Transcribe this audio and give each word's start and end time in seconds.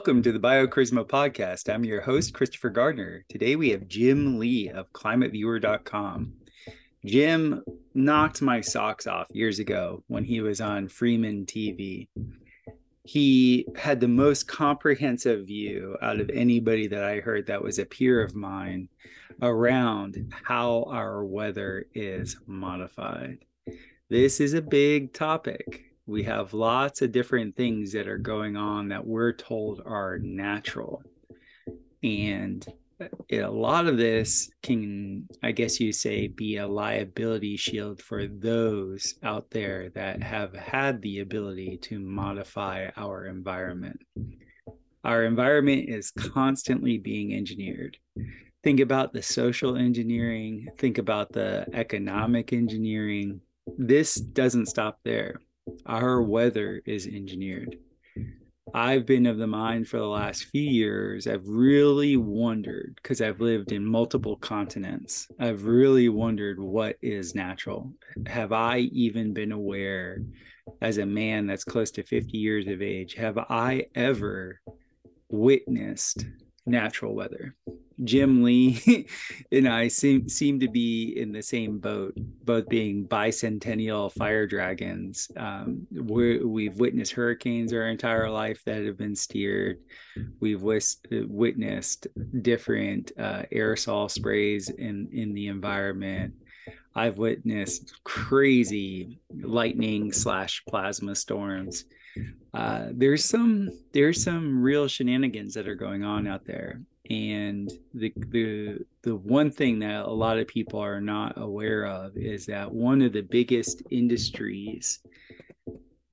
Welcome 0.00 0.22
to 0.22 0.32
the 0.32 0.40
BioCharisma 0.40 1.06
podcast. 1.06 1.68
I'm 1.68 1.84
your 1.84 2.00
host, 2.00 2.32
Christopher 2.32 2.70
Gardner. 2.70 3.22
Today 3.28 3.54
we 3.54 3.68
have 3.68 3.86
Jim 3.86 4.38
Lee 4.38 4.70
of 4.70 4.90
climateviewer.com. 4.94 6.32
Jim 7.04 7.62
knocked 7.92 8.40
my 8.40 8.62
socks 8.62 9.06
off 9.06 9.26
years 9.30 9.58
ago 9.58 10.02
when 10.06 10.24
he 10.24 10.40
was 10.40 10.62
on 10.62 10.88
Freeman 10.88 11.44
TV. 11.44 12.08
He 13.04 13.66
had 13.76 14.00
the 14.00 14.08
most 14.08 14.48
comprehensive 14.48 15.46
view 15.46 15.98
out 16.00 16.18
of 16.18 16.30
anybody 16.30 16.86
that 16.86 17.04
I 17.04 17.20
heard 17.20 17.46
that 17.48 17.62
was 17.62 17.78
a 17.78 17.84
peer 17.84 18.22
of 18.22 18.34
mine 18.34 18.88
around 19.42 20.32
how 20.44 20.84
our 20.88 21.26
weather 21.26 21.84
is 21.92 22.38
modified. 22.46 23.44
This 24.08 24.40
is 24.40 24.54
a 24.54 24.62
big 24.62 25.12
topic 25.12 25.89
we 26.10 26.24
have 26.24 26.52
lots 26.52 27.02
of 27.02 27.12
different 27.12 27.56
things 27.56 27.92
that 27.92 28.08
are 28.08 28.18
going 28.18 28.56
on 28.56 28.88
that 28.88 29.06
we're 29.06 29.32
told 29.32 29.80
are 29.86 30.18
natural. 30.18 31.04
And 32.02 32.66
uh, 33.00 33.06
a 33.30 33.46
lot 33.46 33.86
of 33.86 33.96
this 33.96 34.50
can 34.62 35.28
i 35.42 35.52
guess 35.52 35.80
you 35.80 35.92
say 35.92 36.26
be 36.26 36.56
a 36.56 36.66
liability 36.66 37.56
shield 37.56 38.02
for 38.02 38.26
those 38.26 39.14
out 39.22 39.48
there 39.50 39.88
that 39.90 40.22
have 40.22 40.54
had 40.54 41.00
the 41.00 41.20
ability 41.20 41.78
to 41.82 42.00
modify 42.00 42.88
our 42.96 43.26
environment. 43.26 44.00
Our 45.04 45.24
environment 45.24 45.88
is 45.88 46.10
constantly 46.10 46.98
being 46.98 47.32
engineered. 47.34 47.96
Think 48.64 48.80
about 48.80 49.12
the 49.12 49.22
social 49.22 49.76
engineering 49.76 50.66
think 50.76 50.98
about 50.98 51.32
the 51.32 51.66
economic 51.72 52.52
engineering. 52.52 53.40
This 53.78 54.16
doesn't 54.16 54.66
stop 54.66 54.98
there 55.04 55.40
our 55.86 56.22
weather 56.22 56.82
is 56.86 57.06
engineered. 57.06 57.76
I've 58.74 59.06
been 59.06 59.26
of 59.26 59.38
the 59.38 59.46
mind 59.46 59.88
for 59.88 59.98
the 59.98 60.06
last 60.06 60.44
few 60.44 60.62
years, 60.62 61.26
I've 61.26 61.46
really 61.46 62.16
wondered 62.16 62.94
because 63.02 63.20
I've 63.20 63.40
lived 63.40 63.72
in 63.72 63.84
multiple 63.84 64.36
continents. 64.36 65.26
I've 65.40 65.64
really 65.64 66.08
wondered 66.08 66.60
what 66.60 66.96
is 67.02 67.34
natural. 67.34 67.92
Have 68.26 68.52
I 68.52 68.78
even 68.92 69.32
been 69.32 69.52
aware 69.52 70.22
as 70.80 70.98
a 70.98 71.06
man 71.06 71.46
that's 71.46 71.64
close 71.64 71.90
to 71.92 72.04
50 72.04 72.38
years 72.38 72.66
of 72.68 72.80
age? 72.80 73.14
Have 73.14 73.38
I 73.38 73.86
ever 73.94 74.60
witnessed 75.30 76.26
natural 76.66 77.14
weather? 77.14 77.56
Jim 78.04 78.42
Lee 78.42 79.06
and 79.52 79.68
I 79.68 79.88
seem 79.88 80.28
seem 80.28 80.60
to 80.60 80.68
be 80.68 81.14
in 81.16 81.32
the 81.32 81.42
same 81.42 81.78
boat, 81.78 82.14
both 82.44 82.68
being 82.68 83.06
bicentennial 83.06 84.12
fire 84.12 84.46
dragons. 84.46 85.30
Um, 85.36 85.86
we 85.92 86.66
have 86.66 86.80
witnessed 86.80 87.12
hurricanes 87.12 87.72
our 87.72 87.88
entire 87.88 88.30
life 88.30 88.62
that 88.66 88.84
have 88.84 88.96
been 88.96 89.16
steered. 89.16 89.78
We've 90.40 90.62
witnessed 90.62 92.06
different 92.42 93.12
uh, 93.18 93.42
aerosol 93.52 94.10
sprays 94.10 94.70
in 94.70 95.08
in 95.12 95.34
the 95.34 95.48
environment. 95.48 96.34
I've 96.94 97.18
witnessed 97.18 98.00
crazy 98.02 99.20
lightning 99.42 100.12
slash 100.12 100.62
plasma 100.68 101.14
storms. 101.14 101.84
Uh, 102.52 102.88
there's 102.92 103.24
some 103.24 103.70
there's 103.92 104.22
some 104.22 104.60
real 104.60 104.88
shenanigans 104.88 105.54
that 105.54 105.68
are 105.68 105.76
going 105.76 106.02
on 106.02 106.26
out 106.26 106.44
there 106.44 106.80
and 107.10 107.72
the 107.92 108.12
the 108.28 108.78
the 109.02 109.16
one 109.16 109.50
thing 109.50 109.80
that 109.80 110.04
a 110.04 110.10
lot 110.10 110.38
of 110.38 110.46
people 110.46 110.78
are 110.78 111.00
not 111.00 111.34
aware 111.36 111.84
of 111.84 112.16
is 112.16 112.46
that 112.46 112.72
one 112.72 113.02
of 113.02 113.12
the 113.12 113.22
biggest 113.22 113.82
industries 113.90 115.00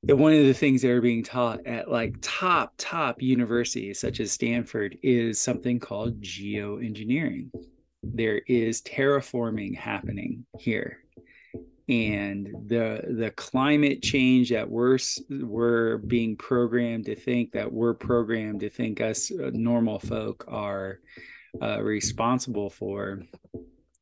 and 0.08 0.20
one 0.20 0.34
of 0.34 0.46
the 0.46 0.54
things 0.54 0.82
that 0.82 0.92
are 0.92 1.02
being 1.02 1.24
taught 1.24 1.66
at 1.68 1.92
like 1.92 2.16
top 2.22 2.74
top 2.78 3.22
universities 3.22 4.00
such 4.00 4.20
as 4.20 4.32
stanford 4.32 4.98
is 5.04 5.40
something 5.40 5.80
called 5.80 6.20
geoengineering. 6.22 7.50
There 8.04 8.42
is 8.48 8.82
terraforming 8.82 9.76
happening 9.76 10.46
here 10.60 11.00
and 11.90 12.48
the 12.66 13.02
the 13.18 13.32
climate 13.32 14.02
change 14.02 14.50
that 14.50 14.70
we're 14.70 14.98
we're 15.30 15.98
being 16.00 16.36
programmed 16.36 17.06
to 17.06 17.16
think 17.16 17.52
that 17.54 17.72
we're 17.72 17.94
programmed 17.94 18.60
to 18.60 18.70
think 18.70 19.00
us 19.00 19.32
uh, 19.32 19.50
normal 19.54 20.00
folk 20.00 20.44
are 20.50 21.00
uh, 21.62 21.82
responsible 21.82 22.70
for. 22.70 23.22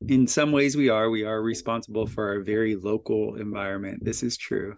In 0.08 0.28
some 0.28 0.52
ways 0.52 0.76
we 0.76 0.90
are 0.90 1.10
we 1.10 1.24
are 1.24 1.42
responsible 1.42 2.08
for 2.08 2.28
our 2.30 2.40
very 2.42 2.76
local 2.76 3.36
environment 3.36 4.04
this 4.04 4.24
is 4.24 4.36
true. 4.36 4.78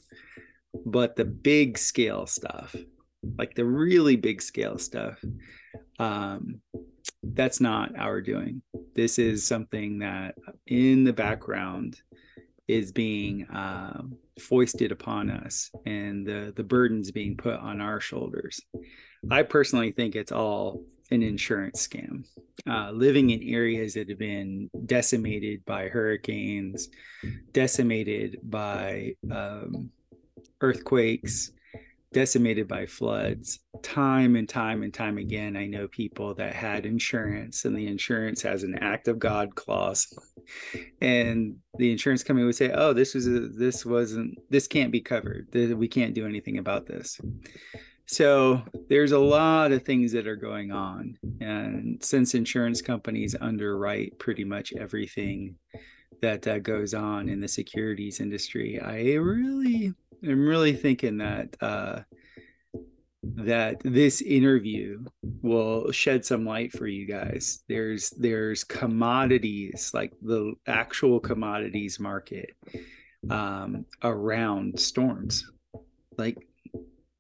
But 0.86 1.16
the 1.16 1.26
big 1.26 1.78
scale 1.78 2.28
stuff 2.28 2.76
like 3.38 3.56
the 3.56 3.66
really 3.66 4.16
big 4.16 4.42
scale 4.42 4.78
stuff 4.78 5.20
um 6.00 6.62
that's 7.24 7.60
not 7.60 7.98
our 7.98 8.22
doing. 8.22 8.62
This 8.96 9.18
is 9.18 9.46
something 9.46 10.00
that 10.00 10.36
in 10.68 11.04
the 11.04 11.14
background 11.14 12.02
is 12.68 12.92
being 12.92 13.48
uh, 13.48 14.02
foisted 14.40 14.92
upon 14.92 15.30
us 15.30 15.72
and 15.86 16.26
the 16.26 16.54
the 16.56 16.64
burdens 16.64 17.12
being 17.12 17.38
put 17.38 17.56
on 17.56 17.82
our 17.82 18.00
shoulders. 18.00 18.62
I 19.32 19.44
personally 19.44 19.92
think 19.92 20.16
it's 20.16 20.32
all 20.32 20.84
an 21.12 21.24
insurance 21.24 21.88
scam. 21.88 22.26
Uh, 22.70 22.92
living 22.92 23.30
in 23.30 23.42
areas 23.44 23.94
that 23.94 24.10
have 24.10 24.20
been 24.20 24.70
decimated 24.86 25.64
by 25.66 25.88
hurricanes 25.88 26.90
decimated 27.54 28.38
by 28.44 29.16
um, 29.32 29.90
earthquakes 30.62 31.52
decimated 32.14 32.68
by 32.68 32.86
floods 32.86 33.60
time 33.84 34.36
and 34.36 34.48
time 34.48 34.84
and 34.84 34.94
time 34.94 35.18
again. 35.18 35.56
I 35.56 35.68
know 35.68 35.88
people 35.88 36.34
that 36.36 36.54
had 36.54 36.86
insurance 36.86 37.66
and 37.66 37.76
the 37.76 37.88
insurance 37.88 38.42
has 38.42 38.64
an 38.64 38.76
act 38.80 39.08
of 39.08 39.20
god 39.20 39.56
clause. 39.56 40.08
And 41.02 41.58
the 41.78 41.92
insurance 41.92 42.24
company 42.24 42.46
would 42.46 42.56
say 42.56 42.72
oh 42.72 42.94
this 42.94 43.14
was 43.14 43.28
a, 43.28 43.50
this 43.50 43.86
wasn't 43.86 44.38
this 44.50 44.68
can't 44.68 44.92
be 44.92 45.02
covered. 45.02 45.50
We 45.54 45.88
can't 45.88 46.16
do 46.16 46.26
anything 46.26 46.58
about 46.58 46.86
this. 46.86 47.20
So 48.06 48.62
there's 48.88 49.12
a 49.12 49.20
lot 49.20 49.74
of 49.74 49.84
things 49.84 50.14
that 50.14 50.28
are 50.28 50.38
going 50.38 50.72
on. 50.72 51.18
And 51.42 52.02
since 52.02 52.36
insurance 52.36 52.82
companies 52.82 53.36
underwrite 53.40 54.18
pretty 54.18 54.46
much 54.46 54.72
everything 54.80 55.58
that 56.22 56.48
uh, 56.48 56.60
goes 56.60 56.94
on 56.94 57.30
in 57.30 57.40
the 57.40 57.48
securities 57.48 58.20
industry 58.20 58.80
i 58.80 59.14
really 59.14 59.94
I'm 60.24 60.48
really 60.48 60.74
thinking 60.74 61.18
that 61.20 61.56
uh, 61.62 62.02
that 63.24 63.78
this 63.84 64.22
interview 64.22 65.04
will 65.42 65.92
shed 65.92 66.26
some 66.26 66.46
light 66.46 66.72
for 66.72 66.88
you 66.88 67.06
guys. 67.06 67.64
There's 67.68 68.10
there's 68.12 68.64
commodities 68.64 69.92
like 69.94 70.14
the 70.22 70.54
actual 70.66 71.20
commodities 71.20 72.00
market 72.00 72.52
um, 73.30 73.86
around 74.04 74.80
storms, 74.80 75.50
like 76.18 76.38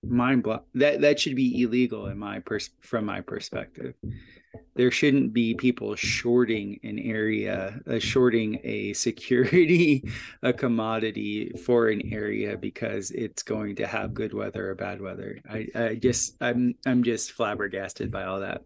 mind 0.10 0.44
blow. 0.44 0.62
That 0.76 1.02
that 1.02 1.20
should 1.20 1.36
be 1.36 1.62
illegal 1.62 2.08
in 2.08 2.18
my 2.18 2.40
pers- 2.40 2.72
from 2.82 3.06
my 3.06 3.22
perspective 3.22 3.96
there 4.76 4.92
shouldn't 4.92 5.34
be 5.34 5.56
people 5.56 5.96
shorting 5.96 6.80
an 6.84 7.00
area, 7.00 7.80
uh, 7.88 8.00
shorting 8.00 8.60
a 8.64 8.94
security, 8.94 10.08
a 10.44 10.54
commodity 10.54 11.52
for 11.66 11.90
an 11.90 12.14
area 12.14 12.58
because 12.58 13.12
it's 13.12 13.44
going 13.44 13.76
to 13.76 13.88
have 13.88 14.14
good 14.14 14.34
weather 14.34 14.70
or 14.70 14.76
bad 14.76 15.02
weather. 15.02 15.40
I, 15.50 15.68
I 15.76 15.96
just, 15.96 16.36
I'm, 16.42 16.76
I'm 16.86 17.04
just 17.04 17.32
flabbergasted 17.32 18.12
by 18.12 18.26
all 18.26 18.40
that. 18.40 18.62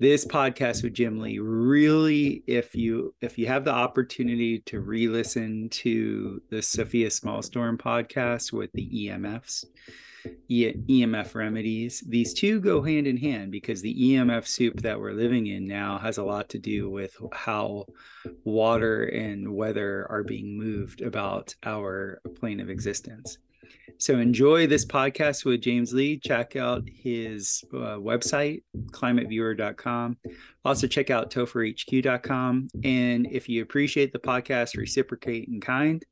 This 0.00 0.26
podcast 0.26 0.84
with 0.84 0.92
Jim 0.92 1.18
Lee 1.18 1.38
really, 1.38 2.44
if 2.46 2.76
you 2.76 3.14
if 3.22 3.38
you 3.38 3.46
have 3.46 3.64
the 3.64 3.72
opportunity 3.72 4.60
to 4.60 4.80
re-listen 4.80 5.70
to 5.70 6.42
the 6.50 6.60
Sophia 6.60 7.08
Smallstorm 7.08 7.78
podcast 7.78 8.52
with 8.52 8.70
the 8.74 8.86
EMFs, 8.86 9.64
EMF 10.50 11.34
remedies. 11.34 12.02
These 12.06 12.34
two 12.34 12.60
go 12.60 12.82
hand 12.82 13.06
in 13.06 13.16
hand 13.16 13.52
because 13.52 13.82
the 13.82 13.94
EMF 13.94 14.46
soup 14.46 14.80
that 14.82 14.98
we're 14.98 15.12
living 15.12 15.46
in 15.46 15.66
now 15.66 15.98
has 15.98 16.18
a 16.18 16.24
lot 16.24 16.48
to 16.50 16.58
do 16.58 16.90
with 16.90 17.16
how 17.32 17.86
water 18.44 19.04
and 19.04 19.54
weather 19.54 20.06
are 20.10 20.24
being 20.24 20.58
moved 20.58 21.00
about 21.00 21.54
our 21.64 22.20
plane 22.38 22.60
of 22.60 22.70
existence. 22.70 23.38
So 24.00 24.18
enjoy 24.18 24.68
this 24.68 24.86
podcast 24.86 25.44
with 25.44 25.60
James 25.60 25.92
Lee. 25.92 26.18
Check 26.18 26.54
out 26.54 26.84
his 26.88 27.64
uh, 27.72 27.96
website, 27.98 28.62
climateviewer.com. 28.92 30.16
Also, 30.64 30.86
check 30.86 31.10
out 31.10 31.32
topherhq.com. 31.32 32.68
And 32.84 33.26
if 33.30 33.48
you 33.48 33.62
appreciate 33.62 34.12
the 34.12 34.20
podcast, 34.20 34.76
reciprocate 34.76 35.48
in 35.48 35.60
kind 35.60 36.04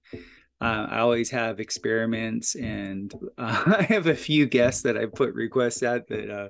uh, 0.61 0.87
I 0.91 0.99
always 1.01 1.31
have 1.31 1.61
experiments, 1.61 2.55
and 2.55 3.13
uh, 3.37 3.63
I 3.79 3.83
have 3.83 4.07
a 4.07 4.15
few 4.15 4.47
guests 4.47 4.83
that 4.83 4.97
I 4.97 5.07
put 5.07 5.35
requests 5.35 5.83
at 5.83 6.09
that 6.09 6.31
uh, 6.31 6.49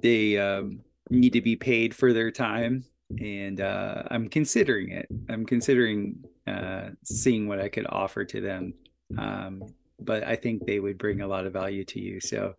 they 0.00 0.38
um, 0.38 0.80
need 1.10 1.34
to 1.34 1.42
be 1.42 1.56
paid 1.56 1.94
for 1.94 2.12
their 2.12 2.30
time, 2.30 2.84
and 3.18 3.60
uh, 3.60 4.04
I'm 4.10 4.28
considering 4.28 4.90
it. 4.90 5.06
I'm 5.28 5.44
considering 5.44 6.24
uh, 6.46 6.90
seeing 7.04 7.46
what 7.46 7.60
I 7.60 7.68
could 7.68 7.86
offer 7.90 8.24
to 8.24 8.40
them, 8.40 8.72
um, 9.18 9.62
but 10.00 10.24
I 10.24 10.36
think 10.36 10.64
they 10.64 10.80
would 10.80 10.96
bring 10.96 11.20
a 11.20 11.26
lot 11.26 11.44
of 11.46 11.52
value 11.52 11.84
to 11.84 12.00
you. 12.00 12.20
So 12.20 12.54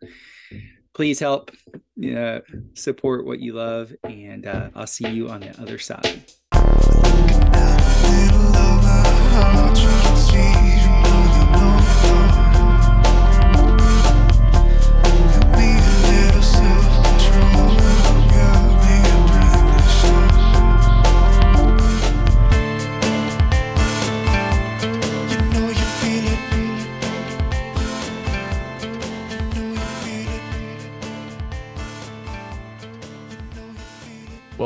please 0.93 1.19
help 1.19 1.51
uh, 2.15 2.39
support 2.75 3.25
what 3.25 3.39
you 3.39 3.53
love, 3.53 3.93
and 4.03 4.45
I'll 4.75 4.85
see 4.85 5.09
you 5.09 5.29
on 5.29 5.39
the 5.39 5.59
other 5.59 5.79
side. 5.79 6.23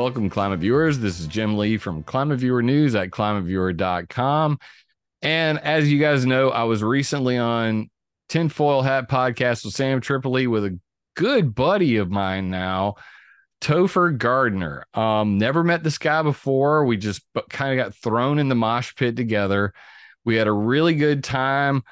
Welcome, 0.00 0.30
Climate 0.30 0.60
Viewers. 0.60 0.98
This 0.98 1.20
is 1.20 1.26
Jim 1.26 1.58
Lee 1.58 1.76
from 1.76 2.02
Climate 2.02 2.38
Viewer 2.38 2.62
News 2.62 2.94
at 2.94 3.10
climateviewer.com. 3.10 4.58
And 5.22 5.58
as 5.58 5.90
you 5.90 5.98
guys 5.98 6.24
know, 6.24 6.50
I 6.50 6.64
was 6.64 6.82
recently 6.82 7.36
on 7.36 7.90
Tinfoil 8.28 8.82
Hat 8.82 9.08
Podcast 9.08 9.64
with 9.64 9.74
Sam 9.74 10.00
Tripoli 10.00 10.46
with 10.46 10.64
a 10.64 10.78
good 11.16 11.54
buddy 11.54 11.96
of 11.96 12.10
mine 12.10 12.50
now, 12.50 12.94
Topher 13.60 14.16
Gardner. 14.16 14.86
Um, 14.94 15.36
never 15.36 15.62
met 15.62 15.82
this 15.82 15.98
guy 15.98 16.22
before. 16.22 16.86
We 16.86 16.96
just 16.96 17.22
kind 17.50 17.78
of 17.78 17.84
got 17.84 17.94
thrown 17.94 18.38
in 18.38 18.48
the 18.48 18.54
mosh 18.54 18.94
pit 18.94 19.16
together. 19.16 19.74
We 20.24 20.36
had 20.36 20.46
a 20.46 20.52
really 20.52 20.94
good 20.94 21.24
time. 21.24 21.82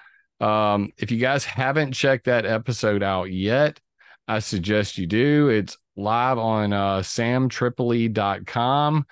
Um, 0.41 0.93
if 0.97 1.11
you 1.11 1.19
guys 1.19 1.45
haven't 1.45 1.93
checked 1.93 2.27
that 2.27 2.47
episode 2.47 3.03
out 3.03 3.33
yet, 3.33 3.81
I 4.27 4.39
suggest 4.39 4.97
you 4.99 5.07
do. 5.07 5.49
It's 5.49 5.77
live 5.97 6.39
on 6.39 6.73
uh, 6.73 7.01
samtripoli.com, 7.01 9.07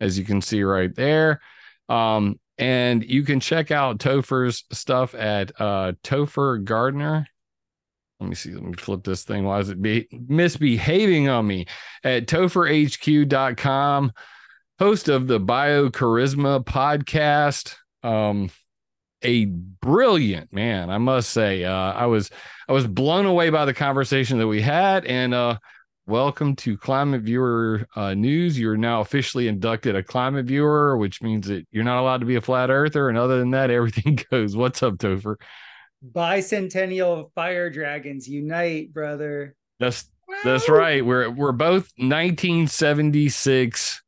as 0.00 0.18
you 0.18 0.24
can 0.24 0.42
see 0.42 0.62
right 0.62 0.94
there. 0.94 1.40
Um, 1.88 2.38
and 2.58 3.04
you 3.04 3.22
can 3.22 3.40
check 3.40 3.70
out 3.70 3.98
Topher's 3.98 4.64
stuff 4.72 5.14
at 5.14 5.52
uh, 5.60 5.92
Topher 6.02 6.62
Gardner. 6.62 7.26
Let 8.20 8.28
me 8.28 8.34
see. 8.34 8.52
Let 8.52 8.64
me 8.64 8.72
flip 8.74 9.04
this 9.04 9.22
thing. 9.22 9.44
Why 9.44 9.60
is 9.60 9.68
it 9.68 9.80
be 9.80 10.08
misbehaving 10.10 11.28
on 11.28 11.46
me? 11.46 11.66
At 12.02 12.26
topherhq.com, 12.26 14.12
host 14.78 15.08
of 15.08 15.28
the 15.28 15.38
Bio 15.38 15.88
Charisma 15.88 16.64
podcast. 16.64 17.76
Um, 18.02 18.50
a 19.22 19.44
brilliant 19.46 20.52
man, 20.52 20.90
I 20.90 20.98
must 20.98 21.30
say. 21.30 21.64
Uh, 21.64 21.72
I 21.72 22.06
was 22.06 22.30
I 22.68 22.72
was 22.72 22.86
blown 22.86 23.26
away 23.26 23.50
by 23.50 23.64
the 23.64 23.74
conversation 23.74 24.38
that 24.38 24.48
we 24.48 24.62
had, 24.62 25.04
and 25.06 25.32
uh, 25.32 25.58
welcome 26.08 26.56
to 26.56 26.78
Climate 26.78 27.20
Viewer 27.20 27.86
uh, 27.94 28.14
News. 28.14 28.58
You're 28.58 28.78
now 28.78 29.02
officially 29.02 29.46
inducted 29.46 29.94
a 29.94 30.02
Climate 30.02 30.46
Viewer, 30.46 30.96
which 30.96 31.20
means 31.20 31.46
that 31.48 31.66
you're 31.70 31.84
not 31.84 32.00
allowed 32.00 32.20
to 32.20 32.26
be 32.26 32.36
a 32.36 32.40
flat 32.40 32.70
earther. 32.70 33.10
And 33.10 33.18
other 33.18 33.38
than 33.38 33.50
that, 33.50 33.70
everything 33.70 34.18
goes. 34.30 34.56
What's 34.56 34.82
up, 34.82 34.94
Topher? 34.94 35.36
Bicentennial 36.12 37.30
fire 37.34 37.70
dragons 37.70 38.28
unite, 38.28 38.92
brother. 38.92 39.54
That's 39.78 40.06
that's 40.44 40.68
right. 40.68 41.04
We're 41.04 41.30
we're 41.30 41.52
both 41.52 41.92
1976 41.98 44.02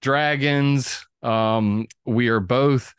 dragons. 0.00 1.06
Um, 1.22 1.86
we 2.04 2.28
are 2.28 2.40
both 2.40 2.94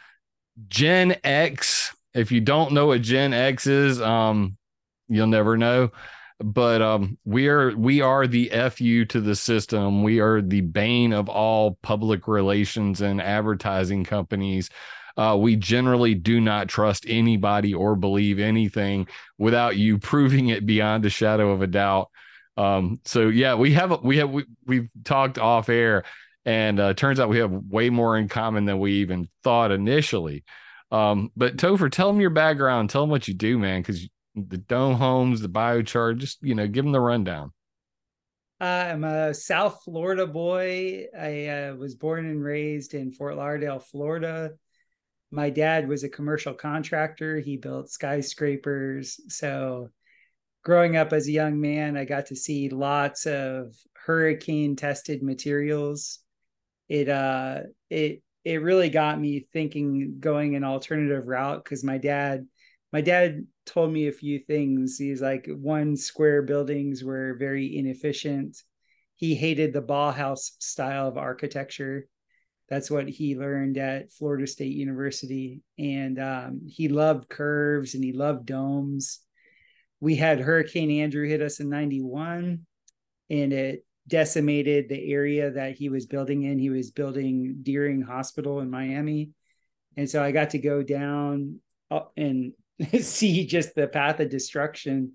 Gen 0.68 1.16
X. 1.24 1.96
If 2.14 2.32
you 2.32 2.42
don't 2.42 2.74
know 2.74 2.88
what 2.88 3.02
Gen 3.02 3.34
X 3.34 3.68
is, 3.68 4.02
um, 4.02 4.58
you'll 5.08 5.28
never 5.28 5.58
know 5.58 5.92
but 6.40 6.82
um, 6.82 7.18
we 7.26 7.48
are 7.48 7.76
we 7.76 8.02
are 8.02 8.28
the 8.28 8.50
fu 8.70 9.06
to 9.06 9.22
the 9.22 9.36
system. 9.36 10.04
We 10.04 10.20
are 10.20 10.42
the 10.42 10.62
bane 10.62 11.14
of 11.14 11.30
all 11.30 11.78
public 11.82 12.28
relations 12.28 13.02
and 13.02 13.22
advertising 13.22 14.04
companies. 14.04 14.70
Uh, 15.18 15.36
we 15.36 15.56
generally 15.56 16.14
do 16.14 16.40
not 16.40 16.68
trust 16.68 17.06
anybody 17.08 17.74
or 17.74 17.96
believe 17.96 18.38
anything 18.38 19.08
without 19.40 19.76
you 19.76 19.98
proving 20.00 20.50
it 20.50 20.66
beyond 20.66 21.06
a 21.06 21.10
shadow 21.10 21.52
of 21.52 21.62
a 21.62 21.68
doubt. 21.68 22.10
Um, 22.56 23.00
so 23.06 23.28
yeah, 23.28 23.56
we 23.56 23.74
have 23.74 24.04
we 24.04 24.18
have 24.18 24.30
we, 24.30 24.46
we've 24.66 24.90
talked 25.04 25.40
off 25.40 25.70
air, 25.70 26.04
and 26.46 26.80
uh, 26.80 26.94
turns 26.94 27.20
out 27.20 27.30
we 27.30 27.40
have 27.40 27.52
way 27.52 27.90
more 27.90 28.16
in 28.18 28.28
common 28.28 28.66
than 28.66 28.80
we 28.80 28.94
even 28.94 29.28
thought 29.44 29.72
initially. 29.72 30.44
Um, 30.92 31.32
but 31.36 31.58
Topher, 31.58 31.92
tell 31.92 32.08
them 32.12 32.22
your 32.22 32.30
background, 32.30 32.90
tell 32.90 33.02
them 33.02 33.10
what 33.10 33.28
you 33.28 33.34
do, 33.34 33.58
man, 33.58 33.82
because 33.82 34.08
the 34.38 34.58
dome 34.58 34.96
homes, 34.96 35.42
the 35.42 35.50
biochar. 35.50 36.18
Just 36.18 36.42
you 36.42 36.56
know, 36.56 36.68
give 36.68 36.86
them 36.86 36.92
the 36.92 37.00
rundown. 37.00 37.52
I'm 38.60 39.04
a 39.04 39.34
South 39.34 39.82
Florida 39.84 40.26
boy. 40.26 41.06
I 41.18 41.48
uh, 41.48 41.76
was 41.76 41.96
born 41.96 42.26
and 42.26 42.44
raised 42.44 42.94
in 42.94 43.12
Fort 43.12 43.36
Lauderdale, 43.36 43.80
Florida. 43.80 44.52
My 45.30 45.50
dad 45.50 45.88
was 45.88 46.04
a 46.04 46.10
commercial 46.10 46.54
contractor. 46.54 47.40
He 47.40 47.58
built 47.58 47.90
skyscrapers. 47.90 49.20
So, 49.28 49.90
growing 50.64 50.98
up 50.98 51.14
as 51.14 51.28
a 51.28 51.32
young 51.32 51.62
man, 51.62 51.98
I 51.98 52.06
got 52.06 52.28
to 52.28 52.36
see 52.36 52.70
lots 52.70 53.28
of 53.28 53.76
hurricane 53.94 54.76
tested 54.76 55.22
materials. 55.22 56.20
It 56.90 57.10
uh 57.10 57.64
it 57.90 58.24
it 58.46 58.62
really 58.62 58.90
got 58.90 59.20
me 59.20 59.46
thinking 59.52 60.18
going 60.20 60.56
an 60.56 60.64
alternative 60.64 61.28
route 61.28 61.64
because 61.64 61.84
my 61.84 61.98
dad 61.98 62.48
my 62.94 63.02
dad 63.02 63.46
told 63.66 63.92
me 63.92 64.08
a 64.08 64.14
few 64.14 64.40
things. 64.40 64.98
He's 64.98 65.22
like, 65.22 65.48
one, 65.48 65.98
square 65.98 66.42
buildings 66.42 67.04
were 67.04 67.36
very 67.38 67.78
inefficient. 67.78 68.58
He 69.16 69.36
hated 69.36 69.74
the 69.74 69.82
Bauhaus 69.82 70.52
style 70.60 71.08
of 71.08 71.18
architecture. 71.18 72.08
That's 72.70 72.92
what 72.92 73.10
he 73.10 73.38
learned 73.38 73.78
at 73.78 74.14
Florida 74.14 74.48
State 74.48 74.76
University. 74.76 75.62
And 75.78 76.20
um, 76.20 76.62
he 76.68 76.88
loved 76.88 77.30
curves 77.30 77.94
and 77.94 78.04
he 78.04 78.14
loved 78.14 78.46
domes. 78.46 79.20
We 80.00 80.16
had 80.16 80.40
Hurricane 80.40 80.92
Andrew 81.02 81.28
hit 81.28 81.42
us 81.42 81.60
in 81.60 81.70
91 81.70 82.66
and 83.30 83.54
it 83.54 83.86
decimated 84.08 84.88
the 84.88 85.12
area 85.12 85.52
that 85.52 85.76
he 85.76 85.90
was 85.90 86.06
building 86.06 86.44
in. 86.44 86.60
He 86.60 86.70
was 86.70 86.92
building 86.92 87.60
Deering 87.64 88.02
Hospital 88.02 88.60
in 88.60 88.70
Miami. 88.70 89.32
And 89.98 90.10
so 90.10 90.24
I 90.24 90.32
got 90.32 90.52
to 90.52 90.60
go 90.60 90.84
down 90.84 91.60
and 92.16 92.54
see 93.00 93.46
just 93.46 93.76
the 93.76 93.88
path 93.88 94.20
of 94.20 94.30
destruction. 94.30 95.14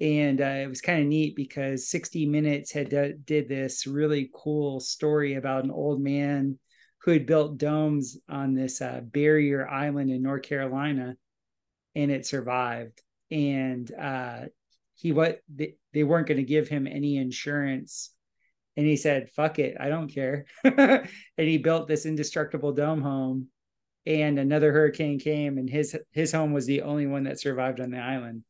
And 0.00 0.40
uh, 0.40 0.44
it 0.62 0.68
was 0.68 0.80
kind 0.80 1.00
of 1.02 1.08
neat 1.08 1.34
because 1.34 1.88
60 1.88 2.26
minutes 2.26 2.72
had 2.72 2.90
d- 2.90 3.14
did 3.24 3.48
this 3.48 3.86
really 3.86 4.30
cool 4.32 4.78
story 4.80 5.34
about 5.34 5.64
an 5.64 5.70
old 5.70 6.00
man 6.00 6.58
who 7.02 7.10
had 7.12 7.26
built 7.26 7.58
domes 7.58 8.16
on 8.28 8.54
this 8.54 8.80
uh, 8.80 9.00
barrier 9.02 9.68
island 9.68 10.10
in 10.10 10.22
north 10.22 10.42
carolina 10.42 11.16
and 11.94 12.10
it 12.10 12.26
survived. 12.26 13.02
And 13.30 13.90
uh, 13.92 14.42
he 14.94 15.12
what 15.12 15.40
they, 15.52 15.74
they 15.92 16.04
weren't 16.04 16.28
going 16.28 16.38
to 16.38 16.44
give 16.44 16.68
him 16.68 16.86
any 16.86 17.16
insurance. 17.16 18.10
And 18.76 18.86
he 18.86 18.96
said 18.96 19.30
fuck 19.30 19.58
it 19.58 19.76
i 19.80 19.88
don't 19.88 20.08
care. 20.08 20.46
And 20.64 21.08
he 21.36 21.58
built 21.58 21.88
this 21.88 22.06
indestructible 22.06 22.72
dome 22.72 23.02
home 23.02 23.48
and 24.08 24.38
another 24.38 24.72
hurricane 24.72 25.18
came 25.18 25.58
and 25.58 25.68
his 25.68 25.96
his 26.12 26.32
home 26.32 26.54
was 26.54 26.64
the 26.64 26.82
only 26.82 27.06
one 27.06 27.24
that 27.24 27.38
survived 27.38 27.78
on 27.78 27.90
the 27.90 27.98
island. 27.98 28.42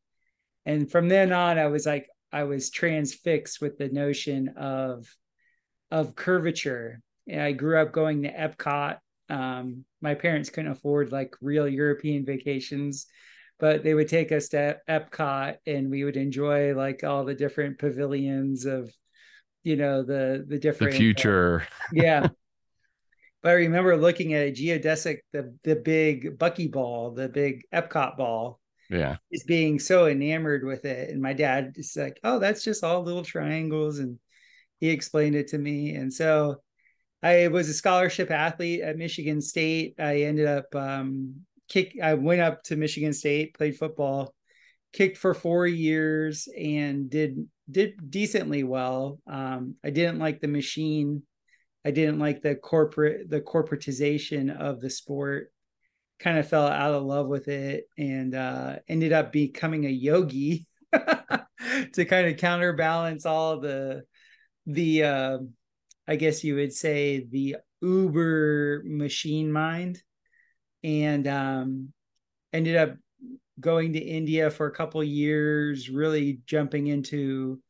And 0.65 0.89
from 0.89 1.09
then 1.09 1.33
on 1.33 1.59
i 1.59 1.67
was 1.67 1.85
like 1.85 2.07
i 2.31 2.43
was 2.43 2.69
transfixed 2.69 3.59
with 3.61 3.77
the 3.77 3.89
notion 3.89 4.49
of 4.57 5.05
of 5.91 6.15
curvature. 6.15 7.01
And 7.27 7.41
i 7.41 7.51
grew 7.51 7.77
up 7.77 7.91
going 7.91 8.23
to 8.23 8.33
epcot. 8.33 8.97
Um, 9.29 9.85
my 10.01 10.15
parents 10.15 10.49
couldn't 10.49 10.71
afford 10.71 11.11
like 11.11 11.35
real 11.41 11.67
european 11.67 12.25
vacations 12.25 13.05
but 13.59 13.83
they 13.83 13.93
would 13.93 14.07
take 14.07 14.31
us 14.31 14.47
to 14.49 14.77
epcot 14.89 15.57
and 15.67 15.91
we 15.91 16.03
would 16.03 16.17
enjoy 16.17 16.73
like 16.73 17.03
all 17.03 17.25
the 17.25 17.35
different 17.35 17.77
pavilions 17.77 18.65
of 18.65 18.91
you 19.63 19.75
know 19.75 20.01
the 20.01 20.45
the 20.47 20.57
different 20.57 20.93
the 20.93 20.97
future. 20.97 21.61
uh, 21.61 21.65
yeah 21.93 22.27
but 23.41 23.49
I 23.49 23.53
remember 23.53 23.95
looking 23.95 24.33
at 24.33 24.47
a 24.47 24.51
geodesic, 24.51 25.19
the 25.33 25.55
the 25.63 25.75
big 25.75 26.37
buckyball, 26.37 27.15
the 27.15 27.29
big 27.29 27.63
Epcot 27.73 28.17
ball. 28.17 28.59
Yeah. 28.89 29.17
Is 29.31 29.43
being 29.43 29.79
so 29.79 30.07
enamored 30.07 30.65
with 30.65 30.83
it. 30.83 31.11
And 31.11 31.21
my 31.21 31.33
dad 31.33 31.73
is 31.75 31.95
like, 31.95 32.19
oh, 32.23 32.39
that's 32.39 32.63
just 32.63 32.83
all 32.83 33.03
little 33.03 33.23
triangles. 33.23 33.99
And 33.99 34.17
he 34.79 34.89
explained 34.89 35.35
it 35.35 35.49
to 35.49 35.59
me. 35.59 35.93
And 35.93 36.11
so 36.11 36.55
I 37.21 37.49
was 37.49 37.69
a 37.69 37.73
scholarship 37.73 38.31
athlete 38.31 38.81
at 38.81 38.97
Michigan 38.97 39.41
State. 39.41 39.95
I 39.99 40.21
ended 40.21 40.47
up 40.47 40.73
um 40.73 41.41
kick 41.67 41.97
I 42.01 42.15
went 42.15 42.41
up 42.41 42.63
to 42.63 42.75
Michigan 42.75 43.13
State, 43.13 43.53
played 43.53 43.77
football, 43.77 44.33
kicked 44.93 45.17
for 45.17 45.33
four 45.33 45.67
years 45.67 46.47
and 46.57 47.09
did 47.09 47.47
did 47.69 48.09
decently 48.09 48.63
well. 48.63 49.19
Um, 49.27 49.75
I 49.83 49.91
didn't 49.91 50.19
like 50.19 50.41
the 50.41 50.47
machine 50.47 51.23
I 51.85 51.91
didn't 51.91 52.19
like 52.19 52.41
the 52.41 52.55
corporate 52.55 53.29
the 53.29 53.41
corporatization 53.41 54.55
of 54.55 54.81
the 54.81 54.89
sport. 54.89 55.51
Kind 56.19 56.37
of 56.37 56.49
fell 56.49 56.67
out 56.67 56.93
of 56.93 57.03
love 57.03 57.27
with 57.27 57.47
it 57.47 57.85
and 57.97 58.35
uh, 58.35 58.77
ended 58.87 59.13
up 59.13 59.31
becoming 59.31 59.85
a 59.85 59.89
yogi. 59.89 60.67
to 61.93 62.05
kind 62.05 62.27
of 62.27 62.37
counterbalance 62.37 63.25
all 63.25 63.59
the 63.59 64.03
the 64.65 65.03
uh, 65.03 65.37
I 66.07 66.15
guess 66.15 66.43
you 66.43 66.55
would 66.55 66.73
say 66.73 67.27
the 67.29 67.57
uber 67.81 68.81
machine 68.85 69.51
mind 69.51 70.01
and 70.83 71.27
um 71.27 71.93
ended 72.51 72.75
up 72.75 72.95
going 73.59 73.93
to 73.93 73.99
India 73.99 74.49
for 74.49 74.67
a 74.67 74.75
couple 74.75 75.03
years, 75.03 75.89
really 75.89 76.39
jumping 76.45 76.87
into 76.87 77.61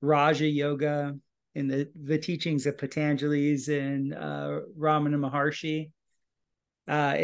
Raja 0.00 0.46
Yoga 0.46 1.16
and 1.56 1.70
the, 1.70 1.88
the 2.04 2.18
teachings 2.18 2.66
of 2.66 2.76
Patanjali's 2.76 3.68
and 3.68 4.14
uh, 4.14 4.60
Ramana 4.78 5.16
Maharshi. 5.18 5.90
Uh, 6.88 7.16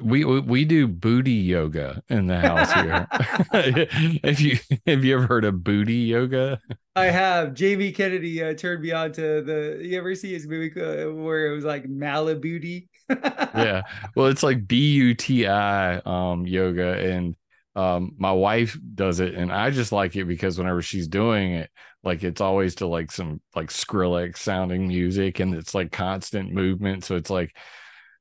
we, 0.00 0.24
we 0.24 0.40
we 0.40 0.64
do 0.64 0.86
booty 0.86 1.32
yoga 1.32 2.00
in 2.08 2.28
the 2.28 2.38
house 2.38 2.72
here. 2.72 3.08
if 4.22 4.40
you 4.40 4.56
have 4.86 5.04
you 5.04 5.16
ever 5.16 5.26
heard 5.26 5.44
of 5.44 5.64
booty 5.64 5.94
yoga? 5.94 6.60
I 6.94 7.06
have. 7.06 7.54
Jamie 7.54 7.90
Kennedy 7.90 8.44
uh, 8.44 8.54
turned 8.54 8.80
me 8.80 8.92
on 8.92 9.10
to 9.12 9.42
the. 9.42 9.80
You 9.82 9.98
ever 9.98 10.14
see 10.14 10.32
his 10.32 10.46
movie 10.46 10.70
uh, 10.80 11.10
where 11.10 11.50
it 11.50 11.54
was 11.54 11.64
like 11.64 11.88
Malibooty? 11.88 12.86
yeah, 13.10 13.82
well, 14.14 14.26
it's 14.26 14.44
like 14.44 14.68
B 14.68 14.92
U 14.92 15.14
T 15.14 15.48
I 15.48 15.96
um, 16.06 16.46
yoga, 16.46 16.92
and 17.00 17.34
um 17.74 18.12
my 18.18 18.32
wife 18.32 18.78
does 18.94 19.20
it 19.20 19.34
and 19.34 19.50
i 19.50 19.70
just 19.70 19.92
like 19.92 20.14
it 20.14 20.24
because 20.24 20.58
whenever 20.58 20.82
she's 20.82 21.08
doing 21.08 21.52
it 21.52 21.70
like 22.04 22.22
it's 22.22 22.40
always 22.40 22.74
to 22.74 22.86
like 22.86 23.10
some 23.10 23.40
like 23.54 23.68
skrillex 23.68 24.38
sounding 24.38 24.88
music 24.88 25.40
and 25.40 25.54
it's 25.54 25.74
like 25.74 25.90
constant 25.90 26.52
movement 26.52 27.04
so 27.04 27.16
it's 27.16 27.30
like 27.30 27.56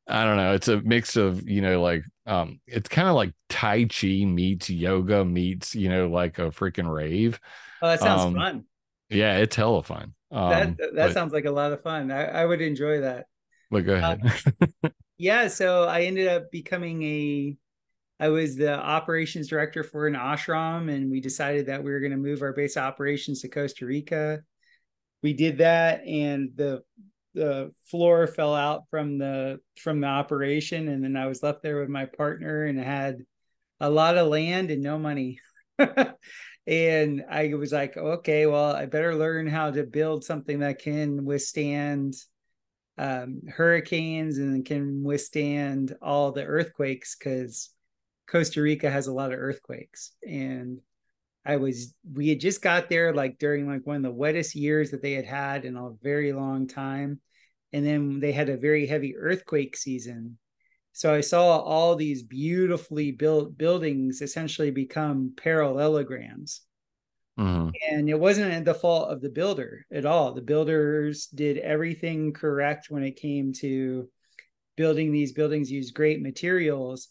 i 0.08 0.24
don't 0.24 0.38
know 0.38 0.53
it's 0.53 0.70
a 0.70 0.81
mix 0.81 1.17
of 1.17 1.48
you 1.50 1.62
know 1.62 1.81
like 1.81 2.03
um 2.25 2.60
it's 2.65 2.88
kind 2.88 3.08
of 3.08 3.15
like 3.15 3.34
tai 3.50 3.86
chi 3.86 4.24
meets 4.25 4.70
yoga 4.70 5.25
meets 5.25 5.75
you 5.75 5.89
know 5.89 6.08
like 6.08 6.39
a 6.39 6.50
freaking 6.50 6.91
rave. 6.91 7.39
Oh 7.81 7.88
that 7.88 8.00
sounds 8.00 8.22
um, 8.22 8.36
fun. 8.36 8.63
yeah 9.10 9.38
it's 9.38 9.55
hella 9.55 9.84
fun. 9.84 10.13
Um, 10.31 10.50
that 10.50 10.77
that 10.77 10.96
but, 10.96 11.13
sounds 11.13 11.34
like 11.34 11.46
a 11.46 11.51
lot 11.51 11.74
of 11.74 11.81
fun. 11.81 12.12
I, 12.12 12.25
I 12.25 12.46
would 12.46 12.62
enjoy 12.62 13.01
that. 13.01 13.25
But 13.70 13.86
go 13.86 13.96
ahead. 13.96 14.22
uh, 14.84 14.89
yeah 15.17 15.48
so 15.48 15.84
i 15.84 16.01
ended 16.01 16.27
up 16.27 16.50
becoming 16.51 17.03
a 17.03 17.55
I 18.22 18.30
was 18.30 18.56
the 18.56 18.78
operations 18.78 19.48
director 19.48 19.84
for 19.84 20.06
an 20.06 20.13
ashram, 20.13 20.94
and 20.94 21.10
we 21.10 21.20
decided 21.20 21.66
that 21.66 21.84
we 21.84 21.90
were 21.90 22.00
going 22.00 22.12
to 22.12 22.18
move 22.18 22.44
our 22.44 22.54
base 22.54 22.78
operations 22.78 23.42
to 23.42 23.50
Costa 23.50 23.84
Rica. 23.84 24.44
We 25.24 25.34
did 25.34 25.58
that, 25.58 26.06
and 26.06 26.51
the 26.56 26.84
the 27.34 27.74
floor 27.90 28.28
fell 28.28 28.54
out 28.54 28.84
from 28.92 29.18
the 29.18 29.60
from 29.80 30.01
the 30.01 30.08
operation, 30.08 30.88
and 30.88 31.04
then 31.04 31.18
I 31.18 31.25
was 31.25 31.42
left 31.42 31.63
there 31.63 31.80
with 31.80 31.90
my 31.90 32.06
partner 32.06 32.66
and 32.66 32.80
had 32.80 33.25
a 33.80 33.90
lot 33.90 34.18
of 34.18 34.28
land 34.28 34.70
and 34.70 34.84
no 34.84 35.00
money. 35.00 35.40
and 36.68 37.24
I 37.28 37.56
was 37.56 37.72
like, 37.72 37.98
okay, 37.98 38.46
well, 38.46 38.75
I 38.75 38.86
better 38.86 39.16
learn 39.16 39.48
how 39.48 39.72
to 39.72 39.84
build 39.84 40.24
something 40.24 40.60
that 40.60 40.78
can 40.78 41.25
withstand 41.25 42.13
um, 43.00 43.42
hurricanes 43.50 44.38
and 44.38 44.63
can 44.63 45.04
withstand 45.04 45.96
all 46.04 46.32
the 46.32 46.46
earthquakes 46.46 47.16
because 47.18 47.72
Costa 48.32 48.62
Rica 48.62 48.90
has 48.90 49.08
a 49.08 49.14
lot 49.14 49.34
of 49.34 49.40
earthquakes. 49.40 50.14
And 50.26 50.80
I 51.46 51.58
was, 51.58 51.94
we 52.10 52.30
had 52.30 52.40
just 52.40 52.62
got 52.62 52.88
there 52.88 53.14
like 53.14 53.38
during 53.40 53.68
like 53.68 53.86
one 53.86 53.98
of 53.98 54.04
the 54.04 54.12
wettest 54.12 54.56
years 54.56 54.92
that 54.92 55.02
they 55.02 55.14
had 55.14 55.26
had 55.26 55.66
in 55.66 55.76
a 55.76 55.92
very 56.02 56.32
long 56.32 56.68
time. 56.68 57.20
And 57.74 57.86
then 57.86 58.20
they 58.20 58.32
had 58.32 58.50
a 58.50 58.58
very 58.58 58.86
heavy 58.86 59.18
earthquake 59.18 59.76
season. 59.76 60.38
So 60.94 61.14
I 61.14 61.22
saw 61.22 61.60
all 61.60 61.96
these 61.96 62.24
beautifully 62.24 63.12
built 63.12 63.58
buildings 63.58 64.22
essentially 64.22 64.72
become 64.72 65.34
parallelograms. 65.36 66.62
Mm-hmm. 67.40 67.70
And 67.90 68.10
it 68.10 68.20
wasn't 68.20 68.66
the 68.66 68.74
fault 68.74 69.10
of 69.10 69.22
the 69.22 69.30
builder 69.30 69.86
at 69.92 70.06
all. 70.06 70.34
The 70.34 70.42
builders 70.42 71.28
did 71.28 71.58
everything 71.58 72.34
correct 72.34 72.88
when 72.90 73.04
it 73.04 73.16
came 73.16 73.52
to 73.54 74.10
building 74.78 75.12
these 75.12 75.34
buildings, 75.34 75.72
used 75.72 75.94
great 75.94 76.22
materials 76.22 77.10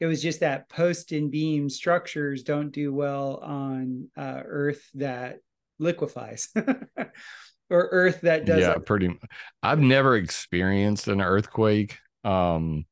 it 0.00 0.06
was 0.06 0.22
just 0.22 0.40
that 0.40 0.68
post 0.68 1.12
and 1.12 1.30
beam 1.30 1.68
structures 1.68 2.42
don't 2.42 2.70
do 2.70 2.92
well 2.92 3.40
on 3.42 4.08
uh, 4.16 4.40
earth 4.44 4.88
that 4.94 5.38
liquefies 5.78 6.48
or 7.70 7.88
earth 7.90 8.20
that 8.22 8.44
does 8.44 8.60
yeah 8.60 8.74
pretty 8.84 9.16
i've 9.62 9.78
never 9.78 10.16
experienced 10.16 11.08
an 11.08 11.20
earthquake 11.20 11.98
um 12.24 12.84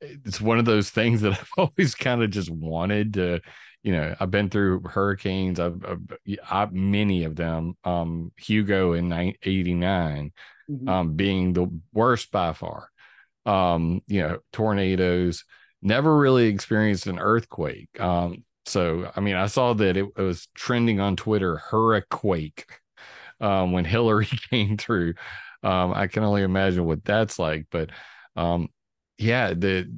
it's 0.00 0.40
one 0.40 0.58
of 0.58 0.64
those 0.64 0.90
things 0.90 1.20
that 1.20 1.32
i've 1.40 1.50
always 1.56 1.94
kind 1.94 2.22
of 2.22 2.30
just 2.30 2.50
wanted 2.50 3.14
to 3.14 3.40
you 3.82 3.92
know 3.92 4.14
i've 4.18 4.30
been 4.30 4.48
through 4.48 4.80
hurricanes 4.82 5.60
i've, 5.60 5.84
I've, 5.84 6.38
I've 6.50 6.72
many 6.72 7.24
of 7.24 7.36
them 7.36 7.74
um 7.84 8.32
hugo 8.36 8.94
in 8.94 9.12
89 9.12 10.32
mm-hmm. 10.70 10.88
um 10.88 11.14
being 11.14 11.52
the 11.52 11.68
worst 11.92 12.30
by 12.30 12.52
far 12.52 12.88
um 13.44 14.00
you 14.06 14.22
know 14.22 14.38
tornadoes 14.52 15.44
never 15.82 16.16
really 16.16 16.46
experienced 16.46 17.06
an 17.06 17.18
earthquake. 17.18 17.88
Um, 18.00 18.44
so, 18.64 19.10
I 19.14 19.20
mean, 19.20 19.34
I 19.34 19.46
saw 19.46 19.72
that 19.74 19.96
it, 19.96 20.06
it 20.16 20.22
was 20.22 20.48
trending 20.54 21.00
on 21.00 21.16
Twitter, 21.16 21.56
hurricane, 21.56 22.52
um, 23.40 23.72
when 23.72 23.84
Hillary 23.84 24.28
came 24.50 24.76
through. 24.76 25.14
Um, 25.62 25.92
I 25.94 26.06
can 26.06 26.24
only 26.24 26.42
imagine 26.42 26.84
what 26.84 27.04
that's 27.04 27.38
like. 27.38 27.66
But 27.70 27.90
um, 28.36 28.68
yeah, 29.18 29.54
the 29.54 29.92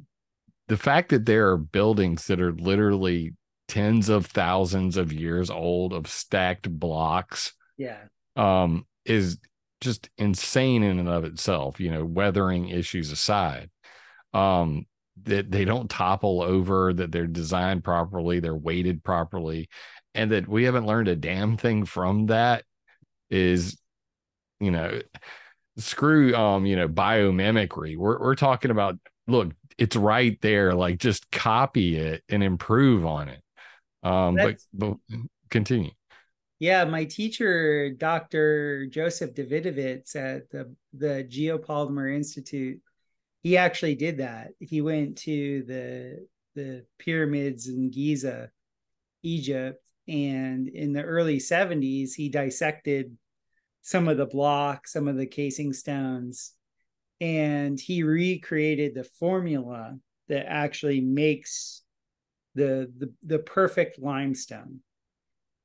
the 0.67 0.77
fact 0.77 1.09
that 1.09 1.25
there 1.25 1.49
are 1.49 1.57
buildings 1.57 2.25
that 2.27 2.41
are 2.41 2.51
literally 2.53 3.33
tens 3.67 4.09
of 4.09 4.25
thousands 4.25 4.97
of 4.97 5.13
years 5.13 5.49
old 5.49 5.93
of 5.93 6.07
stacked 6.07 6.69
blocks, 6.69 7.53
yeah, 7.77 7.97
um, 8.35 8.85
is 9.05 9.37
just 9.81 10.09
insane 10.17 10.83
in 10.83 10.99
and 10.99 11.09
of 11.09 11.23
itself. 11.23 11.79
You 11.79 11.91
know, 11.91 12.05
weathering 12.05 12.69
issues 12.69 13.11
aside. 13.11 13.69
Um, 14.33 14.85
that 15.23 15.51
they 15.51 15.65
don't 15.65 15.89
topple 15.89 16.41
over, 16.41 16.93
that 16.93 17.11
they're 17.11 17.27
designed 17.27 17.83
properly, 17.83 18.39
they're 18.39 18.55
weighted 18.55 19.03
properly, 19.03 19.69
and 20.13 20.31
that 20.31 20.47
we 20.47 20.63
haven't 20.63 20.85
learned 20.85 21.07
a 21.07 21.15
damn 21.15 21.57
thing 21.57 21.85
from 21.85 22.27
that 22.27 22.63
is, 23.29 23.77
you 24.59 24.71
know, 24.71 25.01
screw 25.77 26.35
um, 26.35 26.65
you 26.65 26.75
know, 26.75 26.87
biomimicry. 26.87 27.97
We're 27.97 28.19
we're 28.19 28.35
talking 28.35 28.71
about 28.71 28.97
look, 29.27 29.51
it's 29.77 29.95
right 29.95 30.39
there, 30.41 30.73
like 30.73 30.99
just 30.99 31.29
copy 31.31 31.97
it 31.97 32.23
and 32.29 32.43
improve 32.43 33.05
on 33.05 33.29
it. 33.29 33.41
Um, 34.03 34.35
but 34.35 34.57
but 34.73 34.97
continue. 35.49 35.91
Yeah, 36.59 36.85
my 36.85 37.03
teacher, 37.03 37.89
Dr. 37.89 38.85
Joseph 38.87 39.33
Davidovits 39.33 40.15
at 40.15 40.49
the 40.49 40.73
the 40.93 41.27
Geopolymer 41.29 42.13
Institute 42.13 42.79
he 43.45 43.57
actually 43.57 43.93
did 43.93 44.17
that. 44.17 44.53
He 44.59 44.81
went 44.81 45.19
to 45.19 45.61
the 45.67 46.27
the 46.55 46.83
pyramids 46.97 47.67
in 47.67 47.91
Giza, 47.91 48.49
Egypt, 49.21 49.85
and 50.07 50.67
in 50.67 50.93
the 50.93 51.03
early 51.03 51.37
70s 51.37 52.15
he 52.15 52.27
dissected 52.27 53.15
some 53.83 54.07
of 54.07 54.17
the 54.17 54.25
blocks, 54.25 54.93
some 54.93 55.07
of 55.07 55.15
the 55.15 55.27
casing 55.27 55.73
stones, 55.73 56.53
and 57.21 57.79
he 57.79 58.01
recreated 58.01 58.95
the 58.95 59.03
formula 59.03 59.95
that 60.27 60.47
actually 60.47 61.01
makes 61.01 61.83
the 62.55 62.91
the, 62.97 63.13
the 63.21 63.39
perfect 63.39 63.99
limestone. 63.99 64.79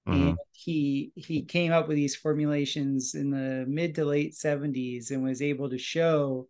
Mm-hmm. 0.06 0.28
And 0.28 0.38
he 0.52 1.12
he 1.14 1.44
came 1.44 1.72
up 1.72 1.88
with 1.88 1.96
these 1.96 2.14
formulations 2.14 3.14
in 3.14 3.30
the 3.30 3.64
mid 3.66 3.94
to 3.94 4.04
late 4.04 4.34
70s 4.34 5.12
and 5.12 5.24
was 5.24 5.40
able 5.40 5.70
to 5.70 5.78
show 5.78 6.46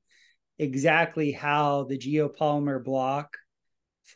exactly 0.60 1.32
how 1.32 1.84
the 1.84 1.98
geopolymer 1.98 2.84
block 2.84 3.36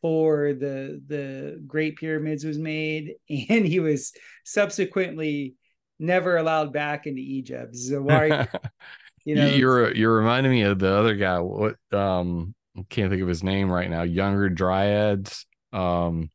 for 0.01 0.53
the 0.53 1.01
the 1.07 1.63
Great 1.67 1.97
Pyramids 1.97 2.45
was 2.45 2.59
made, 2.59 3.15
and 3.49 3.67
he 3.67 3.81
was 3.81 4.13
subsequently 4.45 5.55
never 5.99 6.37
allowed 6.37 6.73
back 6.73 7.07
into 7.07 7.23
Egypt. 7.23 7.75
Zawari, 7.75 8.47
you 9.25 9.35
know, 9.35 9.47
you're 9.47 9.95
you're 9.95 10.17
reminding 10.17 10.53
me 10.53 10.63
of 10.63 10.79
the 10.79 10.93
other 10.93 11.15
guy. 11.15 11.41
What 11.41 11.77
um, 11.93 12.55
I 12.79 12.83
can't 12.89 13.11
think 13.11 13.23
of 13.23 13.29
his 13.29 13.43
name 13.43 13.71
right 13.71 13.91
now. 13.91 14.03
Younger 14.03 14.51
Dryas, 14.51 15.47
um, 15.73 16.31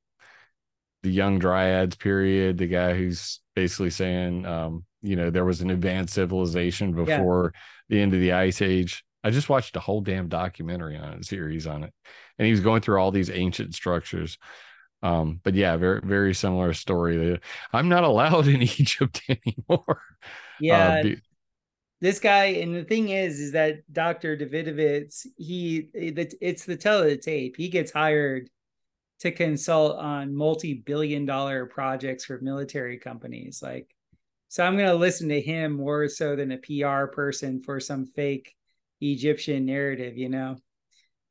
the 1.03 1.11
Young 1.11 1.39
Dryas 1.39 1.95
period. 1.95 2.57
The 2.57 2.67
guy 2.67 2.95
who's 2.95 3.41
basically 3.55 3.91
saying, 3.91 4.45
um, 4.45 4.85
you 5.01 5.15
know, 5.15 5.29
there 5.29 5.45
was 5.45 5.61
an 5.61 5.69
advanced 5.69 6.15
civilization 6.15 6.93
before 6.93 7.51
yeah. 7.53 7.59
the 7.89 8.01
end 8.01 8.13
of 8.13 8.19
the 8.19 8.31
ice 8.31 8.61
age. 8.61 9.03
I 9.23 9.31
just 9.31 9.49
watched 9.49 9.75
a 9.75 9.79
whole 9.79 10.01
damn 10.01 10.29
documentary 10.29 10.97
on 10.97 11.13
it, 11.13 11.25
series 11.25 11.67
on 11.67 11.83
it, 11.83 11.93
and 12.37 12.45
he 12.45 12.51
was 12.51 12.61
going 12.61 12.81
through 12.81 12.99
all 12.99 13.11
these 13.11 13.29
ancient 13.29 13.75
structures. 13.75 14.37
Um, 15.01 15.39
but 15.43 15.55
yeah, 15.55 15.77
very 15.77 16.01
very 16.03 16.33
similar 16.33 16.73
story. 16.73 17.39
I'm 17.73 17.89
not 17.89 18.03
allowed 18.11 18.47
in 18.47 18.61
Egypt 18.61 19.21
anymore. 19.29 20.01
Yeah. 20.59 20.87
Uh, 20.87 21.03
be- 21.03 21.21
this 22.01 22.19
guy, 22.19 22.45
and 22.45 22.73
the 22.73 22.85
thing 22.85 23.09
is, 23.09 23.41
is 23.41 23.51
that 23.51 23.79
Dr. 23.91 24.37
Davidovits, 24.37 25.27
he 25.35 25.89
it's 25.93 26.63
the 26.63 26.77
tail 26.77 26.99
of 26.99 27.09
the 27.09 27.17
tape. 27.17 27.57
He 27.57 27.67
gets 27.67 27.91
hired 27.91 28.49
to 29.19 29.31
consult 29.31 29.97
on 29.97 30.33
multi-billion 30.33 31.25
dollar 31.25 31.65
projects 31.65 32.25
for 32.25 32.39
military 32.41 32.97
companies 32.97 33.61
like 33.61 33.93
so 34.47 34.63
i'm 34.63 34.77
going 34.77 34.89
to 34.89 34.95
listen 34.95 35.29
to 35.29 35.41
him 35.41 35.73
more 35.73 36.07
so 36.07 36.35
than 36.35 36.51
a 36.51 36.57
pr 36.57 37.11
person 37.11 37.61
for 37.61 37.79
some 37.79 38.05
fake 38.05 38.55
egyptian 39.01 39.65
narrative 39.65 40.17
you 40.17 40.29
know 40.29 40.55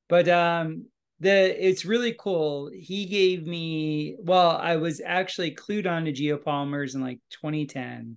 but 0.08 0.28
um 0.28 0.87
the 1.20 1.66
it's 1.66 1.84
really 1.84 2.14
cool 2.18 2.70
he 2.72 3.06
gave 3.06 3.46
me 3.46 4.16
well 4.20 4.56
i 4.56 4.76
was 4.76 5.00
actually 5.04 5.54
clued 5.54 5.87
on 5.87 6.04
to 6.04 6.12
geopolymers 6.12 6.94
in 6.94 7.00
like 7.00 7.18
2010 7.30 8.16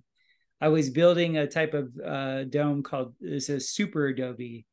i 0.60 0.68
was 0.68 0.90
building 0.90 1.36
a 1.36 1.46
type 1.46 1.74
of 1.74 1.90
uh, 2.04 2.44
dome 2.44 2.82
called 2.82 3.14
it's 3.20 3.48
a 3.48 3.60
super 3.60 4.06
adobe 4.06 4.64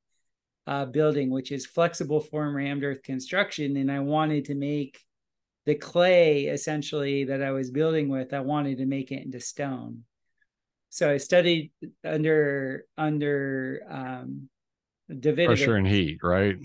uh, 0.69 0.86
building, 0.86 1.31
which 1.31 1.51
is 1.51 1.65
flexible 1.65 2.21
form 2.21 2.55
rammed 2.55 2.83
earth 2.83 3.01
construction. 3.01 3.75
And 3.77 3.91
I 3.91 4.01
wanted 4.01 4.45
to 4.45 4.55
make 4.55 5.03
the 5.65 5.74
clay 5.74 6.45
essentially 6.45 7.24
that 7.25 7.41
I 7.41 7.51
was 7.51 7.71
building 7.71 8.07
with, 8.07 8.36
I 8.36 8.41
wanted 8.41 8.77
to 8.77 8.86
make 8.86 9.12
it 9.12 9.25
into 9.25 9.39
stone. 9.39 10.03
So 10.91 11.09
I 11.09 11.17
studied 11.17 11.71
under 12.03 12.86
under 12.98 13.81
um, 13.89 14.50
Pressure 15.47 15.75
and 15.75 15.87
heat, 15.87 16.19
right? 16.23 16.57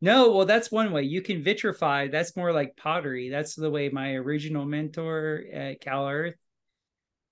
No, 0.00 0.32
well, 0.32 0.46
that's 0.46 0.70
one 0.70 0.92
way. 0.92 1.02
You 1.02 1.22
can 1.22 1.42
vitrify. 1.42 2.10
That's 2.10 2.36
more 2.36 2.52
like 2.52 2.76
pottery. 2.76 3.30
That's 3.30 3.54
the 3.54 3.70
way 3.70 3.88
my 3.88 4.14
original 4.14 4.66
mentor 4.66 5.44
at 5.52 5.80
Cal 5.80 6.08
Earth, 6.08 6.34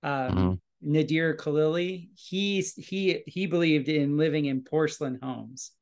um, 0.02 0.60
mm-hmm. 0.82 0.94
Nader 0.94 1.36
Khalili, 1.36 2.08
he's 2.14 2.74
he 2.74 3.22
he 3.26 3.46
believed 3.46 3.88
in 3.88 4.16
living 4.16 4.46
in 4.46 4.62
porcelain 4.62 5.18
homes. 5.22 5.72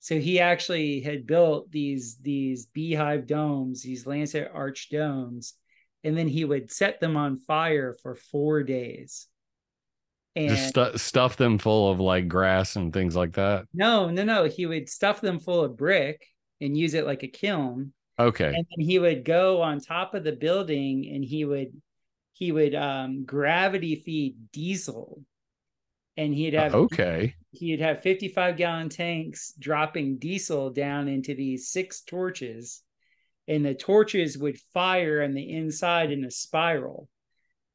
So 0.00 0.18
he 0.18 0.40
actually 0.40 1.00
had 1.00 1.26
built 1.26 1.70
these 1.70 2.18
these 2.18 2.66
beehive 2.66 3.26
domes, 3.26 3.82
these 3.82 4.06
lancet 4.06 4.50
arch 4.52 4.88
domes, 4.90 5.54
and 6.04 6.16
then 6.16 6.28
he 6.28 6.44
would 6.44 6.70
set 6.70 7.00
them 7.00 7.16
on 7.16 7.38
fire 7.38 7.94
for 8.02 8.14
four 8.14 8.62
days. 8.62 9.26
And 10.38 10.50
just 10.50 10.68
stu- 10.68 10.96
stuff 10.98 11.36
them 11.36 11.58
full 11.58 11.90
of 11.90 12.00
like 12.00 12.28
grass 12.28 12.76
and 12.76 12.92
things 12.92 13.16
like 13.16 13.34
that. 13.34 13.64
No, 13.74 14.08
no, 14.10 14.24
no. 14.24 14.44
He 14.44 14.66
would 14.66 14.88
stuff 14.88 15.20
them 15.20 15.38
full 15.38 15.64
of 15.64 15.76
brick 15.76 16.26
and 16.60 16.76
use 16.76 16.94
it 16.94 17.06
like 17.06 17.22
a 17.22 17.28
kiln. 17.28 17.92
Okay. 18.18 18.46
And 18.46 18.56
then 18.56 18.86
he 18.86 18.98
would 18.98 19.24
go 19.24 19.62
on 19.62 19.80
top 19.80 20.14
of 20.14 20.24
the 20.24 20.32
building 20.32 21.10
and 21.12 21.24
he 21.24 21.44
would 21.44 21.72
he 22.32 22.52
would 22.52 22.74
um, 22.74 23.24
gravity 23.24 23.96
feed 23.96 24.36
diesel 24.52 25.22
and 26.16 26.34
he'd 26.34 26.54
have 26.54 26.74
uh, 26.74 26.78
okay 26.78 27.34
he'd 27.52 27.80
have 27.80 28.02
55 28.02 28.56
gallon 28.56 28.88
tanks 28.88 29.54
dropping 29.58 30.18
diesel 30.18 30.70
down 30.70 31.08
into 31.08 31.34
these 31.34 31.68
six 31.68 32.02
torches 32.02 32.82
and 33.48 33.64
the 33.64 33.74
torches 33.74 34.36
would 34.36 34.58
fire 34.74 35.22
on 35.22 35.32
the 35.32 35.52
inside 35.52 36.12
in 36.12 36.24
a 36.24 36.30
spiral 36.30 37.08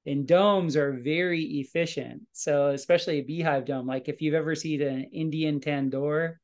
and 0.05 0.27
domes 0.27 0.75
are 0.75 0.93
very 0.93 1.43
efficient 1.43 2.21
so 2.31 2.69
especially 2.69 3.19
a 3.19 3.23
beehive 3.23 3.65
dome 3.65 3.87
like 3.87 4.09
if 4.09 4.21
you've 4.21 4.33
ever 4.33 4.55
seen 4.55 4.81
an 4.81 5.03
indian 5.13 5.59
tandoor 5.59 6.35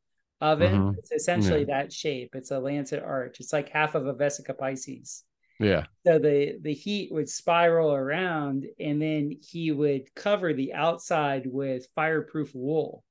oven 0.41 0.73
mm-hmm. 0.73 0.99
it's 0.99 1.11
essentially 1.11 1.61
yeah. 1.61 1.81
that 1.81 1.91
shape 1.91 2.33
it's 2.35 2.51
a 2.51 2.59
lancet 2.59 3.03
arch 3.03 3.39
it's 3.39 3.53
like 3.53 3.69
half 3.69 3.95
of 3.95 4.07
a 4.07 4.13
vesica 4.13 4.55
piscis 4.57 5.23
yeah. 5.59 5.83
So 6.07 6.19
the 6.19 6.57
the 6.61 6.73
heat 6.73 7.11
would 7.11 7.29
spiral 7.29 7.93
around 7.93 8.65
and 8.79 9.01
then 9.01 9.37
he 9.41 9.71
would 9.71 10.13
cover 10.15 10.53
the 10.53 10.73
outside 10.73 11.45
with 11.45 11.87
fireproof 11.95 12.55
wool. 12.55 13.03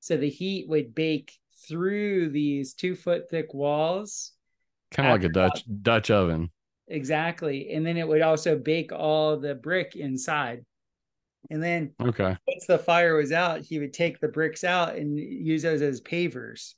So 0.00 0.16
the 0.16 0.28
heat 0.28 0.68
would 0.68 0.94
bake 0.94 1.32
through 1.66 2.28
these 2.28 2.74
two 2.74 2.94
foot 2.94 3.30
thick 3.30 3.54
walls. 3.54 4.32
Kind 4.90 5.08
of 5.08 5.12
like 5.12 5.24
a 5.24 5.32
Dutch 5.32 5.64
Dutch 5.82 6.10
oven. 6.10 6.50
Exactly. 6.92 7.72
And 7.72 7.86
then 7.86 7.96
it 7.96 8.06
would 8.06 8.20
also 8.20 8.54
bake 8.56 8.92
all 8.92 9.38
the 9.38 9.54
brick 9.54 9.96
inside. 9.96 10.64
And 11.50 11.62
then 11.62 11.92
okay. 12.00 12.36
once 12.46 12.66
the 12.68 12.78
fire 12.78 13.16
was 13.16 13.32
out, 13.32 13.62
he 13.62 13.78
would 13.78 13.94
take 13.94 14.20
the 14.20 14.28
bricks 14.28 14.62
out 14.62 14.94
and 14.96 15.18
use 15.18 15.62
those 15.62 15.80
as 15.80 16.02
pavers. 16.02 16.74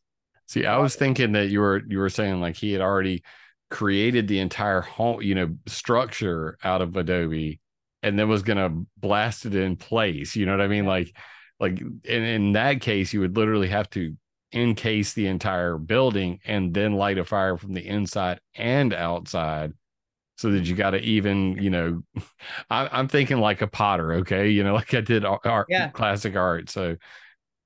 See, 0.46 0.66
I 0.66 0.78
was 0.78 0.94
thinking 0.94 1.32
that 1.32 1.48
you 1.48 1.60
were 1.60 1.82
you 1.88 1.98
were 1.98 2.08
saying 2.08 2.40
like 2.40 2.54
he 2.54 2.72
had 2.72 2.80
already 2.80 3.24
created 3.70 4.28
the 4.28 4.38
entire 4.38 4.82
home, 4.82 5.20
you 5.20 5.34
know, 5.34 5.56
structure 5.66 6.58
out 6.62 6.80
of 6.80 6.96
Adobe 6.96 7.60
and 8.04 8.16
then 8.16 8.28
was 8.28 8.42
going 8.42 8.58
to 8.58 8.86
blast 8.96 9.46
it 9.46 9.56
in 9.56 9.74
place. 9.76 10.36
You 10.36 10.46
know 10.46 10.52
what 10.52 10.60
I 10.60 10.68
mean? 10.68 10.86
Like, 10.86 11.14
like 11.58 11.80
in, 11.80 12.22
in 12.22 12.52
that 12.52 12.80
case, 12.80 13.12
you 13.12 13.18
would 13.20 13.36
literally 13.36 13.68
have 13.68 13.90
to 13.90 14.14
encase 14.52 15.12
the 15.12 15.26
entire 15.26 15.76
building 15.76 16.38
and 16.44 16.72
then 16.72 16.92
light 16.92 17.18
a 17.18 17.24
fire 17.24 17.56
from 17.56 17.72
the 17.72 17.84
inside 17.84 18.38
and 18.54 18.94
outside 18.94 19.72
so 20.36 20.50
that 20.50 20.64
you 20.64 20.74
got 20.74 20.90
to 20.90 21.00
even 21.00 21.56
you 21.60 21.70
know 21.70 22.02
I, 22.70 22.98
am 22.98 23.08
thinking 23.08 23.38
like 23.38 23.62
a 23.62 23.66
potter 23.66 24.14
okay? 24.14 24.48
You 24.48 24.64
know 24.64 24.74
like 24.84 24.94
i 24.94 25.00
did 25.00 25.24
art 25.24 25.66
yeah. 25.68 25.88
classic 25.90 26.36
art 26.36 26.70
so 26.70 26.96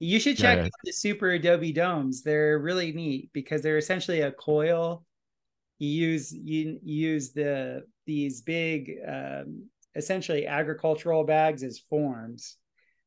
you 0.01 0.21
should 0.21 0.37
check 0.37 0.59
yeah. 0.59 0.65
out 0.67 0.71
the 0.85 0.93
super 0.93 1.31
adobe 1.31 1.73
domes. 1.73 2.23
They're 2.23 2.59
really 2.59 2.93
neat 2.93 3.31
because 3.33 3.63
they're 3.63 3.79
essentially 3.79 4.21
a 4.21 4.31
coil. 4.31 5.05
You 5.81 5.89
use 5.89 6.33
you, 6.33 6.79
use 6.85 7.33
the 7.33 7.83
these 8.07 8.43
big 8.43 8.93
um, 9.07 9.65
essentially 9.97 10.47
agricultural 10.47 11.25
bags 11.25 11.65
as 11.65 11.81
forms. 11.91 12.57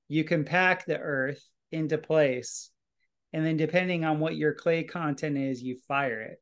You 0.09 0.25
compact 0.25 0.85
the 0.85 0.99
earth 0.99 1.41
into 1.71 1.97
place 1.97 2.69
and 3.33 3.45
then 3.45 3.55
depending 3.55 4.03
on 4.03 4.19
what 4.19 4.35
your 4.35 4.53
clay 4.53 4.83
content 4.83 5.37
is 5.37 5.63
you 5.63 5.77
fire 5.87 6.19
it 6.21 6.41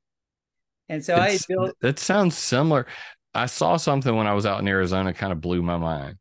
and 0.89 1.05
so 1.05 1.15
it's, 1.21 1.43
i 1.43 1.53
built 1.53 1.75
that 1.81 1.99
sounds 1.99 2.37
similar. 2.37 2.87
I 3.33 3.45
saw 3.45 3.77
something 3.77 4.15
when 4.15 4.27
i 4.27 4.33
was 4.33 4.45
out 4.45 4.59
in 4.59 4.67
arizona 4.67 5.13
kind 5.13 5.31
of 5.31 5.39
blew 5.39 5.61
my 5.61 5.77
mind. 5.77 6.17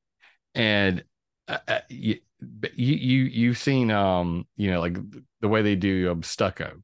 And 0.54 1.04
uh, 1.48 1.59
uh 1.66 1.81
you, 1.88 2.16
you 2.74 2.94
you 2.94 3.22
you've 3.24 3.59
seen 3.59 3.90
um 3.90 4.46
you 4.57 4.70
know 4.70 4.81
like 4.81 4.96
the 5.40 5.48
way 5.48 5.62
they 5.62 5.74
do 5.74 6.12
um, 6.12 6.22
stucco. 6.22 6.74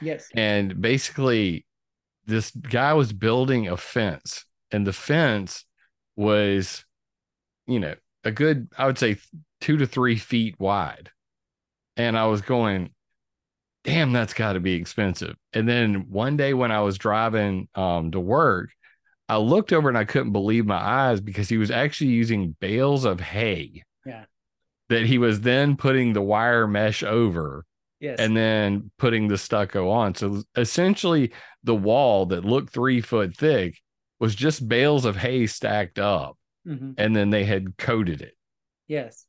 Yes. 0.00 0.28
And 0.34 0.80
basically 0.80 1.64
this 2.26 2.50
guy 2.50 2.92
was 2.94 3.12
building 3.12 3.68
a 3.68 3.76
fence 3.76 4.44
and 4.70 4.86
the 4.86 4.92
fence 4.92 5.64
was 6.16 6.84
you 7.66 7.78
know 7.78 7.94
a 8.24 8.32
good 8.32 8.68
i 8.76 8.84
would 8.86 8.98
say 8.98 9.16
two 9.60 9.76
to 9.76 9.86
three 9.86 10.16
feet 10.16 10.56
wide. 10.58 11.10
And 11.96 12.18
i 12.18 12.26
was 12.26 12.42
going 12.42 12.90
damn 13.88 14.12
that's 14.12 14.34
got 14.34 14.54
to 14.54 14.60
be 14.60 14.74
expensive 14.74 15.34
and 15.52 15.68
then 15.68 16.06
one 16.08 16.36
day 16.36 16.54
when 16.54 16.72
i 16.72 16.80
was 16.80 16.98
driving 16.98 17.68
um, 17.74 18.10
to 18.10 18.20
work 18.20 18.70
i 19.28 19.36
looked 19.36 19.72
over 19.72 19.88
and 19.88 19.98
i 19.98 20.04
couldn't 20.04 20.32
believe 20.32 20.66
my 20.66 20.76
eyes 20.76 21.20
because 21.20 21.48
he 21.48 21.58
was 21.58 21.70
actually 21.70 22.10
using 22.10 22.56
bales 22.60 23.04
of 23.04 23.20
hay 23.20 23.82
yeah 24.04 24.24
that 24.88 25.04
he 25.04 25.18
was 25.18 25.40
then 25.40 25.76
putting 25.76 26.12
the 26.12 26.22
wire 26.22 26.66
mesh 26.66 27.02
over 27.02 27.64
Yes. 28.00 28.20
And 28.20 28.36
then 28.36 28.90
putting 28.98 29.26
the 29.26 29.38
stucco 29.38 29.90
on. 29.90 30.14
So 30.14 30.42
essentially, 30.56 31.32
the 31.64 31.74
wall 31.74 32.26
that 32.26 32.44
looked 32.44 32.72
three 32.72 33.00
foot 33.00 33.36
thick 33.36 33.80
was 34.20 34.34
just 34.34 34.68
bales 34.68 35.04
of 35.04 35.16
hay 35.16 35.46
stacked 35.46 35.98
up. 35.98 36.36
Mm-hmm. 36.66 36.92
And 36.96 37.16
then 37.16 37.30
they 37.30 37.44
had 37.44 37.76
coated 37.76 38.22
it. 38.22 38.36
Yes. 38.86 39.24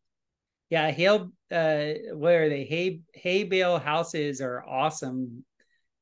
Yeah. 0.70 0.92
Hail, 0.92 1.32
uh, 1.52 2.14
where 2.14 2.50
the 2.50 2.64
hay, 2.64 3.02
hay 3.14 3.44
bale 3.44 3.80
houses 3.80 4.42
are 4.42 4.64
awesome 4.68 5.44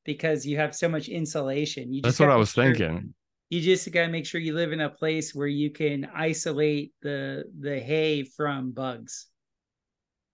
because 0.04 0.46
you 0.46 0.56
have 0.56 0.74
so 0.74 0.88
much 0.88 1.08
insulation. 1.08 1.92
You 1.92 2.02
That's 2.02 2.20
what 2.20 2.30
I 2.30 2.36
was 2.36 2.52
sure, 2.52 2.64
thinking. 2.64 3.14
You 3.50 3.60
just 3.60 3.90
got 3.92 4.06
to 4.06 4.08
make 4.08 4.26
sure 4.26 4.40
you 4.40 4.54
live 4.54 4.72
in 4.72 4.80
a 4.80 4.90
place 4.90 5.34
where 5.34 5.46
you 5.46 5.70
can 5.70 6.08
isolate 6.14 6.92
the 7.02 7.44
the 7.58 7.78
hay 7.78 8.22
from 8.22 8.72
bugs. 8.72 9.26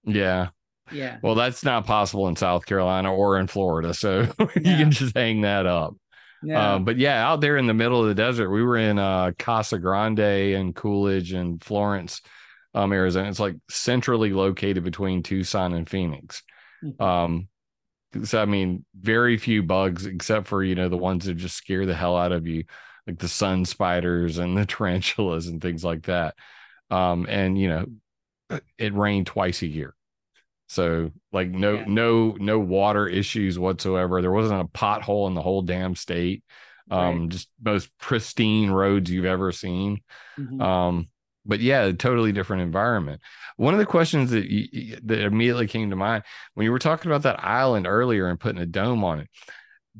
Yeah. 0.04 0.48
Yeah. 0.92 1.18
Well, 1.22 1.34
that's 1.34 1.64
not 1.64 1.86
possible 1.86 2.28
in 2.28 2.36
South 2.36 2.66
Carolina 2.66 3.12
or 3.12 3.38
in 3.38 3.46
Florida. 3.46 3.94
So 3.94 4.22
you 4.54 4.60
can 4.62 4.90
just 4.90 5.16
hang 5.16 5.42
that 5.42 5.66
up. 5.66 5.96
Yeah. 6.42 6.74
Um, 6.74 6.84
but 6.84 6.98
yeah, 6.98 7.26
out 7.26 7.40
there 7.40 7.56
in 7.56 7.66
the 7.66 7.74
middle 7.74 8.02
of 8.02 8.08
the 8.08 8.14
desert, 8.14 8.50
we 8.50 8.62
were 8.62 8.76
in 8.76 8.98
uh, 8.98 9.32
Casa 9.38 9.78
Grande 9.78 10.20
and 10.20 10.74
Coolidge 10.74 11.32
and 11.32 11.62
Florence, 11.62 12.20
um, 12.74 12.92
Arizona. 12.92 13.28
It's 13.28 13.40
like 13.40 13.56
centrally 13.70 14.32
located 14.32 14.84
between 14.84 15.22
Tucson 15.22 15.72
and 15.72 15.88
Phoenix. 15.88 16.42
Mm-hmm. 16.82 17.02
Um, 17.02 17.48
so 18.22 18.40
I 18.40 18.44
mean, 18.44 18.84
very 18.98 19.36
few 19.36 19.62
bugs 19.62 20.06
except 20.06 20.46
for 20.46 20.62
you 20.62 20.74
know 20.74 20.88
the 20.88 20.96
ones 20.96 21.26
that 21.26 21.34
just 21.34 21.56
scare 21.56 21.86
the 21.86 21.94
hell 21.94 22.16
out 22.16 22.32
of 22.32 22.46
you, 22.46 22.64
like 23.06 23.18
the 23.18 23.28
sun 23.28 23.64
spiders 23.64 24.38
and 24.38 24.56
the 24.56 24.66
tarantulas 24.66 25.46
and 25.46 25.60
things 25.60 25.84
like 25.84 26.06
that. 26.06 26.34
Um, 26.90 27.26
and 27.28 27.58
you 27.58 27.68
know, 27.68 28.60
it 28.78 28.94
rained 28.94 29.26
twice 29.26 29.62
a 29.62 29.66
year. 29.66 29.94
So 30.68 31.12
like 31.32 31.48
no 31.50 31.74
yeah. 31.74 31.84
no 31.86 32.36
no 32.38 32.58
water 32.58 33.06
issues 33.06 33.58
whatsoever. 33.58 34.20
There 34.20 34.30
wasn't 34.30 34.62
a 34.62 34.78
pothole 34.78 35.28
in 35.28 35.34
the 35.34 35.42
whole 35.42 35.62
damn 35.62 35.94
state. 35.94 36.42
Um, 36.90 37.20
right. 37.20 37.28
just 37.30 37.48
most 37.62 37.90
pristine 37.98 38.70
roads 38.70 39.10
you've 39.10 39.24
ever 39.24 39.52
seen. 39.52 40.02
Mm-hmm. 40.38 40.60
Um, 40.60 41.08
but 41.46 41.60
yeah, 41.60 41.90
totally 41.92 42.32
different 42.32 42.62
environment. 42.62 43.20
One 43.56 43.74
of 43.74 43.78
the 43.78 43.86
questions 43.86 44.30
that 44.30 44.50
you, 44.50 44.96
that 45.04 45.20
immediately 45.20 45.66
came 45.66 45.90
to 45.90 45.96
mind 45.96 46.24
when 46.54 46.64
you 46.64 46.72
were 46.72 46.78
talking 46.78 47.10
about 47.10 47.22
that 47.22 47.44
island 47.44 47.86
earlier 47.86 48.28
and 48.28 48.40
putting 48.40 48.60
a 48.62 48.66
dome 48.66 49.04
on 49.04 49.20
it, 49.20 49.28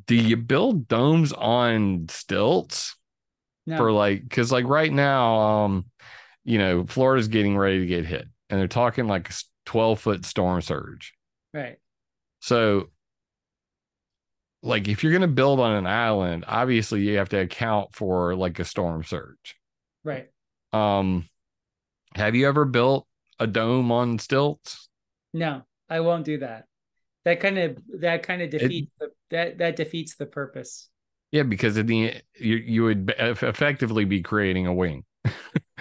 do 0.07 0.15
you 0.17 0.37
build 0.37 0.89
domes 0.89 1.33
on 1.33 2.07
stilts 2.09 2.97
No. 3.67 3.77
for 3.77 3.93
like 3.93 4.23
because 4.23 4.51
like 4.51 4.67
right 4.67 4.93
now 4.93 5.37
um 5.37 5.85
you 6.45 6.59
know 6.59 6.85
florida's 6.85 7.29
getting 7.29 7.57
ready 7.57 7.79
to 7.81 7.87
get 7.87 8.05
hit 8.05 8.27
and 8.51 8.59
they're 8.61 8.67
talking 8.69 9.07
like 9.07 9.31
a 9.31 9.33
12 9.67 10.01
foot 10.01 10.25
storm 10.27 10.61
surge 10.61 11.15
right. 11.53 11.77
so 12.41 12.91
like 14.63 14.89
if 14.89 15.03
you're 15.03 15.13
going 15.13 15.23
to 15.23 15.29
build 15.29 15.61
on 15.61 15.73
an 15.73 15.87
island 15.87 16.45
obviously 16.49 17.03
you 17.03 17.19
have 17.19 17.29
to 17.29 17.39
account 17.39 17.95
for 17.95 18.35
like 18.35 18.59
a 18.59 18.65
storm 18.65 19.05
surge 19.05 19.57
Right. 20.03 20.29
um 20.73 21.27
have 22.15 22.35
you 22.35 22.47
ever 22.49 22.65
built 22.65 23.07
a 23.39 23.47
dome 23.47 23.91
on 23.93 24.19
stilts 24.19 24.89
No, 25.33 25.63
I 25.89 26.01
won't 26.01 26.25
do 26.25 26.39
that. 26.39 26.67
That 27.25 27.41
kind 27.41 27.59
of 27.59 27.79
that 28.01 28.23
kind 28.23 28.43
of 28.43 28.51
defeats 28.51 28.93
the, 29.01 29.09
that 29.31 29.59
that 29.59 29.77
defeats 29.77 30.17
the 30.17 30.27
purpose. 30.27 30.89
yeah 31.33 31.43
because 31.43 31.77
at 31.79 31.87
the 31.87 32.15
you, 32.39 32.57
you 32.57 32.85
would 32.85 33.13
effectively 33.19 34.05
be 34.05 34.23
creating 34.23 34.67
a 34.67 34.75
wing 34.75 35.05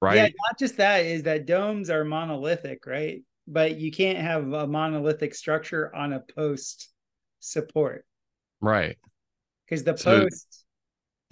right 0.00 0.16
Yeah, 0.16 0.22
not 0.48 0.58
just 0.58 0.76
that 0.78 1.04
is 1.06 1.22
that 1.24 1.46
domes 1.46 1.90
are 1.90 2.04
monolithic, 2.04 2.86
right? 2.86 3.22
But 3.46 3.78
you 3.78 3.90
can't 3.90 4.18
have 4.18 4.52
a 4.52 4.66
monolithic 4.66 5.34
structure 5.34 5.94
on 5.94 6.12
a 6.12 6.20
post 6.20 6.88
support 7.40 8.04
right 8.60 8.96
because 9.66 9.84
the 9.84 9.96
So- 9.96 10.22
post 10.22 10.61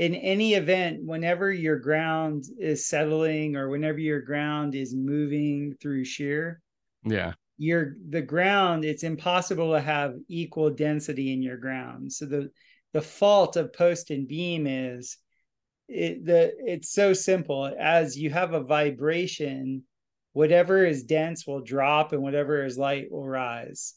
in 0.00 0.14
any 0.14 0.54
event, 0.54 1.04
whenever 1.04 1.52
your 1.52 1.78
ground 1.78 2.46
is 2.58 2.86
settling 2.86 3.54
or 3.54 3.68
whenever 3.68 3.98
your 3.98 4.22
ground 4.22 4.74
is 4.74 4.94
moving 4.94 5.74
through 5.78 6.06
shear, 6.06 6.62
yeah. 7.04 7.34
your 7.58 7.96
the 8.08 8.22
ground 8.22 8.82
it's 8.86 9.02
impossible 9.02 9.74
to 9.74 9.80
have 9.80 10.14
equal 10.26 10.70
density 10.70 11.34
in 11.34 11.42
your 11.42 11.58
ground. 11.58 12.10
So 12.10 12.24
the 12.24 12.50
the 12.94 13.02
fault 13.02 13.56
of 13.56 13.74
post 13.74 14.10
and 14.10 14.26
beam 14.26 14.66
is 14.66 15.18
it 15.86 16.24
the 16.24 16.54
it's 16.60 16.90
so 16.94 17.12
simple. 17.12 17.70
As 17.78 18.16
you 18.16 18.30
have 18.30 18.54
a 18.54 18.64
vibration 18.64 19.82
whatever 20.32 20.86
is 20.86 21.02
dense 21.04 21.46
will 21.46 21.60
drop 21.60 22.12
and 22.14 22.22
whatever 22.22 22.64
is 22.64 22.78
light 22.78 23.12
will 23.12 23.28
rise. 23.28 23.96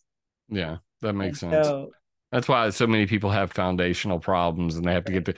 Yeah 0.50 0.80
that 1.00 1.14
makes 1.14 1.42
And 1.44 1.52
sense. 1.54 1.68
so 1.68 1.92
That's 2.34 2.48
why 2.48 2.68
so 2.72 2.88
many 2.88 3.06
people 3.06 3.30
have 3.30 3.52
foundational 3.52 4.20
problems 4.20 4.76
and 4.76 4.84
they 4.84 4.94
have 4.94 5.06
to 5.06 5.12
get 5.12 5.26
the 5.26 5.36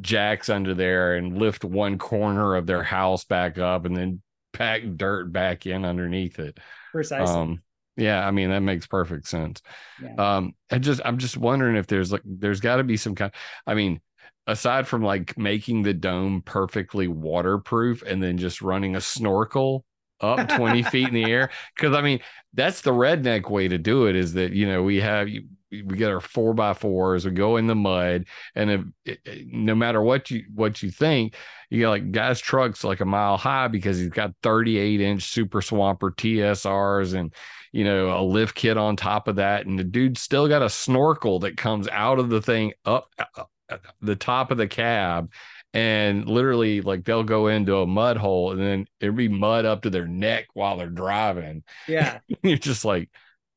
jacks 0.00 0.48
under 0.48 0.74
there 0.74 1.14
and 1.14 1.38
lift 1.38 1.64
one 1.64 1.98
corner 1.98 2.56
of 2.56 2.66
their 2.66 2.82
house 2.82 3.24
back 3.24 3.58
up 3.58 3.84
and 3.84 3.96
then 3.96 4.20
pack 4.52 4.82
dirt 4.96 5.32
back 5.32 5.66
in 5.66 5.84
underneath 5.84 6.40
it. 6.40 6.58
precisely 6.92 7.34
Um 7.34 7.62
yeah, 7.96 8.26
I 8.26 8.32
mean 8.32 8.50
that 8.50 8.60
makes 8.60 8.88
perfect 8.88 9.28
sense. 9.28 9.62
Yeah. 10.02 10.14
Um 10.18 10.54
I 10.68 10.78
just 10.78 11.00
I'm 11.04 11.18
just 11.18 11.36
wondering 11.36 11.76
if 11.76 11.86
there's 11.86 12.10
like 12.10 12.22
there's 12.24 12.60
got 12.60 12.76
to 12.76 12.84
be 12.84 12.96
some 12.96 13.14
kind 13.14 13.32
I 13.64 13.74
mean 13.74 14.00
aside 14.48 14.88
from 14.88 15.02
like 15.04 15.38
making 15.38 15.82
the 15.82 15.94
dome 15.94 16.42
perfectly 16.44 17.06
waterproof 17.06 18.02
and 18.02 18.20
then 18.20 18.36
just 18.36 18.62
running 18.62 18.96
a 18.96 19.00
snorkel 19.00 19.84
up 20.20 20.48
20 20.48 20.82
feet 20.90 21.08
in 21.08 21.14
the 21.14 21.30
air 21.30 21.50
because 21.76 21.94
i 21.94 22.00
mean 22.00 22.20
that's 22.54 22.80
the 22.80 22.90
redneck 22.90 23.50
way 23.50 23.68
to 23.68 23.76
do 23.76 24.06
it 24.06 24.16
is 24.16 24.32
that 24.32 24.52
you 24.52 24.66
know 24.66 24.82
we 24.82 24.96
have 24.98 25.28
we 25.70 25.96
get 25.96 26.10
our 26.10 26.20
four 26.20 26.54
by 26.54 26.72
fours 26.72 27.24
we 27.24 27.30
go 27.30 27.56
in 27.56 27.66
the 27.66 27.74
mud 27.74 28.24
and 28.54 28.70
if, 28.70 28.80
it, 29.04 29.46
no 29.46 29.74
matter 29.74 30.00
what 30.00 30.30
you 30.30 30.44
what 30.54 30.82
you 30.82 30.90
think 30.90 31.34
you 31.70 31.80
got 31.80 31.90
like 31.90 32.12
guy's 32.12 32.40
trucks 32.40 32.84
like 32.84 33.00
a 33.00 33.04
mile 33.04 33.36
high 33.36 33.68
because 33.68 33.98
he's 33.98 34.10
got 34.10 34.32
38 34.42 35.00
inch 35.00 35.24
super 35.24 35.60
swamper 35.60 36.10
tsrs 36.10 37.14
and 37.14 37.34
you 37.72 37.84
know 37.84 38.18
a 38.18 38.22
lift 38.22 38.54
kit 38.54 38.76
on 38.76 38.96
top 38.96 39.28
of 39.28 39.36
that 39.36 39.66
and 39.66 39.78
the 39.78 39.84
dude's 39.84 40.20
still 40.20 40.48
got 40.48 40.62
a 40.62 40.70
snorkel 40.70 41.40
that 41.40 41.56
comes 41.56 41.88
out 41.88 42.18
of 42.18 42.30
the 42.30 42.40
thing 42.40 42.72
up 42.84 43.08
uh, 43.18 43.42
uh, 43.68 43.78
the 44.00 44.16
top 44.16 44.50
of 44.50 44.58
the 44.58 44.68
cab 44.68 45.30
and 45.74 46.26
literally 46.26 46.80
like 46.80 47.04
they'll 47.04 47.22
go 47.22 47.48
into 47.48 47.76
a 47.76 47.86
mud 47.86 48.16
hole 48.16 48.52
and 48.52 48.60
then 48.60 48.86
it'll 49.00 49.14
be 49.14 49.28
mud 49.28 49.66
up 49.66 49.82
to 49.82 49.90
their 49.90 50.06
neck 50.06 50.46
while 50.54 50.78
they're 50.78 50.88
driving. 50.88 51.64
Yeah. 51.86 52.20
You're 52.42 52.56
just 52.56 52.84
like 52.84 53.10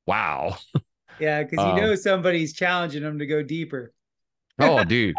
wow 0.06 0.58
yeah 1.20 1.44
because 1.44 1.64
you 1.66 1.72
Um, 1.72 1.76
know 1.76 1.96
somebody's 1.96 2.54
challenging 2.54 3.04
them 3.04 3.20
to 3.20 3.26
go 3.26 3.44
deeper. 3.44 3.94
Oh 4.60 4.84
dude. 4.84 5.16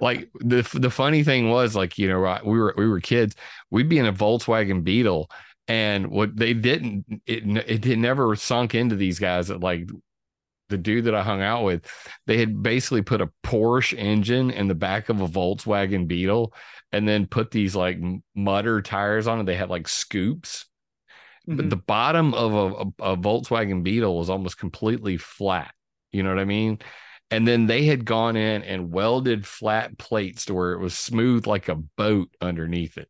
Like 0.00 0.30
the 0.40 0.62
the 0.74 0.90
funny 0.90 1.22
thing 1.22 1.48
was 1.50 1.76
like 1.76 1.98
you 1.98 2.08
know 2.08 2.18
right, 2.18 2.44
we 2.44 2.58
were 2.58 2.74
we 2.76 2.88
were 2.88 3.00
kids. 3.00 3.36
We'd 3.70 3.88
be 3.88 3.98
in 3.98 4.06
a 4.06 4.12
Volkswagen 4.12 4.82
Beetle 4.82 5.30
and 5.68 6.08
what 6.08 6.36
they 6.36 6.54
didn't 6.54 7.04
it 7.26 7.44
it, 7.46 7.86
it 7.86 7.98
never 7.98 8.34
sunk 8.34 8.74
into 8.74 8.96
these 8.96 9.18
guys 9.20 9.48
that 9.48 9.60
like 9.60 9.88
the 10.70 10.78
dude 10.78 11.04
that 11.06 11.14
I 11.14 11.22
hung 11.22 11.42
out 11.42 11.64
with 11.64 11.86
they 12.26 12.38
had 12.38 12.62
basically 12.62 13.02
put 13.02 13.20
a 13.20 13.30
Porsche 13.44 13.96
engine 13.98 14.50
in 14.50 14.68
the 14.68 14.74
back 14.74 15.08
of 15.08 15.20
a 15.20 15.28
Volkswagen 15.28 16.08
Beetle 16.08 16.54
and 16.92 17.08
then 17.08 17.26
put 17.26 17.50
these 17.50 17.76
like 17.76 17.98
mutter 18.34 18.82
tires 18.82 19.26
on 19.28 19.40
it. 19.40 19.46
They 19.46 19.56
had 19.56 19.70
like 19.70 19.88
scoops 19.88 20.66
but 21.46 21.66
Mhm. 21.66 21.70
the 21.70 21.76
bottom 21.76 22.34
of 22.34 22.54
a, 22.54 23.02
a, 23.04 23.12
a 23.12 23.16
Volkswagen 23.16 23.82
Beetle 23.82 24.16
was 24.16 24.30
almost 24.30 24.58
completely 24.58 25.16
flat. 25.16 25.74
You 26.12 26.22
know 26.22 26.28
what 26.28 26.38
I 26.38 26.44
mean? 26.44 26.78
And 27.30 27.48
then 27.48 27.66
they 27.66 27.84
had 27.84 28.04
gone 28.04 28.36
in 28.36 28.62
and 28.62 28.92
welded 28.92 29.46
flat 29.46 29.96
plates 29.98 30.44
to 30.46 30.54
where 30.54 30.72
it 30.72 30.78
was 30.78 30.96
smooth 30.96 31.46
like 31.46 31.68
a 31.68 31.74
boat 31.74 32.28
underneath 32.40 32.98
it. 32.98 33.08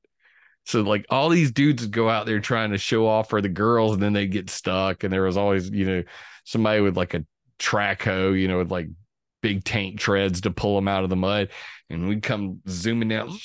So 0.65 0.83
like 0.83 1.05
all 1.11 1.29
these 1.29 1.51
dudes 1.51 1.83
would 1.83 1.91
go 1.91 2.09
out 2.09 2.25
there 2.27 2.39
trying 2.39 2.71
to 2.71 2.79
show 2.79 3.07
off 3.07 3.29
for 3.29 3.41
the 3.41 3.49
girls, 3.49 3.95
and 3.95 4.03
then 4.03 4.13
they'd 4.13 4.29
get 4.31 4.49
stuck. 4.49 5.03
And 5.03 5.13
there 5.13 5.25
was 5.25 5.37
always, 5.37 5.69
you 5.71 5.85
know, 5.85 6.03
somebody 6.45 6.81
with 6.81 6.97
like 6.97 7.15
a 7.15 7.25
track 7.59 8.05
hoe, 8.05 8.33
you 8.33 8.47
know, 8.47 8.59
with 8.59 8.71
like 8.71 8.89
big 9.43 9.65
tank 9.65 9.99
treads 9.99 10.43
to 10.43 10.53
pull 10.53 10.77
them 10.77 10.87
out 10.87 11.03
of 11.03 11.11
the 11.11 11.17
mud. 11.17 11.49
And 11.91 12.09
we'd 12.09 12.23
come 12.23 12.61
zooming 12.69 13.09
down 13.09 13.37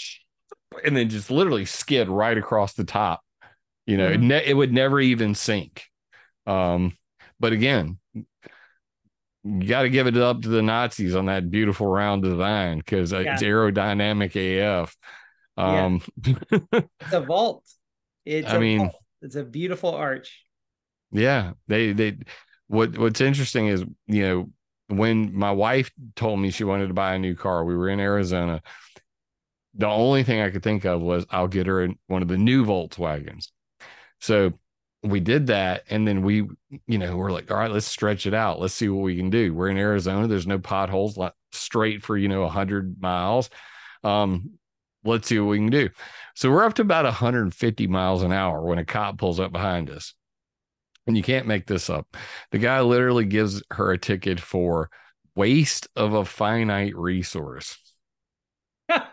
and 0.85 0.95
then 0.95 1.09
just 1.09 1.31
literally 1.31 1.65
skid 1.65 2.07
right 2.07 2.37
across 2.37 2.73
the 2.75 2.83
top. 2.83 3.21
You 3.87 3.97
know, 3.97 4.07
it, 4.09 4.19
Mhm. 4.19 4.23
ne- 4.27 4.45
it 4.45 4.53
would 4.53 4.71
never 4.71 4.99
even 4.99 5.33
sink. 5.33 5.85
Um, 6.45 6.95
but 7.39 7.53
again, 7.53 7.97
you 8.13 9.67
got 9.67 9.83
to 9.83 9.89
give 9.89 10.07
it 10.07 10.17
up 10.17 10.41
to 10.41 10.49
the 10.49 10.61
Nazis 10.61 11.15
on 11.15 11.25
that 11.27 11.49
beautiful 11.49 11.87
round 11.87 12.21
design 12.23 12.79
because 12.79 13.13
it's 13.13 13.41
aerodynamic 13.41 14.35
AF. 14.35 14.95
Yeah. 15.57 15.85
Um, 15.85 16.01
it's 17.01 17.13
a 17.13 17.21
vault 17.21 17.63
it's 18.25 18.47
I 18.47 18.57
a 18.57 18.59
mean- 18.59 18.79
vault. 18.79 18.95
it's 19.23 19.35
a 19.35 19.43
beautiful 19.43 19.95
arch 19.95 20.43
yeah, 21.11 21.53
they 21.67 21.93
they 21.93 22.17
what 22.67 22.97
what's 22.97 23.21
interesting 23.21 23.67
is 23.67 23.83
you 24.07 24.21
know 24.27 24.49
when 24.89 25.33
my 25.33 25.51
wife 25.51 25.89
told 26.15 26.39
me 26.39 26.51
she 26.51 26.63
wanted 26.65 26.87
to 26.89 26.93
buy 26.93 27.13
a 27.15 27.19
new 27.19 27.33
car, 27.35 27.63
we 27.65 27.75
were 27.77 27.87
in 27.89 27.99
Arizona. 28.01 28.61
The 29.73 29.87
only 29.87 30.23
thing 30.23 30.41
I 30.41 30.49
could 30.49 30.63
think 30.63 30.85
of 30.85 31.01
was 31.01 31.25
I'll 31.29 31.47
get 31.47 31.67
her 31.67 31.81
in 31.81 31.97
one 32.07 32.21
of 32.21 32.27
the 32.27 32.37
new 32.37 32.65
Volkswagens. 32.65 33.47
So 34.19 34.53
we 35.03 35.19
did 35.19 35.47
that, 35.47 35.83
and 35.89 36.07
then 36.07 36.21
we, 36.23 36.47
you 36.87 36.97
know, 36.97 37.15
we're 37.15 37.31
like, 37.31 37.51
all 37.51 37.57
right, 37.57 37.71
let's 37.71 37.85
stretch 37.85 38.25
it 38.25 38.33
out. 38.33 38.59
Let's 38.59 38.73
see 38.73 38.89
what 38.89 39.03
we 39.03 39.15
can 39.15 39.29
do. 39.29 39.53
We're 39.53 39.69
in 39.69 39.77
Arizona. 39.77 40.27
There's 40.27 40.47
no 40.47 40.59
potholes, 40.59 41.17
like 41.17 41.33
straight 41.51 42.03
for 42.03 42.17
you 42.17 42.27
know 42.27 42.47
hundred 42.47 43.01
miles. 43.01 43.49
Um, 44.03 44.57
let's 45.03 45.27
see 45.27 45.39
what 45.39 45.49
we 45.49 45.57
can 45.57 45.69
do. 45.69 45.89
So 46.35 46.51
we're 46.51 46.63
up 46.63 46.75
to 46.75 46.81
about 46.81 47.05
150 47.05 47.87
miles 47.87 48.23
an 48.23 48.31
hour 48.31 48.61
when 48.61 48.77
a 48.77 48.85
cop 48.85 49.17
pulls 49.17 49.39
up 49.39 49.51
behind 49.51 49.89
us. 49.89 50.13
And 51.07 51.15
you 51.15 51.23
can't 51.23 51.47
make 51.47 51.67
this 51.67 51.89
up. 51.89 52.17
The 52.51 52.57
guy 52.57 52.81
literally 52.81 53.25
gives 53.25 53.63
her 53.71 53.91
a 53.91 53.97
ticket 53.97 54.39
for 54.39 54.89
waste 55.35 55.87
of 55.95 56.13
a 56.13 56.25
finite 56.25 56.95
resource. 56.95 57.77
i 58.89 59.05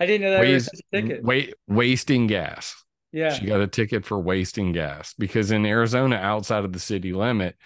didn't 0.00 0.22
know 0.22 0.30
that 0.30 0.40
was 0.40 0.68
Waste, 0.72 0.82
a 0.92 1.02
ticket 1.02 1.22
wait, 1.22 1.54
wasting 1.68 2.26
gas. 2.26 2.83
Yeah 3.14 3.32
She 3.32 3.46
got 3.46 3.60
a 3.60 3.66
ticket 3.66 4.04
for 4.04 4.18
wasting 4.18 4.72
gas 4.72 5.14
because 5.18 5.50
in 5.50 5.64
Arizona, 5.64 6.16
outside 6.16 6.64
of 6.64 6.72
the 6.72 6.80
city 6.80 7.12
limit, 7.12 7.56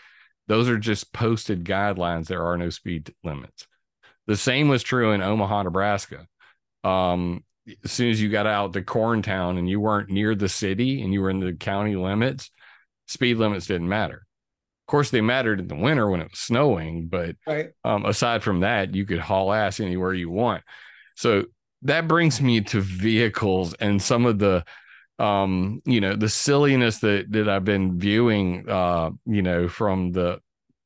those 0.47 0.69
are 0.69 0.79
just 0.79 1.13
posted 1.13 1.65
guidelines. 1.65 2.27
There 2.27 2.45
are 2.45 2.57
no 2.57 2.71
speed 2.71 3.15
limits. 3.25 3.67
The 4.27 4.37
same 4.37 4.69
was 4.69 4.83
true 4.83 5.13
in 5.13 5.23
Omaha, 5.23 5.65
Nebraska. 5.65 6.27
Um, 6.85 7.45
as 7.85 7.93
soon 7.93 8.11
as 8.11 8.21
you 8.21 8.29
got 8.29 8.47
out 8.47 8.73
to 8.75 8.83
Corntown 8.83 9.59
and 9.59 9.69
you 9.69 9.81
weren't 9.81 10.11
near 10.11 10.35
the 10.35 10.49
city 10.49 11.03
and 11.03 11.13
you 11.13 11.21
were 11.23 11.31
in 11.31 11.41
the 11.41 11.53
county 11.55 11.97
limits, 11.97 12.51
speed 13.07 13.39
limits 13.39 13.67
didn't 13.67 13.89
matter. 13.89 14.27
Of 14.87 14.91
course, 14.91 15.11
they 15.11 15.21
mattered 15.21 15.61
in 15.61 15.69
the 15.69 15.75
winter 15.77 16.09
when 16.09 16.21
it 16.21 16.31
was 16.31 16.39
snowing, 16.41 17.09
but 17.09 17.37
right 17.47 17.71
um, 17.85 18.05
aside 18.07 18.43
from 18.43 18.61
that, 18.61 18.95
you 18.95 19.05
could 19.05 19.19
haul 19.19 19.53
ass 19.53 19.81
anywhere 19.81 20.15
you 20.15 20.31
want. 20.31 20.63
So 21.15 21.45
that 21.83 22.09
brings 22.09 22.41
me 22.41 22.63
to 22.63 22.81
vehicles 22.81 23.75
and 23.75 24.01
some 24.03 24.25
of 24.27 24.39
the 24.39 24.65
um 25.19 25.81
you 25.85 26.01
know 26.01 26.15
the 26.15 26.29
silliness 26.29 26.99
that 26.99 27.27
that 27.31 27.49
I've 27.49 27.65
been 27.65 27.99
viewing 27.99 28.69
uh 28.69 29.11
you 29.27 29.43
know 29.43 29.69
from 29.69 30.13
the 30.13 30.41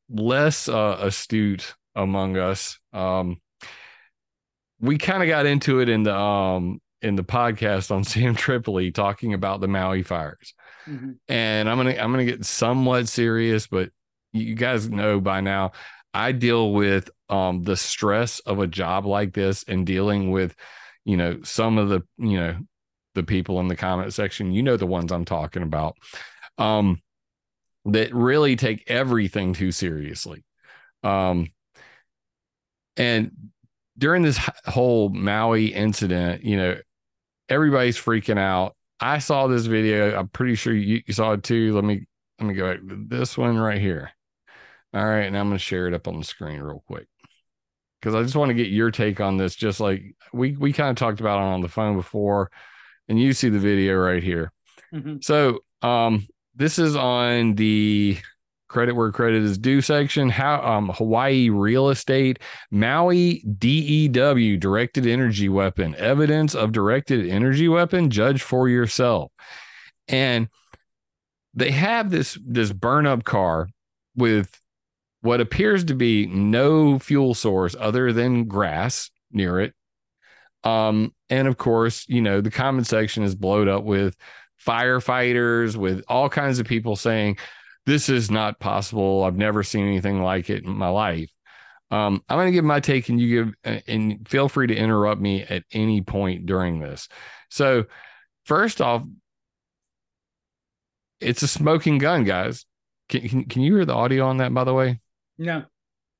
less 0.09 0.68
uh, 0.68 0.97
astute 1.01 1.75
among 1.95 2.37
us 2.38 2.79
um 2.92 3.40
we 4.81 4.99
kind 4.99 5.23
of 5.23 5.29
got 5.29 5.47
into 5.47 5.81
it 5.81 5.88
in 5.88 6.03
the 6.03 6.14
um 6.16 6.81
in 7.03 7.16
the 7.16 7.25
podcast 7.25 7.90
on 7.90 8.05
Sam 8.12 8.35
Tripoli 8.35 8.90
talking 8.92 9.35
about 9.35 9.61
the 9.61 9.68
Maui 9.68 10.03
fires 10.03 10.55
Mhm. 10.88 11.14
and 11.29 11.68
I'm 11.68 11.77
gonna 11.77 11.90
I'm 11.95 12.11
gonna 12.11 12.25
get 12.25 12.45
somewhat 12.45 13.07
serious, 13.09 13.68
but 13.68 13.90
you 14.33 14.57
guys 14.57 14.90
know 14.90 15.21
by 15.21 15.40
now 15.40 15.71
I 16.12 16.33
deal 16.33 16.73
with 16.73 17.09
um, 17.29 17.62
the 17.62 17.77
stress 17.77 18.40
of 18.40 18.59
a 18.59 18.66
job 18.66 19.07
like 19.07 19.33
this 19.33 19.62
and 19.68 19.87
dealing 19.87 20.31
with, 20.33 20.57
you 21.05 21.16
know, 21.16 21.38
some 21.42 21.79
of 21.79 21.88
the, 21.88 22.03
you 22.18 22.37
know, 22.38 22.57
the 23.14 23.22
people 23.22 23.61
in 23.61 23.68
the 23.68 23.77
comment 23.77 24.12
section, 24.14 24.53
you 24.53 24.62
know, 24.62 24.77
the 24.77 24.87
ones 24.87 25.12
I'm 25.12 25.25
talking 25.25 25.62
about, 25.62 25.96
um, 26.59 27.01
that 27.87 28.14
really 28.14 28.57
take 28.57 28.85
everything 28.87 29.55
too 29.55 29.72
seriously. 29.72 30.44
Um, 31.03 31.48
and 32.96 33.33
during 33.98 34.22
this 34.22 34.38
whole 34.66 35.09
Maui 35.09 35.66
incident, 35.66 36.44
you 36.44 36.57
know, 36.57 36.77
everybody's 37.48 37.98
freaking 37.98 38.38
out. 38.38 38.77
I 39.01 39.18
saw 39.18 39.46
this 39.46 39.66
video. 39.66 40.16
I'm 40.16 40.29
pretty 40.29 40.55
sure 40.55 40.75
you, 40.75 41.03
saw 41.11 41.33
it 41.33 41.42
too. 41.42 41.75
Let 41.75 41.85
me 41.85 42.07
let 42.38 42.46
me 42.48 42.55
go 42.55 42.72
back 42.72 42.88
to 42.88 43.05
this 43.09 43.37
one 43.37 43.59
right 43.59 43.81
here. 43.81 44.11
All 44.94 45.05
right, 45.05 45.22
and 45.22 45.37
I'm 45.37 45.48
going 45.48 45.59
to 45.59 45.64
share 45.64 45.88
it 45.88 45.94
up 45.94 46.07
on 46.07 46.18
the 46.18 46.25
screen 46.25 46.61
real 46.61 46.85
quick 46.87 47.07
because 48.01 48.14
I 48.14 48.22
just 48.22 48.37
want 48.37 48.51
to 48.51 48.55
get 48.55 48.68
your 48.68 48.90
take 48.90 49.20
on 49.20 49.38
this. 49.38 49.55
Just 49.55 49.81
like 49.81 50.03
we 50.33 50.57
we 50.57 50.72
kind 50.72 50.90
of 50.90 50.96
talked 50.96 51.20
about 51.20 51.38
it 51.38 51.53
on 51.53 51.62
the 51.62 51.68
phone 51.68 51.96
before, 51.96 52.51
and 53.09 53.21
you 53.21 53.33
see 53.33 53.49
the 53.49 53.59
video 53.59 53.95
right 53.97 54.23
here. 54.23 54.53
Mm-hmm. 54.93 55.17
So, 55.21 55.61
um, 55.83 56.27
this 56.55 56.79
is 56.79 56.97
on 56.97 57.55
the 57.55 58.19
credit 58.69 58.95
where 58.95 59.12
credit 59.12 59.43
is 59.43 59.59
due 59.59 59.81
section. 59.81 60.29
How 60.29 60.62
um, 60.62 60.88
Hawaii 60.88 61.51
real 61.51 61.91
estate, 61.91 62.38
Maui 62.71 63.45
DEW 63.59 64.57
directed 64.57 65.07
energy 65.07 65.49
weapon, 65.49 65.95
evidence 65.97 66.55
of 66.55 66.73
directed 66.73 67.29
energy 67.29 67.69
weapon. 67.69 68.11
Judge 68.11 68.43
for 68.43 68.69
yourself, 68.69 69.31
and 70.09 70.49
they 71.55 71.71
have 71.71 72.11
this 72.11 72.38
this 72.45 72.73
burn 72.73 73.07
up 73.07 73.25
car 73.25 73.69
with 74.17 74.59
what 75.21 75.41
appears 75.41 75.85
to 75.85 75.95
be 75.95 76.27
no 76.27 76.99
fuel 76.99 77.35
source 77.35 77.77
other 77.79 78.12
than 78.12 78.45
grass 78.45 79.11
near 79.31 79.61
it. 79.61 79.75
Um, 80.64 81.12
and 81.29 81.48
of 81.48 81.57
course, 81.57 82.05
you 82.09 82.20
know, 82.20 82.40
the 82.40 82.51
comment 82.51 82.87
section 82.87 83.22
is 83.22 83.35
blowed 83.35 83.68
up 83.68 83.85
with 83.85 84.16
firefighters, 84.64 85.77
with 85.77 86.05
all 86.09 86.29
kinds 86.29 86.59
of 86.59 86.66
people 86.66 86.96
saying, 86.96 87.38
This 87.87 88.09
is 88.09 88.31
not 88.31 88.61
possible. 88.61 89.25
I've 89.25 89.37
never 89.37 89.62
seen 89.62 89.87
anything 89.87 90.22
like 90.22 90.51
it 90.51 90.64
in 90.64 90.70
my 90.70 90.88
life. 90.88 91.31
Um, 91.90 92.22
I'm 92.29 92.38
going 92.38 92.46
to 92.48 92.53
give 92.53 92.64
my 92.64 92.81
take, 92.81 93.09
and 93.11 93.20
you 93.20 93.44
give, 93.44 93.55
uh, 93.66 93.81
and 93.87 94.27
feel 94.27 94.48
free 94.48 94.66
to 94.66 94.75
interrupt 94.75 95.20
me 95.20 95.42
at 95.42 95.64
any 95.72 96.01
point 96.01 96.46
during 96.46 96.81
this. 96.81 97.07
So, 97.51 97.85
first 98.46 98.81
off, 98.81 99.03
it's 101.20 101.42
a 101.42 101.48
smoking 101.48 101.98
gun, 101.98 102.25
guys. 102.25 102.64
Can, 103.11 103.29
can, 103.29 103.44
can 103.44 103.62
you 103.62 103.77
hear 103.77 103.85
the 103.85 103.94
audio 103.94 104.27
on 104.27 104.38
that, 104.38 104.55
by 104.55 104.64
the 104.64 104.72
way? 104.72 105.01
No. 105.37 105.64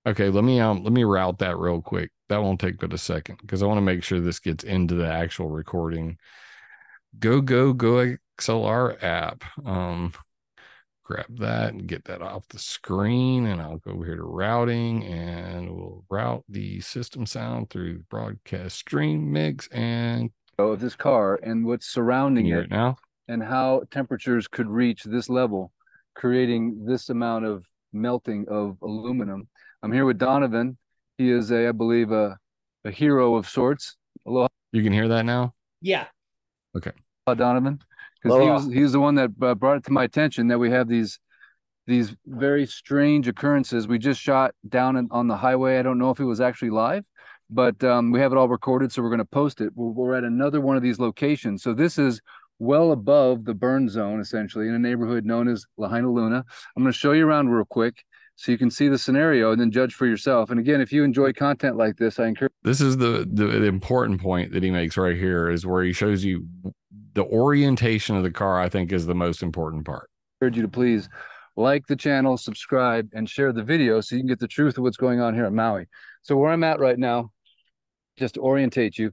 Okay, 0.07 0.31
let 0.31 0.43
me 0.43 0.61
um 0.61 0.83
let 0.83 0.93
me 0.93 1.05
route 1.05 1.39
that 1.39 1.57
real 1.57 1.81
quick. 1.81 2.11
That 2.33 2.43
won't 2.43 2.61
take 2.61 2.79
but 2.79 2.95
a 2.95 2.99
second 2.99 3.39
because 3.43 3.63
I 3.63 3.67
want 3.67 3.77
to 3.77 3.83
make 3.83 4.03
sure 4.03 4.19
this 4.19 4.39
gets 4.39 4.65
into 4.65 4.95
the 4.95 5.07
actual 5.07 5.51
recording. 5.51 6.17
Go 7.19 7.43
go 7.43 7.75
go 7.75 8.17
XLR 8.39 9.03
app. 9.03 9.45
Um 9.67 10.15
grab 11.05 11.27
that 11.41 11.75
and 11.75 11.87
get 11.87 12.05
that 12.05 12.23
off 12.23 12.49
the 12.49 12.59
screen 12.59 13.45
and 13.45 13.61
I'll 13.61 13.77
go 13.77 13.91
over 13.91 14.07
here 14.07 14.17
to 14.17 14.23
routing 14.23 15.05
and 15.05 15.69
we'll 15.69 16.05
route 16.09 16.45
the 16.49 16.81
system 16.81 17.27
sound 17.27 17.69
through 17.69 17.99
the 17.99 18.05
broadcast 18.05 18.79
stream 18.79 19.31
mix 19.31 19.67
and 19.69 20.31
of 20.59 20.81
this 20.81 20.97
car 20.97 21.39
and 21.43 21.67
what's 21.67 21.87
surrounding 21.87 22.47
it 22.47 22.71
now 22.71 22.97
and 23.29 23.43
how 23.43 23.83
temperatures 23.91 24.49
could 24.49 24.69
reach 24.69 25.03
this 25.03 25.29
level 25.29 25.71
creating 26.15 26.85
this 26.87 27.11
amount 27.11 27.45
of 27.45 27.67
melting 27.93 28.47
of 28.49 28.79
aluminum. 28.83 29.49
I'm 29.83 29.93
here 29.93 30.05
with 30.05 30.19
Donovan. 30.19 30.79
He 31.23 31.31
is 31.31 31.53
a, 31.53 31.69
I 31.69 31.73
believe, 31.73 32.11
a, 32.11 32.37
a 32.85 32.91
hero 32.91 33.37
of 33.37 33.49
sorts. 33.49 33.97
Aloha. 34.27 34.49
You 34.73 34.83
can 34.83 34.93
hear 34.93 35.07
that 35.07 35.25
now? 35.25 35.55
Yeah. 35.81 36.07
Okay. 36.77 36.91
Aloha, 37.29 37.39
Donovan. 37.39 37.79
Because 38.21 38.43
he 38.43 38.49
was, 38.49 38.75
he 38.75 38.83
was 38.83 38.91
the 38.91 38.99
one 38.99 39.15
that 39.15 39.31
uh, 39.41 39.55
brought 39.55 39.77
it 39.77 39.85
to 39.85 39.93
my 39.93 40.03
attention 40.03 40.49
that 40.49 40.59
we 40.59 40.71
have 40.71 40.89
these 40.89 41.21
these 41.87 42.17
very 42.27 42.67
strange 42.67 43.29
occurrences. 43.29 43.87
We 43.87 43.99
just 43.99 44.21
shot 44.21 44.53
down 44.69 44.97
in, 44.97 45.09
on 45.13 45.29
the 45.29 45.37
highway. 45.37 45.79
I 45.79 45.83
don't 45.83 45.99
know 45.99 46.11
if 46.11 46.19
it 46.19 46.25
was 46.25 46.41
actually 46.41 46.71
live, 46.71 47.05
but 47.51 47.83
um, 47.85 48.11
we 48.11 48.19
have 48.19 48.33
it 48.33 48.39
all 48.39 48.49
recorded, 48.49 48.91
so 48.91 49.03
we're 49.03 49.09
going 49.09 49.19
to 49.19 49.25
post 49.25 49.61
it. 49.61 49.73
We're, 49.77 49.91
we're 49.91 50.15
at 50.15 50.25
another 50.25 50.61
one 50.61 50.77
of 50.77 50.83
these 50.83 50.99
locations. 50.99 51.63
So 51.63 51.73
this 51.73 51.99
is 51.99 52.21
well 52.59 52.91
above 52.91 53.45
the 53.45 53.55
burn 53.55 53.89
zone, 53.89 54.21
essentially, 54.21 54.67
in 54.67 54.75
a 54.75 54.79
neighborhood 54.79 55.25
known 55.25 55.49
as 55.49 55.67
Lahaina 55.77 56.11
Luna. 56.11 56.45
I'm 56.77 56.83
going 56.83 56.93
to 56.93 56.99
show 56.99 57.13
you 57.13 57.27
around 57.27 57.49
real 57.49 57.65
quick 57.65 58.05
so 58.43 58.51
you 58.51 58.59
can 58.59 58.73
see 58.73 58.89
the 58.89 58.99
scenario 58.99 59.53
and 59.53 59.61
then 59.61 59.71
judge 59.71 59.95
for 59.95 60.05
yourself. 60.05 60.51
And 60.51 60.59
again, 60.59 60.81
if 60.81 60.93
you 60.93 61.05
enjoy 61.05 61.33
content 61.33 61.77
like 61.77 61.97
this, 61.97 62.19
I 62.19 62.27
encourage. 62.27 62.51
This 62.65 62.81
is 62.81 62.97
the, 62.97 63.25
the, 63.33 63.47
the 63.47 63.67
important 63.67 64.21
point 64.21 64.51
that 64.53 64.65
he 64.65 64.71
makes 64.73 64.97
right 64.97 65.17
here 65.17 65.49
is 65.49 65.65
where 65.65 65.85
he 65.85 65.93
shows 65.93 66.25
you 66.25 66.45
the 67.15 67.23
orientation 67.23 68.17
of 68.17 68.25
the 68.25 68.33
car. 68.33 68.61
I 68.61 68.69
think 68.69 68.91
is 68.91 69.07
the 69.07 69.15
most 69.15 69.45
important 69.45 69.87
part. 69.87 70.11
I 70.41 70.47
urge 70.47 70.57
you 70.57 70.63
to 70.63 70.69
please 70.69 71.09
like 71.55 71.87
the 71.87 71.95
channel, 71.95 72.37
subscribe, 72.37 73.09
and 73.13 73.31
share 73.31 73.53
the 73.53 73.63
video 73.63 74.01
so 74.01 74.17
you 74.17 74.23
can 74.23 74.27
get 74.27 74.41
the 74.41 74.49
truth 74.49 74.77
of 74.77 74.83
what's 74.83 74.97
going 74.97 75.21
on 75.21 75.35
here 75.35 75.45
at 75.45 75.53
Maui. 75.53 75.87
So 76.23 76.37
where 76.37 76.51
I'm 76.51 76.65
at 76.65 76.81
right 76.81 76.99
now, 76.99 77.31
just 78.19 78.35
to 78.35 78.41
orientate 78.41 78.99
you, 78.99 79.13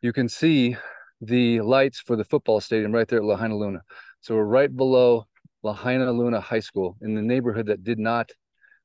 you 0.00 0.14
can 0.14 0.26
see 0.26 0.74
the 1.20 1.60
lights 1.60 2.00
for 2.00 2.16
the 2.16 2.24
football 2.24 2.62
stadium 2.62 2.92
right 2.92 3.06
there 3.06 3.18
at 3.18 3.26
Lahaina 3.26 3.58
Luna. 3.58 3.82
So 4.22 4.36
we're 4.36 4.44
right 4.44 4.74
below 4.74 5.26
Lahaina 5.62 6.10
Luna 6.10 6.40
High 6.40 6.60
School 6.60 6.96
in 7.02 7.14
the 7.14 7.20
neighborhood 7.20 7.66
that 7.66 7.84
did 7.84 7.98
not, 7.98 8.30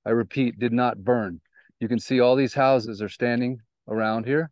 I 0.05 0.11
repeat, 0.11 0.59
did 0.59 0.73
not 0.73 1.03
burn. 1.03 1.41
You 1.79 1.87
can 1.87 1.99
see 1.99 2.19
all 2.19 2.35
these 2.35 2.53
houses 2.53 3.01
are 3.01 3.09
standing 3.09 3.59
around 3.87 4.25
here. 4.25 4.51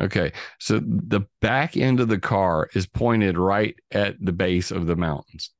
Okay. 0.00 0.32
So 0.60 0.80
the 0.80 1.26
back 1.40 1.76
end 1.76 1.98
of 2.00 2.08
the 2.08 2.20
car 2.20 2.68
is 2.74 2.86
pointed 2.86 3.36
right 3.36 3.74
at 3.90 4.16
the 4.20 4.32
base 4.32 4.70
of 4.70 4.86
the 4.86 4.96
mountains. 4.96 5.50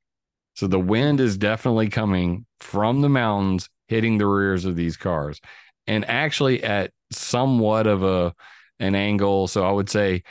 So 0.54 0.66
the 0.66 0.78
wind 0.78 1.20
is 1.20 1.36
definitely 1.36 1.88
coming 1.88 2.46
from 2.60 3.00
the 3.00 3.08
mountains, 3.08 3.68
hitting 3.88 4.18
the 4.18 4.26
rears 4.26 4.64
of 4.64 4.76
these 4.76 4.96
cars, 4.96 5.40
and 5.86 6.04
actually 6.08 6.62
at 6.62 6.92
somewhat 7.12 7.86
of 7.86 8.02
a 8.02 8.34
an 8.80 8.94
angle. 8.94 9.48
So 9.48 9.64
I 9.64 9.72
would 9.72 9.88
say 9.88 10.22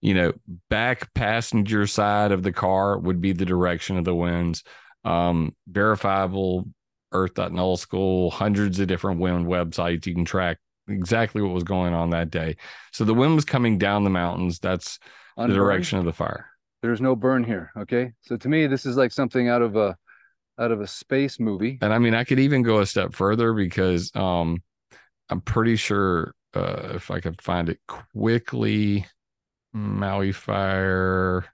you 0.00 0.14
know, 0.14 0.32
back 0.68 1.12
passenger 1.14 1.86
side 1.86 2.32
of 2.32 2.42
the 2.42 2.52
car 2.52 2.98
would 2.98 3.20
be 3.20 3.32
the 3.32 3.44
direction 3.44 3.96
of 3.96 4.04
the 4.04 4.14
winds. 4.14 4.62
Um, 5.04 5.54
verifiable 5.68 6.68
Earth.null 7.12 7.76
school, 7.76 8.30
hundreds 8.30 8.80
of 8.80 8.88
different 8.88 9.20
wind 9.20 9.46
websites. 9.46 10.06
You 10.06 10.14
can 10.14 10.24
track 10.24 10.58
exactly 10.88 11.42
what 11.42 11.52
was 11.52 11.64
going 11.64 11.94
on 11.94 12.10
that 12.10 12.30
day. 12.30 12.56
So 12.92 13.04
the 13.04 13.14
wind 13.14 13.34
was 13.34 13.44
coming 13.44 13.78
down 13.78 14.04
the 14.04 14.10
mountains. 14.10 14.58
That's 14.58 14.98
Unburned. 15.36 15.52
the 15.52 15.56
direction 15.56 15.98
of 15.98 16.04
the 16.04 16.12
fire. 16.12 16.50
There's 16.82 17.00
no 17.00 17.16
burn 17.16 17.42
here. 17.44 17.72
Okay. 17.76 18.12
So 18.22 18.36
to 18.36 18.48
me, 18.48 18.66
this 18.66 18.86
is 18.86 18.96
like 18.96 19.12
something 19.12 19.48
out 19.48 19.62
of 19.62 19.76
a 19.76 19.96
out 20.58 20.72
of 20.72 20.80
a 20.80 20.86
space 20.86 21.38
movie. 21.40 21.78
And 21.82 21.92
I 21.92 21.98
mean, 21.98 22.14
I 22.14 22.24
could 22.24 22.38
even 22.38 22.62
go 22.62 22.80
a 22.80 22.86
step 22.86 23.14
further 23.14 23.52
because 23.52 24.10
um 24.14 24.62
I'm 25.28 25.40
pretty 25.40 25.76
sure 25.76 26.34
uh 26.54 26.92
if 26.94 27.10
I 27.10 27.20
could 27.20 27.40
find 27.42 27.68
it 27.68 27.80
quickly. 27.88 29.06
Maui 29.72 30.32
Fire, 30.32 31.44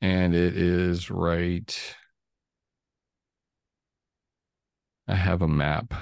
and 0.00 0.34
it 0.34 0.56
is 0.56 1.10
right. 1.10 1.96
I 5.08 5.14
have 5.14 5.42
a 5.42 5.48
map 5.48 5.94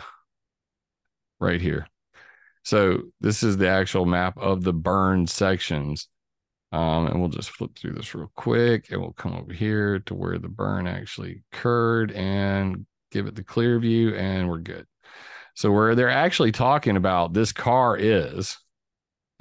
right 1.39 1.61
here. 1.61 1.87
So 2.65 3.03
this 3.21 3.43
is 3.43 3.57
the 3.57 3.69
actual 3.69 4.05
map 4.05 4.37
of 4.39 4.63
the 4.63 4.73
burn 4.73 5.27
sections. 5.27 6.09
Um, 6.73 7.07
and 7.07 7.19
we'll 7.19 7.31
just 7.31 7.51
flip 7.51 7.77
through 7.77 7.95
this 7.95 8.15
real 8.15 8.31
quick 8.37 8.93
and 8.93 9.01
we'll 9.01 9.13
come 9.13 9.35
over 9.35 9.53
here 9.53 9.99
to 10.01 10.15
where 10.15 10.39
the 10.39 10.49
burn 10.49 10.87
actually 10.87 11.43
occurred 11.53 12.13
and 12.13 12.87
give 13.11 13.27
it 13.27 13.35
the 13.35 13.43
clear 13.43 13.81
view 13.81 14.15
and 14.15 14.49
we're 14.49 14.59
good. 14.59 14.87
So 15.55 15.73
where 15.73 15.95
they're 15.95 16.09
actually 16.09 16.53
talking 16.53 16.97
about 16.97 17.33
this 17.33 17.53
car 17.53 17.97
is, 17.97 18.57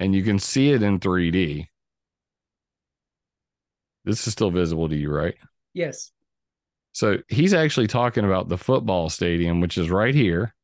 and 0.00 0.14
you 0.14 0.24
can 0.24 0.38
see 0.38 0.70
it 0.72 0.82
in 0.82 0.98
3D. 0.98 1.66
This 4.04 4.26
is 4.26 4.32
still 4.32 4.50
visible 4.50 4.88
to 4.88 4.96
you, 4.96 5.10
right? 5.10 5.36
Yes. 5.72 6.10
So 6.92 7.18
he's 7.28 7.54
actually 7.54 7.86
talking 7.86 8.24
about 8.24 8.48
the 8.48 8.58
football 8.58 9.08
stadium, 9.08 9.60
which 9.60 9.78
is 9.78 9.90
right 9.90 10.14
here. 10.14 10.54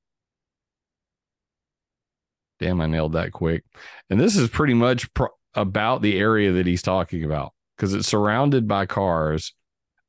Damn, 2.59 2.81
I 2.81 2.87
nailed 2.87 3.13
that 3.13 3.33
quick. 3.33 3.65
And 4.11 4.19
this 4.19 4.37
is 4.37 4.49
pretty 4.49 4.75
much 4.75 5.09
about 5.55 6.03
the 6.03 6.19
area 6.19 6.53
that 6.53 6.67
he's 6.67 6.83
talking 6.83 7.25
about 7.25 7.53
because 7.77 7.95
it's 7.95 8.09
surrounded 8.09 8.67
by 8.67 8.87
cars, 8.87 9.53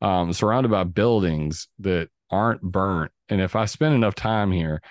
um, 0.01 0.33
surrounded 0.33 0.69
by 0.69 0.83
buildings 0.83 1.67
that 1.79 2.09
aren't 2.29 2.61
burnt. 2.61 3.11
And 3.29 3.41
if 3.41 3.55
I 3.55 3.65
spend 3.65 3.95
enough 3.95 4.15
time 4.15 4.51
here, 4.51 4.81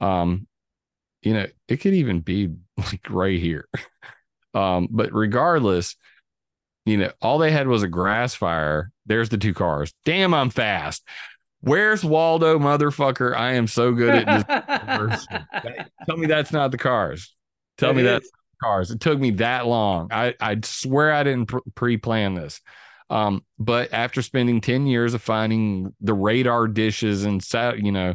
um, 0.00 0.46
you 1.22 1.34
know, 1.34 1.46
it 1.68 1.78
could 1.78 1.94
even 1.94 2.20
be 2.20 2.50
like 2.76 3.08
right 3.08 3.38
here. 3.38 3.68
um, 4.54 4.88
but 4.90 5.12
regardless, 5.12 5.96
you 6.86 6.96
know, 6.96 7.12
all 7.20 7.38
they 7.38 7.50
had 7.50 7.66
was 7.66 7.82
a 7.82 7.88
grass 7.88 8.34
fire. 8.34 8.90
There's 9.04 9.28
the 9.28 9.36
two 9.36 9.52
cars. 9.52 9.92
Damn, 10.04 10.32
I'm 10.32 10.50
fast. 10.50 11.06
Where's 11.60 12.04
Waldo, 12.04 12.58
motherfucker? 12.58 13.36
I 13.36 13.54
am 13.54 13.66
so 13.66 13.92
good 13.92 14.14
at 14.14 14.46
this. 15.08 15.26
Tell 16.06 16.16
me 16.16 16.28
that's 16.28 16.52
not 16.52 16.70
the 16.70 16.78
cars. 16.78 17.34
Tell 17.76 17.92
me 17.92 18.02
that's 18.02 18.30
cars. 18.62 18.90
It 18.92 19.00
took 19.00 19.18
me 19.18 19.32
that 19.32 19.66
long. 19.66 20.08
I 20.12 20.34
I 20.40 20.58
swear 20.62 21.12
I 21.12 21.24
didn't 21.24 21.52
pre-plan 21.74 22.34
this. 22.34 22.60
Um, 23.10 23.44
but 23.58 23.92
after 23.92 24.22
spending 24.22 24.60
10 24.60 24.86
years 24.86 25.14
of 25.14 25.22
finding 25.22 25.94
the 26.00 26.14
radar 26.14 26.66
dishes 26.66 27.24
and 27.24 27.44
you 27.78 27.92
know 27.92 28.14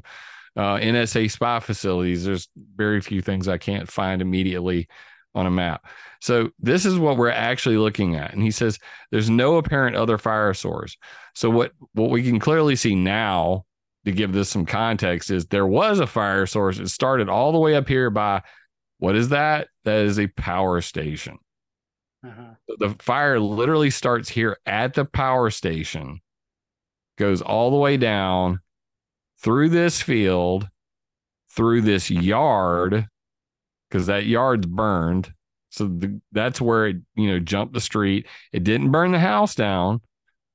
uh, 0.56 0.78
NSA 0.78 1.30
spy 1.30 1.60
facilities, 1.60 2.26
there's 2.26 2.48
very 2.76 3.02
few 3.02 3.22
things 3.22 3.48
I 3.48 3.58
can't 3.58 3.90
find 3.90 4.22
immediately 4.22 4.88
on 5.34 5.46
a 5.46 5.52
map. 5.52 5.86
So 6.22 6.50
this 6.60 6.86
is 6.86 7.00
what 7.00 7.18
we're 7.18 7.30
actually 7.30 7.78
looking 7.78 8.16
at. 8.16 8.34
And 8.34 8.44
he 8.44 8.52
says 8.52 8.78
there's 9.12 9.30
no 9.30 9.58
apparent 9.58 9.96
other 9.96 10.18
fire 10.18 10.54
source. 10.54 10.98
So 11.36 11.50
what 11.50 11.72
what 11.94 12.10
we 12.10 12.24
can 12.24 12.40
clearly 12.40 12.76
see 12.76 12.96
now 12.96 13.66
to 14.06 14.12
give 14.12 14.34
this 14.34 14.50
some 14.50 14.66
context 14.66 15.30
is 15.30 15.46
there 15.46 15.68
was 15.68 16.00
a 16.00 16.08
fire 16.08 16.46
source. 16.46 16.80
It 16.80 16.90
started 16.90 17.30
all 17.30 17.52
the 17.52 17.60
way 17.60 17.76
up 17.76 17.88
here 17.88 18.10
by 18.10 18.42
what 18.98 19.16
is 19.16 19.30
that? 19.30 19.68
That 19.84 20.06
is 20.06 20.20
a 20.20 20.28
power 20.28 20.82
station. 20.82 21.38
Uh-huh. 22.26 22.76
The 22.78 22.96
fire 23.00 23.40
literally 23.40 23.90
starts 23.90 24.30
here 24.30 24.58
at 24.66 24.94
the 24.94 25.06
power 25.06 25.50
station, 25.50 26.22
goes 27.18 27.42
all 27.42 27.72
the 27.72 27.78
way 27.78 27.98
down 27.98 28.60
through 29.42 29.70
this 29.70 30.02
field, 30.02 30.68
through 31.50 31.82
this 31.82 32.12
yard, 32.12 33.08
because 33.92 34.08
that 34.08 34.26
yard's 34.26 34.66
burned. 34.66 35.34
So 35.70 35.88
the, 35.88 36.22
that's 36.32 36.62
where 36.62 36.88
it, 36.88 36.98
you 37.16 37.28
know, 37.28 37.40
jumped 37.40 37.74
the 37.74 37.82
street. 37.82 38.26
It 38.54 38.64
didn't 38.64 38.92
burn 38.92 39.12
the 39.12 39.20
house 39.20 39.54
down, 39.54 40.02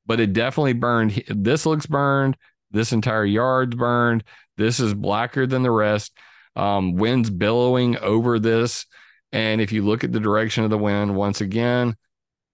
but 0.07 0.21
it 0.21 0.33
definitely 0.33 0.73
burned. 0.73 1.23
This 1.29 1.67
looks 1.67 1.87
burned. 1.87 2.37
This 2.71 2.93
entire 2.93 3.25
yard's 3.25 3.77
burned. 3.77 4.25
This 4.57 4.81
is 4.81 4.95
blacker 4.95 5.47
than 5.47 5.63
the 5.63 5.71
rest. 5.71 6.13
Um, 6.55 6.97
winds 6.97 7.31
billowing 7.31 7.99
over 7.99 8.39
this. 8.39 8.87
And 9.33 9.61
if 9.61 9.73
you 9.73 9.85
look 9.85 10.05
at 10.05 10.13
the 10.13 10.21
direction 10.21 10.65
of 10.65 10.71
the 10.71 10.79
wind, 10.79 11.15
once 11.15 11.41
again, 11.41 11.95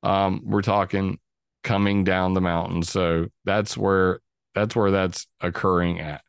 um, 0.02 0.40
we're 0.44 0.62
talking 0.62 1.18
coming 1.62 2.02
down 2.02 2.34
the 2.34 2.40
mountain. 2.40 2.82
So 2.82 3.28
that's 3.44 3.76
where 3.76 4.20
that's 4.54 4.74
where 4.74 4.90
that's 4.90 5.26
occurring 5.40 6.00
at. 6.00 6.22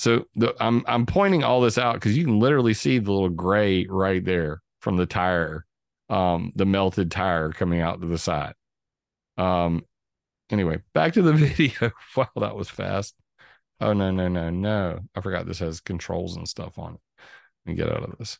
So 0.00 0.24
the, 0.34 0.54
I'm 0.58 0.82
I'm 0.88 1.04
pointing 1.04 1.44
all 1.44 1.60
this 1.60 1.76
out 1.76 1.92
because 1.92 2.16
you 2.16 2.24
can 2.24 2.40
literally 2.40 2.72
see 2.72 2.96
the 2.96 3.12
little 3.12 3.28
gray 3.28 3.84
right 3.86 4.24
there 4.24 4.62
from 4.80 4.96
the 4.96 5.04
tire, 5.04 5.66
um, 6.08 6.52
the 6.54 6.64
melted 6.64 7.10
tire 7.10 7.50
coming 7.50 7.82
out 7.82 8.00
to 8.00 8.06
the 8.06 8.16
side. 8.16 8.54
Um, 9.36 9.84
anyway, 10.48 10.78
back 10.94 11.12
to 11.12 11.22
the 11.22 11.32
video. 11.34 11.92
wow, 12.16 12.30
that 12.36 12.56
was 12.56 12.70
fast. 12.70 13.14
Oh 13.78 13.92
no, 13.92 14.10
no, 14.10 14.28
no, 14.28 14.48
no. 14.48 15.00
I 15.14 15.20
forgot 15.20 15.44
this 15.44 15.58
has 15.58 15.82
controls 15.82 16.34
and 16.34 16.48
stuff 16.48 16.78
on 16.78 16.94
it. 16.94 17.00
Let 17.66 17.70
me 17.70 17.74
get 17.74 17.92
out 17.92 18.02
of 18.02 18.16
this. 18.16 18.38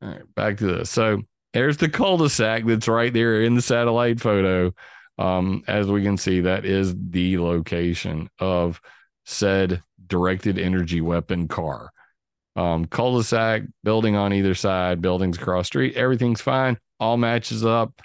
All 0.00 0.08
right, 0.08 0.34
back 0.34 0.56
to 0.58 0.66
this. 0.66 0.88
So 0.88 1.20
there's 1.52 1.76
the 1.76 1.90
cul-de-sac 1.90 2.64
that's 2.64 2.88
right 2.88 3.12
there 3.12 3.42
in 3.42 3.54
the 3.54 3.60
satellite 3.60 4.18
photo. 4.18 4.72
Um, 5.18 5.62
as 5.68 5.88
we 5.88 6.02
can 6.02 6.16
see, 6.16 6.40
that 6.40 6.64
is 6.64 6.94
the 6.96 7.36
location 7.36 8.30
of 8.38 8.80
said 9.26 9.82
directed 10.10 10.58
energy 10.58 11.00
weapon 11.00 11.48
car. 11.48 11.90
Um, 12.56 12.84
cul-de-sac, 12.84 13.62
building 13.84 14.16
on 14.16 14.32
either 14.34 14.54
side, 14.54 15.00
buildings 15.00 15.38
across 15.38 15.68
street, 15.68 15.96
everything's 15.96 16.42
fine. 16.42 16.78
All 16.98 17.16
matches 17.16 17.64
up. 17.64 18.02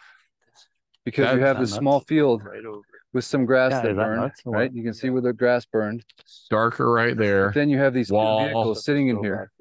Because 1.04 1.26
that, 1.26 1.36
you 1.36 1.42
have 1.42 1.60
this 1.60 1.74
small 1.74 2.00
field 2.00 2.44
right 2.44 2.64
over 2.64 2.82
with 3.16 3.24
some 3.24 3.46
grass 3.46 3.72
yeah, 3.72 3.82
that 3.82 3.96
burned, 3.96 4.32
right? 4.46 4.72
You 4.74 4.84
can 4.84 4.94
see 4.94 5.10
where 5.10 5.22
the 5.22 5.34
grass 5.34 5.66
burned. 5.66 6.04
Darker 6.50 6.92
right 6.92 7.16
there. 7.16 7.52
Then 7.56 7.70
you 7.70 7.78
have 7.78 7.94
these 7.94 8.10
vehicles 8.10 8.84
sitting 8.84 9.08
in 9.08 9.24
here 9.24 9.52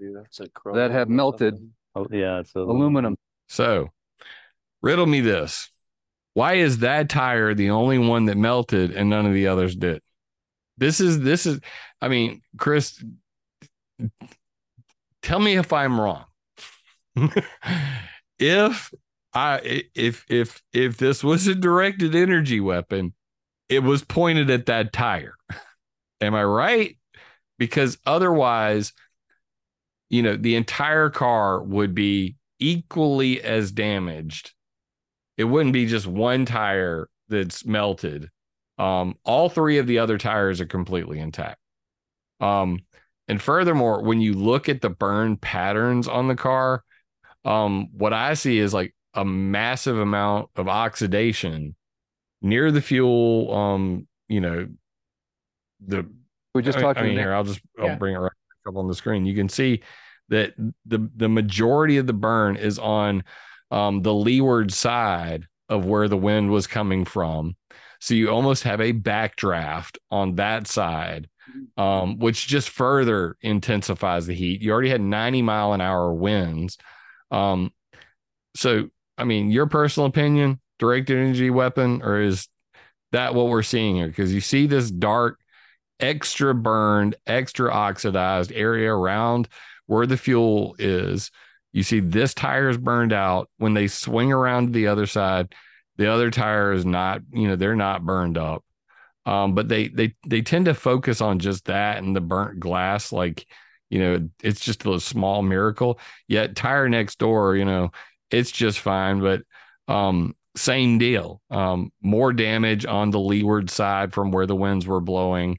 that 0.74 0.90
have 0.90 1.08
melted. 1.08 1.54
Oh 1.94 2.06
yeah, 2.10 2.40
it's 2.40 2.54
aluminum. 2.54 3.16
So, 3.48 3.90
riddle 4.82 5.06
me 5.06 5.20
this: 5.20 5.70
Why 6.34 6.54
is 6.54 6.78
that 6.78 7.08
tire 7.08 7.54
the 7.54 7.70
only 7.70 7.98
one 7.98 8.26
that 8.26 8.36
melted 8.36 8.90
and 8.90 9.08
none 9.08 9.24
of 9.24 9.32
the 9.32 9.46
others 9.46 9.76
did? 9.76 10.02
This 10.76 11.00
is 11.00 11.20
this 11.20 11.46
is. 11.46 11.60
I 12.00 12.08
mean, 12.08 12.42
Chris, 12.56 13.02
tell 15.22 15.38
me 15.38 15.56
if 15.56 15.72
I'm 15.72 16.00
wrong. 16.00 16.24
if 18.38 18.92
I 19.32 19.84
if 19.94 20.24
if 20.28 20.62
if 20.72 20.96
this 20.96 21.22
was 21.22 21.46
a 21.46 21.54
directed 21.54 22.14
energy 22.14 22.60
weapon, 22.60 23.14
it 23.68 23.80
was 23.80 24.04
pointed 24.04 24.50
at 24.50 24.66
that 24.66 24.92
tire. 24.92 25.34
Am 26.20 26.34
I 26.34 26.44
right? 26.44 26.96
Because 27.58 27.98
otherwise, 28.06 28.92
you 30.10 30.22
know, 30.22 30.36
the 30.36 30.56
entire 30.56 31.10
car 31.10 31.62
would 31.62 31.94
be 31.94 32.36
equally 32.58 33.42
as 33.42 33.72
damaged. 33.72 34.52
It 35.36 35.44
wouldn't 35.44 35.72
be 35.72 35.86
just 35.86 36.06
one 36.06 36.46
tire 36.46 37.08
that's 37.28 37.64
melted. 37.64 38.30
Um, 38.78 39.16
all 39.24 39.48
three 39.48 39.78
of 39.78 39.86
the 39.86 39.98
other 39.98 40.18
tires 40.18 40.60
are 40.60 40.66
completely 40.66 41.20
intact. 41.20 41.58
Um, 42.40 42.80
and 43.28 43.40
furthermore, 43.40 44.02
when 44.02 44.20
you 44.20 44.34
look 44.34 44.68
at 44.68 44.80
the 44.80 44.90
burn 44.90 45.36
patterns 45.36 46.08
on 46.08 46.28
the 46.28 46.34
car, 46.34 46.82
um, 47.44 47.88
what 47.92 48.12
I 48.12 48.34
see 48.34 48.58
is 48.58 48.74
like 48.74 48.94
a 49.14 49.24
massive 49.24 49.98
amount 49.98 50.50
of 50.56 50.68
oxidation 50.68 51.74
near 52.42 52.70
the 52.70 52.82
fuel. 52.82 53.54
Um, 53.54 54.08
you 54.28 54.40
know, 54.40 54.68
the 55.86 56.06
we're 56.54 56.62
just 56.62 56.78
talking 56.78 57.02
I 57.02 57.06
mean, 57.06 57.16
here. 57.16 57.32
I'll 57.32 57.44
just 57.44 57.60
I'll 57.78 57.86
yeah. 57.86 57.94
bring 57.96 58.14
it 58.14 58.18
right 58.18 58.32
up 58.66 58.76
on 58.76 58.88
the 58.88 58.94
screen. 58.94 59.24
You 59.24 59.34
can 59.34 59.48
see 59.48 59.82
that 60.28 60.54
the 60.86 61.10
the 61.16 61.28
majority 61.28 61.96
of 61.96 62.06
the 62.06 62.12
burn 62.12 62.56
is 62.56 62.78
on 62.78 63.24
um, 63.70 64.02
the 64.02 64.14
leeward 64.14 64.72
side 64.72 65.46
of 65.68 65.84
where 65.84 66.08
the 66.08 66.16
wind 66.16 66.50
was 66.50 66.66
coming 66.66 67.04
from. 67.04 67.56
So 68.04 68.12
you 68.12 68.28
almost 68.28 68.64
have 68.64 68.82
a 68.82 68.92
backdraft 68.92 69.96
on 70.10 70.34
that 70.34 70.66
side, 70.66 71.26
um, 71.78 72.18
which 72.18 72.46
just 72.46 72.68
further 72.68 73.34
intensifies 73.40 74.26
the 74.26 74.34
heat. 74.34 74.60
You 74.60 74.72
already 74.72 74.90
had 74.90 75.00
90 75.00 75.40
mile 75.40 75.72
an 75.72 75.80
hour 75.80 76.12
winds. 76.12 76.76
Um, 77.30 77.72
so, 78.54 78.90
I 79.16 79.24
mean, 79.24 79.50
your 79.50 79.64
personal 79.68 80.06
opinion, 80.06 80.60
directed 80.78 81.16
energy 81.16 81.48
weapon, 81.48 82.02
or 82.02 82.20
is 82.20 82.46
that 83.12 83.34
what 83.34 83.48
we're 83.48 83.62
seeing 83.62 83.96
here? 83.96 84.08
Because 84.08 84.34
you 84.34 84.42
see 84.42 84.66
this 84.66 84.90
dark, 84.90 85.38
extra 85.98 86.54
burned, 86.54 87.16
extra 87.26 87.72
oxidized 87.72 88.52
area 88.52 88.92
around 88.92 89.48
where 89.86 90.04
the 90.04 90.18
fuel 90.18 90.76
is. 90.78 91.30
You 91.72 91.82
see 91.82 92.00
this 92.00 92.34
tire 92.34 92.68
is 92.68 92.76
burned 92.76 93.14
out. 93.14 93.48
When 93.56 93.72
they 93.72 93.86
swing 93.86 94.30
around 94.30 94.66
to 94.66 94.72
the 94.74 94.88
other 94.88 95.06
side, 95.06 95.54
the 95.96 96.10
other 96.10 96.30
tire 96.30 96.72
is 96.72 96.84
not, 96.84 97.22
you 97.32 97.48
know, 97.48 97.56
they're 97.56 97.76
not 97.76 98.04
burned 98.04 98.38
up. 98.38 98.64
Um, 99.26 99.54
but 99.54 99.68
they 99.68 99.88
they 99.88 100.14
they 100.26 100.42
tend 100.42 100.66
to 100.66 100.74
focus 100.74 101.20
on 101.20 101.38
just 101.38 101.64
that 101.66 102.02
and 102.02 102.14
the 102.14 102.20
burnt 102.20 102.60
glass, 102.60 103.10
like 103.10 103.46
you 103.88 103.98
know, 103.98 104.28
it's 104.42 104.60
just 104.60 104.84
a 104.86 105.00
small 105.00 105.42
miracle. 105.42 105.98
Yet 106.28 106.56
tire 106.56 106.88
next 106.88 107.18
door, 107.18 107.56
you 107.56 107.64
know, 107.64 107.90
it's 108.30 108.50
just 108.50 108.80
fine. 108.80 109.20
But 109.20 109.42
um, 109.88 110.34
same 110.56 110.98
deal. 110.98 111.40
Um, 111.50 111.92
more 112.02 112.32
damage 112.32 112.86
on 112.86 113.10
the 113.10 113.20
leeward 113.20 113.70
side 113.70 114.12
from 114.12 114.30
where 114.30 114.46
the 114.46 114.56
winds 114.56 114.86
were 114.86 115.00
blowing. 115.00 115.58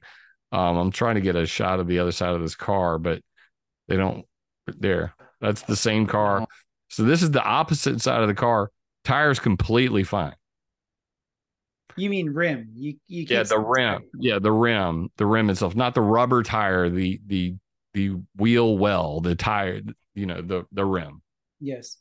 Um, 0.52 0.76
I'm 0.76 0.90
trying 0.90 1.16
to 1.16 1.20
get 1.20 1.36
a 1.36 1.46
shot 1.46 1.80
of 1.80 1.86
the 1.86 1.98
other 1.98 2.12
side 2.12 2.34
of 2.34 2.40
this 2.40 2.54
car, 2.54 2.98
but 2.98 3.20
they 3.88 3.96
don't. 3.96 4.24
There, 4.66 5.14
that's 5.40 5.62
the 5.62 5.76
same 5.76 6.06
car. 6.06 6.46
So 6.88 7.04
this 7.04 7.22
is 7.22 7.30
the 7.30 7.42
opposite 7.42 8.00
side 8.00 8.22
of 8.22 8.28
the 8.28 8.34
car. 8.34 8.70
Tires 9.06 9.38
completely 9.38 10.02
fine. 10.02 10.34
You 11.96 12.10
mean 12.10 12.30
rim? 12.30 12.70
You 12.74 12.96
you 13.06 13.24
yeah 13.30 13.44
the 13.44 13.56
rim. 13.56 14.02
Yeah, 14.18 14.40
the 14.40 14.50
rim, 14.50 15.10
the 15.16 15.26
rim 15.26 15.48
itself, 15.48 15.76
not 15.76 15.94
the 15.94 16.00
rubber 16.00 16.42
tire. 16.42 16.90
The 16.90 17.20
the 17.24 17.54
the 17.94 18.16
wheel 18.36 18.76
well, 18.76 19.20
the 19.20 19.36
tire. 19.36 19.80
You 20.16 20.26
know 20.26 20.42
the 20.42 20.64
the 20.72 20.84
rim. 20.84 21.22
Yes. 21.60 21.98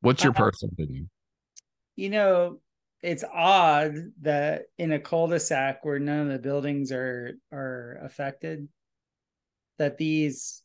What's 0.00 0.24
your 0.24 0.32
uh, 0.32 0.36
personal 0.36 0.72
opinion? 0.72 1.10
You 1.96 2.08
know, 2.08 2.60
it's 3.02 3.22
odd 3.30 3.96
that 4.22 4.62
in 4.78 4.92
a 4.92 4.98
cul-de-sac 4.98 5.84
where 5.84 5.98
none 5.98 6.20
of 6.20 6.28
the 6.28 6.38
buildings 6.38 6.90
are 6.90 7.32
are 7.52 7.98
affected, 8.02 8.66
that 9.78 9.98
these 9.98 10.62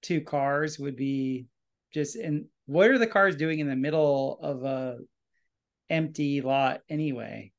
two 0.00 0.22
cars 0.22 0.78
would 0.78 0.96
be 0.96 1.48
just 1.92 2.16
in 2.16 2.46
what 2.66 2.90
are 2.90 2.98
the 2.98 3.06
cars 3.06 3.36
doing 3.36 3.58
in 3.58 3.68
the 3.68 3.76
middle 3.76 4.38
of 4.42 4.64
a 4.64 4.98
empty 5.90 6.40
lot 6.40 6.80
anyway 6.88 7.52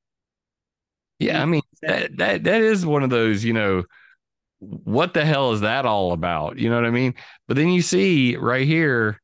yeah 1.20 1.42
i 1.42 1.46
mean 1.46 1.62
that, 1.82 2.16
that 2.18 2.44
that 2.44 2.62
is 2.62 2.86
one 2.86 3.04
of 3.04 3.10
those 3.10 3.44
you 3.44 3.54
know 3.54 3.84
what 4.60 5.14
the 5.14 5.26
hell 5.26 5.52
is 5.52 5.62
that 5.62 5.86
all 5.86 6.14
about 6.14 6.58
you 6.58 6.70
know 6.70 6.76
what 6.76 6.86
i 6.86 6.90
mean 6.90 7.14
but 7.48 7.58
then 7.58 7.70
you 7.70 7.82
see 7.82 8.36
right 8.38 8.66
here 8.66 9.22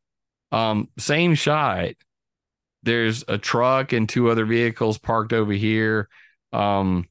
um 0.52 0.90
same 0.98 1.34
shot 1.34 1.92
there's 2.84 3.24
a 3.28 3.38
truck 3.38 3.94
and 3.94 4.08
two 4.08 4.30
other 4.30 4.46
vehicles 4.46 4.98
parked 4.98 5.34
over 5.34 5.54
here 5.54 6.08
um 6.54 7.06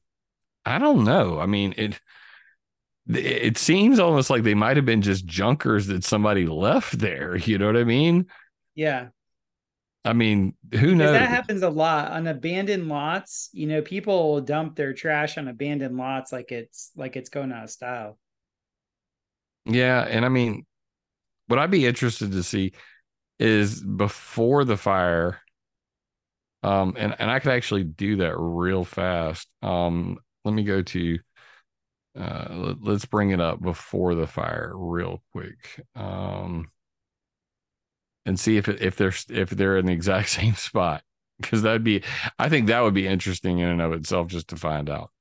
I 0.69 0.77
don't 0.77 1.03
know. 1.03 1.39
I 1.39 1.45
mean, 1.45 1.73
it 1.77 1.99
it 3.07 3.57
seems 3.57 3.97
almost 3.97 4.29
like 4.29 4.43
they 4.43 4.53
might 4.53 4.77
have 4.77 4.85
been 4.85 5.01
just 5.01 5.25
junkers 5.25 5.87
that 5.87 6.03
somebody 6.03 6.45
left 6.45 6.99
there. 6.99 7.35
You 7.47 7.57
know 7.57 7.65
what 7.65 7.77
I 7.77 7.83
mean? 7.83 8.27
Yeah. 8.75 9.09
I 10.05 10.13
mean, 10.13 10.53
who 10.73 10.95
knows? 10.95 11.11
That 11.11 11.29
happens 11.29 11.61
a 11.61 11.69
lot 11.69 12.11
on 12.11 12.27
abandoned 12.27 12.87
lots. 12.87 13.49
You 13.51 13.67
know, 13.67 13.81
people 13.81 14.31
will 14.31 14.41
dump 14.41 14.75
their 14.75 14.93
trash 14.93 15.37
on 15.37 15.47
abandoned 15.47 15.97
lots 15.97 16.31
like 16.31 16.51
it's 16.51 16.91
like 16.95 17.15
it's 17.15 17.29
going 17.29 17.51
out 17.51 17.65
of 17.65 17.69
style. 17.69 18.17
Yeah, 19.65 20.01
and 20.01 20.25
I 20.25 20.29
mean, 20.29 20.65
what 21.47 21.59
I'd 21.59 21.71
be 21.71 21.85
interested 21.85 22.31
to 22.31 22.43
see 22.43 22.71
is 23.39 23.83
before 23.83 24.63
the 24.63 24.77
fire. 24.77 25.41
Um, 26.63 26.95
and 26.97 27.15
and 27.19 27.29
I 27.29 27.39
could 27.39 27.51
actually 27.51 27.83
do 27.83 28.17
that 28.17 28.35
real 28.37 28.85
fast. 28.85 29.47
Um, 29.61 30.17
let 30.45 30.53
me 30.53 30.63
go 30.63 30.81
to. 30.81 31.19
Uh, 32.19 32.73
let, 32.81 32.95
us 32.95 33.05
bring 33.05 33.29
it 33.29 33.39
up 33.39 33.61
before 33.61 34.15
the 34.15 34.27
fire 34.27 34.71
real 34.75 35.21
quick. 35.31 35.85
Um 35.95 36.69
and 38.29 38.39
see 38.39 38.57
if 38.57 38.69
if 38.69 38.95
they're 38.95 39.13
if 39.29 39.49
they're 39.49 39.77
in 39.77 39.87
the 39.87 39.91
exact 39.93 40.29
same 40.39 40.55
spot 40.55 41.03
because 41.37 41.63
that'd 41.63 41.83
be 41.83 42.03
I 42.37 42.47
think 42.49 42.67
that 42.67 42.81
would 42.81 42.93
be 42.93 43.07
interesting 43.07 43.59
in 43.59 43.69
and 43.69 43.81
of 43.81 43.91
itself 43.93 44.27
just 44.27 44.49
to 44.49 44.55
find 44.55 44.89
out. 44.89 45.11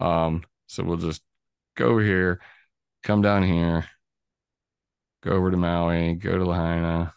Um, 0.00 0.44
so 0.68 0.84
we'll 0.84 0.98
just 0.98 1.22
go 1.76 1.86
over 1.88 2.02
here, 2.02 2.40
come 3.02 3.22
down 3.22 3.42
here, 3.42 3.86
go 5.22 5.32
over 5.32 5.50
to 5.50 5.56
Maui, 5.56 6.14
go 6.14 6.38
to 6.38 6.44
Lahaina, 6.44 7.12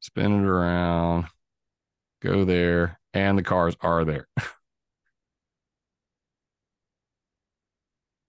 spin 0.00 0.44
it 0.44 0.46
around, 0.46 1.26
go 2.20 2.44
there, 2.44 3.00
and 3.14 3.38
the 3.38 3.42
cars 3.42 3.76
are 3.80 4.04
there. 4.04 4.28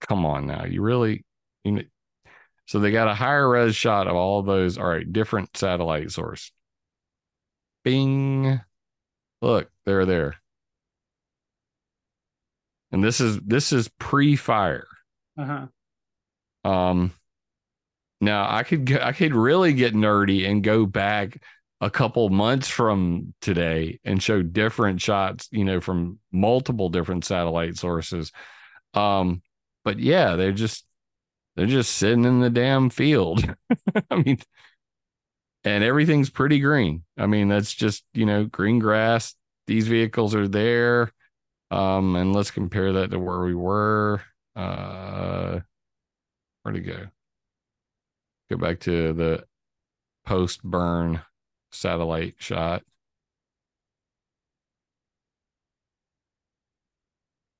Come 0.00 0.24
on 0.24 0.46
now, 0.46 0.64
you 0.64 0.80
really 0.82 1.24
you 1.64 1.84
so 2.70 2.78
they 2.78 2.92
got 2.92 3.08
a 3.08 3.14
higher 3.14 3.48
res 3.48 3.74
shot 3.74 4.06
of 4.06 4.14
all 4.14 4.42
those. 4.42 4.78
All 4.78 4.86
right, 4.86 5.12
different 5.12 5.56
satellite 5.56 6.12
source. 6.12 6.52
Bing. 7.82 8.60
Look, 9.42 9.68
they're 9.84 10.06
there. 10.06 10.36
And 12.92 13.02
this 13.02 13.20
is 13.20 13.40
this 13.40 13.72
is 13.72 13.88
pre-fire. 13.98 14.86
Uh-huh. 15.36 15.66
Um 16.70 17.12
now 18.20 18.48
I 18.48 18.62
could 18.62 18.92
I 19.00 19.10
could 19.10 19.34
really 19.34 19.72
get 19.72 19.92
nerdy 19.92 20.48
and 20.48 20.62
go 20.62 20.86
back 20.86 21.42
a 21.80 21.90
couple 21.90 22.28
months 22.28 22.68
from 22.68 23.34
today 23.40 23.98
and 24.04 24.22
show 24.22 24.42
different 24.42 25.00
shots, 25.00 25.48
you 25.50 25.64
know, 25.64 25.80
from 25.80 26.20
multiple 26.30 26.88
different 26.88 27.24
satellite 27.24 27.76
sources. 27.78 28.30
Um, 28.94 29.42
but 29.82 29.98
yeah, 29.98 30.36
they're 30.36 30.52
just 30.52 30.84
they're 31.60 31.66
just 31.66 31.96
sitting 31.96 32.24
in 32.24 32.40
the 32.40 32.48
damn 32.48 32.88
field. 32.88 33.44
I 34.10 34.16
mean, 34.16 34.38
and 35.62 35.84
everything's 35.84 36.30
pretty 36.30 36.58
green. 36.58 37.04
I 37.18 37.26
mean, 37.26 37.48
that's 37.48 37.74
just, 37.74 38.02
you 38.14 38.24
know, 38.24 38.46
green 38.46 38.78
grass. 38.78 39.34
These 39.66 39.86
vehicles 39.86 40.34
are 40.34 40.48
there. 40.48 41.12
Um, 41.70 42.16
and 42.16 42.34
let's 42.34 42.50
compare 42.50 42.94
that 42.94 43.10
to 43.10 43.18
where 43.18 43.40
we 43.40 43.54
were. 43.54 44.22
Uh, 44.56 45.60
where'd 46.62 46.76
it 46.76 46.80
go? 46.80 47.08
Go 48.48 48.56
back 48.56 48.80
to 48.80 49.12
the 49.12 49.44
post 50.24 50.62
burn 50.62 51.20
satellite 51.72 52.36
shot. 52.38 52.84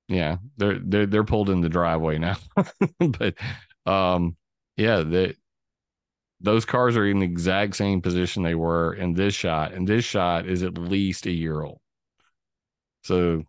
Yeah, 0.09 0.38
they're 0.57 0.78
they're 0.78 1.07
they're 1.07 1.24
pulled 1.24 1.51
in 1.51 1.61
the 1.61 1.68
driveway 1.68 2.18
now. 2.18 2.36
but 2.98 3.34
um, 3.87 4.37
yeah, 4.76 5.03
that 5.03 5.37
those 6.41 6.64
cars 6.64 6.97
are 6.97 7.07
in 7.07 7.18
the 7.18 7.26
exact 7.26 7.76
same 7.76 8.01
position 8.01 8.43
they 8.43 8.55
were 8.55 8.95
in 8.95 9.14
this 9.14 9.35
shot, 9.35 9.72
and 9.72 9.87
this 9.87 10.05
shot 10.05 10.47
is 10.47 10.62
at 10.62 10.78
least 10.78 11.26
a 11.26 11.31
year 11.31 11.62
old. 11.62 11.81
So, 13.03 13.45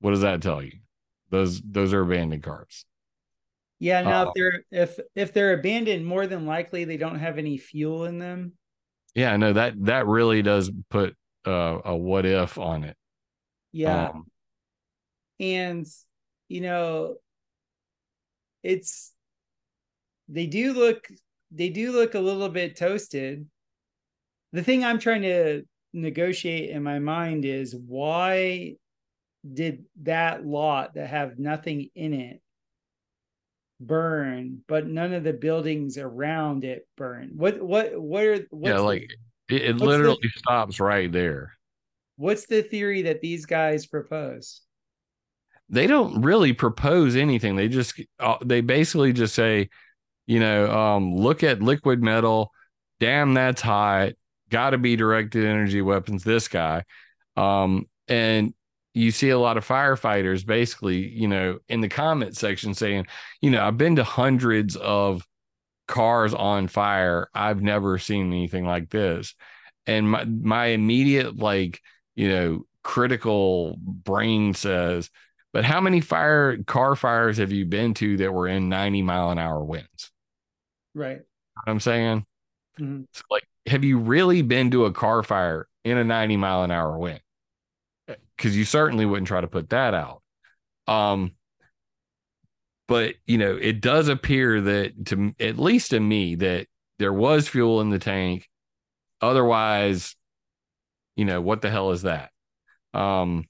what 0.00 0.10
does 0.10 0.20
that 0.20 0.42
tell 0.42 0.62
you? 0.62 0.72
Those 1.30 1.60
those 1.62 1.92
are 1.92 2.02
abandoned 2.02 2.42
cars. 2.42 2.84
Yeah. 3.78 4.02
Now, 4.02 4.22
uh, 4.22 4.26
if 4.26 4.32
they're 4.34 4.64
if 4.70 4.98
if 5.14 5.32
they're 5.32 5.54
abandoned, 5.54 6.06
more 6.06 6.26
than 6.26 6.46
likely 6.46 6.84
they 6.84 6.96
don't 6.96 7.18
have 7.18 7.38
any 7.38 7.58
fuel 7.58 8.04
in 8.04 8.18
them. 8.18 8.52
Yeah, 9.14 9.36
no 9.36 9.52
that 9.52 9.74
that 9.84 10.06
really 10.06 10.42
does 10.42 10.70
put 10.90 11.16
uh, 11.46 11.78
a 11.84 11.96
what 11.96 12.26
if 12.26 12.58
on 12.58 12.84
it. 12.84 12.96
Yeah. 13.72 14.10
Um, 14.10 14.26
and 15.40 15.86
you 16.48 16.60
know, 16.60 17.16
it's 18.62 19.12
they 20.28 20.46
do 20.46 20.72
look 20.72 21.06
they 21.50 21.68
do 21.68 21.92
look 21.92 22.14
a 22.14 22.20
little 22.20 22.48
bit 22.48 22.76
toasted. 22.76 23.46
The 24.52 24.62
thing 24.62 24.84
I'm 24.84 24.98
trying 24.98 25.22
to 25.22 25.62
negotiate 25.92 26.70
in 26.70 26.82
my 26.82 26.98
mind 26.98 27.44
is 27.44 27.74
why 27.74 28.76
did 29.50 29.84
that 30.02 30.46
lot 30.46 30.94
that 30.94 31.08
have 31.08 31.38
nothing 31.38 31.90
in 31.94 32.14
it 32.14 32.40
burn, 33.80 34.60
but 34.68 34.86
none 34.86 35.12
of 35.12 35.24
the 35.24 35.32
buildings 35.32 35.98
around 35.98 36.64
it 36.64 36.86
burn? 36.96 37.32
What 37.34 37.60
what 37.60 38.00
what 38.00 38.24
are 38.24 38.46
yeah 38.60 38.78
like 38.78 39.10
the, 39.48 39.56
it, 39.56 39.70
it 39.70 39.76
literally 39.76 40.18
the, 40.22 40.30
stops 40.38 40.80
right 40.80 41.10
there. 41.10 41.52
What's 42.16 42.46
the 42.46 42.62
theory 42.62 43.02
that 43.02 43.20
these 43.20 43.46
guys 43.46 43.86
propose? 43.86 44.62
They 45.68 45.86
don't 45.86 46.22
really 46.22 46.52
propose 46.52 47.16
anything. 47.16 47.56
They 47.56 47.68
just 47.68 48.00
uh, 48.20 48.36
they 48.44 48.60
basically 48.60 49.12
just 49.12 49.34
say 49.34 49.70
you 50.26 50.40
know, 50.40 50.70
um, 50.70 51.16
look 51.16 51.42
at 51.42 51.62
liquid 51.62 52.02
metal. 52.02 52.52
Damn, 53.00 53.34
that's 53.34 53.60
hot. 53.60 54.12
Got 54.50 54.70
to 54.70 54.78
be 54.78 54.96
directed 54.96 55.44
energy 55.44 55.82
weapons. 55.82 56.24
This 56.24 56.48
guy, 56.48 56.84
um, 57.36 57.86
and 58.08 58.54
you 58.94 59.10
see 59.10 59.30
a 59.30 59.38
lot 59.38 59.56
of 59.56 59.66
firefighters 59.66 60.44
basically, 60.44 61.08
you 61.08 61.26
know, 61.26 61.58
in 61.68 61.80
the 61.80 61.88
comment 61.88 62.36
section 62.36 62.74
saying, 62.74 63.06
you 63.40 63.50
know, 63.50 63.64
I've 63.64 63.78
been 63.78 63.96
to 63.96 64.04
hundreds 64.04 64.76
of 64.76 65.26
cars 65.88 66.34
on 66.34 66.68
fire. 66.68 67.28
I've 67.34 67.62
never 67.62 67.98
seen 67.98 68.26
anything 68.26 68.66
like 68.66 68.90
this. 68.90 69.34
And 69.86 70.10
my 70.10 70.24
my 70.24 70.66
immediate 70.66 71.36
like, 71.36 71.80
you 72.14 72.28
know, 72.28 72.66
critical 72.84 73.76
brain 73.78 74.54
says, 74.54 75.10
but 75.52 75.64
how 75.64 75.80
many 75.80 76.00
fire 76.00 76.62
car 76.62 76.94
fires 76.96 77.38
have 77.38 77.52
you 77.52 77.66
been 77.66 77.94
to 77.94 78.16
that 78.18 78.32
were 78.32 78.48
in 78.48 78.68
90 78.68 79.02
mile 79.02 79.30
an 79.30 79.38
hour 79.38 79.62
winds? 79.64 80.11
Right. 80.94 81.20
I'm 81.66 81.80
saying? 81.80 82.24
Mm-hmm. 82.78 83.02
So 83.12 83.22
like, 83.30 83.44
have 83.66 83.84
you 83.84 83.98
really 83.98 84.42
been 84.42 84.70
to 84.72 84.86
a 84.86 84.92
car 84.92 85.22
fire 85.22 85.68
in 85.84 85.98
a 85.98 86.04
90 86.04 86.36
mile 86.36 86.62
an 86.62 86.70
hour 86.70 86.98
wind? 86.98 87.20
Because 88.36 88.56
you 88.56 88.64
certainly 88.64 89.06
wouldn't 89.06 89.28
try 89.28 89.40
to 89.40 89.46
put 89.46 89.70
that 89.70 89.94
out. 89.94 90.22
Um, 90.88 91.32
but 92.88 93.14
you 93.26 93.38
know, 93.38 93.56
it 93.56 93.80
does 93.80 94.08
appear 94.08 94.60
that 94.60 95.06
to 95.06 95.34
at 95.38 95.58
least 95.58 95.90
to 95.90 96.00
me 96.00 96.34
that 96.36 96.66
there 96.98 97.12
was 97.12 97.48
fuel 97.48 97.80
in 97.80 97.90
the 97.90 97.98
tank. 97.98 98.48
Otherwise, 99.20 100.16
you 101.16 101.24
know, 101.24 101.40
what 101.40 101.62
the 101.62 101.70
hell 101.70 101.92
is 101.92 102.02
that? 102.02 102.30
Um, 102.92 103.44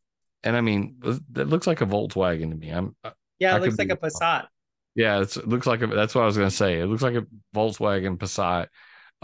and 0.44 0.56
I 0.56 0.60
mean, 0.60 0.96
that 1.32 1.48
looks 1.48 1.66
like 1.66 1.80
a 1.80 1.86
Volkswagen 1.86 2.50
to 2.50 2.56
me. 2.56 2.70
I'm 2.70 2.94
yeah, 3.38 3.56
it 3.56 3.62
looks 3.62 3.78
like 3.78 3.90
a 3.90 3.96
Passat. 3.96 4.46
Yeah, 4.94 5.20
it 5.22 5.48
looks 5.48 5.66
like 5.66 5.80
a, 5.82 5.86
that's 5.86 6.14
what 6.14 6.22
I 6.22 6.26
was 6.26 6.36
gonna 6.36 6.50
say. 6.50 6.80
It 6.80 6.86
looks 6.86 7.02
like 7.02 7.14
a 7.14 7.26
Volkswagen 7.54 8.18
Passat, 8.18 8.68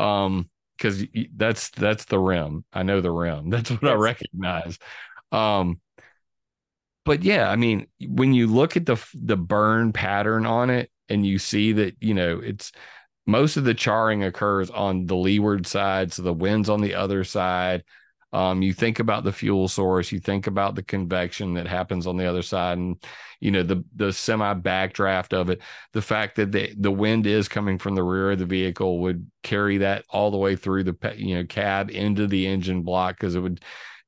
um, 0.02 0.48
because 0.76 1.04
that's 1.34 1.70
that's 1.70 2.04
the 2.06 2.18
rim. 2.18 2.64
I 2.72 2.82
know 2.84 3.00
the 3.00 3.10
rim. 3.10 3.50
That's 3.50 3.70
what. 3.70 3.84
I 3.88 3.94
recognize. 3.94 4.78
Um, 5.32 5.80
but 7.04 7.22
yeah, 7.22 7.48
I 7.50 7.56
mean, 7.56 7.86
when 8.06 8.34
you 8.34 8.46
look 8.46 8.76
at 8.76 8.86
the 8.86 8.96
the 9.14 9.36
burn 9.36 9.92
pattern 9.92 10.46
on 10.46 10.70
it, 10.70 10.90
and 11.08 11.26
you 11.26 11.38
see 11.38 11.72
that 11.72 11.96
you 12.00 12.14
know 12.14 12.38
it's 12.42 12.72
most 13.26 13.56
of 13.58 13.64
the 13.64 13.74
charring 13.74 14.24
occurs 14.24 14.70
on 14.70 15.06
the 15.06 15.16
leeward 15.16 15.66
side, 15.66 16.12
so 16.12 16.22
the 16.22 16.34
wind's 16.34 16.70
on 16.70 16.80
the 16.82 16.94
other 16.96 17.24
side. 17.24 17.84
Um, 18.32 18.60
you 18.60 18.74
think 18.74 18.98
about 18.98 19.24
the 19.24 19.32
fuel 19.32 19.68
source, 19.68 20.12
you 20.12 20.20
think 20.20 20.46
about 20.46 20.74
the 20.74 20.82
convection 20.82 21.54
that 21.54 21.66
happens 21.66 22.06
on 22.06 22.18
the 22.18 22.26
other 22.26 22.42
side, 22.42 22.76
and 22.76 23.02
you 23.40 23.50
know 23.50 23.62
the 23.62 23.82
the 23.96 24.12
semi 24.12 24.52
backdraft 24.54 25.32
of 25.32 25.48
it. 25.48 25.62
The 25.94 26.02
fact 26.02 26.36
that 26.36 26.52
the 26.52 26.74
the 26.78 26.90
wind 26.90 27.26
is 27.26 27.48
coming 27.48 27.78
from 27.78 27.94
the 27.94 28.02
rear 28.02 28.32
of 28.32 28.38
the 28.38 28.44
vehicle 28.44 29.00
would 29.00 29.30
carry 29.42 29.78
that 29.78 30.04
all 30.10 30.30
the 30.30 30.36
way 30.36 30.56
through 30.56 30.84
the 30.84 31.14
you 31.16 31.36
know 31.36 31.44
cab 31.44 31.90
into 31.90 32.26
the 32.26 32.46
engine 32.46 32.82
block 32.82 33.16
because 33.16 33.34
it 33.34 33.40
would 33.40 33.62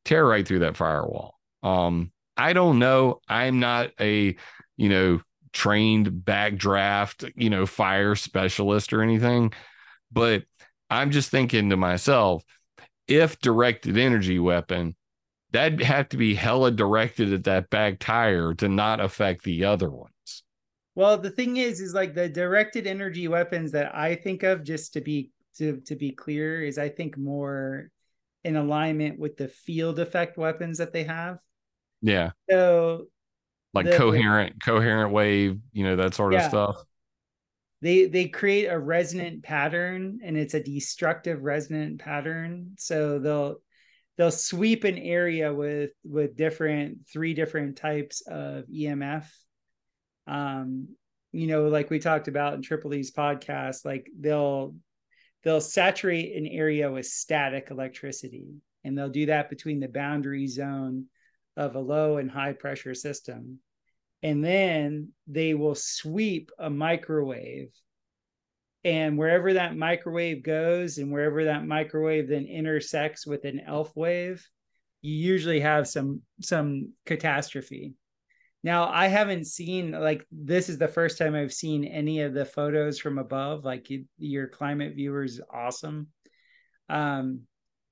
tear 0.04 0.26
right 0.26 0.46
through 0.46 0.60
that 0.60 0.76
firewall. 0.76 1.38
Um, 1.62 2.12
I 2.36 2.52
don't 2.52 2.78
know. 2.78 3.20
I'm 3.26 3.58
not 3.58 3.90
a 3.98 4.36
you 4.76 4.88
know 4.90 5.22
trained 5.52 6.08
backdraft 6.08 7.32
you 7.36 7.48
know 7.48 7.64
fire 7.64 8.14
specialist 8.16 8.92
or 8.92 9.00
anything, 9.00 9.54
but 10.12 10.42
I'm 10.90 11.10
just 11.10 11.30
thinking 11.30 11.70
to 11.70 11.78
myself 11.78 12.44
if 13.10 13.38
directed 13.40 13.98
energy 13.98 14.38
weapon 14.38 14.94
that'd 15.52 15.82
have 15.82 16.08
to 16.10 16.16
be 16.16 16.34
hella 16.34 16.70
directed 16.70 17.32
at 17.32 17.44
that 17.44 17.70
back 17.70 17.98
tire 17.98 18.54
to 18.54 18.68
not 18.68 19.00
affect 19.00 19.42
the 19.42 19.64
other 19.64 19.90
ones. 19.90 20.44
Well, 20.94 21.18
the 21.18 21.30
thing 21.30 21.56
is, 21.56 21.80
is 21.80 21.94
like 21.94 22.14
the 22.14 22.28
directed 22.28 22.86
energy 22.86 23.28
weapons 23.28 23.72
that 23.72 23.94
I 23.94 24.14
think 24.14 24.42
of, 24.42 24.64
just 24.64 24.92
to 24.94 25.00
be 25.00 25.30
to 25.56 25.80
to 25.86 25.96
be 25.96 26.12
clear, 26.12 26.62
is 26.62 26.78
I 26.78 26.88
think 26.88 27.16
more 27.16 27.90
in 28.44 28.56
alignment 28.56 29.18
with 29.18 29.36
the 29.36 29.48
field 29.48 29.98
effect 29.98 30.36
weapons 30.36 30.78
that 30.78 30.92
they 30.92 31.04
have. 31.04 31.38
Yeah. 32.02 32.30
So 32.48 33.06
like 33.72 33.86
the, 33.86 33.96
coherent 33.96 34.62
coherent 34.62 35.12
wave, 35.12 35.58
you 35.72 35.84
know, 35.84 35.96
that 35.96 36.14
sort 36.14 36.32
yeah. 36.32 36.44
of 36.44 36.50
stuff. 36.50 36.76
They 37.82 38.06
they 38.06 38.28
create 38.28 38.66
a 38.66 38.78
resonant 38.78 39.42
pattern 39.42 40.20
and 40.22 40.36
it's 40.36 40.54
a 40.54 40.62
destructive 40.62 41.42
resonant 41.42 42.00
pattern. 42.00 42.74
So 42.78 43.18
they'll 43.18 43.56
they'll 44.16 44.30
sweep 44.30 44.84
an 44.84 44.98
area 44.98 45.52
with 45.52 45.92
with 46.04 46.36
different 46.36 47.08
three 47.10 47.32
different 47.32 47.76
types 47.76 48.22
of 48.26 48.64
EMF. 48.66 49.26
Um, 50.26 50.88
you 51.32 51.46
know, 51.46 51.68
like 51.68 51.88
we 51.88 51.98
talked 52.00 52.28
about 52.28 52.54
in 52.54 52.62
Triple 52.62 52.92
E's 52.92 53.12
podcast, 53.12 53.84
like 53.86 54.10
they'll 54.18 54.74
they'll 55.42 55.60
saturate 55.62 56.36
an 56.36 56.46
area 56.46 56.90
with 56.90 57.06
static 57.06 57.68
electricity, 57.70 58.56
and 58.84 58.96
they'll 58.96 59.08
do 59.08 59.26
that 59.26 59.48
between 59.48 59.80
the 59.80 59.88
boundary 59.88 60.46
zone 60.48 61.06
of 61.56 61.74
a 61.74 61.80
low 61.80 62.18
and 62.18 62.30
high 62.30 62.52
pressure 62.52 62.94
system. 62.94 63.58
And 64.22 64.44
then 64.44 65.12
they 65.26 65.54
will 65.54 65.74
sweep 65.74 66.50
a 66.58 66.68
microwave. 66.68 67.70
And 68.84 69.18
wherever 69.18 69.54
that 69.54 69.76
microwave 69.76 70.42
goes, 70.42 70.98
and 70.98 71.12
wherever 71.12 71.44
that 71.44 71.66
microwave 71.66 72.28
then 72.28 72.46
intersects 72.46 73.26
with 73.26 73.44
an 73.44 73.60
ELF 73.66 73.94
wave, 73.94 74.46
you 75.02 75.14
usually 75.14 75.60
have 75.60 75.88
some 75.88 76.22
some 76.40 76.92
catastrophe. 77.06 77.94
Now, 78.62 78.90
I 78.90 79.06
haven't 79.08 79.46
seen 79.46 79.92
like 79.92 80.26
this 80.30 80.68
is 80.68 80.76
the 80.78 80.88
first 80.88 81.16
time 81.16 81.34
I've 81.34 81.52
seen 81.52 81.84
any 81.84 82.20
of 82.20 82.34
the 82.34 82.44
photos 82.44 82.98
from 82.98 83.18
above. 83.18 83.64
Like 83.64 83.90
your 84.18 84.48
climate 84.48 84.94
viewer 84.94 85.24
is 85.24 85.40
awesome. 85.50 86.08
Um, 86.88 87.42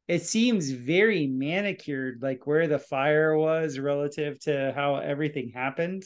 it 0.08 0.22
seems 0.22 0.70
very 0.70 1.26
manicured, 1.26 2.20
like 2.22 2.46
where 2.46 2.66
the 2.66 2.78
fire 2.78 3.36
was 3.36 3.78
relative 3.78 4.38
to 4.40 4.72
how 4.74 4.96
everything 4.96 5.50
happened. 5.54 6.04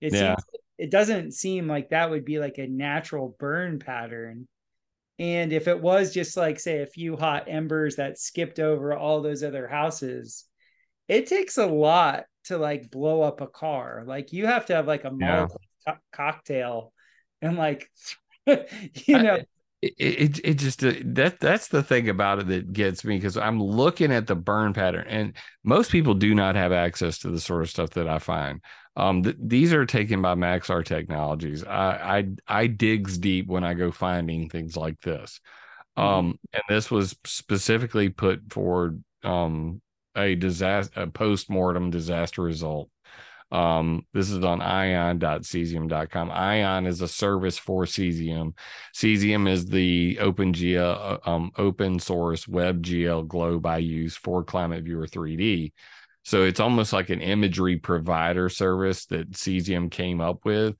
It 0.00 0.12
yeah. 0.12 0.36
seems 0.36 0.44
it 0.78 0.90
doesn't 0.90 1.32
seem 1.32 1.68
like 1.68 1.90
that 1.90 2.10
would 2.10 2.24
be 2.24 2.38
like 2.38 2.58
a 2.58 2.66
natural 2.66 3.36
burn 3.38 3.78
pattern. 3.78 4.48
And 5.18 5.52
if 5.52 5.68
it 5.68 5.80
was 5.80 6.12
just 6.12 6.36
like 6.36 6.58
say 6.58 6.82
a 6.82 6.86
few 6.86 7.16
hot 7.16 7.44
embers 7.46 7.96
that 7.96 8.18
skipped 8.18 8.58
over 8.58 8.92
all 8.92 9.22
those 9.22 9.44
other 9.44 9.68
houses, 9.68 10.44
it 11.06 11.26
takes 11.26 11.58
a 11.58 11.66
lot 11.66 12.24
to 12.44 12.58
like 12.58 12.90
blow 12.90 13.22
up 13.22 13.40
a 13.40 13.46
car. 13.46 14.02
Like 14.04 14.32
you 14.32 14.46
have 14.46 14.66
to 14.66 14.74
have 14.74 14.88
like 14.88 15.04
a 15.04 15.12
yeah. 15.18 15.46
co- 15.86 15.98
cocktail 16.12 16.92
and 17.40 17.56
like 17.56 17.88
you 18.46 19.22
know 19.22 19.34
I, 19.34 19.44
it, 19.82 19.94
it, 19.98 20.40
it 20.44 20.54
just 20.54 20.82
uh, 20.82 20.94
that 21.04 21.40
that's 21.40 21.68
the 21.68 21.82
thing 21.82 22.08
about 22.08 22.40
it 22.40 22.48
that 22.48 22.72
gets 22.72 23.04
me 23.04 23.16
because 23.16 23.36
I'm 23.36 23.62
looking 23.62 24.10
at 24.12 24.26
the 24.26 24.34
burn 24.34 24.72
pattern 24.72 25.06
and 25.08 25.34
most 25.62 25.92
people 25.92 26.14
do 26.14 26.34
not 26.34 26.56
have 26.56 26.72
access 26.72 27.18
to 27.18 27.30
the 27.30 27.40
sort 27.40 27.62
of 27.62 27.70
stuff 27.70 27.90
that 27.90 28.08
I 28.08 28.18
find. 28.18 28.60
Um, 28.96 29.22
th- 29.22 29.36
these 29.40 29.72
are 29.72 29.86
taken 29.86 30.22
by 30.22 30.34
Maxar 30.34 30.84
Technologies. 30.84 31.64
I, 31.64 32.26
I 32.48 32.60
I 32.62 32.66
digs 32.66 33.18
deep 33.18 33.46
when 33.46 33.64
I 33.64 33.74
go 33.74 33.90
finding 33.90 34.48
things 34.48 34.76
like 34.76 35.00
this. 35.00 35.40
Mm-hmm. 35.98 36.08
Um, 36.08 36.38
and 36.52 36.62
this 36.68 36.90
was 36.90 37.16
specifically 37.24 38.08
put 38.08 38.42
for 38.50 38.96
um 39.22 39.80
a 40.16 40.34
disaster 40.34 41.02
a 41.02 41.06
post-mortem 41.08 41.90
disaster 41.90 42.42
result 42.42 42.88
um, 43.54 44.04
this 44.12 44.30
is 44.30 44.42
on 44.42 44.60
ion.cesium.com. 44.60 46.30
Ion 46.32 46.86
is 46.86 47.00
a 47.00 47.06
service 47.08 47.56
for 47.56 47.84
Cesium. 47.84 48.54
Cesium 48.92 49.48
is 49.48 49.66
the 49.66 50.18
OpenGL, 50.20 51.20
uh, 51.24 51.30
um, 51.30 51.52
open 51.56 52.00
source 52.00 52.46
WebGL 52.46 53.28
globe 53.28 53.64
I 53.64 53.78
use 53.78 54.16
for 54.16 54.42
Climate 54.42 54.82
Viewer 54.82 55.06
3D. 55.06 55.72
So 56.24 56.42
it's 56.44 56.60
almost 56.60 56.92
like 56.92 57.10
an 57.10 57.20
imagery 57.20 57.76
provider 57.76 58.48
service 58.48 59.06
that 59.06 59.32
Cesium 59.32 59.90
came 59.90 60.20
up 60.20 60.44
with. 60.44 60.76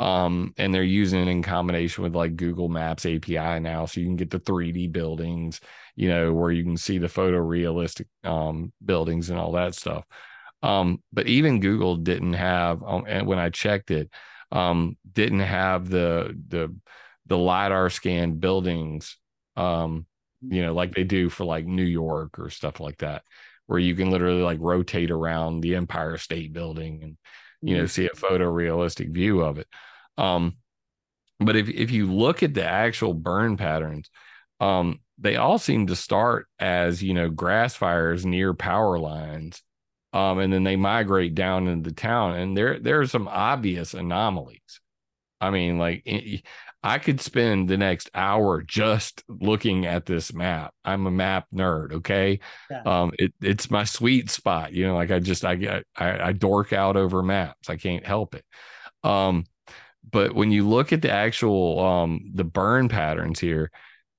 Um, 0.00 0.54
and 0.56 0.72
they're 0.72 0.84
using 0.84 1.20
it 1.20 1.28
in 1.28 1.42
combination 1.42 2.04
with 2.04 2.14
like 2.14 2.36
Google 2.36 2.68
Maps 2.68 3.04
API 3.04 3.58
now, 3.58 3.84
so 3.86 4.00
you 4.00 4.06
can 4.06 4.14
get 4.14 4.30
the 4.30 4.38
3D 4.38 4.86
buildings, 4.86 5.60
you 5.96 6.08
know, 6.08 6.32
where 6.32 6.52
you 6.52 6.62
can 6.62 6.76
see 6.76 6.98
the 6.98 7.08
photorealistic 7.08 8.06
um, 8.22 8.72
buildings 8.84 9.30
and 9.30 9.40
all 9.40 9.52
that 9.52 9.74
stuff. 9.74 10.04
Um, 10.62 11.02
but 11.12 11.26
even 11.26 11.60
Google 11.60 11.96
didn't 11.96 12.34
have, 12.34 12.82
um, 12.82 13.04
and 13.08 13.26
when 13.26 13.38
I 13.38 13.50
checked 13.50 13.90
it, 13.90 14.10
um, 14.50 14.96
didn't 15.12 15.40
have 15.40 15.88
the 15.88 16.36
the 16.48 16.74
the 17.26 17.38
lidar 17.38 17.90
scan 17.90 18.34
buildings, 18.34 19.16
um, 19.56 20.06
you 20.40 20.62
know, 20.62 20.74
like 20.74 20.94
they 20.94 21.04
do 21.04 21.28
for 21.28 21.44
like 21.44 21.66
New 21.66 21.84
York 21.84 22.38
or 22.38 22.50
stuff 22.50 22.80
like 22.80 22.98
that, 22.98 23.22
where 23.68 23.78
you 23.78 23.94
can 23.94 24.10
literally 24.10 24.42
like 24.42 24.58
rotate 24.60 25.12
around 25.12 25.60
the 25.60 25.76
Empire 25.76 26.18
State 26.18 26.52
Building 26.52 27.00
and 27.04 27.16
you 27.62 27.76
know 27.76 27.84
mm-hmm. 27.84 27.88
see 27.88 28.06
a 28.06 28.10
photorealistic 28.10 29.12
view 29.12 29.40
of 29.40 29.58
it. 29.58 29.68
Um, 30.16 30.56
but 31.38 31.54
if 31.54 31.68
if 31.68 31.92
you 31.92 32.12
look 32.12 32.42
at 32.42 32.54
the 32.54 32.64
actual 32.64 33.14
burn 33.14 33.56
patterns, 33.56 34.10
um, 34.58 34.98
they 35.18 35.36
all 35.36 35.58
seem 35.58 35.86
to 35.86 35.96
start 35.96 36.48
as 36.58 37.02
you 37.02 37.14
know 37.14 37.30
grass 37.30 37.76
fires 37.76 38.26
near 38.26 38.52
power 38.52 38.98
lines 38.98 39.62
um, 40.12 40.38
and 40.38 40.52
then 40.52 40.64
they 40.64 40.76
migrate 40.76 41.34
down 41.34 41.68
into 41.68 41.92
town, 41.92 42.34
and 42.34 42.56
there 42.56 42.78
there 42.78 43.00
are 43.00 43.06
some 43.06 43.28
obvious 43.28 43.94
anomalies. 43.94 44.80
I 45.40 45.50
mean, 45.50 45.78
like 45.78 46.02
I 46.82 46.98
could 46.98 47.20
spend 47.20 47.68
the 47.68 47.76
next 47.76 48.08
hour 48.14 48.62
just 48.62 49.24
looking 49.28 49.84
at 49.84 50.06
this 50.06 50.32
map. 50.32 50.72
I'm 50.84 51.06
a 51.06 51.10
map 51.10 51.46
nerd, 51.52 51.92
okay? 51.94 52.38
Yeah. 52.70 52.82
Um, 52.86 53.12
it, 53.18 53.34
it's 53.40 53.70
my 53.70 53.84
sweet 53.84 54.30
spot. 54.30 54.72
You 54.72 54.86
know, 54.86 54.94
like 54.94 55.10
I 55.10 55.18
just 55.18 55.44
I, 55.44 55.82
I 55.96 56.28
I 56.28 56.32
dork 56.32 56.72
out 56.72 56.96
over 56.96 57.22
maps. 57.22 57.68
I 57.68 57.76
can't 57.76 58.06
help 58.06 58.34
it. 58.34 58.44
Um, 59.02 59.44
but 60.08 60.34
when 60.34 60.52
you 60.52 60.68
look 60.68 60.92
at 60.92 61.02
the 61.02 61.10
actual 61.10 61.80
um 61.80 62.30
the 62.34 62.44
burn 62.44 62.88
patterns 62.88 63.40
here, 63.40 63.70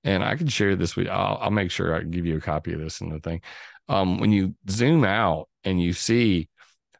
and 0.04 0.24
I 0.24 0.36
can 0.36 0.48
share 0.48 0.76
this 0.76 0.96
with 0.96 1.08
I'll, 1.08 1.38
I'll 1.42 1.52
make 1.52 1.72
sure 1.72 1.96
I 1.96 2.04
give 2.04 2.26
you 2.26 2.38
a 2.38 2.42
copy 2.42 2.74
of 2.74 2.80
this 2.82 3.00
and 3.00 3.12
the 3.12 3.20
thing. 3.20 3.42
Um, 3.88 4.20
when 4.20 4.32
you 4.32 4.56
zoom 4.70 5.04
out 5.06 5.48
and 5.64 5.82
you 5.82 5.94
see 5.94 6.50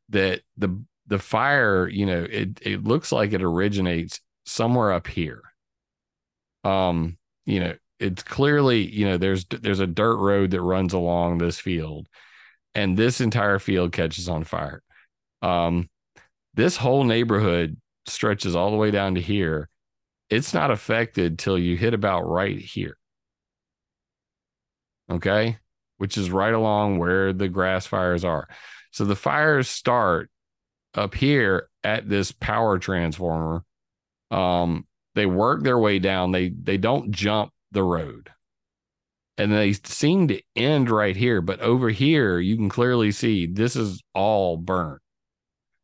that 0.10 0.42
the 0.58 0.82
the 1.08 1.20
fire, 1.20 1.88
you 1.90 2.06
know, 2.06 2.26
it 2.30 2.60
it 2.62 2.84
looks 2.86 3.12
like 3.12 3.34
it 3.34 3.44
originates 3.44 4.22
somewhere 4.46 4.94
up 4.94 5.08
here. 5.08 5.42
Um, 6.64 7.18
you 7.46 7.60
know, 7.60 7.76
it's 8.00 8.24
clearly, 8.24 8.88
you 8.88 9.06
know, 9.06 9.18
there's 9.18 9.46
there's 9.46 9.80
a 9.80 9.88
dirt 9.88 10.18
road 10.18 10.52
that 10.52 10.62
runs 10.62 10.94
along 10.94 11.38
this 11.38 11.60
field, 11.60 12.08
and 12.76 12.98
this 12.98 13.22
entire 13.22 13.60
field 13.60 13.92
catches 13.92 14.30
on 14.30 14.44
fire. 14.44 14.82
Um, 15.42 15.90
this 16.54 16.78
whole 16.78 17.04
neighborhood 17.04 17.78
stretches 18.06 18.56
all 18.56 18.72
the 18.72 18.78
way 18.78 18.92
down 18.92 19.16
to 19.16 19.22
here. 19.22 19.70
It's 20.30 20.54
not 20.54 20.72
affected 20.72 21.40
till 21.40 21.58
you 21.58 21.76
hit 21.78 21.94
about 21.94 22.22
right 22.30 22.58
here. 22.58 22.98
Okay 25.10 25.58
which 26.00 26.18
is 26.18 26.32
right 26.32 26.54
along 26.54 26.98
where 26.98 27.34
the 27.34 27.50
grass 27.50 27.86
fires 27.86 28.24
are. 28.24 28.48
So 28.92 29.04
the 29.06 29.18
fires 29.18 29.70
start 29.70 30.32
up 30.96 31.14
here 31.14 31.70
at 31.84 32.10
this 32.10 32.32
power 32.32 32.80
transformer. 32.80 33.64
Um, 34.32 34.88
they 35.20 35.26
work 35.26 35.64
their 35.64 35.78
way 35.80 36.00
down. 36.00 36.32
They 36.32 36.50
they 36.50 36.78
don't 36.78 37.12
jump 37.12 37.52
the 37.72 37.84
road. 37.84 38.30
And 39.38 39.54
they 39.54 39.74
seem 39.74 40.28
to 40.30 40.42
end 40.56 40.90
right 40.90 41.16
here, 41.16 41.42
but 41.42 41.62
over 41.62 41.90
here 41.90 42.40
you 42.40 42.58
can 42.58 42.70
clearly 42.70 43.12
see 43.12 43.46
this 43.46 43.76
is 43.76 44.02
all 44.14 44.58
burnt. 44.58 45.02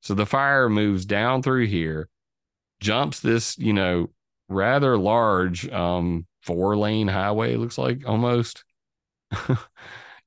So 0.02 0.14
the 0.14 0.26
fire 0.26 0.70
moves 0.70 1.06
down 1.06 1.42
through 1.42 1.68
here, 1.68 2.10
jumps 2.82 3.22
this, 3.22 3.58
you 3.58 3.74
know, 3.74 4.10
rather 4.50 4.98
large 4.98 5.70
um 5.70 6.26
four 6.42 6.78
lane 6.78 7.08
highway 7.08 7.56
looks 7.56 7.78
like 7.78 8.08
almost 8.08 8.64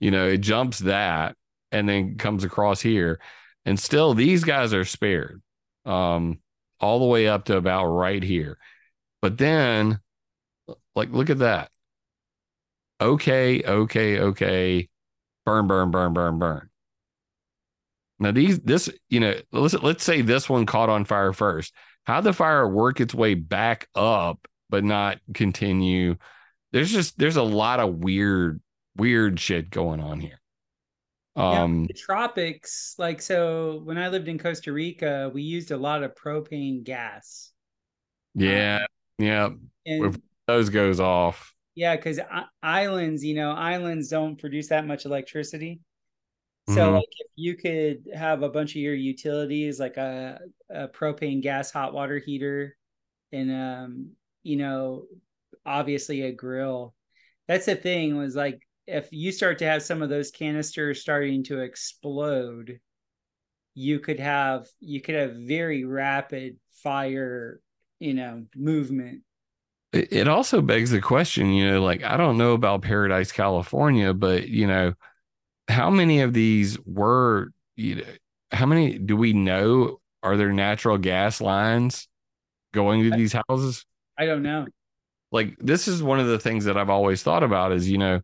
you 0.01 0.11
know, 0.11 0.29
it 0.29 0.39
jumps 0.39 0.81
that 0.81 1.37
and 1.73 1.89
then 1.89 2.17
comes 2.17 2.45
across 2.45 2.81
here. 2.81 3.21
And 3.65 3.79
still, 3.79 4.15
these 4.15 4.45
guys 4.45 4.73
are 4.73 4.85
spared 4.85 5.43
um, 5.85 6.39
all 6.81 7.01
the 7.01 7.07
way 7.07 7.29
up 7.29 7.47
to 7.47 7.57
about 7.57 7.87
right 7.87 8.23
here. 8.23 8.59
But 9.21 9.39
then, 9.39 10.01
like, 10.95 11.11
look 11.11 11.31
at 11.31 11.39
that. 11.39 11.71
Okay, 13.01 13.63
okay, 13.63 14.19
okay. 14.21 14.89
Burn, 15.45 15.67
burn, 15.67 15.91
burn, 15.91 16.13
burn, 16.13 16.39
burn. 16.39 16.71
Now, 18.19 18.33
these, 18.33 18.59
this, 18.61 18.91
you 19.09 19.21
know, 19.21 19.35
let's, 19.53 19.75
let's 19.75 20.05
say 20.05 20.23
this 20.23 20.49
one 20.49 20.67
caught 20.67 20.89
on 20.89 21.05
fire 21.05 21.33
first. 21.33 21.73
How 22.05 22.21
the 22.21 22.33
fire 22.33 22.69
work 22.69 23.01
its 23.01 23.15
way 23.15 23.35
back 23.35 23.89
up, 23.95 24.49
but 24.71 24.83
not 24.83 25.19
continue? 25.35 26.17
There's 26.73 26.91
just, 26.91 27.19
there's 27.19 27.37
a 27.37 27.43
lot 27.43 27.81
of 27.81 27.97
weird 27.97 28.61
weird 28.99 29.41
shit 29.41 29.71
going 29.71 30.01
on 30.01 30.21
here. 30.21 30.41
Um, 31.37 31.83
yeah, 31.83 31.87
the 31.89 31.95
tropics, 31.95 32.95
like 32.99 33.23
so, 33.23 33.81
when 33.85 33.97
I 33.97 34.09
lived 34.09 34.29
in 34.29 34.39
Costa 34.39 34.73
Rica, 34.73 35.31
we 35.33 35.43
used 35.43 35.71
a 35.71 35.77
lot 35.77 36.03
of 36.03 36.15
propane 36.15 36.83
gas. 36.83 37.53
Yeah, 38.35 38.81
um, 38.83 38.87
yeah. 39.19 39.51
And, 39.87 40.05
if 40.05 40.17
those 40.47 40.71
goes 40.71 41.01
off, 41.01 41.55
yeah, 41.75 41.97
because 41.97 42.19
islands, 42.63 43.25
you 43.25 43.35
know, 43.35 43.53
islands 43.53 44.09
don't 44.09 44.37
produce 44.37 44.69
that 44.69 44.87
much 44.87 45.05
electricity. 45.05 45.81
So, 46.69 46.75
mm-hmm. 46.75 46.95
like, 46.97 47.05
if 47.19 47.31
you 47.37 47.55
could 47.57 48.09
have 48.15 48.43
a 48.43 48.49
bunch 48.49 48.73
of 48.73 48.83
your 48.83 48.95
utilities, 48.95 49.81
like 49.81 49.97
a, 49.97 50.41
a 50.69 50.89
propane 50.89 51.41
gas 51.41 51.71
hot 51.71 51.95
water 51.95 52.19
heater, 52.19 52.77
and 53.33 53.51
um, 53.51 54.11
you 54.43 54.57
know, 54.57 55.05
obviously 55.65 56.23
a 56.23 56.33
grill. 56.33 56.95
That's 57.47 57.67
the 57.67 57.77
thing 57.77 58.17
was 58.17 58.35
like 58.37 58.61
if 58.89 59.13
you 59.13 59.33
start 59.33 59.59
to 59.59 59.67
have 59.67 59.83
some 59.83 60.03
of 60.03 60.09
those 60.09 60.31
canisters 60.31 61.01
starting 61.01 61.45
to 61.45 61.61
explode, 61.61 62.81
you 63.75 64.01
could 64.01 64.19
have 64.19 64.67
you 64.81 65.01
could 65.01 65.15
have 65.15 65.37
very 65.37 65.85
rapid 65.85 66.57
fire, 66.83 67.61
you 67.99 68.15
know, 68.15 68.45
movement 68.55 69.23
it 69.93 70.29
also 70.29 70.61
begs 70.61 70.91
the 70.91 71.01
question, 71.01 71.53
you 71.53 71.71
know, 71.71 71.83
like 71.83 72.05
I 72.05 72.17
don't 72.17 72.37
know 72.37 72.53
about 72.53 72.83
Paradise, 72.83 73.33
California, 73.33 74.13
but 74.13 74.49
you 74.49 74.67
know, 74.67 74.93
how 75.67 75.91
many 75.91 76.21
of 76.21 76.35
these 76.35 76.79
were, 76.85 77.53
you 77.77 77.97
know, 77.97 78.05
how 78.53 78.67
many 78.67 78.99
do 78.99 79.17
we 79.17 79.33
know 79.33 80.01
are 80.23 80.37
there 80.37 80.53
natural 80.53 80.99
gas 80.99 81.41
lines 81.41 82.07
going 82.75 83.11
to 83.11 83.17
these 83.17 83.35
houses? 83.49 83.87
I 84.19 84.27
don't 84.27 84.43
know. 84.43 84.67
Like 85.33 85.57
this 85.59 85.89
is 85.89 86.03
one 86.03 86.21
of 86.21 86.27
the 86.27 86.39
things 86.39 86.67
that 86.67 86.77
I've 86.77 86.91
always 86.91 87.23
thought 87.23 87.43
about 87.43 87.73
is, 87.73 87.89
you 87.89 87.99
know, 87.99 88.21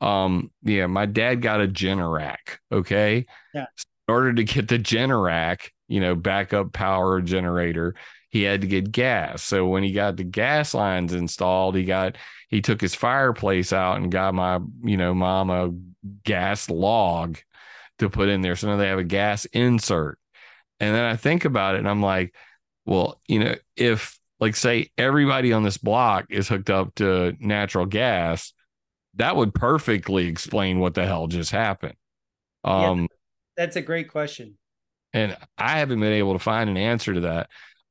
um, 0.00 0.50
yeah, 0.62 0.86
my 0.86 1.06
dad 1.06 1.42
got 1.42 1.60
a 1.60 1.66
Generac, 1.66 2.58
okay? 2.70 3.26
Yeah. 3.52 3.66
In 4.06 4.14
order 4.14 4.32
to 4.32 4.44
get 4.44 4.68
the 4.68 4.78
Generac, 4.78 5.70
you 5.88 6.00
know, 6.00 6.14
backup 6.14 6.72
power 6.72 7.20
generator, 7.20 7.94
he 8.30 8.42
had 8.42 8.60
to 8.60 8.66
get 8.66 8.92
gas. 8.92 9.42
So 9.42 9.66
when 9.66 9.82
he 9.82 9.92
got 9.92 10.16
the 10.16 10.24
gas 10.24 10.74
lines 10.74 11.12
installed, 11.12 11.74
he 11.74 11.84
got 11.84 12.16
he 12.48 12.60
took 12.60 12.80
his 12.80 12.94
fireplace 12.94 13.72
out 13.72 13.98
and 13.98 14.10
got 14.10 14.34
my, 14.34 14.58
you 14.82 14.96
know, 14.96 15.14
mom 15.14 15.50
a 15.50 15.70
gas 16.24 16.70
log 16.70 17.38
to 17.98 18.10
put 18.10 18.28
in 18.28 18.42
there. 18.42 18.56
So 18.56 18.68
now 18.68 18.76
they 18.76 18.88
have 18.88 18.98
a 18.98 19.04
gas 19.04 19.44
insert. 19.46 20.18
And 20.80 20.94
then 20.94 21.04
I 21.04 21.16
think 21.16 21.44
about 21.44 21.74
it 21.74 21.78
and 21.78 21.88
I'm 21.88 22.02
like, 22.02 22.34
well, 22.84 23.20
you 23.26 23.40
know, 23.40 23.54
if 23.76 24.18
like 24.40 24.56
say 24.56 24.90
everybody 24.96 25.52
on 25.52 25.62
this 25.62 25.78
block 25.78 26.26
is 26.30 26.48
hooked 26.48 26.70
up 26.70 26.94
to 26.96 27.34
natural 27.40 27.86
gas, 27.86 28.52
that 29.14 29.36
would 29.36 29.52
perfectly 29.54 30.26
explain 30.26 30.78
what 30.78 30.94
the 30.94 31.04
hell 31.06 31.26
just 31.26 31.50
happened. 31.50 31.96
Um 32.62 33.00
yeah, 33.00 33.06
that's 33.56 33.76
a 33.76 33.82
great 33.82 34.08
question. 34.08 34.56
And 35.12 35.36
I 35.56 35.78
haven't 35.78 36.00
been 36.00 36.12
able 36.12 36.34
to 36.34 36.38
find 36.38 36.68
an 36.68 36.76
answer 36.76 37.14
to 37.14 37.20
that. 37.20 37.48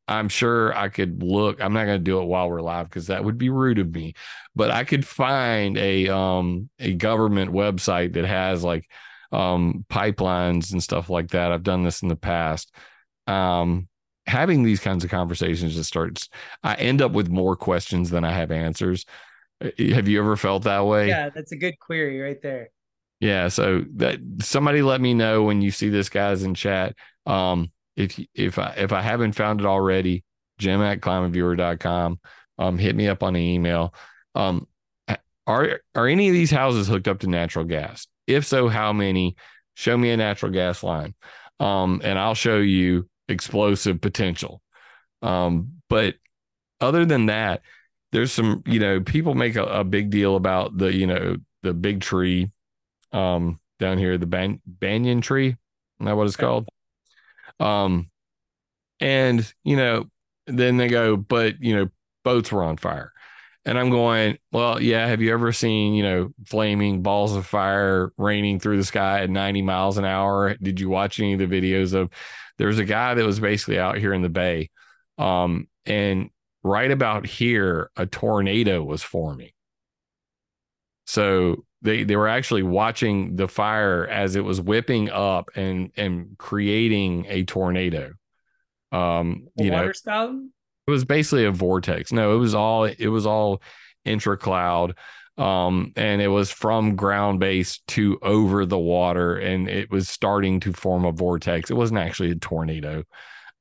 I'm 0.07 0.29
sure 0.29 0.75
I 0.75 0.89
could 0.89 1.21
look. 1.21 1.61
I'm 1.61 1.73
not 1.73 1.85
going 1.85 1.99
to 1.99 2.03
do 2.03 2.21
it 2.21 2.25
while 2.25 2.49
we're 2.49 2.61
live 2.61 2.89
because 2.89 3.07
that 3.07 3.23
would 3.23 3.37
be 3.37 3.49
rude 3.49 3.79
of 3.79 3.93
me. 3.93 4.13
But 4.55 4.71
I 4.71 4.83
could 4.85 5.05
find 5.05 5.77
a 5.77 6.07
um 6.09 6.69
a 6.79 6.93
government 6.93 7.51
website 7.51 8.13
that 8.13 8.25
has 8.25 8.63
like 8.63 8.89
um 9.31 9.85
pipelines 9.89 10.71
and 10.71 10.81
stuff 10.81 11.09
like 11.09 11.31
that. 11.31 11.51
I've 11.51 11.63
done 11.63 11.83
this 11.83 12.01
in 12.01 12.07
the 12.07 12.15
past. 12.15 12.73
Um 13.27 13.87
having 14.25 14.63
these 14.63 14.79
kinds 14.79 15.03
of 15.03 15.09
conversations 15.09 15.75
just 15.75 15.87
starts 15.87 16.27
I 16.63 16.75
end 16.75 17.01
up 17.01 17.11
with 17.13 17.29
more 17.29 17.55
questions 17.55 18.09
than 18.09 18.23
I 18.23 18.31
have 18.31 18.51
answers. 18.51 19.05
Uh, 19.63 19.69
have 19.93 20.07
you 20.07 20.19
ever 20.19 20.37
felt 20.37 20.63
that 20.63 20.85
way? 20.85 21.09
Yeah, 21.09 21.29
that's 21.29 21.51
a 21.51 21.57
good 21.57 21.79
query 21.79 22.19
right 22.19 22.41
there. 22.41 22.69
Yeah, 23.19 23.47
so 23.47 23.83
that 23.95 24.19
somebody 24.41 24.81
let 24.81 25.01
me 25.01 25.13
know 25.13 25.43
when 25.43 25.61
you 25.61 25.71
see 25.71 25.89
this 25.89 26.07
guys 26.07 26.43
in 26.43 26.53
chat. 26.53 26.95
Um 27.25 27.71
if 27.97 28.19
if 28.33 28.59
I 28.59 28.75
if 28.77 28.93
I 28.93 29.01
haven't 29.01 29.33
found 29.33 29.59
it 29.59 29.65
already, 29.65 30.23
Jim 30.59 30.81
at 30.81 31.01
climateviewer.com. 31.01 32.19
Um, 32.59 32.77
hit 32.77 32.95
me 32.95 33.07
up 33.07 33.23
on 33.23 33.33
the 33.33 33.41
email. 33.41 33.93
Um, 34.35 34.67
are 35.45 35.81
are 35.95 36.07
any 36.07 36.27
of 36.27 36.33
these 36.33 36.51
houses 36.51 36.87
hooked 36.87 37.07
up 37.07 37.19
to 37.19 37.27
natural 37.27 37.65
gas? 37.65 38.07
If 38.27 38.45
so, 38.45 38.67
how 38.67 38.93
many? 38.93 39.35
Show 39.75 39.97
me 39.97 40.11
a 40.11 40.17
natural 40.17 40.51
gas 40.51 40.83
line. 40.83 41.13
Um, 41.59 42.01
and 42.03 42.17
I'll 42.17 42.35
show 42.35 42.57
you 42.57 43.09
explosive 43.27 44.01
potential. 44.01 44.61
Um, 45.21 45.81
but 45.89 46.15
other 46.81 47.05
than 47.05 47.27
that, 47.27 47.61
there's 48.11 48.31
some, 48.31 48.63
you 48.65 48.79
know, 48.79 49.01
people 49.01 49.35
make 49.35 49.55
a, 49.55 49.63
a 49.63 49.83
big 49.83 50.09
deal 50.09 50.35
about 50.35 50.77
the, 50.77 50.93
you 50.93 51.07
know, 51.07 51.37
the 51.63 51.73
big 51.73 52.01
tree 52.01 52.51
um 53.11 53.59
down 53.79 53.97
here, 53.97 54.17
the 54.17 54.25
ban- 54.25 54.61
banyan 54.65 55.21
tree. 55.21 55.47
Isn't 55.49 56.05
that 56.05 56.17
what 56.17 56.27
it's 56.27 56.35
called? 56.35 56.67
Um, 57.59 58.09
and 58.99 59.51
you 59.63 59.75
know, 59.75 60.09
then 60.47 60.77
they 60.77 60.87
go, 60.87 61.17
but 61.17 61.61
you 61.61 61.75
know, 61.75 61.89
boats 62.23 62.51
were 62.51 62.63
on 62.63 62.77
fire. 62.77 63.11
And 63.65 63.77
I'm 63.77 63.89
going, 63.89 64.37
well, 64.53 64.81
yeah. 64.81 65.07
Have 65.07 65.21
you 65.21 65.33
ever 65.33 65.51
seen, 65.51 65.93
you 65.93 66.03
know, 66.03 66.29
flaming 66.45 67.01
balls 67.01 67.35
of 67.35 67.45
fire 67.45 68.13
raining 68.17 68.59
through 68.61 68.77
the 68.77 68.85
sky 68.85 69.23
at 69.23 69.29
90 69.29 69.61
miles 69.61 69.97
an 69.97 70.05
hour? 70.05 70.55
Did 70.55 70.79
you 70.79 70.87
watch 70.87 71.19
any 71.19 71.33
of 71.33 71.39
the 71.39 71.47
videos 71.47 71.93
of? 71.93 72.09
There's 72.57 72.79
a 72.79 72.85
guy 72.85 73.13
that 73.13 73.25
was 73.25 73.39
basically 73.39 73.77
out 73.77 73.97
here 73.97 74.13
in 74.13 74.21
the 74.21 74.29
bay, 74.29 74.69
um, 75.17 75.67
and 75.85 76.29
right 76.63 76.89
about 76.89 77.25
here, 77.25 77.91
a 77.95 78.05
tornado 78.05 78.83
was 78.83 79.03
forming. 79.03 79.51
So 81.05 81.65
they 81.81 82.03
they 82.03 82.15
were 82.15 82.27
actually 82.27 82.63
watching 82.63 83.35
the 83.35 83.47
fire 83.47 84.07
as 84.07 84.35
it 84.35 84.43
was 84.43 84.59
whipping 84.59 85.09
up 85.09 85.49
and 85.55 85.91
and 85.95 86.37
creating 86.37 87.25
a 87.27 87.43
tornado. 87.43 88.13
Um, 88.91 89.47
a 89.59 89.63
you 89.63 89.71
know, 89.71 89.91
spout? 89.91 90.35
It 90.87 90.91
was 90.91 91.05
basically 91.05 91.45
a 91.45 91.51
vortex. 91.51 92.11
No, 92.11 92.35
it 92.35 92.39
was 92.39 92.55
all 92.55 92.85
it 92.85 93.07
was 93.07 93.25
all 93.25 93.61
intra-cloud. 94.05 94.95
Um, 95.37 95.93
and 95.95 96.19
it 96.19 96.29
was 96.29 96.49
from 96.49 96.95
ground 96.95 97.39
base 97.39 97.79
to 97.89 98.17
over 98.23 98.65
the 98.65 98.79
water, 98.79 99.37
and 99.37 99.69
it 99.69 99.91
was 99.91 100.09
starting 100.09 100.59
to 100.61 100.73
form 100.73 101.05
a 101.05 101.11
vortex. 101.11 101.69
It 101.69 101.75
wasn't 101.75 101.99
actually 101.99 102.31
a 102.31 102.35
tornado. 102.35 103.03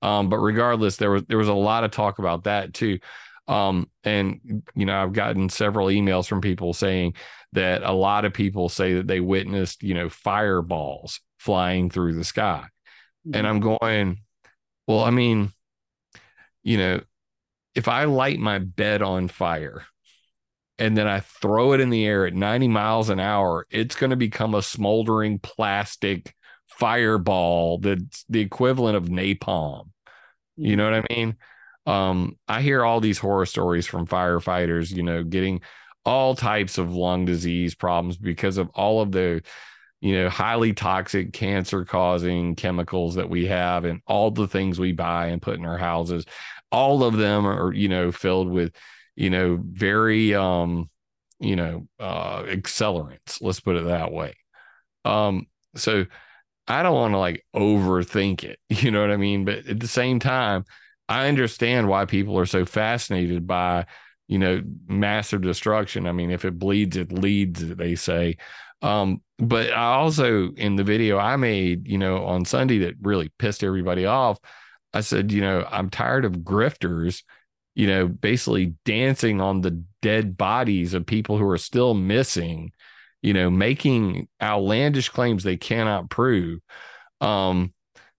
Um, 0.00 0.30
but 0.30 0.38
regardless, 0.38 0.96
there 0.96 1.10
was 1.10 1.24
there 1.24 1.36
was 1.36 1.48
a 1.48 1.54
lot 1.54 1.84
of 1.84 1.90
talk 1.90 2.18
about 2.18 2.44
that 2.44 2.72
too. 2.72 2.98
Um, 3.48 3.90
and 4.04 4.62
you 4.74 4.86
know, 4.86 5.02
I've 5.02 5.12
gotten 5.12 5.48
several 5.48 5.88
emails 5.88 6.26
from 6.26 6.40
people 6.40 6.72
saying 6.72 7.14
that 7.56 7.82
a 7.82 7.92
lot 7.92 8.26
of 8.26 8.34
people 8.34 8.68
say 8.68 8.94
that 8.94 9.06
they 9.06 9.18
witnessed, 9.18 9.82
you 9.82 9.94
know, 9.94 10.10
fireballs 10.10 11.20
flying 11.38 11.88
through 11.88 12.12
the 12.12 12.22
sky. 12.22 12.66
Mm-hmm. 13.26 13.34
And 13.34 13.46
I'm 13.46 13.60
going, 13.60 14.18
well, 14.86 15.00
I 15.00 15.10
mean, 15.10 15.52
you 16.62 16.76
know, 16.76 17.00
if 17.74 17.88
I 17.88 18.04
light 18.04 18.38
my 18.38 18.58
bed 18.58 19.00
on 19.00 19.28
fire 19.28 19.86
and 20.78 20.94
then 20.94 21.08
I 21.08 21.20
throw 21.20 21.72
it 21.72 21.80
in 21.80 21.88
the 21.88 22.04
air 22.04 22.26
at 22.26 22.34
90 22.34 22.68
miles 22.68 23.08
an 23.08 23.20
hour, 23.20 23.66
it's 23.70 23.96
going 23.96 24.10
to 24.10 24.16
become 24.16 24.54
a 24.54 24.60
smoldering 24.60 25.38
plastic 25.38 26.34
fireball 26.66 27.78
that's 27.78 28.26
the 28.28 28.40
equivalent 28.40 28.98
of 28.98 29.04
napalm. 29.04 29.88
You 30.58 30.72
mm-hmm. 30.72 30.76
know 30.76 30.90
what 30.90 31.04
I 31.10 31.14
mean? 31.14 31.36
Um, 31.86 32.36
I 32.48 32.60
hear 32.60 32.84
all 32.84 33.00
these 33.00 33.18
horror 33.18 33.46
stories 33.46 33.86
from 33.86 34.06
firefighters, 34.06 34.94
you 34.94 35.02
know, 35.02 35.24
getting 35.24 35.62
all 36.06 36.36
types 36.36 36.78
of 36.78 36.94
lung 36.94 37.24
disease 37.24 37.74
problems 37.74 38.16
because 38.16 38.56
of 38.56 38.70
all 38.70 39.02
of 39.02 39.12
the 39.12 39.42
you 40.00 40.14
know 40.14 40.28
highly 40.28 40.72
toxic 40.72 41.32
cancer 41.32 41.84
causing 41.84 42.54
chemicals 42.54 43.16
that 43.16 43.28
we 43.28 43.46
have 43.46 43.84
and 43.84 44.00
all 44.06 44.30
the 44.30 44.46
things 44.46 44.78
we 44.78 44.92
buy 44.92 45.26
and 45.26 45.42
put 45.42 45.58
in 45.58 45.66
our 45.66 45.76
houses. 45.78 46.24
All 46.70 47.02
of 47.04 47.16
them 47.16 47.46
are 47.46 47.72
you 47.74 47.88
know 47.88 48.12
filled 48.12 48.48
with 48.48 48.72
you 49.16 49.30
know 49.30 49.58
very 49.62 50.34
um 50.34 50.88
you 51.40 51.56
know 51.56 51.88
uh 51.98 52.44
accelerants. 52.44 53.42
Let's 53.42 53.60
put 53.60 53.76
it 53.76 53.86
that 53.86 54.12
way. 54.12 54.34
Um 55.04 55.46
so 55.74 56.06
i 56.68 56.82
don't 56.82 56.94
want 56.94 57.12
to 57.12 57.18
like 57.18 57.44
overthink 57.54 58.42
it 58.42 58.58
you 58.68 58.90
know 58.90 59.00
what 59.00 59.10
i 59.10 59.16
mean? 59.16 59.44
But 59.44 59.66
at 59.66 59.78
the 59.80 59.88
same 59.88 60.18
time 60.18 60.64
i 61.08 61.28
understand 61.28 61.88
why 61.88 62.06
people 62.06 62.38
are 62.38 62.46
so 62.46 62.64
fascinated 62.64 63.46
by 63.46 63.86
you 64.28 64.38
know, 64.38 64.62
massive 64.88 65.42
destruction. 65.42 66.06
I 66.06 66.12
mean, 66.12 66.30
if 66.30 66.44
it 66.44 66.58
bleeds, 66.58 66.96
it 66.96 67.12
leads, 67.12 67.66
they 67.76 67.94
say. 67.94 68.36
Um, 68.82 69.22
but 69.38 69.72
I 69.72 69.94
also 69.94 70.52
in 70.52 70.76
the 70.76 70.84
video 70.84 71.18
I 71.18 71.36
made, 71.36 71.88
you 71.88 71.98
know, 71.98 72.24
on 72.24 72.44
Sunday 72.44 72.78
that 72.78 72.94
really 73.00 73.30
pissed 73.38 73.64
everybody 73.64 74.06
off. 74.06 74.38
I 74.92 75.00
said, 75.00 75.32
you 75.32 75.40
know, 75.40 75.66
I'm 75.70 75.90
tired 75.90 76.24
of 76.24 76.38
grifters, 76.38 77.22
you 77.74 77.86
know, 77.86 78.08
basically 78.08 78.74
dancing 78.84 79.40
on 79.40 79.60
the 79.60 79.82
dead 80.02 80.36
bodies 80.36 80.94
of 80.94 81.06
people 81.06 81.38
who 81.38 81.48
are 81.48 81.58
still 81.58 81.94
missing, 81.94 82.72
you 83.22 83.34
know, 83.34 83.50
making 83.50 84.28
outlandish 84.40 85.08
claims 85.10 85.42
they 85.42 85.56
cannot 85.56 86.10
prove. 86.10 86.60
Um, 87.20 87.72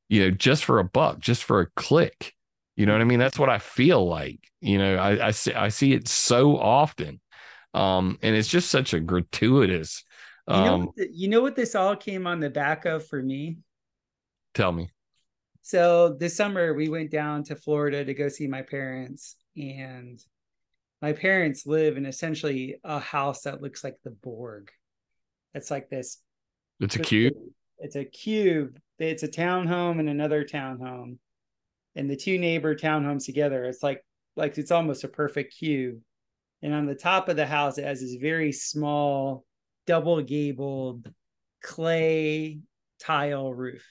you 0.10 0.22
know, 0.24 0.32
just 0.32 0.66
for 0.66 0.80
a 0.80 0.84
buck, 0.84 1.20
just 1.20 1.44
for 1.44 1.62
a 1.62 1.70
click. 1.76 2.34
You 2.78 2.86
know 2.86 2.94
what 2.94 3.02
I 3.02 3.06
mean? 3.06 3.20
That's 3.20 3.38
what 3.38 3.50
I 3.50 3.58
feel 3.58 4.08
like. 4.08 4.40
You 4.62 4.78
know, 4.78 4.96
I, 4.96 5.28
I 5.28 5.32
see 5.32 5.54
I 5.54 5.68
see 5.68 5.92
it 5.92 6.08
so 6.08 6.58
often. 6.58 7.20
Um, 7.74 8.18
and 8.22 8.36
it's 8.36 8.48
just 8.48 8.70
such 8.72 8.94
a 8.94 9.00
gratuitous 9.02 10.06
You 10.48 10.56
know, 10.56 10.74
um, 10.76 10.90
the, 10.96 11.10
you 11.12 11.28
know 11.28 11.42
what 11.42 11.56
this 11.56 11.76
all 11.76 11.96
came 11.96 12.26
on 12.26 12.40
the 12.40 12.50
back 12.50 12.86
of 12.86 13.06
for 13.06 13.22
me? 13.22 13.58
Tell 14.54 14.72
me. 14.72 14.90
So 15.62 16.16
this 16.18 16.36
summer 16.38 16.74
we 16.74 16.88
went 16.88 17.12
down 17.12 17.44
to 17.46 17.56
Florida 17.56 18.06
to 18.06 18.14
go 18.14 18.30
see 18.30 18.48
my 18.48 18.62
parents, 18.62 19.36
and 19.58 20.18
my 21.02 21.12
parents 21.12 21.68
live 21.68 21.98
in 21.98 22.06
essentially 22.06 22.78
a 22.86 23.00
house 23.00 23.42
that 23.42 23.62
looks 23.62 23.84
like 23.84 23.98
the 24.04 24.12
Borg. 24.12 24.72
It's 25.54 25.70
like 25.70 25.90
this. 25.90 26.20
It's 26.80 26.96
a 26.96 27.00
cube. 27.00 27.34
It's 27.80 27.98
a 27.98 28.06
cube. 28.06 28.80
It's 29.00 29.24
a 29.24 29.28
townhome 29.28 30.00
and 30.00 30.10
another 30.10 30.46
townhome, 30.46 31.18
and 31.98 32.10
the 32.10 32.16
two 32.16 32.38
neighbor 32.38 32.76
townhomes 32.76 33.26
together. 33.26 33.66
It's 33.66 33.82
like 33.82 34.06
like 34.36 34.58
it's 34.58 34.72
almost 34.72 35.04
a 35.04 35.10
perfect 35.10 35.58
cube. 35.58 36.00
And 36.62 36.74
on 36.74 36.86
the 36.86 36.96
top 36.96 37.28
of 37.28 37.36
the 37.36 37.46
house, 37.46 37.78
it 37.78 37.86
has 37.86 38.02
this 38.02 38.16
very 38.16 38.52
small, 38.52 39.46
double 39.88 40.22
gabled 40.22 41.12
clay 41.62 42.60
tile 43.02 43.54
roof. 43.54 43.86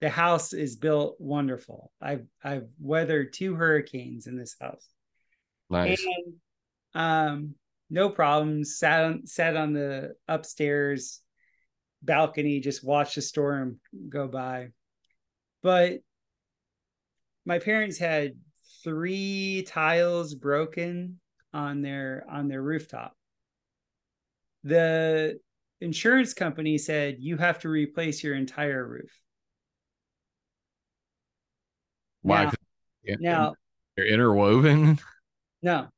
The 0.00 0.08
house 0.08 0.52
is 0.52 0.76
built 0.76 1.16
wonderful. 1.18 1.92
I've 2.00 2.26
I've 2.42 2.68
weathered 2.80 3.34
two 3.34 3.54
hurricanes 3.54 4.26
in 4.26 4.36
this 4.36 4.56
house. 4.58 4.88
Nice. 5.68 6.02
And 6.02 6.34
um, 6.94 7.54
no 7.90 8.08
problems. 8.08 8.78
Sat 8.78 9.04
on 9.04 9.26
sat 9.26 9.54
on 9.54 9.74
the 9.74 10.14
upstairs 10.26 11.20
balcony, 12.00 12.60
just 12.60 12.82
watched 12.82 13.16
the 13.16 13.22
storm 13.22 13.80
go 14.08 14.28
by. 14.28 14.68
But 15.62 15.98
my 17.48 17.58
parents 17.58 17.96
had 17.96 18.34
three 18.84 19.64
tiles 19.66 20.34
broken 20.34 21.18
on 21.54 21.80
their 21.80 22.26
on 22.30 22.46
their 22.46 22.60
rooftop. 22.62 23.16
The 24.64 25.40
insurance 25.80 26.34
company 26.34 26.76
said 26.76 27.16
you 27.20 27.38
have 27.38 27.60
to 27.60 27.70
replace 27.70 28.22
your 28.22 28.34
entire 28.34 28.86
roof. 28.86 29.18
Why? 32.20 32.52
Now, 33.06 33.16
now 33.18 33.54
they're 33.96 34.06
interwoven. 34.06 35.00
No, 35.60 35.88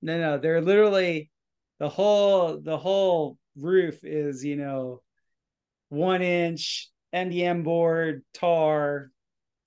no, 0.00 0.18
no. 0.18 0.38
They're 0.38 0.62
literally 0.62 1.30
the 1.78 1.90
whole 1.90 2.58
the 2.58 2.78
whole 2.78 3.36
roof 3.58 4.04
is 4.04 4.42
you 4.42 4.56
know 4.56 5.02
one 5.90 6.22
inch 6.22 6.88
MDF 7.14 7.62
board 7.62 8.22
tar. 8.32 9.10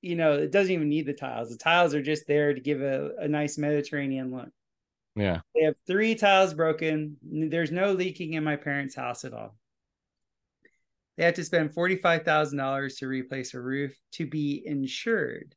You 0.06 0.16
know, 0.16 0.34
it 0.34 0.52
doesn't 0.52 0.72
even 0.72 0.88
need 0.88 1.08
the 1.08 1.14
tiles. 1.14 1.50
The 1.50 1.58
tiles 1.58 1.96
are 1.96 2.02
just 2.02 2.28
there 2.28 2.54
to 2.54 2.62
give 2.62 2.80
a, 2.80 3.10
a 3.18 3.28
nice 3.28 3.58
Mediterranean 3.58 4.32
look. 4.32 4.50
Yeah. 5.16 5.40
They 5.56 5.64
have 5.64 5.74
three 5.88 6.14
tiles 6.14 6.54
broken. 6.54 7.18
There's 7.24 7.72
no 7.72 7.94
leaking 7.94 8.34
in 8.34 8.44
my 8.44 8.56
parents' 8.56 8.96
house 8.96 9.26
at 9.26 9.34
all. 9.34 9.56
They 11.18 11.24
have 11.24 11.34
to 11.36 11.44
spend 11.44 11.74
$45,000 11.74 12.98
to 13.00 13.08
replace 13.08 13.56
a 13.56 13.60
roof 13.60 13.98
to 14.12 14.28
be 14.28 14.62
insured. 14.64 15.56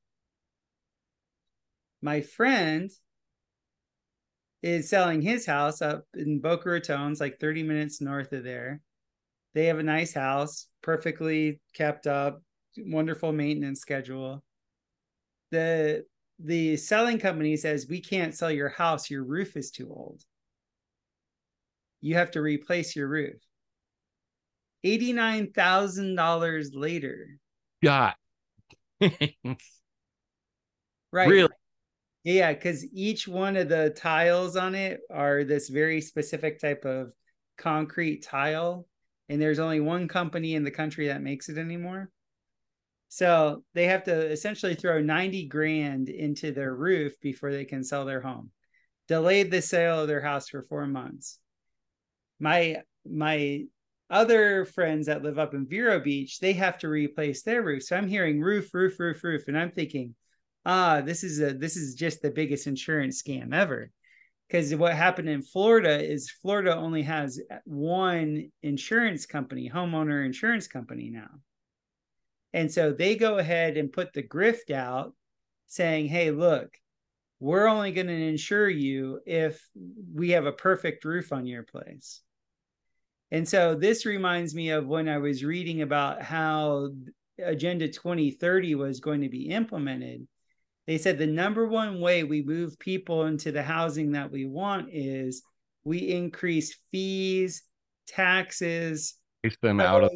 My 2.00 2.22
friend 2.22 2.90
is 4.62 4.88
selling 4.88 5.20
his 5.20 5.44
house 5.44 5.82
up 5.82 6.04
in 6.14 6.40
Boca 6.40 6.70
Raton, 6.70 7.16
like 7.20 7.38
30 7.38 7.64
minutes 7.64 8.00
north 8.00 8.32
of 8.32 8.44
there. 8.44 8.80
They 9.52 9.66
have 9.66 9.78
a 9.78 9.82
nice 9.82 10.14
house, 10.14 10.68
perfectly 10.80 11.60
kept 11.74 12.06
up, 12.06 12.40
wonderful 12.86 13.32
maintenance 13.32 13.80
schedule. 13.80 14.42
The 15.50 16.04
the 16.38 16.76
selling 16.76 17.18
company 17.18 17.56
says 17.56 17.86
we 17.88 18.00
can't 18.00 18.34
sell 18.34 18.50
your 18.50 18.68
house, 18.68 19.10
your 19.10 19.24
roof 19.24 19.56
is 19.56 19.70
too 19.70 19.88
old. 19.90 20.22
You 22.00 22.14
have 22.14 22.30
to 22.32 22.40
replace 22.40 22.94
your 22.94 23.08
roof. 23.08 23.42
$89,000 24.86 26.68
later. 26.72 27.38
God. 27.82 28.14
right. 29.00 29.18
Really? 31.12 31.48
Yeah, 32.24 32.52
because 32.52 32.84
each 32.92 33.26
one 33.26 33.56
of 33.56 33.68
the 33.68 33.90
tiles 33.90 34.54
on 34.56 34.74
it 34.74 35.00
are 35.10 35.44
this 35.44 35.68
very 35.68 36.00
specific 36.00 36.60
type 36.60 36.84
of 36.84 37.12
concrete 37.56 38.22
tile. 38.22 38.86
And 39.28 39.40
there's 39.42 39.58
only 39.58 39.80
one 39.80 40.08
company 40.08 40.54
in 40.54 40.62
the 40.62 40.70
country 40.70 41.08
that 41.08 41.22
makes 41.22 41.48
it 41.48 41.58
anymore. 41.58 42.10
So 43.08 43.64
they 43.74 43.86
have 43.86 44.04
to 44.04 44.30
essentially 44.30 44.74
throw 44.74 45.00
90 45.00 45.46
grand 45.46 46.08
into 46.08 46.52
their 46.52 46.74
roof 46.74 47.14
before 47.20 47.50
they 47.52 47.64
can 47.64 47.82
sell 47.82 48.04
their 48.04 48.20
home. 48.20 48.50
Delayed 49.08 49.50
the 49.50 49.62
sale 49.62 50.00
of 50.00 50.08
their 50.08 50.20
house 50.20 50.48
for 50.48 50.62
four 50.62 50.86
months. 50.86 51.38
My 52.38 52.82
my 53.10 53.64
other 54.10 54.64
friends 54.64 55.06
that 55.06 55.22
live 55.22 55.38
up 55.38 55.54
in 55.54 55.66
Vero 55.66 56.00
Beach, 56.00 56.40
they 56.40 56.52
have 56.54 56.78
to 56.78 56.88
replace 56.88 57.42
their 57.42 57.62
roof. 57.62 57.82
So 57.82 57.96
I'm 57.96 58.08
hearing 58.08 58.40
roof, 58.40 58.72
roof, 58.72 58.98
roof, 58.98 59.22
roof, 59.24 59.48
and 59.48 59.58
I'm 59.58 59.70
thinking, 59.70 60.14
ah, 60.64 61.00
this 61.00 61.24
is 61.24 61.40
a 61.40 61.54
this 61.54 61.76
is 61.76 61.94
just 61.94 62.20
the 62.20 62.30
biggest 62.30 62.66
insurance 62.66 63.22
scam 63.22 63.54
ever. 63.54 63.90
Because 64.46 64.74
what 64.74 64.94
happened 64.94 65.28
in 65.28 65.42
Florida 65.42 66.02
is 66.02 66.30
Florida 66.30 66.74
only 66.74 67.02
has 67.02 67.40
one 67.64 68.50
insurance 68.62 69.26
company, 69.26 69.70
homeowner 69.72 70.24
insurance 70.24 70.66
company 70.66 71.10
now. 71.10 71.28
And 72.52 72.72
so 72.72 72.92
they 72.92 73.16
go 73.16 73.38
ahead 73.38 73.76
and 73.76 73.92
put 73.92 74.12
the 74.12 74.22
grift 74.22 74.70
out 74.70 75.14
saying, 75.66 76.06
hey, 76.06 76.30
look, 76.30 76.70
we're 77.40 77.66
only 77.66 77.92
going 77.92 78.06
to 78.06 78.12
insure 78.12 78.68
you 78.68 79.20
if 79.26 79.66
we 80.14 80.30
have 80.30 80.46
a 80.46 80.52
perfect 80.52 81.04
roof 81.04 81.32
on 81.32 81.46
your 81.46 81.62
place. 81.62 82.20
And 83.30 83.46
so 83.46 83.74
this 83.74 84.06
reminds 84.06 84.54
me 84.54 84.70
of 84.70 84.86
when 84.86 85.08
I 85.08 85.18
was 85.18 85.44
reading 85.44 85.82
about 85.82 86.22
how 86.22 86.88
Agenda 87.38 87.88
2030 87.88 88.74
was 88.74 89.00
going 89.00 89.20
to 89.20 89.28
be 89.28 89.50
implemented 89.50 90.26
they 90.88 90.96
said 90.96 91.18
the 91.18 91.26
number 91.26 91.66
one 91.66 92.00
way 92.00 92.24
we 92.24 92.42
move 92.42 92.78
people 92.78 93.26
into 93.26 93.52
the 93.52 93.62
housing 93.62 94.12
that 94.12 94.32
we 94.32 94.46
want 94.46 94.88
is 94.90 95.42
we 95.84 95.98
increase 95.98 96.78
fees, 96.90 97.62
taxes, 98.06 99.14
take 99.44 99.60
them 99.60 99.80
out 99.80 100.04
of 100.04 100.12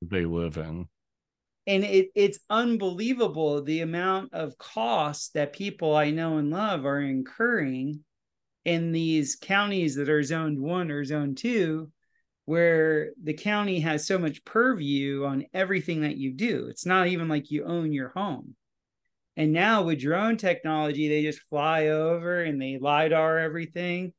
they 0.00 0.24
live 0.24 0.58
in. 0.58 0.86
And 1.66 1.84
it, 1.84 2.08
it's 2.14 2.40
unbelievable 2.50 3.62
the 3.62 3.80
amount 3.80 4.34
of 4.34 4.58
costs 4.58 5.28
that 5.30 5.52
people 5.52 5.94
I 5.94 6.10
know 6.10 6.38
and 6.38 6.50
love 6.50 6.84
are 6.84 7.00
incurring 7.00 8.00
in 8.64 8.92
these 8.92 9.36
counties 9.36 9.94
that 9.96 10.08
are 10.08 10.22
zoned 10.22 10.60
one 10.60 10.90
or 10.90 11.04
zone 11.04 11.34
two, 11.34 11.90
where 12.44 13.10
the 13.22 13.34
county 13.34 13.80
has 13.80 14.06
so 14.06 14.18
much 14.18 14.44
purview 14.44 15.24
on 15.24 15.46
everything 15.54 16.02
that 16.02 16.16
you 16.16 16.32
do. 16.32 16.66
It's 16.68 16.86
not 16.86 17.06
even 17.08 17.28
like 17.28 17.50
you 17.50 17.64
own 17.64 17.92
your 17.92 18.08
home. 18.10 18.56
And 19.36 19.52
now 19.52 19.82
with 19.84 20.00
drone 20.00 20.36
technology, 20.36 21.08
they 21.08 21.22
just 21.22 21.40
fly 21.48 21.88
over 21.88 22.42
and 22.42 22.60
they 22.60 22.78
lidar 22.80 23.38
everything, 23.38 24.12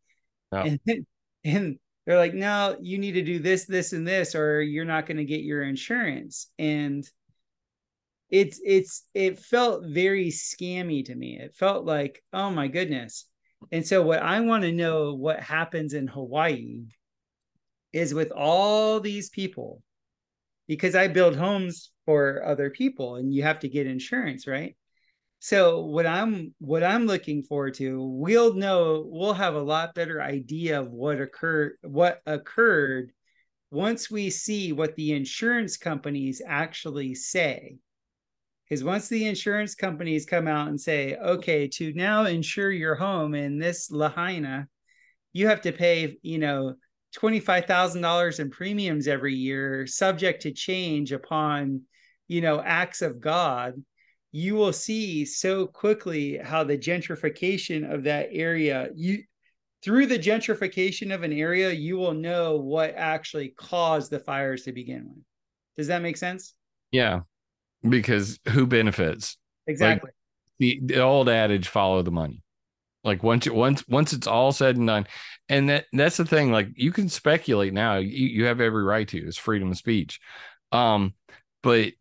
and 0.63 0.79
and 1.43 1.77
they're 2.05 2.17
like, 2.17 2.33
no, 2.33 2.77
you 2.81 2.97
need 2.97 3.13
to 3.13 3.21
do 3.21 3.39
this, 3.39 3.65
this, 3.65 3.93
and 3.93 4.07
this, 4.07 4.35
or 4.35 4.61
you're 4.61 4.85
not 4.85 5.05
going 5.05 5.17
to 5.17 5.25
get 5.25 5.41
your 5.41 5.63
insurance. 5.63 6.49
And 6.59 7.07
it's 8.33 8.59
it's 8.65 9.07
it 9.13 9.37
felt 9.37 9.85
very 9.85 10.29
scammy 10.29 11.05
to 11.05 11.13
me. 11.13 11.39
It 11.39 11.53
felt 11.53 11.85
like, 11.85 12.23
oh 12.33 12.49
my 12.49 12.67
goodness. 12.67 13.27
And 13.71 13.85
so 13.85 14.01
what 14.01 14.23
I 14.23 14.39
want 14.39 14.63
to 14.63 14.71
know 14.71 15.13
what 15.13 15.39
happens 15.39 15.93
in 15.93 16.07
Hawaii 16.07 16.85
is 17.93 18.11
with 18.11 18.31
all 18.31 18.99
these 18.99 19.29
people, 19.29 19.83
because 20.67 20.95
I 20.95 21.09
build 21.09 21.35
homes 21.35 21.91
for 22.05 22.43
other 22.43 22.71
people 22.71 23.17
and 23.17 23.31
you 23.31 23.43
have 23.43 23.59
to 23.59 23.69
get 23.69 23.85
insurance, 23.85 24.47
right? 24.47 24.75
so 25.39 25.81
what 25.81 26.05
i'm 26.05 26.55
what 26.59 26.85
i'm 26.85 27.05
looking 27.05 27.43
forward 27.43 27.73
to 27.73 28.01
we'll 28.01 28.53
know 28.53 29.03
we'll 29.05 29.33
have 29.33 29.55
a 29.55 29.61
lot 29.61 29.93
better 29.93 30.21
idea 30.21 30.79
of 30.79 30.89
what 30.89 31.19
occurred 31.19 31.73
what 31.81 32.21
occurred 32.25 33.11
once 33.69 34.09
we 34.09 34.29
see 34.29 34.71
what 34.71 34.95
the 34.95 35.11
insurance 35.11 35.75
companies 35.75 36.41
actually 36.47 37.13
say 37.13 37.75
because 38.67 38.83
once 38.83 39.07
the 39.07 39.25
insurance 39.25 39.75
companies 39.75 40.25
come 40.25 40.47
out 40.47 40.67
and 40.67 40.79
say 40.79 41.15
okay 41.15 41.67
to 41.67 41.93
now 41.93 42.25
insure 42.25 42.71
your 42.71 42.95
home 42.95 43.35
in 43.35 43.59
this 43.59 43.91
lahaina 43.91 44.67
you 45.33 45.47
have 45.47 45.61
to 45.61 45.71
pay 45.71 46.17
you 46.21 46.37
know 46.37 46.75
$25000 47.15 48.39
in 48.39 48.49
premiums 48.49 49.07
every 49.07 49.35
year 49.35 49.85
subject 49.85 50.41
to 50.43 50.51
change 50.51 51.11
upon 51.11 51.81
you 52.27 52.41
know 52.41 52.61
acts 52.61 53.01
of 53.01 53.19
god 53.19 53.75
you 54.31 54.55
will 54.55 54.73
see 54.73 55.25
so 55.25 55.67
quickly 55.67 56.37
how 56.37 56.63
the 56.63 56.77
gentrification 56.77 57.93
of 57.93 58.03
that 58.03 58.29
area 58.31 58.89
you 58.95 59.23
through 59.83 60.07
the 60.07 60.17
gentrification 60.17 61.13
of 61.13 61.23
an 61.23 61.33
area 61.33 61.71
you 61.71 61.97
will 61.97 62.13
know 62.13 62.55
what 62.55 62.95
actually 62.95 63.49
caused 63.49 64.09
the 64.09 64.19
fires 64.19 64.63
to 64.63 64.71
begin 64.71 65.05
with. 65.09 65.23
Does 65.75 65.87
that 65.87 66.01
make 66.01 66.15
sense? 66.15 66.53
Yeah 66.91 67.21
because 67.87 68.39
who 68.49 68.65
benefits 68.65 69.37
exactly 69.67 70.07
like 70.07 70.15
the, 70.59 70.79
the 70.83 70.99
old 71.01 71.29
adage 71.29 71.67
follow 71.67 72.01
the 72.01 72.11
money 72.11 72.41
Like 73.03 73.21
once 73.21 73.49
once 73.49 73.83
once 73.87 74.13
it's 74.13 74.27
all 74.27 74.53
said 74.53 74.77
and 74.77 74.87
done, 74.87 75.07
and 75.49 75.67
that 75.67 75.85
that's 75.91 76.15
the 76.17 76.25
thing. 76.25 76.51
Like 76.51 76.69
you 76.75 76.91
can 76.93 77.09
speculate 77.09 77.73
now. 77.73 77.97
You, 77.97 78.27
you 78.27 78.45
have 78.45 78.61
every 78.61 78.83
right 78.83 79.07
to. 79.09 79.17
It's 79.17 79.37
freedom 79.37 79.71
of 79.71 79.77
speech. 79.77 80.21
Um, 80.71 81.13
but 81.61 81.93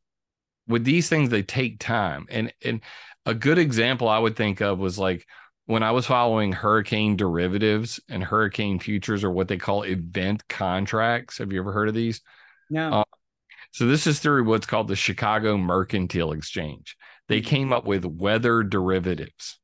with 0.68 0.84
these 0.84 1.08
things, 1.08 1.28
they 1.28 1.42
take 1.42 1.80
time. 1.80 2.26
And 2.30 2.52
and 2.64 2.82
a 3.26 3.34
good 3.34 3.58
example 3.58 4.08
I 4.08 4.18
would 4.18 4.36
think 4.36 4.60
of 4.60 4.78
was 4.78 4.96
like 4.96 5.26
when 5.66 5.82
I 5.82 5.90
was 5.90 6.06
following 6.06 6.52
hurricane 6.52 7.16
derivatives 7.16 7.98
and 8.08 8.22
hurricane 8.22 8.78
futures, 8.78 9.24
or 9.24 9.32
what 9.32 9.48
they 9.48 9.58
call 9.58 9.82
event 9.82 10.46
contracts. 10.48 11.38
Have 11.38 11.52
you 11.52 11.60
ever 11.60 11.72
heard 11.72 11.88
of 11.88 11.94
these? 11.94 12.20
No. 12.70 13.00
Uh, 13.00 13.04
so 13.72 13.86
this 13.86 14.06
is 14.06 14.20
through 14.20 14.44
what's 14.44 14.66
called 14.66 14.88
the 14.88 14.96
Chicago 14.96 15.56
Mercantile 15.56 16.32
Exchange. 16.32 16.96
They 17.28 17.40
mm-hmm. 17.40 17.48
came 17.48 17.72
up 17.72 17.86
with 17.86 18.04
weather 18.04 18.62
derivatives. 18.62 19.58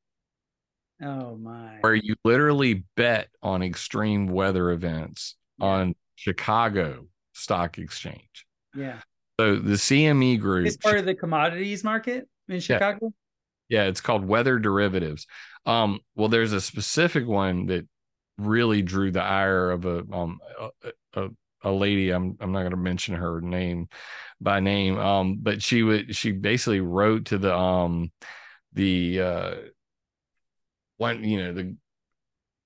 Oh 1.02 1.36
my. 1.36 1.76
Where 1.80 1.94
you 1.94 2.14
literally 2.24 2.84
bet 2.96 3.28
on 3.42 3.62
extreme 3.62 4.26
weather 4.26 4.70
events 4.70 5.36
yeah. 5.58 5.66
on 5.66 5.94
Chicago 6.16 7.06
Stock 7.34 7.78
Exchange. 7.78 8.46
Yeah. 8.74 8.98
So 9.38 9.56
the 9.56 9.74
CME 9.74 10.40
group 10.40 10.66
is 10.66 10.76
part 10.76 10.98
of 10.98 11.04
the 11.04 11.14
commodities 11.14 11.84
market 11.84 12.28
in 12.48 12.60
Chicago. 12.60 13.12
Yeah, 13.68 13.82
yeah 13.82 13.88
it's 13.88 14.00
called 14.00 14.24
weather 14.24 14.58
derivatives. 14.58 15.26
Um, 15.66 16.00
well, 16.16 16.28
there's 16.28 16.52
a 16.52 16.60
specific 16.60 17.26
one 17.26 17.66
that 17.66 17.86
really 18.38 18.82
drew 18.82 19.10
the 19.10 19.22
ire 19.22 19.70
of 19.70 19.84
a 19.84 20.04
um 20.12 20.38
a, 20.60 20.90
a, 21.14 21.28
a 21.62 21.70
lady. 21.70 22.10
I'm 22.10 22.36
I'm 22.40 22.52
not 22.52 22.60
going 22.60 22.70
to 22.70 22.76
mention 22.76 23.14
her 23.14 23.40
name 23.40 23.88
by 24.40 24.60
name. 24.60 24.98
Um, 24.98 25.38
but 25.40 25.62
she 25.62 25.82
would 25.82 26.14
she 26.14 26.32
basically 26.32 26.80
wrote 26.80 27.26
to 27.26 27.38
the 27.38 27.54
um 27.54 28.12
the 28.72 29.20
uh 29.20 29.54
one 30.96 31.24
you 31.24 31.42
know 31.42 31.52
the 31.52 31.76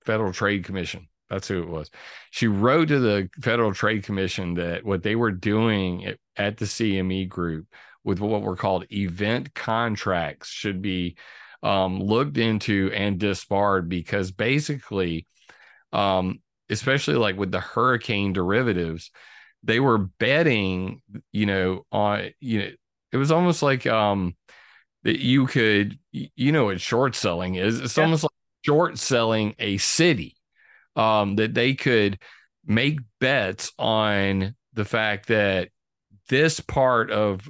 Federal 0.05 0.33
Trade 0.33 0.63
Commission. 0.63 1.07
That's 1.29 1.47
who 1.47 1.63
it 1.63 1.69
was. 1.69 1.89
She 2.31 2.47
wrote 2.47 2.89
to 2.89 2.99
the 2.99 3.29
Federal 3.41 3.73
Trade 3.73 4.03
Commission 4.03 4.55
that 4.55 4.83
what 4.83 5.01
they 5.01 5.15
were 5.15 5.31
doing 5.31 6.05
at, 6.05 6.17
at 6.35 6.57
the 6.57 6.65
CME 6.65 7.27
group 7.29 7.65
with 8.03 8.19
what 8.19 8.41
were 8.41 8.55
called 8.55 8.85
event 8.91 9.53
contracts 9.53 10.49
should 10.49 10.81
be 10.81 11.15
um, 11.63 11.99
looked 11.99 12.37
into 12.37 12.91
and 12.93 13.17
disbarred 13.17 13.87
because 13.87 14.31
basically, 14.31 15.25
um, 15.93 16.39
especially 16.73 17.15
like 17.15 17.37
with 17.37 17.51
the 17.51 17.59
hurricane 17.59 18.33
derivatives, 18.33 19.11
they 19.63 19.79
were 19.79 19.97
betting, 19.97 21.01
you 21.31 21.45
know, 21.45 21.85
on 21.91 22.29
you 22.39 22.59
know, 22.59 22.69
it 23.11 23.17
was 23.17 23.31
almost 23.31 23.63
like 23.63 23.87
um 23.87 24.35
that 25.03 25.19
you 25.19 25.47
could 25.47 25.97
you 26.11 26.51
know 26.51 26.65
what 26.65 26.81
short 26.81 27.15
selling 27.15 27.55
is. 27.55 27.79
It's 27.79 27.97
yeah. 27.97 28.03
almost 28.03 28.23
like 28.23 28.31
short 28.65 28.97
selling 28.97 29.55
a 29.59 29.77
city. 29.77 30.35
Um, 30.95 31.37
that 31.37 31.55
they 31.55 31.73
could 31.73 32.19
make 32.65 32.99
bets 33.19 33.71
on 33.79 34.55
the 34.73 34.85
fact 34.85 35.27
that 35.29 35.69
this 36.29 36.59
part 36.59 37.09
of 37.09 37.49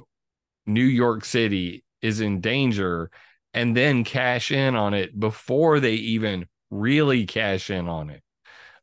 New 0.66 0.84
York 0.84 1.24
City 1.24 1.84
is 2.00 2.20
in 2.20 2.40
danger 2.40 3.10
and 3.52 3.76
then 3.76 4.04
cash 4.04 4.50
in 4.50 4.74
on 4.74 4.94
it 4.94 5.18
before 5.18 5.80
they 5.80 5.94
even 5.94 6.46
really 6.70 7.24
cash 7.26 7.70
in 7.70 7.88
on 7.88 8.10
it. 8.10 8.22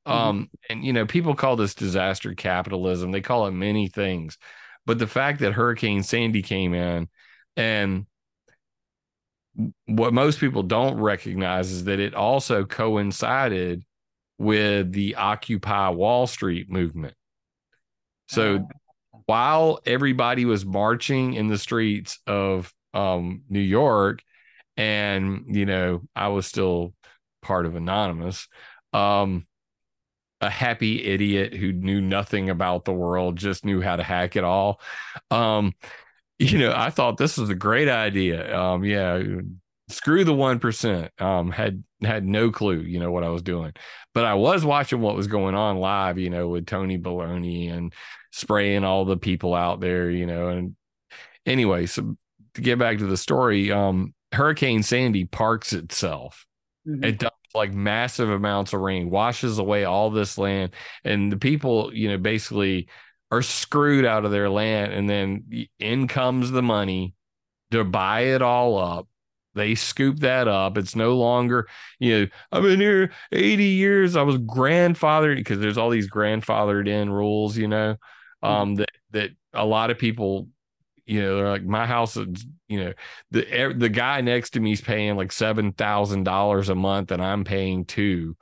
Mm-hmm. 0.07 0.17
Um, 0.17 0.49
and 0.69 0.83
you 0.83 0.93
know, 0.93 1.05
people 1.05 1.35
call 1.35 1.55
this 1.55 1.75
disaster 1.75 2.33
capitalism. 2.33 3.11
They 3.11 3.21
call 3.21 3.47
it 3.47 3.51
many 3.51 3.87
things. 3.87 4.37
But 4.85 4.99
the 4.99 5.07
fact 5.07 5.39
that 5.41 5.53
Hurricane 5.53 6.03
Sandy 6.03 6.41
came 6.41 6.73
in 6.73 7.07
and 7.55 8.05
what 9.85 10.13
most 10.13 10.39
people 10.39 10.63
don't 10.63 10.99
recognize 10.99 11.71
is 11.71 11.83
that 11.83 11.99
it 11.99 12.15
also 12.15 12.65
coincided 12.65 13.83
with 14.37 14.91
the 14.91 15.15
Occupy 15.15 15.89
Wall 15.89 16.25
Street 16.25 16.69
movement. 16.69 17.13
So 18.27 18.55
uh, 18.55 19.19
while 19.25 19.79
everybody 19.85 20.45
was 20.45 20.65
marching 20.65 21.33
in 21.33 21.47
the 21.47 21.57
streets 21.57 22.19
of 22.25 22.73
um, 22.93 23.43
New 23.49 23.59
York, 23.59 24.23
and 24.77 25.43
you 25.47 25.65
know, 25.65 26.01
I 26.15 26.29
was 26.29 26.47
still 26.47 26.93
part 27.41 27.65
of 27.65 27.75
Anonymous, 27.75 28.47
um, 28.93 29.45
a 30.41 30.49
happy 30.49 31.05
idiot 31.05 31.53
who 31.53 31.71
knew 31.71 32.01
nothing 32.01 32.49
about 32.49 32.85
the 32.85 32.93
world, 32.93 33.37
just 33.37 33.63
knew 33.63 33.79
how 33.79 33.95
to 33.95 34.03
hack 34.03 34.35
it 34.35 34.43
all. 34.43 34.81
Um, 35.29 35.73
you 36.39 36.57
know, 36.57 36.73
I 36.75 36.89
thought 36.89 37.17
this 37.17 37.37
was 37.37 37.49
a 37.49 37.55
great 37.55 37.87
idea. 37.87 38.57
Um, 38.57 38.83
yeah, 38.83 39.21
screw 39.89 40.23
the 40.23 40.33
one 40.33 40.59
percent. 40.59 41.11
Um, 41.21 41.51
had 41.51 41.83
had 42.01 42.25
no 42.25 42.51
clue, 42.51 42.79
you 42.79 42.99
know, 42.99 43.11
what 43.11 43.23
I 43.23 43.29
was 43.29 43.43
doing, 43.43 43.73
but 44.13 44.25
I 44.25 44.33
was 44.33 44.65
watching 44.65 45.01
what 45.01 45.15
was 45.15 45.27
going 45.27 45.53
on 45.53 45.77
live, 45.77 46.17
you 46.17 46.31
know, 46.31 46.47
with 46.49 46.65
Tony 46.65 46.97
Baloney 46.97 47.71
and 47.71 47.93
spraying 48.31 48.83
all 48.83 49.05
the 49.05 49.17
people 49.17 49.53
out 49.53 49.79
there, 49.79 50.09
you 50.09 50.25
know. 50.25 50.49
And 50.49 50.75
anyway, 51.45 51.85
so 51.85 52.17
to 52.55 52.61
get 52.61 52.79
back 52.79 52.97
to 52.97 53.05
the 53.05 53.17
story, 53.17 53.71
um, 53.71 54.15
Hurricane 54.31 54.81
Sandy 54.81 55.25
parks 55.25 55.73
itself. 55.73 56.47
Mm-hmm. 56.87 57.03
It 57.03 57.19
dumps 57.19 57.37
like 57.53 57.73
massive 57.73 58.29
amounts 58.29 58.73
of 58.73 58.81
rain, 58.81 59.09
washes 59.09 59.57
away 59.57 59.83
all 59.83 60.09
this 60.09 60.37
land, 60.37 60.71
and 61.03 61.31
the 61.31 61.37
people, 61.37 61.93
you 61.93 62.09
know, 62.09 62.17
basically 62.17 62.87
are 63.31 63.41
screwed 63.41 64.05
out 64.05 64.25
of 64.25 64.31
their 64.31 64.49
land. 64.49 64.93
And 64.93 65.09
then 65.09 65.67
in 65.79 66.07
comes 66.07 66.51
the 66.51 66.61
money 66.61 67.15
to 67.71 67.83
buy 67.83 68.21
it 68.21 68.41
all 68.41 68.77
up. 68.77 69.07
They 69.53 69.75
scoop 69.75 70.19
that 70.19 70.47
up. 70.47 70.77
It's 70.77 70.95
no 70.95 71.17
longer, 71.17 71.67
you 71.99 72.19
know, 72.19 72.27
I've 72.51 72.63
been 72.63 72.79
here 72.79 73.11
80 73.31 73.63
years. 73.63 74.15
I 74.15 74.21
was 74.21 74.37
grandfathered 74.37 75.37
because 75.37 75.59
there's 75.59 75.77
all 75.77 75.89
these 75.89 76.09
grandfathered 76.09 76.87
in 76.87 77.09
rules, 77.09 77.57
you 77.57 77.67
know, 77.67 77.95
mm-hmm. 78.43 78.47
um, 78.47 78.75
that 78.75 78.91
that 79.11 79.31
a 79.53 79.65
lot 79.65 79.89
of 79.89 79.97
people 79.97 80.47
you 81.11 81.21
know, 81.21 81.35
they're 81.35 81.49
like 81.49 81.65
my 81.65 81.85
house 81.85 82.15
is, 82.15 82.45
you 82.69 82.81
know, 82.81 82.93
the 83.31 83.75
the 83.77 83.89
guy 83.89 84.21
next 84.21 84.51
to 84.51 84.61
me 84.61 84.71
is 84.71 84.79
paying 84.79 85.17
like 85.17 85.33
seven 85.33 85.73
thousand 85.73 86.23
dollars 86.23 86.69
a 86.69 86.75
month, 86.75 87.11
and 87.11 87.21
I'm 87.21 87.43
paying 87.43 87.83
two 87.83 88.37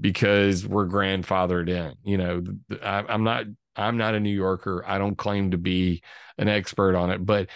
because 0.00 0.66
we're 0.66 0.86
grandfathered 0.86 1.68
in. 1.68 1.94
You 2.02 2.16
know, 2.16 2.42
I, 2.82 3.04
I'm 3.06 3.24
not 3.24 3.44
I'm 3.76 3.98
not 3.98 4.14
a 4.14 4.20
New 4.20 4.34
Yorker. 4.34 4.82
I 4.86 4.96
don't 4.96 5.18
claim 5.18 5.50
to 5.50 5.58
be 5.58 6.02
an 6.38 6.48
expert 6.48 6.96
on 6.96 7.10
it, 7.10 7.24
but 7.26 7.50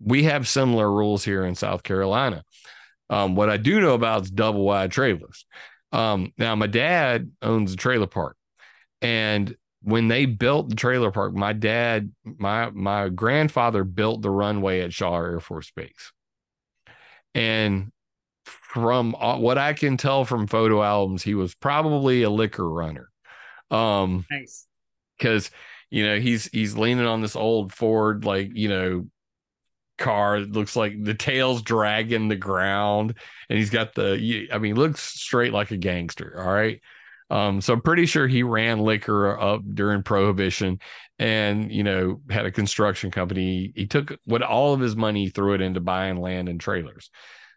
we 0.00 0.22
have 0.22 0.48
similar 0.48 0.90
rules 0.90 1.22
here 1.22 1.44
in 1.44 1.54
South 1.54 1.82
Carolina. 1.82 2.44
Um, 3.10 3.34
what 3.36 3.50
I 3.50 3.58
do 3.58 3.78
know 3.78 3.92
about 3.92 4.22
is 4.22 4.30
double 4.30 4.64
wide 4.64 4.90
trailers. 4.90 5.44
Um, 5.92 6.32
now, 6.38 6.56
my 6.56 6.66
dad 6.66 7.30
owns 7.42 7.74
a 7.74 7.76
trailer 7.76 8.06
park, 8.06 8.38
and 9.02 9.54
when 9.82 10.08
they 10.08 10.26
built 10.26 10.68
the 10.68 10.76
trailer 10.76 11.10
park, 11.10 11.34
my 11.34 11.52
dad, 11.52 12.12
my 12.24 12.70
my 12.70 13.08
grandfather 13.08 13.84
built 13.84 14.22
the 14.22 14.30
runway 14.30 14.80
at 14.80 14.92
Shaw 14.92 15.16
Air 15.16 15.40
Force 15.40 15.70
Base. 15.74 16.12
And 17.34 17.92
from 18.44 19.12
what 19.12 19.58
I 19.58 19.72
can 19.72 19.96
tell 19.96 20.24
from 20.24 20.46
photo 20.46 20.82
albums, 20.82 21.22
he 21.22 21.34
was 21.34 21.54
probably 21.54 22.22
a 22.22 22.30
liquor 22.30 22.68
runner. 22.68 23.10
Um 23.70 24.24
nice. 24.30 24.66
Cuz 25.20 25.50
you 25.90 26.06
know, 26.06 26.18
he's 26.18 26.46
he's 26.46 26.76
leaning 26.76 27.06
on 27.06 27.20
this 27.22 27.36
old 27.36 27.72
Ford 27.72 28.24
like, 28.24 28.50
you 28.54 28.68
know, 28.68 29.06
car. 29.98 30.38
It 30.38 30.52
looks 30.52 30.76
like 30.76 31.02
the 31.02 31.14
tail's 31.14 31.62
dragging 31.62 32.28
the 32.28 32.36
ground 32.36 33.14
and 33.48 33.58
he's 33.58 33.70
got 33.70 33.94
the 33.94 34.48
I 34.52 34.58
mean, 34.58 34.76
looks 34.76 35.02
straight 35.02 35.52
like 35.52 35.70
a 35.70 35.76
gangster, 35.76 36.40
all 36.40 36.52
right? 36.52 36.80
Um, 37.30 37.60
so 37.60 37.74
I'm 37.74 37.82
pretty 37.82 38.06
sure 38.06 38.26
he 38.26 38.42
ran 38.42 38.80
liquor 38.80 39.38
up 39.38 39.62
during 39.74 40.02
Prohibition, 40.02 40.80
and 41.18 41.70
you 41.70 41.82
know 41.82 42.20
had 42.30 42.46
a 42.46 42.52
construction 42.52 43.10
company. 43.10 43.72
He 43.74 43.86
took 43.86 44.16
what 44.24 44.42
all 44.42 44.72
of 44.72 44.80
his 44.80 44.96
money, 44.96 45.28
threw 45.28 45.54
it 45.54 45.60
into 45.60 45.80
buying 45.80 46.20
land 46.20 46.48
and 46.48 46.60
trailers. 46.60 47.10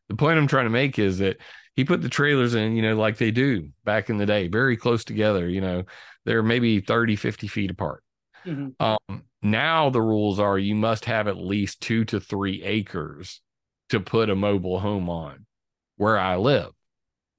The 0.09 0.15
point 0.15 0.37
I'm 0.37 0.47
trying 0.47 0.65
to 0.65 0.71
make 0.71 0.99
is 0.99 1.19
that 1.19 1.37
he 1.75 1.85
put 1.85 2.01
the 2.01 2.09
trailers 2.09 2.53
in, 2.53 2.75
you 2.75 2.81
know, 2.81 2.97
like 2.97 3.17
they 3.17 3.31
do 3.31 3.69
back 3.85 4.09
in 4.09 4.17
the 4.17 4.25
day, 4.25 4.49
very 4.49 4.75
close 4.75 5.05
together. 5.05 5.47
You 5.47 5.61
know, 5.61 5.83
they're 6.25 6.43
maybe 6.43 6.81
30, 6.81 7.15
50 7.15 7.47
feet 7.47 7.71
apart. 7.71 8.03
Mm-hmm. 8.45 8.83
Um, 8.83 9.23
now 9.41 9.89
the 9.89 10.01
rules 10.01 10.37
are 10.37 10.59
you 10.59 10.75
must 10.75 11.05
have 11.05 11.29
at 11.29 11.37
least 11.37 11.79
two 11.79 12.03
to 12.05 12.19
three 12.19 12.61
acres 12.63 13.39
to 13.89 14.01
put 14.01 14.29
a 14.29 14.35
mobile 14.35 14.79
home 14.81 15.09
on 15.09 15.45
where 15.95 16.17
I 16.17 16.35
live. 16.35 16.71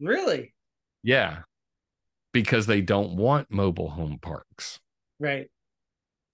Really? 0.01 0.55
Yeah 1.03 1.43
because 2.33 2.67
they 2.67 2.81
don't 2.81 3.17
want 3.17 3.51
mobile 3.51 3.91
home 3.91 4.19
parks. 4.21 4.81
Right. 5.21 5.49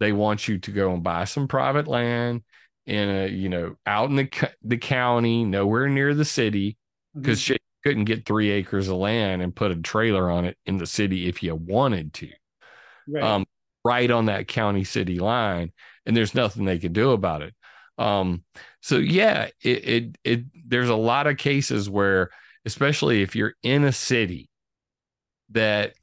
They 0.01 0.13
want 0.13 0.47
you 0.49 0.59
to 0.59 0.71
go 0.71 0.93
and 0.93 1.03
buy 1.03 1.25
some 1.25 1.49
private 1.49 1.89
land 1.89 2.43
in 2.87 3.09
a, 3.09 3.29
you 3.29 3.49
know, 3.49 3.77
out 3.85 4.09
in 4.09 4.17
the 4.17 4.51
the 4.63 4.79
county, 4.79 5.45
nowhere 5.45 5.89
near 5.89 6.15
the 6.15 6.25
city, 6.25 6.79
because 7.15 7.41
mm-hmm. 7.41 7.57
couldn't 7.83 8.05
get 8.05 8.25
three 8.25 8.51
acres 8.51 8.89
of 8.89 8.97
land 8.97 9.43
and 9.43 9.55
put 9.55 9.73
a 9.73 9.77
trailer 9.77 10.31
on 10.31 10.45
it 10.45 10.57
in 10.65 10.79
the 10.79 10.87
city 10.87 11.29
if 11.29 11.43
you 11.43 11.55
wanted 11.55 12.15
to. 12.15 12.31
Right. 13.09 13.23
Um, 13.23 13.47
right 13.85 14.11
on 14.11 14.27
that 14.27 14.49
county 14.49 14.85
city 14.85 15.19
line, 15.19 15.73
and 16.07 16.17
there's 16.17 16.35
nothing 16.35 16.65
they 16.65 16.79
could 16.79 16.93
do 16.93 17.11
about 17.11 17.43
it. 17.43 17.55
Um, 17.99 18.45
so 18.81 18.99
yeah, 18.99 19.49
it, 19.63 19.89
it 19.89 20.19
it 20.23 20.41
there's 20.67 20.89
a 20.89 20.95
lot 20.95 21.27
of 21.27 21.37
cases 21.37 21.91
where 21.91 22.31
especially 22.65 23.23
if 23.23 23.35
you're 23.35 23.55
in 23.63 23.85
a 23.85 23.93
city 23.93 24.49
that 25.51 25.95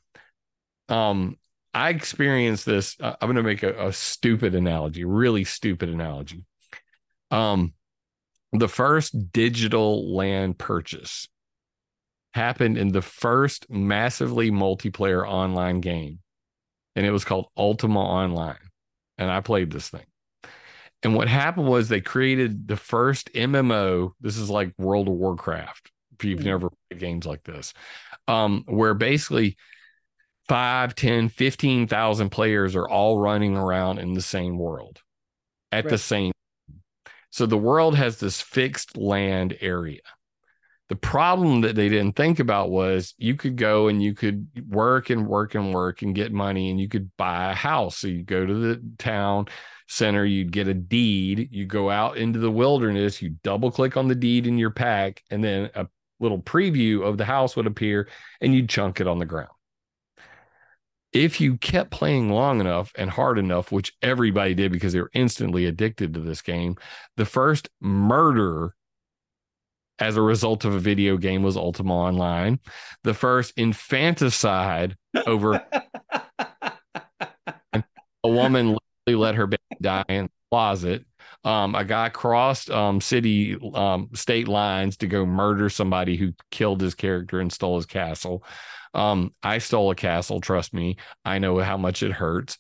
um 0.89 1.37
I 1.75 1.89
experienced 1.89 2.65
this. 2.65 2.95
Uh, 3.01 3.15
I'm 3.19 3.27
going 3.27 3.35
to 3.35 3.43
make 3.43 3.61
a, 3.61 3.87
a 3.87 3.91
stupid 3.91 4.55
analogy, 4.55 5.03
really 5.03 5.43
stupid 5.43 5.89
analogy. 5.89 6.45
Um, 7.31 7.73
the 8.53 8.69
first 8.69 9.33
digital 9.33 10.15
land 10.15 10.57
purchase 10.57 11.27
happened 12.33 12.77
in 12.77 12.93
the 12.93 13.01
first 13.01 13.69
massively 13.69 14.51
multiplayer 14.51 15.27
online 15.27 15.81
game, 15.81 16.19
and 16.95 17.05
it 17.05 17.11
was 17.11 17.25
called 17.25 17.47
Ultima 17.57 17.99
Online. 17.99 18.55
And 19.17 19.29
I 19.29 19.41
played 19.41 19.69
this 19.69 19.89
thing. 19.89 20.05
And 21.03 21.13
what 21.13 21.27
happened 21.27 21.67
was 21.67 21.89
they 21.89 22.01
created 22.01 22.69
the 22.69 22.77
first 22.77 23.31
MMO. 23.33 24.11
This 24.21 24.37
is 24.37 24.49
like 24.49 24.73
World 24.77 25.09
of 25.09 25.13
Warcraft. 25.13 25.91
If 26.17 26.25
you've 26.25 26.43
never 26.43 26.69
played 26.69 26.99
games 26.99 27.25
like 27.25 27.43
this, 27.43 27.73
um, 28.27 28.63
where 28.67 28.93
basically 28.93 29.57
5, 30.47 30.95
10, 30.95 31.29
15,000 31.29 32.29
players 32.29 32.75
are 32.75 32.87
all 32.87 33.19
running 33.19 33.55
around 33.57 33.99
in 33.99 34.13
the 34.13 34.21
same 34.21 34.57
world 34.57 35.01
at 35.71 35.85
right. 35.85 35.91
the 35.91 35.97
same 35.97 36.31
so 37.35 37.45
the 37.45 37.57
world 37.57 37.97
has 37.97 38.17
this 38.17 38.39
fixed 38.39 38.95
land 38.95 39.57
area. 39.59 39.99
The 40.87 40.95
problem 40.95 41.59
that 41.61 41.75
they 41.75 41.89
didn't 41.89 42.15
think 42.15 42.39
about 42.39 42.69
was 42.69 43.13
you 43.17 43.35
could 43.35 43.57
go 43.57 43.89
and 43.89 44.01
you 44.01 44.13
could 44.13 44.47
work 44.69 45.09
and 45.09 45.27
work 45.27 45.53
and 45.53 45.73
work 45.73 46.01
and 46.01 46.15
get 46.15 46.31
money 46.31 46.69
and 46.69 46.79
you 46.79 46.87
could 46.87 47.11
buy 47.17 47.51
a 47.51 47.53
house. 47.53 47.97
So 47.97 48.07
you 48.07 48.23
go 48.23 48.45
to 48.45 48.53
the 48.53 48.81
town 48.97 49.47
center, 49.89 50.23
you'd 50.23 50.53
get 50.53 50.69
a 50.69 50.73
deed, 50.73 51.49
you 51.51 51.65
go 51.65 51.89
out 51.89 52.15
into 52.15 52.39
the 52.39 52.49
wilderness, 52.49 53.21
you 53.21 53.31
double 53.43 53.69
click 53.69 53.97
on 53.97 54.07
the 54.07 54.15
deed 54.15 54.47
in 54.47 54.57
your 54.57 54.71
pack, 54.71 55.21
and 55.29 55.43
then 55.43 55.69
a 55.75 55.87
little 56.19 56.41
preview 56.41 57.03
of 57.03 57.17
the 57.17 57.25
house 57.25 57.55
would 57.55 57.67
appear 57.67 58.07
and 58.41 58.53
you'd 58.53 58.69
chunk 58.69 58.99
it 59.01 59.07
on 59.07 59.19
the 59.19 59.25
ground 59.25 59.49
if 61.15 61.39
you 61.39 61.57
kept 61.57 61.91
playing 61.91 62.29
long 62.29 62.59
enough 62.59 62.91
and 62.97 63.09
hard 63.09 63.39
enough, 63.39 63.71
which 63.71 63.93
everybody 64.01 64.53
did 64.53 64.69
because 64.69 64.91
they 64.91 64.99
were 64.99 65.11
instantly 65.13 65.65
addicted 65.65 66.13
to 66.13 66.19
this 66.19 66.41
game, 66.41 66.75
the 67.15 67.23
first 67.23 67.69
murder 67.79 68.75
as 69.97 70.17
a 70.17 70.21
result 70.21 70.65
of 70.65 70.73
a 70.73 70.79
video 70.79 71.15
game 71.15 71.41
was 71.41 71.55
Ultima 71.55 71.95
Online. 71.95 72.59
The 73.05 73.13
first 73.13 73.53
infanticide 73.55 74.97
over 75.25 75.65
a 77.73 77.83
woman 78.25 78.77
literally 79.07 79.23
let 79.23 79.35
her 79.35 79.47
baby 79.47 79.61
die 79.79 80.03
in 80.09 80.25
the 80.25 80.31
closet. 80.51 81.05
Um, 81.45 81.75
a 81.75 81.85
guy 81.85 82.09
crossed 82.09 82.71
um, 82.71 82.99
city 82.99 83.55
um, 83.75 84.09
state 84.13 84.47
lines 84.47 84.97
to 84.97 85.07
go 85.07 85.25
murder 85.25 85.69
somebody 85.69 86.17
who 86.17 86.33
killed 86.49 86.81
his 86.81 86.95
character 86.95 87.39
and 87.39 87.53
stole 87.53 87.77
his 87.77 87.85
castle. 87.85 88.43
Um, 88.95 89.33
I 89.43 89.59
stole 89.59 89.91
a 89.91 89.95
castle. 89.95 90.41
Trust 90.41 90.73
me, 90.73 90.97
I 91.23 91.37
know 91.37 91.59
how 91.59 91.77
much 91.77 92.01
it 92.01 92.11
hurts. 92.11 92.57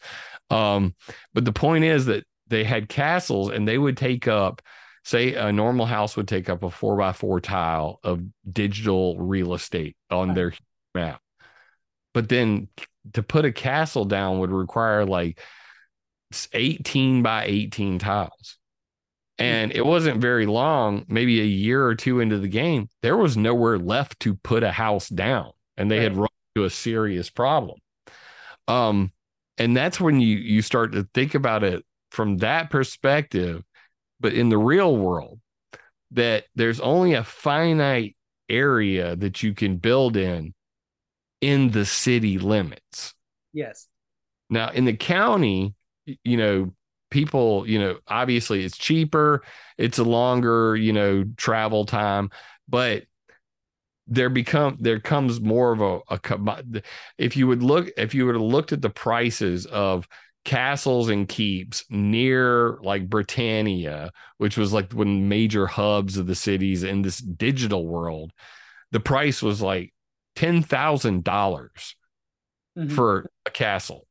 Um, 0.51 0.93
but 1.33 1.45
the 1.45 1.51
point 1.51 1.83
is 1.83 2.05
that 2.05 2.25
they 2.47 2.63
had 2.63 2.87
castles 2.87 3.49
and 3.49 3.67
they 3.67 3.77
would 3.77 3.97
take 3.97 4.27
up, 4.27 4.61
say, 5.03 5.33
a 5.33 5.51
normal 5.51 5.87
house 5.87 6.15
would 6.15 6.27
take 6.27 6.47
up 6.47 6.61
a 6.61 6.69
four 6.69 6.95
by 6.95 7.11
four 7.11 7.41
tile 7.41 7.99
of 8.03 8.21
digital 8.51 9.17
real 9.17 9.55
estate 9.55 9.97
on 10.11 10.35
their 10.35 10.53
map. 10.93 11.19
But 12.13 12.29
then 12.29 12.67
to 13.13 13.23
put 13.23 13.45
a 13.45 13.51
castle 13.51 14.05
down 14.05 14.39
would 14.39 14.51
require 14.51 15.05
like 15.05 15.39
18 16.53 17.23
by 17.23 17.45
18 17.45 17.97
tiles. 17.99 18.57
And 19.37 19.73
it 19.73 19.85
wasn't 19.85 20.21
very 20.21 20.45
long, 20.45 21.05
maybe 21.09 21.41
a 21.41 21.45
year 21.45 21.85
or 21.85 21.95
two 21.95 22.21
into 22.21 22.37
the 22.39 22.47
game, 22.47 22.89
there 23.01 23.17
was 23.17 23.35
nowhere 23.35 23.77
left 23.77 24.19
to 24.21 24.35
put 24.35 24.63
a 24.63 24.71
house 24.71 25.09
down 25.09 25.51
and 25.75 25.91
they 25.91 25.97
right. 25.97 26.03
had 26.03 26.17
run 26.17 26.29
into 26.55 26.65
a 26.65 26.69
serious 26.69 27.29
problem. 27.29 27.77
Um, 28.67 29.11
and 29.57 29.75
that's 29.75 29.99
when 29.99 30.19
you 30.19 30.37
you 30.37 30.61
start 30.61 30.93
to 30.93 31.07
think 31.13 31.35
about 31.35 31.63
it 31.63 31.83
from 32.11 32.37
that 32.37 32.69
perspective. 32.69 33.63
But 34.19 34.33
in 34.33 34.49
the 34.49 34.57
real 34.57 34.95
world, 34.95 35.39
that 36.11 36.45
there's 36.55 36.79
only 36.79 37.13
a 37.13 37.23
finite 37.23 38.15
area 38.49 39.15
that 39.15 39.43
you 39.43 39.53
can 39.53 39.77
build 39.77 40.17
in 40.17 40.53
in 41.41 41.71
the 41.71 41.85
city 41.85 42.37
limits. 42.37 43.13
Yes. 43.53 43.87
Now 44.49 44.69
in 44.69 44.85
the 44.85 44.95
county, 44.95 45.73
you 46.05 46.37
know, 46.37 46.73
people, 47.09 47.67
you 47.67 47.79
know, 47.79 47.97
obviously 48.07 48.63
it's 48.63 48.77
cheaper, 48.77 49.43
it's 49.77 49.99
a 49.99 50.03
longer, 50.03 50.75
you 50.75 50.93
know, 50.93 51.25
travel 51.37 51.85
time, 51.85 52.29
but 52.67 53.03
there 54.07 54.29
become 54.29 54.77
there 54.79 54.99
comes 54.99 55.41
more 55.41 55.71
of 55.71 55.81
a, 55.81 55.99
a 56.09 56.83
if 57.17 57.35
you 57.35 57.47
would 57.47 57.63
look 57.63 57.89
if 57.97 58.13
you 58.13 58.25
would 58.25 58.35
have 58.35 58.41
looked 58.41 58.71
at 58.71 58.81
the 58.81 58.89
prices 58.89 59.65
of 59.65 60.07
castles 60.43 61.09
and 61.09 61.27
keeps 61.27 61.83
near 61.89 62.77
like 62.83 63.09
Britannia, 63.09 64.11
which 64.37 64.57
was 64.57 64.71
like 64.71 64.93
one 64.93 65.27
major 65.27 65.65
hubs 65.65 66.17
of 66.17 66.27
the 66.27 66.35
cities 66.35 66.83
in 66.83 67.01
this 67.01 67.17
digital 67.17 67.85
world, 67.85 68.31
the 68.91 68.99
price 68.99 69.41
was 69.41 69.61
like 69.61 69.91
ten 70.35 70.61
thousand 70.61 71.23
dollars 71.23 71.95
mm-hmm. 72.77 72.93
for 72.93 73.29
a 73.45 73.49
castle. 73.49 74.07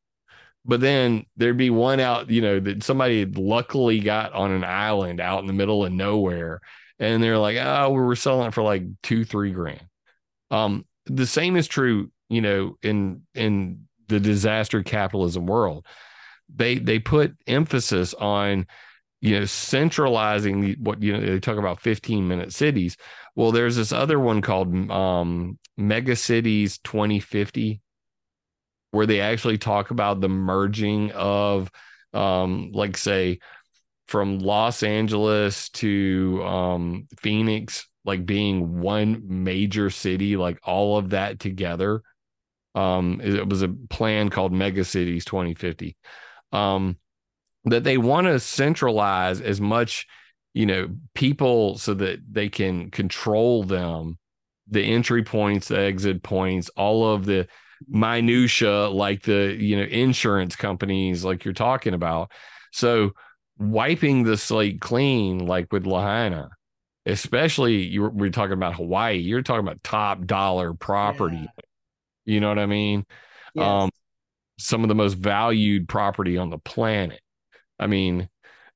But 0.65 0.81
then 0.81 1.27
there'd 1.37 1.59
be 1.59 1.71
one 1.71 2.01
out, 2.01 2.31
you 2.31 2.41
know, 2.41 2.59
that 2.59 2.83
somebody 2.83 3.27
luckily 3.27 4.01
got 4.01 4.33
on 4.33 4.51
an 4.51 4.65
island 4.65 5.21
out 5.21 5.41
in 5.41 5.47
the 5.47 5.53
middle 5.53 5.85
of 5.85 5.93
nowhere 5.93 6.61
and 6.99 7.23
they're 7.23 7.39
like, 7.39 7.57
oh, 7.61 7.91
we 7.91 8.01
were 8.01 8.17
selling 8.17 8.49
it 8.49 8.55
for 8.55 8.63
like 8.63 8.83
two, 9.03 9.25
three 9.25 9.51
grand. 9.51 9.85
Um, 10.51 10.85
the 11.07 11.27
same 11.27 11.57
is 11.57 11.67
true, 11.67 12.11
you 12.29 12.41
know, 12.41 12.77
in 12.83 13.23
in 13.35 13.87
the 14.09 14.21
disaster 14.21 14.83
capitalism 14.83 15.47
world. 15.47 15.87
They 16.55 16.77
they 16.77 16.99
put 16.99 17.37
emphasis 17.47 18.15
on, 18.15 18.67
you 19.21 19.39
know, 19.39 19.45
centralizing 19.45 20.75
what 20.75 21.03
you 21.03 21.13
know 21.13 21.21
they 21.21 21.41
talk 21.41 21.59
about 21.59 21.81
15 21.81 22.27
minute 22.27 22.53
cities. 22.53 22.97
Well, 23.35 23.53
there's 23.53 23.77
this 23.77 23.93
other 23.93 24.21
one 24.21 24.43
called 24.43 24.91
um, 24.91 25.59
Mega 25.77 26.15
Cities 26.15 26.79
2050, 26.79 27.81
where 28.95 29.07
they 29.07 29.21
actually 29.21 29.59
talk 29.59 29.91
about 29.91 30.21
the 30.21 30.29
merging 30.29 31.11
of, 31.13 31.71
um, 32.13 32.71
like 32.73 32.97
say, 32.97 33.41
from 34.07 34.39
Los 34.39 34.83
Angeles 34.83 35.69
to 35.71 36.43
um, 36.45 37.09
Phoenix, 37.19 37.89
like 38.05 38.25
being 38.25 38.81
one 38.81 39.23
major 39.27 39.91
city, 39.91 40.37
like 40.37 40.59
all 40.63 40.97
of 40.97 41.11
that 41.11 41.41
together. 41.41 42.03
Um, 42.75 43.21
it 43.23 43.49
was 43.49 43.63
a 43.63 43.69
plan 43.69 44.31
called 44.31 44.53
Mega 44.53 44.85
Cities 44.85 45.25
2050. 45.25 45.97
Um, 46.53 46.97
that 47.65 47.83
they 47.83 47.99
want 47.99 48.27
to 48.27 48.39
centralize 48.39 49.41
as 49.41 49.61
much, 49.61 50.07
you 50.53 50.67
know, 50.67 50.89
people 51.15 51.79
so 51.79 51.95
that 51.95 52.21
they 52.31 52.49
can 52.49 52.91
control 52.91 53.65
them, 53.65 54.19
the 54.69 54.83
entry 54.83 55.25
points, 55.25 55.69
the 55.69 55.79
exit 55.79 56.23
points, 56.23 56.69
all 56.77 57.11
of 57.11 57.25
the 57.25 57.49
minutia, 57.89 58.89
like 58.89 59.23
the 59.23 59.57
you 59.59 59.77
know 59.77 59.85
insurance 59.85 60.57
companies, 60.57 61.25
like 61.25 61.45
you're 61.45 61.55
talking 61.55 61.95
about. 61.95 62.31
So 62.73 63.13
wiping 63.59 64.25
the 64.25 64.37
slate 64.37 64.81
clean, 64.81 65.47
like 65.47 65.73
with 65.73 65.87
Lahaina, 65.87 66.51
especially 67.07 67.83
you 67.83 68.09
we're 68.09 68.31
talking 68.31 68.55
about 68.55 68.75
Hawaii, 68.75 69.17
you're 69.19 69.43
talking 69.43 69.67
about 69.67 69.83
top 69.83 70.27
dollar 70.27 70.75
property. 70.75 71.37
Yeah. 71.37 71.63
You 72.27 72.41
know 72.41 72.49
what 72.49 72.59
I 72.59 72.67
mean? 72.67 73.05
Yes. 73.55 73.65
Um, 73.65 73.91
some 74.59 74.83
of 74.83 74.89
the 74.89 74.95
most 74.95 75.15
valued 75.15 75.89
property 75.89 76.39
on 76.39 76.51
the 76.51 76.59
planet. 76.59 77.21
I 77.79 77.87
mean, 77.87 78.29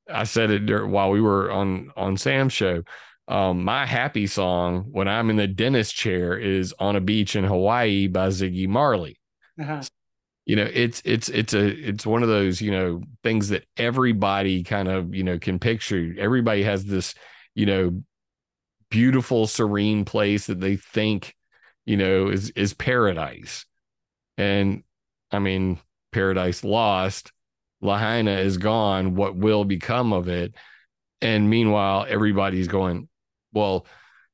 I 0.09 0.24
said 0.24 0.51
it 0.51 0.86
while 0.86 1.11
we 1.11 1.20
were 1.20 1.51
on 1.51 1.92
on 1.96 2.16
Sam's 2.16 2.53
show. 2.53 2.82
Um, 3.28 3.62
my 3.62 3.84
happy 3.84 4.26
song 4.26 4.86
when 4.90 5.06
I'm 5.06 5.28
in 5.28 5.36
the 5.36 5.46
dentist 5.46 5.94
chair 5.94 6.38
is 6.38 6.74
"On 6.78 6.96
a 6.96 7.00
Beach 7.00 7.36
in 7.36 7.44
Hawaii" 7.44 8.06
by 8.06 8.28
Ziggy 8.28 8.66
Marley. 8.66 9.20
Uh-huh. 9.60 9.82
You 10.46 10.56
know 10.56 10.68
it's 10.72 11.02
it's 11.04 11.28
it's 11.28 11.52
a 11.52 11.66
it's 11.66 12.06
one 12.06 12.22
of 12.22 12.30
those 12.30 12.62
you 12.62 12.70
know 12.70 13.02
things 13.22 13.50
that 13.50 13.66
everybody 13.76 14.62
kind 14.64 14.88
of 14.88 15.14
you 15.14 15.24
know 15.24 15.38
can 15.38 15.58
picture. 15.58 16.14
Everybody 16.18 16.62
has 16.62 16.86
this 16.86 17.14
you 17.54 17.66
know 17.66 18.02
beautiful 18.90 19.46
serene 19.46 20.06
place 20.06 20.46
that 20.46 20.60
they 20.60 20.76
think 20.76 21.34
you 21.84 21.98
know 21.98 22.28
is 22.28 22.50
is 22.50 22.72
paradise. 22.72 23.66
And 24.38 24.84
i 25.30 25.38
mean 25.38 25.78
paradise 26.12 26.64
lost 26.64 27.32
lahaina 27.82 28.30
is 28.30 28.56
gone 28.56 29.14
what 29.14 29.36
will 29.36 29.66
become 29.66 30.14
of 30.14 30.28
it? 30.28 30.54
And 31.20 31.50
meanwhile 31.50 32.06
everybody's 32.08 32.68
going 32.68 33.08
well 33.53 33.86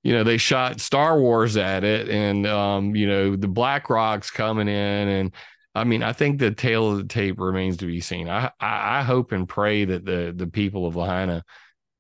you 0.03 0.13
know 0.13 0.25
they 0.25 0.37
shot 0.37 0.81
star 0.81 1.19
wars 1.19 1.57
at 1.57 1.85
it 1.85 2.09
and 2.09 2.47
um 2.47 2.95
you 2.95 3.07
know 3.07 3.37
the 3.37 3.49
BlackRock's 3.49 4.31
coming 4.31 4.69
in 4.69 5.09
and 5.09 5.33
I 5.77 5.83
mean, 5.83 6.05
I 6.05 6.13
think 6.13 6.39
the 6.39 6.53
tale 6.53 6.93
of 6.93 6.99
the 6.99 7.05
tape 7.05 7.41
remains 7.41 7.79
to 7.79 7.87
be 7.87 8.01
seen. 8.01 8.29
I, 8.29 8.53
I, 8.61 9.01
I 9.01 9.03
hope 9.03 9.33
and 9.33 9.49
pray 9.49 9.85
that 9.85 10.05
the 10.05 10.33
the 10.35 10.47
people 10.47 10.87
of 10.87 10.95
Lahaina 10.95 11.43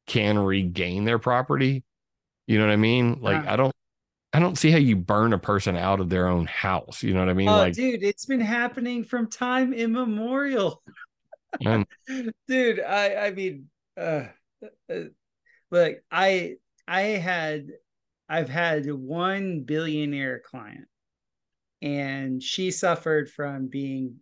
can 0.07 0.39
regain 0.39 1.05
their 1.05 1.19
property. 1.19 1.83
You 2.47 2.59
know 2.59 2.67
what 2.67 2.73
I 2.73 2.77
mean? 2.77 3.19
Like, 3.21 3.43
yeah. 3.43 3.53
I 3.53 3.57
don't 3.57 3.75
I 4.33 4.39
don't 4.39 4.57
see 4.57 4.71
how 4.71 4.79
you 4.79 4.97
burn 4.97 5.33
a 5.33 5.39
person 5.39 5.77
out 5.77 6.01
of 6.01 6.09
their 6.09 6.29
own 6.29 6.47
house. 6.47 7.03
You 7.03 7.15
know 7.15 7.21
what 7.21 7.29
I 7.29 7.35
mean? 7.35 7.49
Oh, 7.49 7.57
like, 7.57 7.75
dude, 7.75 8.03
it's 8.03 8.27
been 8.27 8.41
happening 8.41 9.05
from 9.05 9.29
time 9.29 9.73
immemorial. 9.73 10.83
Dude, 12.49 12.81
I 12.81 13.27
I 13.27 13.31
mean, 13.31 13.69
uh, 13.97 14.25
uh, 14.91 15.01
look, 15.71 15.99
I 16.11 16.57
I 16.87 17.03
had 17.03 17.69
I've 18.29 18.49
had 18.49 18.91
one 18.91 19.63
billionaire 19.65 20.41
client, 20.45 20.89
and 21.83 22.43
she 22.43 22.71
suffered 22.71 23.31
from 23.31 23.69
being 23.69 24.17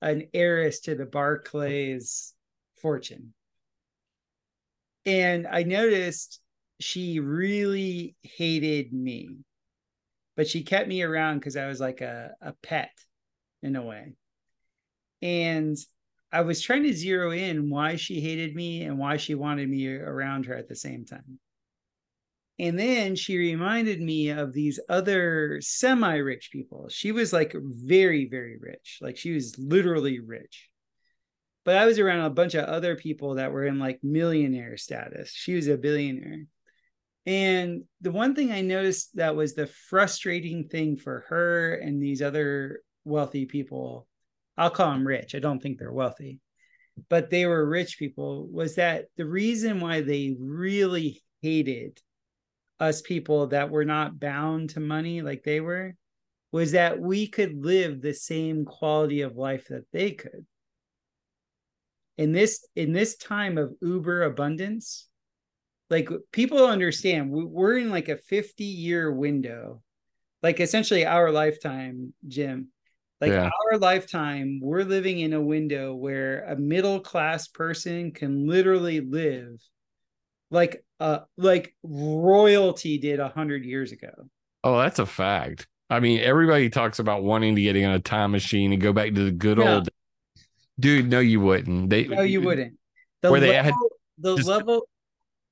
an 0.00 0.28
heiress 0.32 0.80
to 0.80 0.94
the 0.94 1.06
Barclays 1.06 2.34
fortune. 2.80 3.34
And 5.04 5.46
I 5.46 5.62
noticed 5.62 6.40
she 6.80 7.20
really 7.20 8.16
hated 8.22 8.92
me, 8.92 9.36
but 10.36 10.48
she 10.48 10.62
kept 10.62 10.88
me 10.88 11.02
around 11.02 11.38
because 11.38 11.56
I 11.56 11.66
was 11.66 11.80
like 11.80 12.00
a, 12.00 12.32
a 12.40 12.52
pet 12.62 12.90
in 13.62 13.76
a 13.76 13.82
way. 13.82 14.14
And 15.22 15.76
I 16.32 16.42
was 16.42 16.60
trying 16.60 16.82
to 16.82 16.92
zero 16.92 17.30
in 17.30 17.70
why 17.70 17.96
she 17.96 18.20
hated 18.20 18.54
me 18.54 18.82
and 18.82 18.98
why 18.98 19.16
she 19.16 19.34
wanted 19.34 19.68
me 19.68 19.86
around 19.88 20.46
her 20.46 20.54
at 20.54 20.68
the 20.68 20.76
same 20.76 21.04
time. 21.04 21.38
And 22.58 22.78
then 22.78 23.16
she 23.16 23.36
reminded 23.36 24.00
me 24.00 24.30
of 24.30 24.52
these 24.52 24.80
other 24.88 25.60
semi 25.60 26.16
rich 26.16 26.50
people. 26.50 26.88
She 26.88 27.12
was 27.12 27.32
like 27.32 27.54
very, 27.54 28.28
very 28.28 28.56
rich. 28.58 28.98
Like 29.02 29.18
she 29.18 29.32
was 29.32 29.58
literally 29.58 30.20
rich. 30.20 30.70
But 31.64 31.76
I 31.76 31.84
was 31.84 31.98
around 31.98 32.24
a 32.24 32.30
bunch 32.30 32.54
of 32.54 32.64
other 32.64 32.96
people 32.96 33.34
that 33.34 33.52
were 33.52 33.66
in 33.66 33.78
like 33.78 33.98
millionaire 34.02 34.76
status. 34.76 35.32
She 35.34 35.54
was 35.54 35.66
a 35.66 35.76
billionaire. 35.76 36.46
And 37.26 37.82
the 38.00 38.12
one 38.12 38.34
thing 38.34 38.52
I 38.52 38.60
noticed 38.60 39.16
that 39.16 39.34
was 39.34 39.54
the 39.54 39.66
frustrating 39.66 40.68
thing 40.68 40.96
for 40.96 41.24
her 41.28 41.74
and 41.74 42.00
these 42.00 42.22
other 42.22 42.80
wealthy 43.04 43.46
people, 43.46 44.06
I'll 44.56 44.70
call 44.70 44.92
them 44.92 45.06
rich. 45.06 45.34
I 45.34 45.40
don't 45.40 45.60
think 45.60 45.78
they're 45.78 45.92
wealthy, 45.92 46.38
but 47.08 47.30
they 47.30 47.46
were 47.46 47.68
rich 47.68 47.98
people, 47.98 48.46
was 48.46 48.76
that 48.76 49.06
the 49.16 49.26
reason 49.26 49.80
why 49.80 50.02
they 50.02 50.36
really 50.38 51.20
hated 51.42 52.00
us 52.78 53.00
people 53.02 53.48
that 53.48 53.70
were 53.70 53.84
not 53.84 54.20
bound 54.20 54.70
to 54.70 54.80
money 54.80 55.22
like 55.22 55.42
they 55.42 55.60
were 55.60 55.94
was 56.52 56.72
that 56.72 57.00
we 57.00 57.26
could 57.26 57.64
live 57.64 58.00
the 58.00 58.14
same 58.14 58.64
quality 58.64 59.22
of 59.22 59.36
life 59.36 59.68
that 59.68 59.84
they 59.92 60.12
could 60.12 60.46
in 62.18 62.32
this 62.32 62.66
in 62.74 62.92
this 62.92 63.16
time 63.16 63.58
of 63.58 63.74
uber 63.80 64.22
abundance 64.22 65.08
like 65.90 66.08
people 66.32 66.66
understand 66.66 67.30
we're 67.30 67.78
in 67.78 67.90
like 67.90 68.08
a 68.08 68.16
50 68.16 68.64
year 68.64 69.12
window 69.12 69.82
like 70.42 70.60
essentially 70.60 71.04
our 71.04 71.30
lifetime 71.30 72.12
jim 72.26 72.68
like 73.20 73.32
yeah. 73.32 73.50
our 73.70 73.78
lifetime 73.78 74.60
we're 74.62 74.82
living 74.82 75.20
in 75.20 75.32
a 75.32 75.40
window 75.40 75.94
where 75.94 76.44
a 76.44 76.56
middle 76.56 77.00
class 77.00 77.48
person 77.48 78.12
can 78.12 78.46
literally 78.46 79.00
live 79.00 79.60
like 80.50 80.84
uh 81.00 81.20
like 81.36 81.74
royalty 81.82 82.98
did 82.98 83.20
a 83.20 83.28
hundred 83.28 83.64
years 83.64 83.92
ago. 83.92 84.10
Oh, 84.64 84.78
that's 84.78 84.98
a 84.98 85.06
fact. 85.06 85.66
I 85.88 86.00
mean, 86.00 86.20
everybody 86.20 86.68
talks 86.68 86.98
about 86.98 87.22
wanting 87.22 87.54
to 87.54 87.62
get 87.62 87.76
in 87.76 87.88
a 87.90 88.00
time 88.00 88.32
machine 88.32 88.72
and 88.72 88.82
go 88.82 88.92
back 88.92 89.14
to 89.14 89.24
the 89.26 89.30
good 89.30 89.58
yeah. 89.58 89.74
old. 89.74 89.88
Dude, 90.78 91.08
no, 91.08 91.20
you 91.20 91.40
wouldn't. 91.40 91.90
They 91.90 92.06
no, 92.06 92.22
you 92.22 92.40
wouldn't. 92.40 92.76
The 93.22 93.30
where 93.30 93.40
level, 93.40 93.52
they 93.52 93.62
had 93.62 93.74
the 94.18 94.34
level 94.44 94.88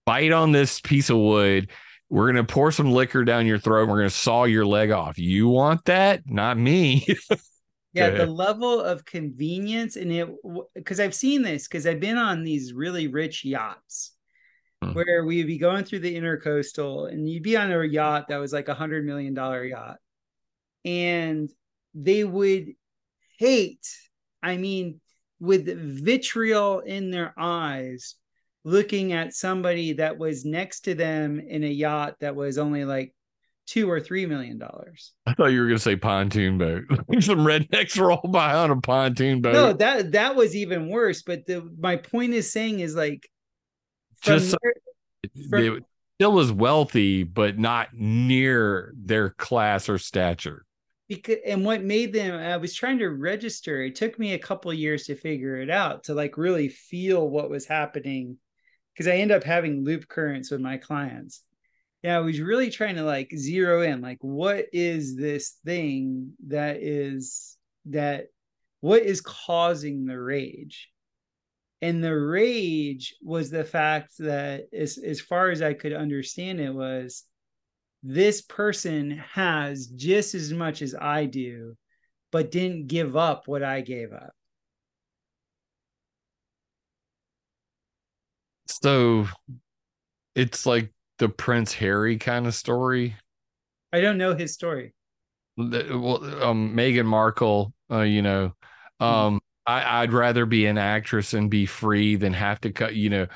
bite 0.05 0.32
on 0.32 0.53
this 0.53 0.80
piece 0.80 1.11
of 1.11 1.18
wood. 1.18 1.70
We're 2.11 2.26
gonna 2.26 2.45
pour 2.45 2.72
some 2.72 2.92
liquor 2.92 3.24
down 3.24 3.47
your 3.47 3.59
throat. 3.59 3.88
we're 3.88 3.99
gonna 3.99 4.11
saw 4.11 4.45
your 4.45 4.66
leg 4.66 4.90
off. 4.90 5.18
You 5.18 5.49
want 5.49 5.84
that? 5.86 6.28
Not 6.28 6.59
me. 6.59 7.07
yeah, 7.92 8.11
the 8.11 8.26
level 8.26 8.80
of 8.80 9.05
convenience 9.05 9.97
and 9.97 10.12
it 10.12 10.28
because 10.74 11.01
I've 11.01 11.14
seen 11.14 11.42
this 11.42 11.66
because 11.66 11.86
I've 11.86 12.01
been 12.01 12.18
on 12.18 12.45
these 12.45 12.72
really 12.72 13.07
rich 13.07 13.45
yachts 13.45 14.14
mm. 14.87 14.95
where 14.95 15.24
we'd 15.24 15.47
be 15.47 15.59
going 15.59 15.85
through 15.85 16.01
the 16.01 16.16
intercoastal 16.16 17.11
and 17.11 17.28
you'd 17.28 17.43
be 17.43 17.57
on 17.57 17.72
a 17.72 17.85
yacht 17.85 18.28
that 18.28 18.39
was 18.39 18.53
like 18.53 18.68
a 18.68 18.74
hundred 18.74 19.05
million 19.05 19.35
dollar 19.35 19.64
yacht. 19.64 19.99
And 20.85 21.51
they 21.95 22.24
would 22.24 22.74
hate, 23.39 23.87
I 24.43 24.57
mean, 24.57 25.01
with 25.41 25.66
vitriol 25.66 26.80
in 26.80 27.11
their 27.11 27.35
eyes, 27.39 28.16
looking 28.64 29.12
at 29.12 29.35
somebody 29.35 29.95
that 29.95 30.18
was 30.18 30.45
next 30.45 30.80
to 30.80 30.95
them 30.95 31.39
in 31.41 31.64
a 31.64 31.68
yacht 31.68 32.16
that 32.20 32.35
was 32.35 32.59
only 32.59 32.85
like 32.85 33.14
two 33.66 33.91
or 33.91 34.01
three 34.01 34.26
million 34.26 34.59
dollars. 34.59 35.12
I 35.26 35.35
thought 35.35 35.47
you 35.47 35.61
were 35.61 35.66
going 35.66 35.78
to 35.78 35.82
say 35.82 35.97
pontoon 35.97 36.59
boat. 36.59 36.85
Some 37.20 37.41
rednecks 37.41 37.99
roll 37.99 38.20
by 38.30 38.55
on 38.55 38.70
a 38.70 38.80
pontoon 38.80 39.41
boat. 39.41 39.53
No, 39.53 39.72
that 39.74 40.12
that 40.12 40.37
was 40.37 40.55
even 40.55 40.89
worse. 40.89 41.22
But 41.22 41.47
the 41.47 41.68
my 41.78 41.97
point 41.97 42.32
is 42.32 42.53
saying 42.53 42.80
is 42.80 42.95
like 42.95 43.28
just 44.25 44.57
there, 45.51 45.79
still 46.16 46.33
was 46.33 46.51
wealthy, 46.51 47.22
but 47.22 47.59
not 47.59 47.89
near 47.93 48.93
their 48.97 49.31
class 49.31 49.89
or 49.89 49.99
stature. 49.99 50.64
Because 51.09 51.37
and 51.47 51.64
what 51.64 51.85
made 51.85 52.12
them, 52.12 52.35
I 52.35 52.57
was 52.57 52.75
trying 52.75 52.99
to 52.99 53.09
register. 53.11 53.83
It 53.83 53.95
took 53.95 54.18
me 54.18 54.33
a 54.33 54.39
couple 54.39 54.72
years 54.72 55.05
to 55.05 55.14
figure 55.14 55.57
it 55.57 55.68
out 55.68 56.05
to 56.05 56.14
like 56.14 56.39
really 56.39 56.68
feel 56.68 57.29
what 57.29 57.51
was 57.51 57.66
happening, 57.66 58.39
because 58.93 59.07
I 59.07 59.16
end 59.16 59.31
up 59.31 59.45
having 59.45 59.85
loop 59.85 60.09
currents 60.09 60.51
with 60.51 60.61
my 60.61 60.79
clients. 60.79 61.43
Yeah, 62.03 62.16
I 62.16 62.20
was 62.20 62.41
really 62.41 62.70
trying 62.70 62.97
to 62.97 63.03
like 63.03 63.31
zero 63.37 63.83
in, 63.83 64.01
like 64.01 64.18
what 64.20 64.66
is 64.72 65.16
this 65.16 65.57
thing 65.64 66.33
that 66.49 66.79
is 66.83 67.57
that 67.87 68.29
what 68.81 69.03
is 69.03 69.20
causing 69.20 70.07
the 70.07 70.18
rage 70.18 70.91
and 71.85 72.03
the 72.03 72.16
rage 72.16 73.14
was 73.22 73.51
the 73.51 73.62
fact 73.62 74.14
that 74.18 74.62
as, 74.72 74.97
as 74.97 75.20
far 75.20 75.51
as 75.51 75.61
i 75.61 75.74
could 75.74 75.93
understand 75.93 76.59
it 76.59 76.74
was 76.74 77.24
this 78.03 78.41
person 78.41 79.22
has 79.32 79.89
just 79.89 80.35
as 80.35 80.51
much 80.51 80.80
as 80.80 80.95
i 80.99 81.26
do 81.26 81.76
but 82.32 82.51
didn't 82.51 82.87
give 82.87 83.16
up 83.16 83.47
what 83.47 83.62
i 83.62 83.80
gave 83.82 84.12
up. 84.12 84.32
So 88.66 89.28
it's 90.35 90.64
like 90.64 90.91
the 91.18 91.28
prince 91.28 91.74
harry 91.74 92.16
kind 92.16 92.47
of 92.47 92.55
story? 92.55 93.14
I 93.93 94.01
don't 94.01 94.16
know 94.16 94.35
his 94.35 94.55
story. 94.55 94.94
Well 95.59 96.43
um 96.43 96.74
meghan 96.74 97.05
markle 97.05 97.74
uh, 97.90 98.01
you 98.01 98.23
know 98.23 98.55
mm-hmm. 99.02 99.05
um 99.05 99.40
I, 99.66 100.03
I'd 100.03 100.12
rather 100.12 100.47
be 100.47 100.66
an 100.66 100.78
actress 100.78 101.35
and 101.35 101.51
be 101.51 101.66
free 101.66 102.16
than 102.16 102.32
have 102.32 102.61
to 102.62 102.70
cut, 102.70 102.95
you 102.95 103.11
know, 103.11 103.27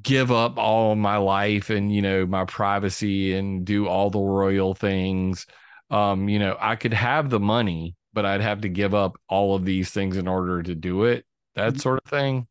give 0.00 0.32
up 0.32 0.58
all 0.58 0.94
my 0.96 1.18
life 1.18 1.68
and 1.68 1.94
you 1.94 2.00
know 2.00 2.24
my 2.24 2.44
privacy 2.46 3.34
and 3.34 3.64
do 3.64 3.86
all 3.86 4.10
the 4.10 4.18
royal 4.18 4.74
things. 4.74 5.46
Um, 5.90 6.28
you 6.28 6.38
know, 6.38 6.56
I 6.58 6.76
could 6.76 6.94
have 6.94 7.28
the 7.28 7.40
money, 7.40 7.94
but 8.14 8.24
I'd 8.24 8.40
have 8.40 8.62
to 8.62 8.68
give 8.68 8.94
up 8.94 9.18
all 9.28 9.54
of 9.54 9.64
these 9.64 9.90
things 9.90 10.16
in 10.16 10.26
order 10.26 10.62
to 10.62 10.74
do 10.74 11.04
it. 11.04 11.26
That 11.54 11.72
mm-hmm. 11.72 11.78
sort 11.80 12.00
of 12.04 12.10
thing. 12.10 12.46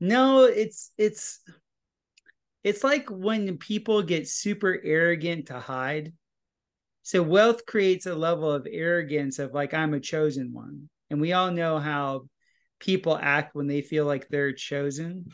No, 0.00 0.44
it's 0.44 0.92
it's 0.98 1.40
it's 2.64 2.82
like 2.82 3.08
when 3.08 3.56
people 3.58 4.02
get 4.02 4.28
super 4.28 4.80
arrogant 4.82 5.46
to 5.46 5.60
hide. 5.60 6.12
So 7.02 7.22
wealth 7.22 7.64
creates 7.64 8.06
a 8.06 8.14
level 8.14 8.50
of 8.50 8.66
arrogance 8.70 9.38
of 9.38 9.54
like 9.54 9.72
I'm 9.72 9.94
a 9.94 10.00
chosen 10.00 10.52
one. 10.52 10.88
And 11.10 11.20
we 11.20 11.32
all 11.32 11.50
know 11.50 11.78
how 11.78 12.28
people 12.80 13.18
act 13.20 13.54
when 13.54 13.66
they 13.66 13.82
feel 13.82 14.04
like 14.04 14.28
they're 14.28 14.52
chosen. 14.52 15.26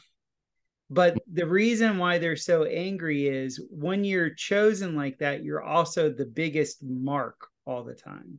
But 0.90 1.18
the 1.30 1.46
reason 1.46 1.98
why 1.98 2.18
they're 2.18 2.36
so 2.36 2.64
angry 2.64 3.26
is 3.26 3.60
when 3.70 4.05
you're 4.05 4.34
chosen 4.34 4.94
like 4.94 5.18
that, 5.18 5.42
you're 5.42 5.62
also 5.62 6.10
the 6.10 6.26
biggest 6.26 6.82
mark 6.82 7.48
all 7.66 7.84
the 7.84 7.94
time. 7.94 8.38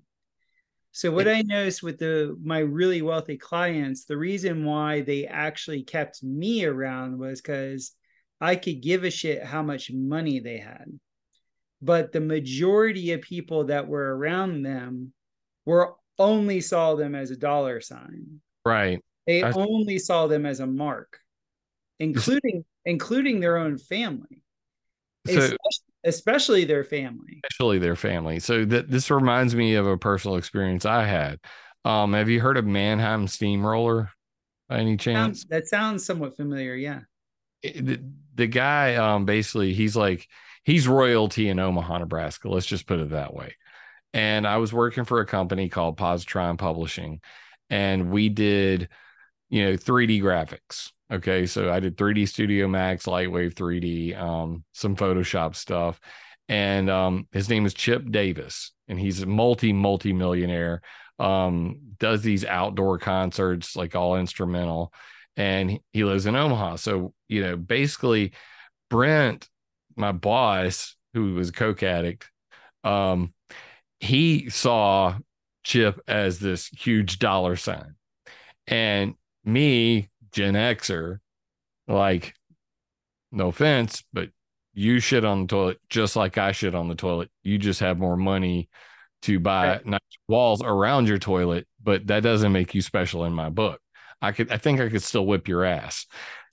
So 0.91 1.11
what 1.11 1.27
I 1.27 1.41
noticed 1.41 1.83
with 1.83 1.99
the 1.99 2.37
my 2.41 2.59
really 2.59 3.01
wealthy 3.01 3.37
clients, 3.37 4.05
the 4.05 4.15
reason 4.15 4.63
why 4.63 5.01
they 5.01 5.25
actually 5.25 5.83
kept 5.83 6.23
me 6.23 6.63
around 6.63 7.19
was 7.19 7.41
because 7.41 7.91
I 8.39 8.55
could 8.55 8.81
give 8.81 9.03
a 9.03 9.11
shit 9.11 9.43
how 9.43 9.61
much 9.61 9.91
money 9.91 10.39
they 10.39 10.57
had. 10.57 10.85
But 11.81 12.13
the 12.13 12.21
majority 12.21 13.11
of 13.11 13.21
people 13.21 13.65
that 13.65 13.87
were 13.89 14.15
around 14.15 14.63
them 14.63 15.11
were 15.65 15.95
only 16.17 16.61
saw 16.61 16.95
them 16.95 17.15
as 17.15 17.31
a 17.31 17.37
dollar 17.37 17.81
sign. 17.81 18.41
Right. 18.65 19.03
They 19.27 19.43
I... 19.43 19.51
only 19.51 19.99
saw 19.99 20.27
them 20.27 20.45
as 20.45 20.59
a 20.59 20.67
mark, 20.67 21.19
including 21.99 22.65
including 22.85 23.39
their 23.39 23.57
own 23.57 23.77
family. 23.77 24.43
So, 25.27 25.39
especially, 25.39 25.93
especially 26.03 26.65
their 26.65 26.83
family. 26.83 27.41
Especially 27.49 27.79
their 27.79 27.95
family. 27.95 28.39
So 28.39 28.63
that 28.65 28.91
this 28.91 29.09
reminds 29.09 29.55
me 29.55 29.73
of 29.75 29.87
a 29.87 29.97
personal 29.97 30.37
experience 30.37 30.85
I 30.85 31.05
had. 31.05 31.39
Um, 31.83 32.13
have 32.13 32.29
you 32.29 32.39
heard 32.39 32.57
of 32.57 32.65
Mannheim 32.65 33.27
Steamroller 33.27 34.11
by 34.69 34.77
any 34.77 34.97
chance? 34.97 35.45
That 35.45 35.45
sounds, 35.45 35.45
that 35.49 35.67
sounds 35.67 36.05
somewhat 36.05 36.35
familiar, 36.35 36.75
yeah. 36.75 37.01
The, 37.63 37.99
the 38.35 38.45
guy 38.45 38.95
um 38.95 39.25
basically 39.25 39.73
he's 39.73 39.95
like 39.95 40.27
he's 40.63 40.87
royalty 40.87 41.49
in 41.49 41.57
Omaha, 41.57 41.99
Nebraska. 41.99 42.49
Let's 42.49 42.67
just 42.67 42.85
put 42.85 42.99
it 42.99 43.09
that 43.09 43.33
way. 43.33 43.55
And 44.15 44.47
I 44.47 44.57
was 44.57 44.71
working 44.71 45.03
for 45.03 45.19
a 45.19 45.25
company 45.25 45.67
called 45.67 45.97
Positron 45.97 46.57
Publishing, 46.57 47.19
and 47.69 48.11
we 48.11 48.29
did, 48.29 48.87
you 49.49 49.65
know, 49.65 49.73
3D 49.73 50.21
graphics. 50.21 50.93
Okay, 51.11 51.45
so 51.45 51.69
I 51.69 51.81
did 51.81 51.97
3D 51.97 52.25
Studio 52.29 52.69
Max, 52.69 53.07
Lightwave 53.07 53.55
3D, 53.55 54.17
um, 54.17 54.63
some 54.71 54.95
Photoshop 54.95 55.53
stuff, 55.53 55.99
and 56.47 56.89
um, 56.89 57.27
his 57.33 57.49
name 57.49 57.65
is 57.65 57.73
Chip 57.73 58.09
Davis, 58.09 58.71
and 58.87 58.97
he's 58.97 59.21
a 59.21 59.25
multi 59.25 59.73
multi 59.73 60.13
millionaire. 60.13 60.81
Um, 61.19 61.79
does 61.99 62.21
these 62.21 62.45
outdoor 62.45 62.97
concerts 62.99 63.75
like 63.75 63.95
all 63.95 64.15
instrumental, 64.15 64.93
and 65.35 65.81
he 65.91 66.05
lives 66.05 66.25
in 66.25 66.37
Omaha. 66.37 66.77
So 66.77 67.13
you 67.27 67.41
know, 67.41 67.57
basically, 67.57 68.31
Brent, 68.89 69.49
my 69.97 70.13
boss, 70.13 70.95
who 71.13 71.33
was 71.33 71.49
a 71.49 71.51
coke 71.51 71.83
addict, 71.83 72.31
um, 72.85 73.33
he 74.06 74.49
saw 74.49 75.18
Chip 75.64 75.99
as 76.07 76.40
this 76.40 76.68
huge 76.68 77.19
dollar 77.19 77.56
sign, 77.56 77.95
and 78.68 79.15
me, 79.44 80.10
Gen 80.32 80.53
Xer, 80.53 81.19
like, 81.88 82.34
no 83.32 83.48
offense, 83.48 84.03
but 84.14 84.30
you 84.73 84.99
shit 84.99 85.26
on 85.26 85.41
the 85.41 85.48
toilet 85.48 85.80
just 85.90 86.15
like 86.15 86.38
I 86.38 86.52
shit 86.52 86.76
on 86.76 86.88
the 86.88 86.95
toilet. 86.95 87.30
You 87.44 87.57
just 87.57 87.80
have 87.80 87.98
more 87.98 88.18
money 88.18 88.69
to 89.23 89.40
buy 89.40 89.68
right. 89.68 89.86
nice 89.86 89.99
walls 90.27 90.61
around 90.61 91.07
your 91.07 91.18
toilet, 91.18 91.68
but 91.82 92.07
that 92.07 92.22
doesn't 92.22 92.52
make 92.52 92.76
you 92.76 92.82
special 92.82 93.26
in 93.26 93.34
my 93.34 93.49
book. 93.49 93.80
I 94.22 94.32
could 94.32 94.52
I 94.52 94.57
think 94.57 94.80
I 94.80 94.90
could 94.90 95.03
still 95.03 95.26
whip 95.26 95.48
your 95.48 95.64
ass. 95.64 96.06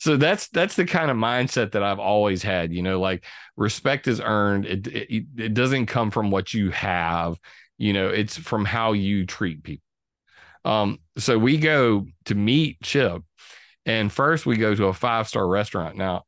So 0.03 0.17
that's 0.17 0.49
that's 0.49 0.75
the 0.75 0.85
kind 0.85 1.13
of 1.13 1.17
mindset 1.17 1.71
that 1.73 1.85
I've 1.85 2.01
always 2.01 2.43
had, 2.43 2.73
you 2.73 2.83
know, 2.83 2.99
like 2.99 3.25
respect 3.57 4.09
is 4.09 4.21
earned. 4.21 4.67
It 4.67 4.89
it, 4.89 5.27
it 5.37 5.55
doesn't 5.55 5.87
come 5.87 6.11
from 6.11 6.33
what 6.33 6.53
you 6.53 6.71
have, 6.71 7.39
you 7.79 7.93
know, 7.93 8.09
it's 8.09 8.37
from 8.37 8.65
how 8.65 8.95
you 8.95 9.27
treat 9.27 9.63
people. 9.63 9.85
Um 10.65 10.99
so 11.19 11.39
we 11.39 11.57
go 11.57 12.09
to 12.25 12.35
meet 12.35 12.83
Chip 12.83 13.23
and 13.87 14.11
first 14.11 14.45
we 14.45 14.57
go 14.57 14.75
to 14.75 14.87
a 14.87 14.93
five-star 14.93 15.47
restaurant. 15.47 15.97
Now, 15.97 16.25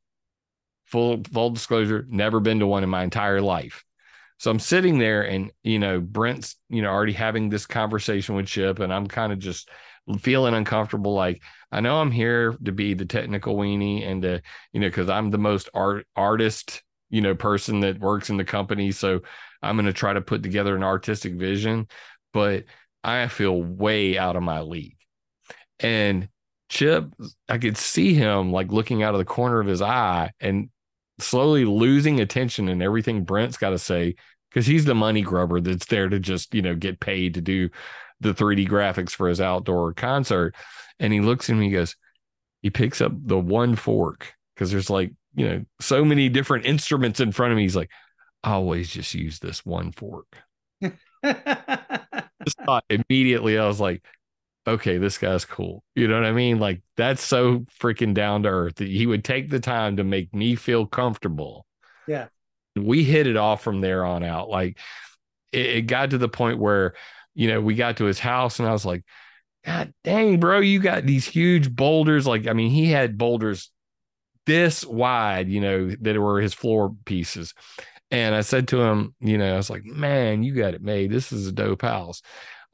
full 0.85 1.25
full 1.33 1.51
disclosure, 1.51 2.07
never 2.09 2.39
been 2.39 2.61
to 2.61 2.69
one 2.69 2.85
in 2.85 2.91
my 2.91 3.03
entire 3.03 3.41
life. 3.41 3.83
So 4.39 4.53
I'm 4.53 4.61
sitting 4.61 4.99
there 4.99 5.23
and 5.23 5.51
you 5.65 5.81
know 5.81 6.01
Brent's 6.01 6.55
you 6.69 6.81
know 6.81 6.91
already 6.91 7.13
having 7.13 7.49
this 7.49 7.67
conversation 7.67 8.37
with 8.37 8.47
Chip 8.47 8.79
and 8.79 8.95
I'm 8.95 9.09
kind 9.09 9.33
of 9.33 9.41
just 9.41 9.69
feeling 10.19 10.55
uncomfortable 10.55 11.15
like 11.15 11.43
I 11.73 11.81
know 11.81 12.01
I'm 12.01 12.11
here 12.11 12.57
to 12.65 12.73
be 12.73 12.95
the 12.95 13.07
technical 13.07 13.57
weenie 13.57 14.07
and 14.07 14.23
to 14.23 14.43
you 14.73 14.81
know 14.81 14.91
cuz 14.91 15.09
I'm 15.09 15.31
the 15.31 15.39
most 15.39 15.71
art 15.75 16.07
artist 16.15 16.83
you 17.11 17.23
know 17.23 17.35
person 17.35 17.81
that 17.81 18.01
works 18.01 18.29
in 18.29 18.37
the 18.37 18.45
company 18.45 18.93
so 18.93 19.21
I'm 19.63 19.77
going 19.77 19.87
to 19.87 19.95
try 19.95 20.13
to 20.13 20.21
put 20.21 20.43
together 20.43 20.77
an 20.77 20.83
artistic 20.83 21.35
vision 21.35 21.89
but 22.35 22.65
I 23.05 23.29
feel 23.29 23.63
way 23.63 24.19
out 24.19 24.35
of 24.35 24.43
my 24.43 24.61
league. 24.63 24.97
And 25.79 26.29
Chip, 26.71 27.13
I 27.49 27.59
could 27.59 27.77
see 27.77 28.15
him 28.15 28.51
like 28.51 28.73
looking 28.73 29.03
out 29.03 29.15
of 29.15 29.19
the 29.19 29.27
corner 29.27 29.61
of 29.61 29.67
his 29.67 29.83
eye 29.83 30.33
and 30.41 30.71
slowly 31.21 31.67
losing 31.67 32.21
attention 32.21 32.69
and 32.69 32.83
everything 32.83 33.25
Brent's 33.25 33.59
got 33.59 33.71
to 33.71 33.79
say 33.79 34.17
because 34.51 34.67
he's 34.67 34.87
the 34.87 34.95
money 34.95 35.21
grubber 35.21 35.61
that's 35.61 35.87
there 35.87 36.09
to 36.09 36.19
just, 36.19 36.55
you 36.55 36.63
know, 36.63 36.75
get 36.75 36.99
paid 36.99 37.35
to 37.35 37.41
do 37.41 37.69
the 38.21 38.35
3D 38.35 38.69
graphics 38.69 39.11
for 39.11 39.29
his 39.29 39.41
outdoor 39.41 39.93
concert. 39.95 40.55
And 40.99 41.13
he 41.13 41.21
looks 41.21 41.51
at 41.51 41.57
me, 41.57 41.67
he 41.67 41.73
goes, 41.73 41.97
he 42.63 42.71
picks 42.71 43.01
up 43.01 43.13
the 43.15 43.39
one 43.39 43.77
fork 43.77 44.33
because 44.55 44.71
there's 44.71 44.91
like, 44.91 45.13
you 45.35 45.49
know, 45.49 45.65
so 45.81 46.05
many 46.05 46.29
different 46.29 46.67
instruments 46.67 47.21
in 47.21 47.33
front 47.33 47.53
of 47.53 47.57
me. 47.57 47.63
He's 47.63 47.77
like, 47.77 47.91
I 48.43 48.53
always 48.53 48.89
just 48.89 49.15
use 49.15 49.39
this 49.39 49.65
one 49.65 49.93
fork. 49.93 50.37
just 50.81 52.59
thought 52.65 52.85
immediately, 52.89 53.59
I 53.59 53.67
was 53.67 53.81
like, 53.81 54.05
okay, 54.67 54.99
this 54.99 55.19
guy's 55.19 55.45
cool. 55.45 55.83
You 55.95 56.09
know 56.09 56.15
what 56.15 56.27
I 56.27 56.33
mean? 56.33 56.59
Like 56.59 56.83
that's 56.97 57.23
so 57.23 57.67
freaking 57.81 58.15
down 58.15 58.45
to 58.45 58.49
earth 58.49 58.77
that 58.77 58.89
he 58.89 59.07
would 59.07 59.25
take 59.25 59.51
the 59.51 59.61
time 59.61 59.97
to 59.97 60.05
make 60.05 60.35
me 60.35 60.55
feel 60.55 60.87
comfortable. 60.87 61.67
Yeah. 62.07 62.27
We 62.77 63.05
hit 63.05 63.27
it 63.27 63.37
off 63.37 63.63
from 63.63 63.81
there 63.81 64.05
on 64.05 64.23
out. 64.23 64.49
Like 64.49 64.79
it, 65.53 65.67
it 65.67 65.83
got 65.83 66.11
to 66.11 66.19
the 66.19 66.29
point 66.29 66.59
where, 66.59 66.95
you 67.35 67.49
know, 67.49 67.61
we 67.61 67.75
got 67.75 67.99
to 67.99 68.05
his 68.05 68.19
house 68.19 68.59
and 68.59 68.69
I 68.69 68.73
was 68.73 68.85
like, 68.85 69.05
God 69.65 69.93
dang, 70.05 70.41
bro, 70.41 70.61
you 70.61 70.79
got 70.81 71.05
these 71.05 71.27
huge 71.27 71.75
boulders. 71.75 72.27
Like, 72.27 72.47
I 72.47 72.53
mean, 72.53 72.71
he 72.71 72.91
had 72.91 73.19
boulders 73.19 73.71
this 74.47 74.85
wide, 74.85 75.49
you 75.49 75.61
know, 75.61 75.91
that 76.01 76.21
were 76.21 76.41
his 76.41 76.55
floor 76.55 76.95
pieces. 77.07 77.55
And 78.11 78.35
I 78.35 78.43
said 78.43 78.69
to 78.69 78.83
him, 78.83 79.15
you 79.21 79.39
know, 79.39 79.55
I 79.55 79.57
was 79.57 79.71
like, 79.71 79.85
man, 79.85 80.43
you 80.43 80.55
got 80.55 80.75
it 80.75 80.83
made. 80.83 81.11
This 81.11 81.33
is 81.33 81.47
a 81.47 81.53
dope 81.53 81.83
house 81.83 82.23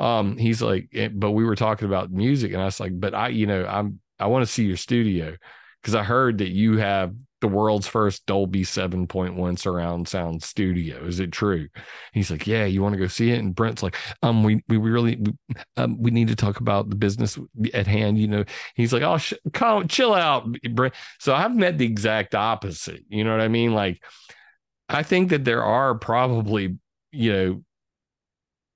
um, 0.01 0.39
he's 0.39 0.63
like, 0.63 0.89
eh, 0.95 1.09
but 1.13 1.33
we 1.33 1.45
were 1.45 1.55
talking 1.55 1.87
about 1.87 2.11
music, 2.11 2.53
and 2.53 2.63
I 2.63 2.65
was 2.65 2.81
like, 2.81 2.99
but 2.99 3.15
I, 3.15 3.29
you 3.29 3.47
know, 3.47 3.67
I'm 3.67 4.01
I 4.19 4.27
want 4.27 4.47
to 4.47 4.53
see 4.53 4.65
your 4.65 4.79
studio 4.79 5.37
because 5.81 5.95
I 5.95 6.03
heard 6.03 6.39
that 6.39 6.49
you 6.49 6.79
have 6.79 7.15
the 7.41 7.49
world's 7.49 7.87
first 7.87 8.27
Dolby 8.27 8.63
7.1 8.63 9.59
surround 9.59 10.09
sound 10.09 10.43
studio. 10.43 11.05
Is 11.05 11.21
it 11.21 11.33
true? 11.33 11.69
He's 12.13 12.31
like, 12.31 12.47
yeah, 12.47 12.65
you 12.65 12.83
want 12.83 12.95
to 12.95 12.99
go 12.99 13.07
see 13.07 13.31
it? 13.31 13.39
And 13.39 13.55
Brent's 13.55 13.83
like, 13.83 13.97
um, 14.23 14.43
we, 14.43 14.63
we 14.69 14.77
really, 14.77 15.17
we, 15.17 15.35
um, 15.77 16.01
we 16.01 16.11
need 16.11 16.29
to 16.29 16.37
talk 16.37 16.61
about 16.61 16.91
the 16.91 16.97
business 16.97 17.39
at 17.73 17.87
hand. 17.87 18.19
You 18.19 18.29
know, 18.29 18.45
he's 18.75 18.93
like, 18.93 19.03
oh, 19.03 19.19
sh- 19.19 19.35
calm, 19.53 19.89
chill 19.89 20.15
out, 20.15 20.51
Brent. 20.75 20.95
So 21.19 21.35
I've 21.35 21.55
met 21.55 21.79
the 21.79 21.87
exact 21.87 22.35
opposite. 22.35 23.05
You 23.09 23.25
know 23.25 23.33
what 23.33 23.41
I 23.41 23.49
mean? 23.49 23.75
Like, 23.75 24.03
I 24.89 25.03
think 25.03 25.31
that 25.31 25.45
there 25.45 25.65
are 25.65 25.95
probably, 25.95 26.79
you 27.13 27.33
know, 27.33 27.65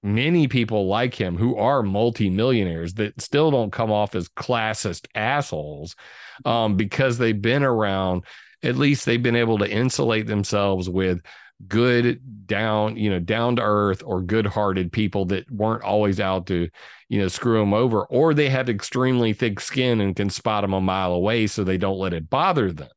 many 0.04 0.46
people 0.48 0.86
like 0.86 1.14
him 1.14 1.36
who 1.36 1.56
are 1.56 1.82
multimillionaires 1.82 2.94
that 2.94 3.18
still 3.20 3.50
don't 3.50 3.72
come 3.72 3.90
off 3.90 4.14
as 4.14 4.28
classist 4.28 5.06
assholes 5.14 5.96
um, 6.44 6.76
because 6.76 7.16
they've 7.16 7.40
been 7.40 7.62
around 7.64 8.22
at 8.64 8.76
least 8.76 9.04
they've 9.04 9.22
been 9.22 9.36
able 9.36 9.58
to 9.58 9.70
insulate 9.70 10.26
themselves 10.26 10.88
with 10.88 11.20
good 11.68 12.46
down 12.46 12.96
you 12.96 13.08
know 13.08 13.20
down 13.20 13.56
to 13.56 13.62
earth 13.62 14.02
or 14.04 14.20
good 14.20 14.46
hearted 14.46 14.90
people 14.90 15.24
that 15.24 15.48
weren't 15.50 15.84
always 15.84 16.18
out 16.18 16.46
to 16.46 16.68
you 17.08 17.18
know 17.18 17.28
screw 17.28 17.60
them 17.60 17.72
over 17.72 18.04
or 18.06 18.34
they 18.34 18.50
have 18.50 18.68
extremely 18.68 19.32
thick 19.32 19.60
skin 19.60 20.00
and 20.00 20.16
can 20.16 20.28
spot 20.28 20.62
them 20.62 20.74
a 20.74 20.80
mile 20.80 21.12
away 21.12 21.46
so 21.46 21.62
they 21.62 21.78
don't 21.78 21.98
let 21.98 22.12
it 22.12 22.28
bother 22.28 22.72
them 22.72 22.88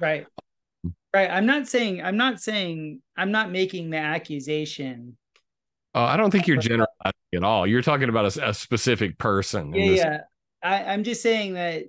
right 0.00 0.26
right 1.12 1.28
i'm 1.28 1.44
not 1.44 1.66
saying 1.66 2.00
i'm 2.02 2.16
not 2.16 2.40
saying 2.40 3.00
i'm 3.16 3.32
not 3.32 3.50
making 3.50 3.90
the 3.90 3.98
accusation 3.98 5.16
Oh, 5.94 6.02
I 6.02 6.16
don't 6.16 6.32
think 6.32 6.48
you're 6.48 6.56
generalizing 6.56 6.88
at 7.34 7.44
all. 7.44 7.68
You're 7.68 7.80
talking 7.80 8.08
about 8.08 8.36
a, 8.36 8.48
a 8.48 8.54
specific 8.54 9.16
person. 9.16 9.72
Yeah, 9.72 9.84
yeah. 9.84 10.18
I, 10.60 10.84
I'm 10.86 11.04
just 11.04 11.22
saying 11.22 11.54
that 11.54 11.84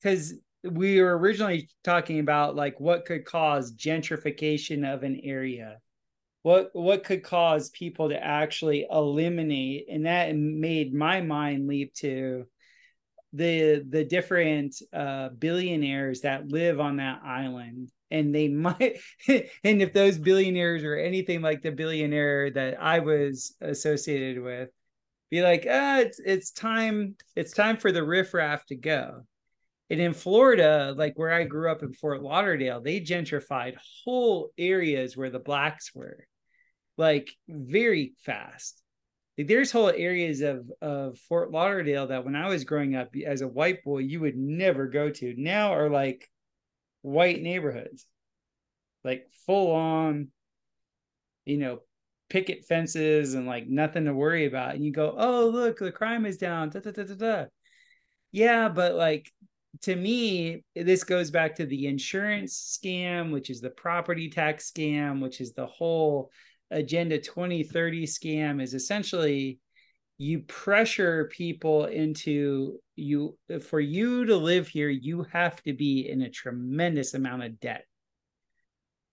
because 0.00 0.34
we 0.64 1.00
were 1.00 1.16
originally 1.16 1.68
talking 1.84 2.20
about 2.20 2.56
like 2.56 2.78
what 2.80 3.04
could 3.04 3.24
cause 3.24 3.72
gentrification 3.72 4.92
of 4.92 5.02
an 5.02 5.20
area. 5.22 5.78
What 6.42 6.70
what 6.72 7.04
could 7.04 7.22
cause 7.22 7.70
people 7.70 8.08
to 8.08 8.22
actually 8.22 8.86
eliminate 8.90 9.86
and 9.90 10.06
that 10.06 10.34
made 10.34 10.94
my 10.94 11.20
mind 11.20 11.68
leap 11.68 11.94
to 11.94 12.46
the 13.32 13.84
the 13.88 14.04
different 14.04 14.80
uh 14.92 15.28
billionaires 15.30 16.22
that 16.22 16.48
live 16.48 16.80
on 16.80 16.96
that 16.96 17.20
island. 17.24 17.90
And 18.10 18.34
they 18.34 18.48
might 18.48 19.00
and 19.28 19.82
if 19.82 19.92
those 19.92 20.18
billionaires 20.18 20.82
are 20.84 20.96
anything 20.96 21.42
like 21.42 21.62
the 21.62 21.72
billionaire 21.72 22.50
that 22.50 22.80
I 22.80 23.00
was 23.00 23.54
associated 23.60 24.42
with 24.42 24.70
be 25.30 25.42
like 25.42 25.66
ah 25.70 25.98
it's 25.98 26.18
it's 26.20 26.50
time 26.50 27.16
it's 27.36 27.52
time 27.52 27.76
for 27.76 27.92
the 27.92 28.02
riffraff 28.02 28.64
to 28.66 28.76
go 28.76 29.24
and 29.90 30.00
in 30.00 30.12
Florida 30.12 30.94
like 30.96 31.18
where 31.18 31.32
I 31.32 31.44
grew 31.44 31.70
up 31.70 31.82
in 31.82 31.92
Fort 31.92 32.22
Lauderdale 32.22 32.80
they 32.80 33.00
gentrified 33.00 33.76
whole 34.04 34.50
areas 34.58 35.16
where 35.16 35.30
the 35.30 35.38
blacks 35.38 35.94
were 35.94 36.24
like 36.96 37.30
very 37.48 38.14
fast 38.24 38.82
like 39.36 39.46
there's 39.46 39.70
whole 39.70 39.90
areas 39.90 40.40
of 40.40 40.70
of 40.80 41.18
Fort 41.28 41.50
Lauderdale 41.50 42.08
that 42.08 42.24
when 42.24 42.36
I 42.36 42.48
was 42.48 42.64
growing 42.64 42.96
up 42.96 43.14
as 43.26 43.40
a 43.40 43.48
white 43.48 43.84
boy 43.84 43.98
you 43.98 44.20
would 44.20 44.36
never 44.36 44.86
go 44.86 45.10
to 45.10 45.34
now 45.36 45.72
are 45.72 45.90
like 45.90 46.28
white 47.02 47.42
neighborhoods, 47.42 48.06
like 49.04 49.26
full 49.46 49.72
on, 49.74 50.28
you 51.44 51.58
know, 51.58 51.80
picket 52.28 52.64
fences 52.66 53.34
and 53.34 53.46
like 53.46 53.66
nothing 53.66 54.04
to 54.04 54.14
worry 54.14 54.46
about. 54.46 54.74
And 54.74 54.84
you 54.84 54.92
go, 54.92 55.14
oh, 55.16 55.48
look, 55.48 55.78
the 55.78 55.92
crime 55.92 56.26
is 56.26 56.38
down. 56.38 56.70
Da, 56.70 56.80
da, 56.80 56.90
da, 56.90 57.04
da, 57.04 57.14
da. 57.14 57.44
Yeah, 58.32 58.68
but 58.68 58.94
like 58.94 59.30
to 59.82 59.94
me, 59.94 60.64
this 60.74 61.04
goes 61.04 61.30
back 61.30 61.56
to 61.56 61.66
the 61.66 61.86
insurance 61.86 62.78
scam, 62.82 63.32
which 63.32 63.50
is 63.50 63.60
the 63.60 63.70
property 63.70 64.28
tax 64.28 64.70
scam, 64.70 65.20
which 65.20 65.40
is 65.40 65.52
the 65.52 65.66
whole 65.66 66.30
Agenda 66.70 67.18
2030 67.18 68.06
scam, 68.06 68.62
is 68.62 68.74
essentially 68.74 69.58
you 70.18 70.40
pressure 70.40 71.30
people 71.32 71.86
into 71.86 72.80
you 72.96 73.38
for 73.62 73.78
you 73.80 74.24
to 74.26 74.36
live 74.36 74.66
here 74.66 74.88
you 74.88 75.24
have 75.32 75.62
to 75.62 75.72
be 75.72 76.08
in 76.08 76.22
a 76.22 76.30
tremendous 76.30 77.14
amount 77.14 77.44
of 77.44 77.60
debt 77.60 77.84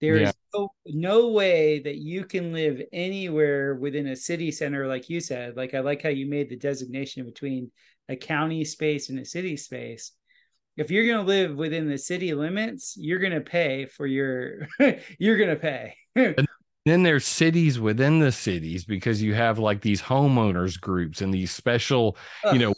There 0.02 0.18
yeah. 0.18 0.30
is 0.30 0.34
no, 0.53 0.69
no 0.86 1.30
way 1.30 1.80
that 1.80 1.95
you 1.98 2.26
can 2.26 2.52
live 2.53 2.82
anywhere 2.91 3.76
within 3.76 4.07
a 4.07 4.15
city 4.15 4.52
center, 4.52 4.88
like 4.88 5.10
you 5.10 5.19
said. 5.19 5.56
Like 5.56 5.73
I 5.73 5.80
like 5.80 6.02
how 6.02 6.10
you 6.10 6.27
made 6.27 6.49
the 6.49 6.57
designation 6.57 7.26
between 7.26 7.72
a 8.10 8.15
county 8.15 8.65
space 8.65 9.10
and 9.10 9.19
a 9.19 9.26
city 9.26 9.57
space. 9.57 10.11
If 10.77 10.91
you're 10.91 11.06
going 11.06 11.18
to 11.18 11.23
live 11.23 11.56
within 11.56 11.89
the 11.89 11.97
city 11.97 12.34
limits, 12.34 12.95
you're 12.97 13.19
going 13.19 13.34
to 13.34 13.41
pay 13.41 13.85
for 13.85 14.06
your. 14.06 14.68
you're 15.19 15.38
going 15.38 15.49
to 15.49 15.56
pay. 15.56 15.95
then 16.85 17.03
there's 17.03 17.26
cities 17.26 17.80
within 17.80 18.19
the 18.19 18.31
cities 18.31 18.85
because 18.85 19.22
you 19.22 19.34
have 19.34 19.57
like 19.57 19.81
these 19.81 20.02
homeowners 20.02 20.80
groups 20.80 21.22
and 21.22 21.34
these 21.34 21.52
special, 21.52 22.18
Ugh. 22.43 22.53
you 22.53 22.60
know, 22.60 22.73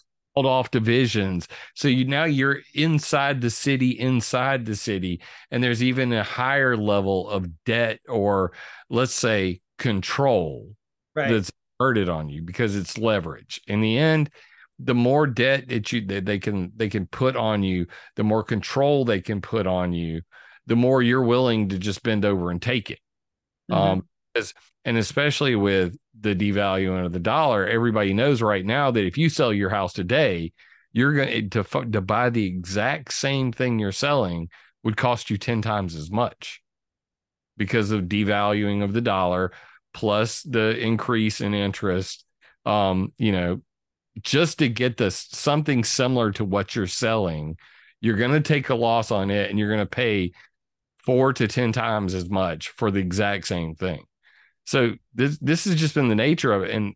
off 0.46 0.70
divisions. 0.70 1.48
So 1.74 1.88
you 1.88 2.06
now 2.06 2.26
you're 2.26 2.60
inside 2.76 3.42
the 3.42 3.50
city, 3.50 3.92
inside 4.00 4.66
the 4.66 4.76
city, 4.76 5.22
and 5.50 5.64
there's 5.64 5.82
even 5.82 6.14
a 6.14 6.24
higher 6.24 6.78
level 6.78 7.28
of 7.30 7.64
debt 7.64 8.00
or 8.08 8.52
let's 8.90 9.14
say 9.14 9.62
control 9.80 10.76
right. 11.16 11.32
that's 11.32 11.52
burdened 11.80 12.10
on 12.10 12.30
you 12.30 12.42
because 12.42 12.76
it's 12.76 12.98
leverage. 12.98 13.62
In 13.68 13.82
the 13.82 13.98
end, 13.98 14.30
the 14.80 14.96
more 14.96 15.26
debt 15.26 15.68
that 15.70 15.92
you 15.92 16.06
that 16.08 16.26
they 16.26 16.40
can 16.40 16.72
they 16.76 16.90
can 16.90 17.08
put 17.08 17.36
on 17.36 17.64
you, 17.64 17.88
the 18.16 18.24
more 18.24 18.44
control 18.44 19.06
they 19.06 19.22
can 19.22 19.42
put 19.42 19.66
on 19.66 19.94
you, 19.94 20.22
the 20.68 20.76
more 20.76 21.02
you're 21.02 21.24
willing 21.24 21.70
to 21.70 21.80
just 21.80 22.04
bend 22.04 22.26
over 22.26 22.52
and 22.52 22.62
take 22.62 22.92
it. 22.92 23.00
Mm-hmm. 23.72 23.82
Um, 23.82 24.08
and 24.86 24.98
especially 24.98 25.56
with 25.56 25.98
the 26.20 26.36
devaluing 26.36 27.06
of 27.06 27.12
the 27.12 27.20
dollar, 27.20 27.66
everybody 27.66 28.14
knows 28.14 28.42
right 28.42 28.66
now 28.66 28.92
that 28.92 29.06
if 29.06 29.18
you 29.18 29.30
sell 29.30 29.52
your 29.52 29.70
house 29.70 29.94
today, 29.94 30.54
you're 30.94 31.14
going 31.14 31.50
to 31.50 31.64
to 31.64 32.02
buy 32.02 32.30
the 32.30 32.46
exact 32.46 33.14
same 33.14 33.52
thing 33.52 33.80
you're 33.80 33.92
selling 33.92 34.50
would 34.84 34.98
cost 34.98 35.30
you 35.30 35.38
10 35.38 35.62
times 35.62 35.96
as 35.96 36.10
much 36.10 36.62
because 37.58 37.92
of 37.92 38.04
devaluing 38.04 38.84
of 38.84 38.94
the 38.94 39.02
dollar 39.02 39.52
plus 39.94 40.44
the 40.44 40.78
increase 40.80 41.42
in 41.42 41.54
interest 41.54 42.24
um 42.66 43.12
you 43.18 43.32
know 43.32 43.62
just 44.24 44.60
to 44.60 44.70
get 44.70 44.98
this 44.98 45.28
something 45.32 45.84
similar 45.84 46.32
to 46.32 46.46
what 46.46 46.76
you're 46.76 46.88
selling 46.88 47.58
you're 48.00 48.18
going 48.18 48.32
to 48.32 48.42
take 48.42 48.70
a 48.70 48.76
loss 48.76 49.10
on 49.12 49.32
it 49.32 49.50
and 49.50 49.58
you're 49.58 49.70
going 49.70 49.80
to 49.80 49.86
pay 49.86 50.32
4 51.06 51.34
to 51.34 51.48
10 51.48 51.72
times 51.72 52.14
as 52.14 52.30
much 52.30 52.70
for 52.70 52.92
the 52.92 53.00
exact 53.00 53.48
same 53.48 53.76
thing 53.76 54.04
so 54.68 54.96
this 55.16 55.38
this 55.40 55.64
has 55.64 55.76
just 55.76 55.96
been 55.96 56.10
the 56.10 56.16
nature 56.16 56.52
of 56.52 56.64
it. 56.64 56.72
And 56.72 56.94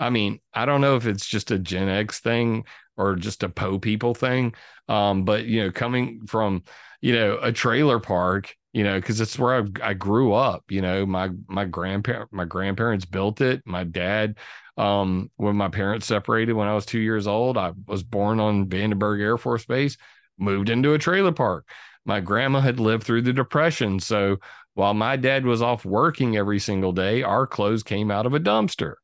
I 0.00 0.08
mean, 0.08 0.40
I 0.54 0.64
don't 0.64 0.80
know 0.80 0.96
if 0.96 1.06
it's 1.06 1.26
just 1.26 1.50
a 1.50 1.58
Gen 1.58 1.88
X 1.88 2.20
thing 2.20 2.64
or 2.96 3.16
just 3.16 3.42
a 3.42 3.50
Poe 3.50 3.78
people 3.78 4.14
thing. 4.14 4.54
Um, 4.88 5.24
but 5.26 5.44
you 5.44 5.62
know, 5.62 5.70
coming 5.70 6.26
from 6.26 6.64
you 7.02 7.12
know 7.12 7.38
a 7.42 7.52
trailer 7.52 8.00
park, 8.00 8.56
you 8.72 8.82
know, 8.82 8.98
because 8.98 9.20
it's 9.20 9.38
where 9.38 9.62
I, 9.62 9.90
I 9.90 9.94
grew 9.94 10.32
up. 10.32 10.64
You 10.70 10.80
know, 10.80 11.04
my 11.04 11.28
my 11.48 11.66
grandparent 11.66 12.32
my 12.32 12.46
grandparents 12.46 13.04
built 13.04 13.42
it. 13.42 13.60
My 13.66 13.84
dad, 13.84 14.38
um, 14.76 15.30
when 15.36 15.56
my 15.56 15.68
parents 15.68 16.06
separated 16.06 16.54
when 16.54 16.68
I 16.68 16.74
was 16.74 16.86
two 16.86 17.00
years 17.00 17.26
old, 17.26 17.58
I 17.58 17.72
was 17.86 18.02
born 18.02 18.40
on 18.40 18.66
Vandenberg 18.66 19.20
Air 19.20 19.36
Force 19.36 19.64
Base, 19.64 19.96
moved 20.38 20.70
into 20.70 20.94
a 20.94 20.98
trailer 20.98 21.32
park. 21.32 21.68
My 22.04 22.20
grandma 22.20 22.60
had 22.60 22.80
lived 22.80 23.04
through 23.04 23.22
the 23.22 23.32
depression, 23.32 24.00
so 24.00 24.38
while 24.74 24.94
my 24.94 25.16
dad 25.16 25.44
was 25.44 25.62
off 25.62 25.84
working 25.84 26.36
every 26.36 26.58
single 26.58 26.92
day, 26.92 27.22
our 27.22 27.46
clothes 27.46 27.82
came 27.82 28.10
out 28.10 28.26
of 28.26 28.34
a 28.34 28.40
dumpster, 28.40 28.94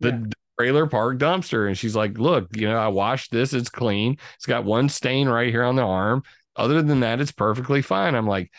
the 0.00 0.10
yeah. 0.10 0.24
trailer 0.58 0.86
park 0.86 1.18
dumpster. 1.18 1.66
And 1.66 1.76
she's 1.76 1.96
like, 1.96 2.18
Look, 2.18 2.54
you 2.56 2.68
know, 2.68 2.76
I 2.76 2.88
washed 2.88 3.30
this, 3.30 3.54
it's 3.54 3.70
clean. 3.70 4.18
It's 4.36 4.46
got 4.46 4.64
one 4.64 4.88
stain 4.88 5.28
right 5.28 5.50
here 5.50 5.64
on 5.64 5.76
the 5.76 5.82
arm. 5.82 6.22
Other 6.54 6.82
than 6.82 7.00
that, 7.00 7.20
it's 7.20 7.32
perfectly 7.32 7.80
fine. 7.80 8.14
I'm 8.14 8.26
like, 8.26 8.50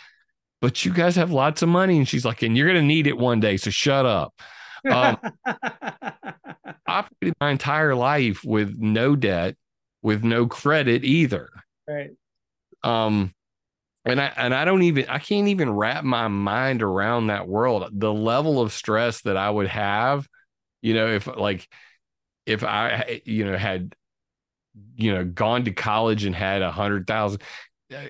But 0.60 0.84
you 0.84 0.92
guys 0.92 1.16
have 1.16 1.32
lots 1.32 1.62
of 1.62 1.70
money. 1.70 1.98
And 1.98 2.08
she's 2.08 2.26
like, 2.26 2.42
And 2.42 2.58
you're 2.58 2.68
going 2.68 2.82
to 2.82 2.88
need 2.88 3.06
it 3.06 3.18
one 3.18 3.40
day. 3.40 3.58
So 3.58 3.70
shut 3.70 4.06
up. 4.06 4.34
Um, 4.90 5.18
operated 6.88 7.36
my 7.40 7.52
entire 7.52 7.96
life 7.96 8.44
with 8.44 8.76
no 8.78 9.16
debt, 9.16 9.56
with 10.02 10.24
no 10.24 10.48
credit 10.48 11.04
either. 11.04 11.50
Right. 11.88 12.12
Um, 12.84 13.34
and 14.06 14.20
I 14.20 14.34
and 14.36 14.54
I 14.54 14.66
don't 14.66 14.84
even 14.84 15.06
I 15.08 15.20
can't 15.20 15.48
even 15.48 15.72
wrap 15.72 16.04
my 16.04 16.28
mind 16.28 16.82
around 16.82 17.28
that 17.28 17.48
world. 17.48 17.90
The 17.94 18.14
level 18.14 18.62
of 18.62 18.74
stress 18.74 19.22
that 19.22 19.38
I 19.38 19.50
would 19.50 19.68
have, 19.68 20.28
you 20.82 20.94
know, 20.94 21.08
if 21.08 21.28
like 21.28 21.68
if 22.46 22.64
I 22.64 23.22
you 23.26 23.46
know 23.46 23.58
had 23.58 23.96
you 24.96 25.14
know 25.14 25.24
gone 25.24 25.66
to 25.66 25.72
college 25.72 26.26
and 26.26 26.36
had 26.36 26.62
a 26.62 26.72
hundred 26.72 27.08
thousand. 27.08 27.42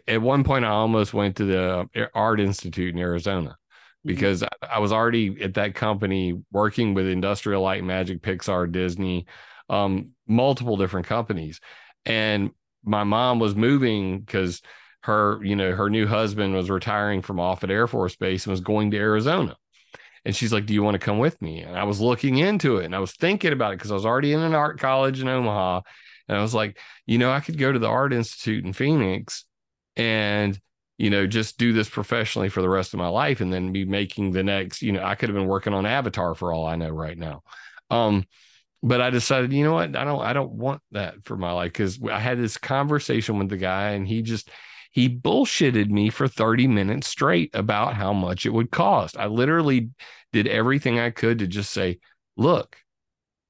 At 0.08 0.22
one 0.22 0.46
point, 0.46 0.64
I 0.64 0.70
almost 0.70 1.14
went 1.14 1.36
to 1.38 1.46
the 1.46 2.10
art 2.14 2.40
institute 2.40 2.94
in 2.94 3.00
Arizona. 3.00 3.58
Because 4.06 4.42
mm-hmm. 4.42 4.74
I 4.74 4.80
was 4.80 4.92
already 4.92 5.42
at 5.42 5.56
that 5.56 5.76
company 5.76 6.42
working 6.52 6.94
with 6.94 7.08
Industrial 7.08 7.62
Light 7.62 7.84
Magic, 7.84 8.22
Pixar, 8.22 8.72
Disney, 8.72 9.26
um, 9.70 10.12
multiple 10.28 10.78
different 10.78 11.08
companies, 11.08 11.60
and 12.06 12.52
my 12.84 13.04
mom 13.04 13.40
was 13.40 13.56
moving 13.56 14.20
because 14.20 14.62
her, 15.04 15.44
you 15.44 15.56
know, 15.56 15.74
her 15.74 15.90
new 15.90 16.08
husband 16.08 16.54
was 16.54 16.70
retiring 16.70 17.22
from 17.22 17.40
Offutt 17.40 17.70
Air 17.70 17.88
Force 17.88 18.16
Base 18.16 18.46
and 18.46 18.52
was 18.52 18.62
going 18.62 18.92
to 18.92 18.98
Arizona. 18.98 19.56
And 20.26 20.36
she's 20.36 20.54
like, 20.54 20.66
Do 20.66 20.74
you 20.74 20.84
want 20.84 20.96
to 20.96 21.00
come 21.00 21.20
with 21.20 21.42
me? 21.42 21.62
And 21.62 21.78
I 21.78 21.84
was 21.84 22.00
looking 22.00 22.38
into 22.38 22.78
it 22.78 22.86
and 22.86 22.96
I 22.96 23.00
was 23.00 23.14
thinking 23.14 23.52
about 23.52 23.74
it 23.74 23.78
because 23.78 23.92
I 23.92 23.96
was 23.96 24.06
already 24.06 24.34
in 24.34 24.40
an 24.40 24.56
art 24.56 24.80
college 24.80 25.22
in 25.22 25.28
Omaha. 25.28 25.82
And 26.28 26.38
I 26.38 26.42
was 26.42 26.54
like, 26.54 26.80
you 27.06 27.18
know, 27.18 27.32
I 27.32 27.42
could 27.42 27.58
go 27.58 27.72
to 27.72 27.80
the 27.80 27.88
Art 27.88 28.14
Institute 28.14 28.64
in 28.64 28.72
Phoenix 28.72 29.44
and, 29.98 30.58
you 31.04 31.10
know, 31.10 31.28
just 31.28 31.58
do 31.58 31.74
this 31.74 31.90
professionally 31.90 32.48
for 32.48 32.62
the 32.62 32.70
rest 32.70 32.94
of 32.94 32.98
my 32.98 33.10
life 33.10 33.42
and 33.42 33.52
then 33.52 33.74
be 33.74 33.84
making 33.84 34.32
the 34.32 34.42
next, 34.42 34.82
you 34.82 34.94
know, 34.94 35.04
I 35.04 35.16
could 35.16 35.28
have 35.28 35.36
been 35.36 35.50
working 35.50 35.74
on 35.74 35.86
Avatar 35.86 36.34
for 36.34 36.54
all 36.54 36.66
I 36.66 36.78
know 36.78 36.92
right 36.92 37.18
now. 37.18 37.44
Um, 37.90 38.24
but 38.82 39.02
I 39.02 39.10
decided, 39.10 39.52
you 39.52 39.66
know 39.66 39.74
what, 39.74 39.98
I 39.98 40.06
don't, 40.06 40.22
I 40.22 40.32
don't 40.32 40.54
want 40.54 40.82
that 40.92 41.16
for 41.26 41.36
my 41.36 41.52
life 41.52 41.74
because 41.74 42.00
I 42.10 42.20
had 42.20 42.40
this 42.40 42.56
conversation 42.56 43.38
with 43.38 43.50
the 43.50 43.58
guy 43.58 43.90
and 43.90 44.08
he 44.08 44.22
just, 44.22 44.50
he 44.92 45.10
bullshitted 45.10 45.90
me 45.90 46.10
for 46.10 46.30
30 46.30 46.68
minutes 46.70 47.08
straight 47.08 47.50
about 47.54 47.96
how 47.96 48.14
much 48.14 48.46
it 48.46 48.54
would 48.54 48.72
cost. 48.72 49.18
I 49.18 49.26
literally 49.26 49.90
did 50.32 50.48
everything 50.48 51.00
I 51.00 51.10
could 51.10 51.40
to 51.40 51.48
just 51.48 51.72
say, 51.72 52.00
look, 52.38 52.78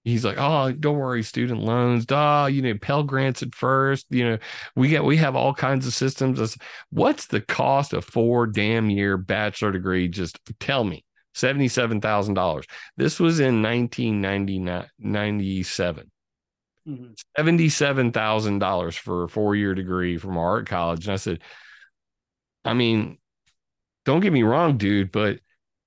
he's 0.04 0.26
like, 0.26 0.38
oh, 0.38 0.72
don't 0.72 0.98
worry, 0.98 1.24
student 1.24 1.62
loans, 1.62 2.06
duh, 2.06 2.48
you 2.52 2.62
know, 2.62 2.78
Pell 2.78 3.04
Grants 3.04 3.42
at 3.42 3.56
first, 3.56 4.06
you 4.10 4.28
know, 4.28 4.38
we 4.76 4.90
get 4.90 5.04
we 5.04 5.18
have 5.18 5.36
all 5.36 5.54
kinds 5.54 5.88
of 5.88 5.94
systems. 5.94 6.58
What's 6.90 7.28
the 7.28 7.42
cost 7.42 7.94
of 7.94 8.06
four 8.06 8.48
damn 8.48 8.90
year 8.90 9.18
bachelor 9.18 9.72
degree? 9.72 10.08
Just 10.08 10.40
tell 10.60 10.84
me. 10.84 11.06
$77,000. 11.36 12.64
This 12.96 13.20
was 13.20 13.40
in 13.40 13.64
1997. 13.64 16.12
Mm-hmm. 16.88 17.14
$77,000 17.42 18.98
for 19.00 19.24
a 19.24 19.30
four 19.30 19.56
year 19.56 19.74
degree 19.74 20.20
from 20.20 20.38
art 20.38 20.70
college. 20.70 21.08
And 21.08 21.14
I 21.14 21.16
said, 21.16 21.40
I 22.64 22.74
mean, 22.74 23.18
don't 24.06 24.20
get 24.20 24.34
me 24.34 24.44
wrong, 24.44 24.78
dude, 24.78 25.12
but 25.12 25.40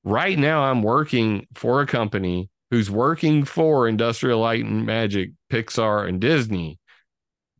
right 0.04 0.38
now 0.38 0.64
I'm 0.64 0.82
working 0.82 1.46
for 1.54 1.80
a 1.80 1.86
company 1.86 2.50
who's 2.70 2.90
working 2.90 3.44
for 3.44 3.88
Industrial 3.88 4.40
Light 4.40 4.64
and 4.64 4.84
Magic, 4.84 5.30
Pixar, 5.50 6.08
and 6.08 6.20
Disney. 6.20 6.78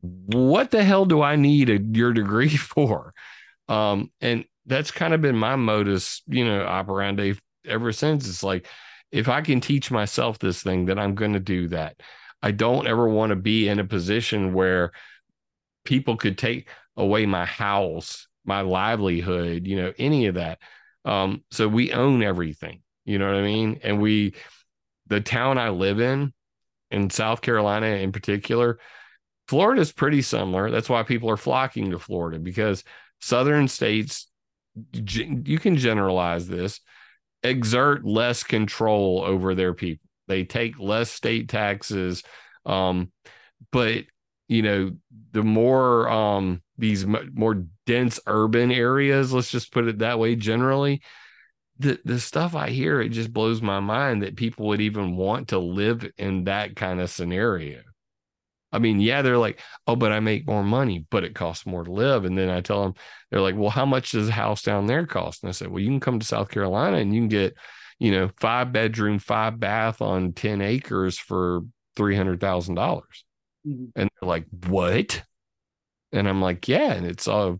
What 0.00 0.70
the 0.70 0.84
hell 0.84 1.04
do 1.04 1.22
I 1.22 1.36
need 1.36 1.70
a, 1.70 1.80
your 1.80 2.12
degree 2.12 2.56
for? 2.56 3.14
Um, 3.68 4.10
and 4.20 4.44
that's 4.66 4.90
kind 4.90 5.14
of 5.14 5.20
been 5.20 5.36
my 5.36 5.56
modus, 5.56 6.22
you 6.26 6.44
know, 6.44 6.62
operandi 6.62 7.34
ever 7.66 7.92
since. 7.92 8.28
It's 8.28 8.42
like, 8.42 8.66
if 9.12 9.28
I 9.28 9.40
can 9.40 9.60
teach 9.60 9.90
myself 9.90 10.38
this 10.38 10.62
thing, 10.62 10.86
then 10.86 10.98
I'm 10.98 11.14
going 11.14 11.32
to 11.34 11.40
do 11.40 11.68
that. 11.68 12.00
I 12.42 12.50
don't 12.50 12.86
ever 12.86 13.08
want 13.08 13.30
to 13.30 13.36
be 13.36 13.68
in 13.68 13.78
a 13.78 13.84
position 13.84 14.52
where 14.52 14.92
people 15.84 16.16
could 16.16 16.36
take 16.36 16.68
away 16.96 17.26
my 17.26 17.44
house, 17.44 18.26
my 18.44 18.60
livelihood, 18.60 19.66
you 19.66 19.76
know, 19.76 19.92
any 19.98 20.26
of 20.26 20.34
that. 20.34 20.58
Um, 21.04 21.44
so 21.50 21.68
we 21.68 21.92
own 21.92 22.22
everything, 22.22 22.82
you 23.04 23.18
know 23.18 23.26
what 23.26 23.36
I 23.36 23.42
mean? 23.42 23.80
And 23.82 24.00
we, 24.00 24.34
the 25.06 25.20
town 25.20 25.58
I 25.58 25.70
live 25.70 26.00
in, 26.00 26.32
in 26.90 27.10
South 27.10 27.40
Carolina 27.42 27.86
in 27.86 28.12
particular, 28.12 28.78
Florida 29.48 29.80
is 29.80 29.92
pretty 29.92 30.22
similar. 30.22 30.70
That's 30.70 30.88
why 30.88 31.02
people 31.02 31.30
are 31.30 31.36
flocking 31.36 31.90
to 31.90 31.98
Florida 31.98 32.38
because 32.38 32.82
southern 33.20 33.68
states, 33.68 34.28
you 34.92 35.58
can 35.58 35.76
generalize 35.76 36.48
this, 36.48 36.80
exert 37.42 38.04
less 38.04 38.42
control 38.42 39.22
over 39.24 39.54
their 39.54 39.72
people. 39.72 40.06
They 40.28 40.44
take 40.44 40.78
less 40.78 41.10
state 41.10 41.48
taxes. 41.48 42.22
Um, 42.64 43.12
but 43.70 44.04
you 44.48 44.62
know, 44.62 44.92
the 45.32 45.42
more 45.42 46.08
um 46.08 46.62
these 46.78 47.06
more 47.06 47.64
dense 47.86 48.20
urban 48.26 48.70
areas, 48.70 49.32
let's 49.32 49.50
just 49.50 49.72
put 49.72 49.86
it 49.86 49.98
that 49.98 50.18
way, 50.18 50.36
generally, 50.36 51.02
the 51.78 52.00
the 52.04 52.20
stuff 52.20 52.54
I 52.54 52.70
hear, 52.70 53.00
it 53.00 53.10
just 53.10 53.32
blows 53.32 53.60
my 53.60 53.80
mind 53.80 54.22
that 54.22 54.36
people 54.36 54.66
would 54.66 54.80
even 54.80 55.16
want 55.16 55.48
to 55.48 55.58
live 55.58 56.10
in 56.18 56.44
that 56.44 56.76
kind 56.76 57.00
of 57.00 57.10
scenario. 57.10 57.80
I 58.72 58.78
mean, 58.78 59.00
yeah, 59.00 59.22
they're 59.22 59.38
like, 59.38 59.60
oh, 59.86 59.96
but 59.96 60.12
I 60.12 60.20
make 60.20 60.46
more 60.46 60.64
money, 60.64 61.06
but 61.10 61.24
it 61.24 61.34
costs 61.34 61.66
more 61.66 61.84
to 61.84 61.90
live. 61.90 62.24
And 62.24 62.36
then 62.36 62.50
I 62.50 62.60
tell 62.60 62.82
them, 62.82 62.94
they're 63.30 63.40
like, 63.40 63.56
well, 63.56 63.70
how 63.70 63.86
much 63.86 64.12
does 64.12 64.28
a 64.28 64.32
house 64.32 64.62
down 64.62 64.86
there 64.86 65.06
cost? 65.06 65.42
And 65.42 65.48
I 65.48 65.52
said, 65.52 65.68
well, 65.68 65.80
you 65.80 65.88
can 65.88 66.00
come 66.00 66.18
to 66.18 66.26
South 66.26 66.50
Carolina 66.50 66.98
and 66.98 67.14
you 67.14 67.20
can 67.22 67.28
get, 67.28 67.54
you 67.98 68.10
know, 68.10 68.30
five 68.36 68.72
bedroom, 68.72 69.18
five 69.18 69.58
bath 69.58 70.02
on 70.02 70.32
10 70.32 70.60
acres 70.60 71.18
for 71.18 71.62
$300,000. 71.96 72.38
mm-hmm. 72.76 73.84
And 73.94 74.10
they're 74.20 74.28
like, 74.28 74.46
what? 74.66 75.22
And 76.12 76.28
I'm 76.28 76.42
like, 76.42 76.68
yeah. 76.68 76.92
And 76.92 77.06
it's 77.06 77.28
all, 77.28 77.52
uh, 77.52 77.56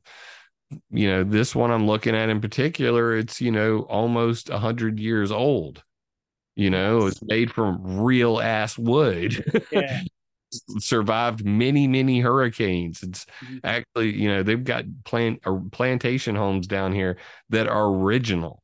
you 0.90 1.08
know, 1.08 1.24
this 1.24 1.54
one 1.54 1.70
I'm 1.70 1.86
looking 1.86 2.14
at 2.14 2.28
in 2.28 2.40
particular, 2.40 3.16
it's, 3.16 3.40
you 3.40 3.50
know, 3.50 3.80
almost 3.82 4.50
a 4.50 4.58
hundred 4.58 4.98
years 4.98 5.30
old. 5.30 5.82
You 6.54 6.70
know, 6.70 7.06
it's 7.06 7.22
made 7.22 7.52
from 7.52 8.00
real 8.00 8.40
ass 8.40 8.78
wood. 8.78 9.64
Yeah. 9.70 10.02
survived 10.78 11.44
many 11.44 11.88
many 11.88 12.20
hurricanes 12.20 13.02
it's 13.02 13.26
mm-hmm. 13.44 13.58
actually 13.64 14.14
you 14.14 14.28
know 14.28 14.44
they've 14.44 14.62
got 14.62 14.84
plant 15.04 15.40
or 15.44 15.60
plantation 15.72 16.36
homes 16.36 16.68
down 16.68 16.92
here 16.92 17.18
that 17.50 17.66
are 17.66 17.86
original 17.86 18.62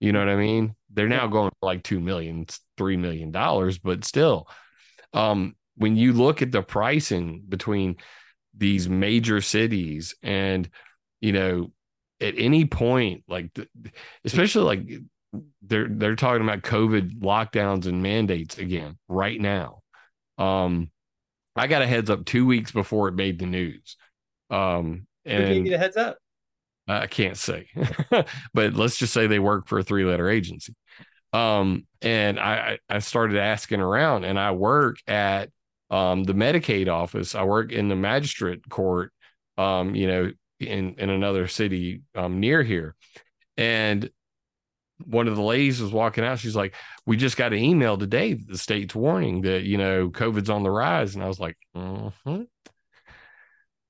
you 0.00 0.12
know 0.12 0.18
what 0.18 0.28
i 0.28 0.36
mean 0.36 0.74
they're 0.92 1.08
now 1.08 1.26
going 1.26 1.50
for 1.58 1.66
like 1.66 1.82
two 1.82 1.98
million 1.98 2.46
three 2.76 2.96
million 2.96 3.30
dollars 3.30 3.78
but 3.78 4.04
still 4.04 4.46
um 5.14 5.56
when 5.76 5.96
you 5.96 6.12
look 6.12 6.42
at 6.42 6.52
the 6.52 6.62
pricing 6.62 7.42
between 7.48 7.96
these 8.56 8.88
major 8.88 9.40
cities 9.40 10.14
and 10.22 10.68
you 11.20 11.32
know 11.32 11.70
at 12.20 12.34
any 12.36 12.64
point 12.64 13.22
like 13.28 13.50
especially 14.24 14.64
like 14.64 15.42
they're 15.62 15.88
they're 15.88 16.16
talking 16.16 16.42
about 16.42 16.62
covid 16.62 17.20
lockdowns 17.20 17.86
and 17.86 18.02
mandates 18.02 18.58
again 18.58 18.98
right 19.08 19.40
now 19.40 19.80
um 20.38 20.90
I 21.58 21.66
got 21.66 21.82
a 21.82 21.86
heads 21.86 22.08
up 22.08 22.24
two 22.24 22.46
weeks 22.46 22.70
before 22.70 23.08
it 23.08 23.14
made 23.14 23.38
the 23.38 23.46
news. 23.46 23.96
Um, 24.50 25.06
and 25.24 25.66
you 25.66 25.72
the 25.72 25.78
heads 25.78 25.96
up? 25.96 26.18
I 26.86 27.06
can't 27.06 27.36
say, 27.36 27.68
but 28.54 28.74
let's 28.74 28.96
just 28.96 29.12
say 29.12 29.26
they 29.26 29.38
work 29.38 29.68
for 29.68 29.80
a 29.80 29.82
three 29.82 30.04
letter 30.04 30.30
agency. 30.30 30.74
Um, 31.34 31.86
and 32.00 32.40
I, 32.40 32.78
I 32.88 33.00
started 33.00 33.36
asking 33.36 33.80
around 33.80 34.24
and 34.24 34.38
I 34.38 34.52
work 34.52 34.96
at 35.06 35.50
um, 35.90 36.24
the 36.24 36.32
Medicaid 36.32 36.88
office. 36.88 37.34
I 37.34 37.42
work 37.42 37.72
in 37.72 37.88
the 37.88 37.96
magistrate 37.96 38.66
court, 38.70 39.12
um, 39.58 39.94
you 39.94 40.06
know, 40.06 40.32
in, 40.60 40.94
in 40.98 41.10
another 41.10 41.46
city 41.48 42.02
um, 42.14 42.40
near 42.40 42.62
here. 42.62 42.94
And 43.56 44.10
one 45.04 45.28
of 45.28 45.36
the 45.36 45.42
ladies 45.42 45.80
was 45.80 45.92
walking 45.92 46.24
out. 46.24 46.38
She's 46.38 46.56
like, 46.56 46.74
"We 47.06 47.16
just 47.16 47.36
got 47.36 47.52
an 47.52 47.60
email 47.60 47.96
today, 47.96 48.34
the 48.34 48.58
state's 48.58 48.94
warning 48.94 49.42
that 49.42 49.62
you 49.62 49.78
know 49.78 50.10
COVID's 50.10 50.50
on 50.50 50.62
the 50.62 50.70
rise." 50.70 51.14
And 51.14 51.24
I 51.24 51.28
was 51.28 51.40
like, 51.40 51.56
mm-hmm. 51.76 52.42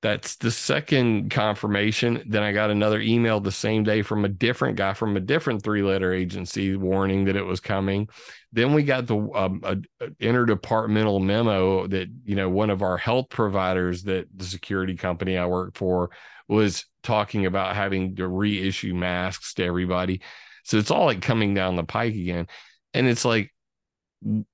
"That's 0.01 0.35
the 0.35 0.51
second 0.51 1.31
confirmation." 1.31 2.23
Then 2.27 2.43
I 2.43 2.51
got 2.51 2.69
another 2.69 2.99
email 2.99 3.39
the 3.39 3.51
same 3.51 3.83
day 3.83 4.01
from 4.01 4.23
a 4.25 4.29
different 4.29 4.77
guy 4.77 4.93
from 4.93 5.17
a 5.17 5.19
different 5.19 5.63
three-letter 5.63 6.13
agency 6.13 6.75
warning 6.75 7.25
that 7.25 7.35
it 7.35 7.45
was 7.45 7.59
coming. 7.59 8.07
Then 8.51 8.73
we 8.73 8.83
got 8.83 9.07
the 9.07 9.17
um, 9.17 9.61
a, 9.63 9.77
a 10.01 10.09
interdepartmental 10.21 11.23
memo 11.23 11.87
that 11.87 12.07
you 12.23 12.35
know 12.35 12.49
one 12.49 12.69
of 12.69 12.83
our 12.83 12.97
health 12.97 13.29
providers 13.29 14.03
that 14.03 14.27
the 14.35 14.45
security 14.45 14.95
company 14.95 15.37
I 15.37 15.47
work 15.47 15.75
for 15.75 16.11
was 16.49 16.85
talking 17.03 17.45
about 17.45 17.75
having 17.75 18.17
to 18.17 18.27
reissue 18.27 18.93
masks 18.93 19.53
to 19.53 19.63
everybody 19.63 20.21
so 20.69 20.77
it's 20.77 20.91
all 20.91 21.05
like 21.05 21.23
coming 21.23 21.55
down 21.55 21.77
the 21.77 21.83
pike 21.83 22.13
again. 22.13 22.45
And 22.93 23.07
it's 23.07 23.25
like 23.25 23.51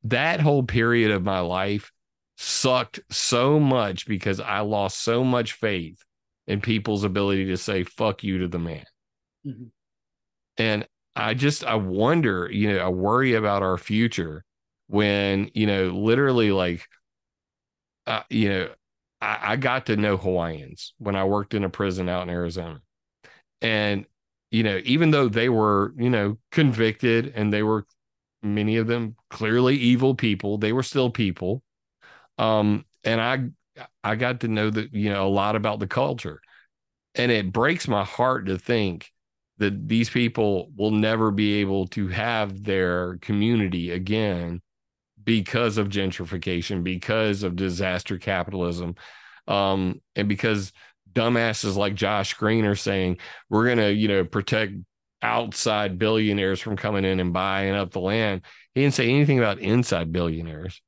that 0.05 0.39
whole 0.39 0.63
period 0.63 1.11
of 1.11 1.23
my 1.23 1.41
life 1.41 1.91
sucked 2.37 3.01
so 3.11 3.59
much 3.59 4.07
because 4.07 4.39
I 4.39 4.61
lost 4.61 5.01
so 5.01 5.25
much 5.25 5.53
faith 5.53 6.01
in 6.47 6.61
people's 6.61 7.03
ability 7.03 7.47
to 7.47 7.57
say 7.57 7.83
fuck 7.83 8.23
you 8.23 8.39
to 8.39 8.47
the 8.47 8.59
man. 8.59 8.85
Mm-hmm. 9.45 9.65
And 10.57 10.87
I 11.17 11.33
just 11.33 11.65
I 11.65 11.75
wonder, 11.75 12.49
you 12.49 12.71
know, 12.71 12.79
I 12.79 12.87
worry 12.87 13.33
about 13.33 13.61
our 13.61 13.77
future 13.77 14.45
when, 14.87 15.51
you 15.53 15.67
know, 15.67 15.87
literally 15.87 16.53
like 16.53 16.87
uh, 18.07 18.23
you 18.29 18.47
know, 18.47 18.69
I, 19.21 19.39
I 19.41 19.55
got 19.55 19.87
to 19.87 19.97
know 19.97 20.17
Hawaiians 20.17 20.93
when 20.97 21.15
I 21.15 21.23
worked 21.23 21.53
in 21.53 21.63
a 21.63 21.69
prison 21.69 22.09
out 22.09 22.23
in 22.23 22.29
Arizona. 22.29 22.81
And 23.61 24.05
you 24.51 24.63
know, 24.63 24.79
even 24.85 25.11
though 25.11 25.27
they 25.27 25.49
were, 25.49 25.93
you 25.97 26.09
know, 26.09 26.37
convicted 26.51 27.33
and 27.35 27.51
they 27.51 27.63
were 27.63 27.85
many 28.41 28.77
of 28.77 28.87
them 28.87 29.15
clearly 29.29 29.75
evil 29.75 30.15
people, 30.15 30.57
they 30.57 30.71
were 30.71 30.83
still 30.83 31.09
people. 31.09 31.63
Um, 32.37 32.85
and 33.03 33.19
I 33.21 33.49
I 34.03 34.15
got 34.15 34.41
to 34.41 34.47
know 34.47 34.69
that, 34.69 34.93
you 34.93 35.09
know, 35.11 35.27
a 35.27 35.29
lot 35.29 35.55
about 35.55 35.79
the 35.79 35.87
culture. 35.87 36.41
And 37.15 37.31
it 37.31 37.51
breaks 37.51 37.87
my 37.87 38.03
heart 38.03 38.45
to 38.47 38.57
think 38.57 39.11
that 39.57 39.87
these 39.87 40.09
people 40.09 40.71
will 40.75 40.91
never 40.91 41.31
be 41.31 41.55
able 41.55 41.87
to 41.87 42.07
have 42.09 42.63
their 42.63 43.17
community 43.17 43.91
again 43.91 44.61
because 45.25 45.77
of 45.77 45.89
gentrification, 45.89 46.83
because 46.83 47.43
of 47.43 47.55
disaster 47.55 48.17
capitalism, 48.17 48.95
um, 49.47 50.01
and 50.15 50.29
because 50.29 50.71
dumbasses 51.11 51.75
like 51.75 51.95
Josh 51.95 52.33
Green 52.35 52.65
are 52.65 52.75
saying 52.75 53.17
we're 53.49 53.65
going 53.65 53.77
to, 53.77 53.91
you 53.91 54.07
know, 54.07 54.23
protect 54.23 54.73
outside 55.21 55.97
billionaires 55.97 56.61
from 56.61 56.77
coming 56.77 57.05
in 57.05 57.19
and 57.19 57.33
buying 57.33 57.73
up 57.73 57.91
the 57.91 57.99
land. 57.99 58.41
He 58.73 58.81
didn't 58.81 58.93
say 58.93 59.09
anything 59.09 59.39
about 59.39 59.59
inside 59.59 60.11
billionaires. 60.11 60.81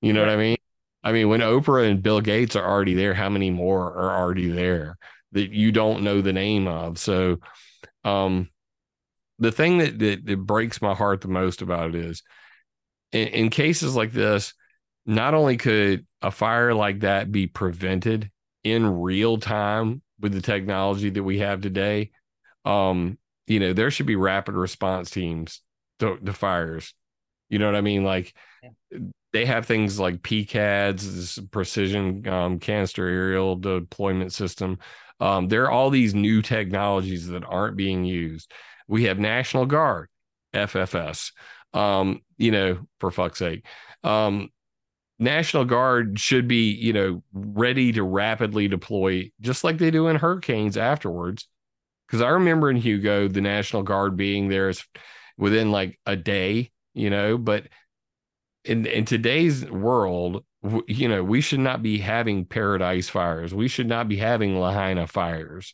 You 0.00 0.12
know 0.12 0.22
right. 0.22 0.28
what 0.28 0.34
I 0.34 0.36
mean? 0.36 0.56
I 1.04 1.12
mean, 1.12 1.28
when 1.28 1.40
Oprah 1.40 1.88
and 1.88 2.02
Bill 2.02 2.20
Gates 2.20 2.56
are 2.56 2.68
already 2.68 2.94
there, 2.94 3.14
how 3.14 3.28
many 3.28 3.50
more 3.50 3.92
are 3.92 4.20
already 4.20 4.48
there 4.48 4.96
that 5.32 5.50
you 5.50 5.72
don't 5.72 6.02
know 6.02 6.20
the 6.20 6.32
name 6.32 6.66
of? 6.66 6.98
So, 6.98 7.38
um, 8.04 8.48
the 9.38 9.52
thing 9.52 9.78
that, 9.78 9.98
that, 9.98 10.26
that 10.26 10.36
breaks 10.38 10.80
my 10.80 10.94
heart 10.94 11.20
the 11.20 11.28
most 11.28 11.62
about 11.62 11.94
it 11.94 12.04
is 12.04 12.22
in, 13.12 13.28
in 13.28 13.50
cases 13.50 13.94
like 13.94 14.12
this, 14.12 14.54
not 15.06 15.34
only 15.34 15.56
could 15.56 16.06
a 16.20 16.30
fire 16.30 16.74
like 16.74 17.00
that 17.00 17.32
be 17.32 17.46
prevented 17.46 18.30
in 18.64 19.00
real 19.00 19.38
time 19.38 20.02
with 20.20 20.32
the 20.32 20.40
technology 20.40 21.10
that 21.10 21.22
we 21.22 21.38
have 21.38 21.60
today, 21.60 22.10
um, 22.64 23.18
you 23.46 23.58
know, 23.60 23.72
there 23.72 23.90
should 23.90 24.06
be 24.06 24.16
rapid 24.16 24.54
response 24.54 25.10
teams 25.10 25.60
to, 25.98 26.16
to 26.18 26.32
fires. 26.32 26.94
You 27.48 27.58
know 27.58 27.66
what 27.66 27.76
I 27.76 27.80
mean? 27.80 28.04
Like 28.04 28.34
yeah. 28.62 28.98
they 29.32 29.44
have 29.44 29.66
things 29.66 29.98
like 29.98 30.22
PCADS, 30.22 31.50
precision 31.50 32.26
um, 32.28 32.58
canister 32.58 33.06
aerial 33.06 33.56
deployment 33.56 34.32
system. 34.32 34.78
Um, 35.20 35.48
there 35.48 35.64
are 35.64 35.70
all 35.70 35.90
these 35.90 36.14
new 36.14 36.40
technologies 36.40 37.28
that 37.28 37.44
aren't 37.44 37.76
being 37.76 38.04
used. 38.04 38.50
We 38.88 39.04
have 39.04 39.18
National 39.18 39.66
Guard, 39.66 40.08
FFS, 40.54 41.32
um, 41.74 42.20
you 42.42 42.50
know, 42.50 42.78
for 42.98 43.10
fuck's 43.10 43.38
sake. 43.38 43.64
Um, 44.02 44.50
National 45.18 45.64
Guard 45.64 46.18
should 46.18 46.48
be, 46.48 46.72
you 46.72 46.92
know, 46.92 47.22
ready 47.32 47.92
to 47.92 48.02
rapidly 48.02 48.66
deploy, 48.66 49.30
just 49.40 49.62
like 49.62 49.78
they 49.78 49.92
do 49.92 50.08
in 50.08 50.16
hurricanes 50.16 50.76
afterwards. 50.76 51.46
Because 52.06 52.20
I 52.20 52.30
remember 52.30 52.68
in 52.68 52.76
Hugo, 52.76 53.28
the 53.28 53.40
National 53.40 53.84
Guard 53.84 54.16
being 54.16 54.48
there 54.48 54.68
is 54.68 54.84
within 55.38 55.70
like 55.70 56.00
a 56.04 56.16
day, 56.16 56.72
you 56.94 57.08
know, 57.08 57.38
but 57.38 57.68
in 58.64 58.84
in 58.86 59.04
today's 59.04 59.64
world, 59.70 60.44
you 60.88 61.08
know, 61.08 61.22
we 61.22 61.40
should 61.40 61.60
not 61.60 61.82
be 61.82 61.98
having 61.98 62.44
paradise 62.44 63.08
fires. 63.08 63.54
We 63.54 63.68
should 63.68 63.88
not 63.88 64.08
be 64.08 64.16
having 64.16 64.58
Lahaina 64.58 65.06
fires. 65.06 65.72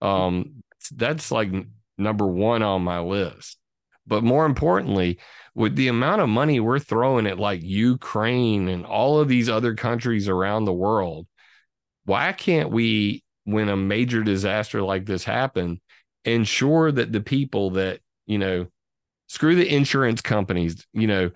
Um, 0.00 0.62
that's 0.94 1.32
like 1.32 1.50
number 1.98 2.26
one 2.26 2.62
on 2.62 2.82
my 2.82 3.00
list. 3.00 3.58
But 4.06 4.22
more 4.22 4.46
importantly, 4.46 5.18
with 5.56 5.74
the 5.74 5.88
amount 5.88 6.20
of 6.20 6.28
money 6.28 6.60
we're 6.60 6.78
throwing 6.78 7.26
at 7.26 7.38
like 7.38 7.62
Ukraine 7.62 8.68
and 8.68 8.84
all 8.84 9.18
of 9.18 9.26
these 9.26 9.48
other 9.48 9.74
countries 9.74 10.28
around 10.28 10.66
the 10.66 10.72
world, 10.72 11.26
why 12.04 12.34
can't 12.34 12.70
we, 12.70 13.24
when 13.44 13.70
a 13.70 13.76
major 13.76 14.22
disaster 14.22 14.82
like 14.82 15.06
this 15.06 15.24
happen, 15.24 15.80
ensure 16.26 16.92
that 16.92 17.10
the 17.10 17.22
people 17.22 17.70
that, 17.70 18.00
you 18.26 18.36
know, 18.36 18.66
screw 19.28 19.54
the 19.54 19.74
insurance 19.74 20.20
companies, 20.20 20.86
you 20.92 21.06
know, 21.06 21.30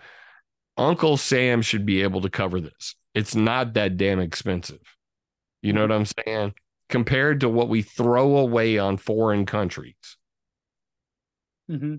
Uncle 0.77 1.17
Sam 1.17 1.63
should 1.63 1.87
be 1.87 2.03
able 2.03 2.21
to 2.21 2.29
cover 2.29 2.61
this. 2.61 2.97
It's 3.15 3.35
not 3.35 3.73
that 3.73 3.97
damn 3.97 4.21
expensive. 4.21 4.81
You 5.63 5.73
know 5.73 5.81
what 5.81 5.93
I'm 5.93 6.07
saying? 6.27 6.53
Compared 6.91 7.41
to 7.41 7.49
what 7.49 7.71
we 7.71 7.81
throw 7.81 8.37
away 8.37 8.77
on 8.77 8.99
foreign 8.99 9.47
countries. 9.47 9.95
Mm-hmm. 11.71 11.97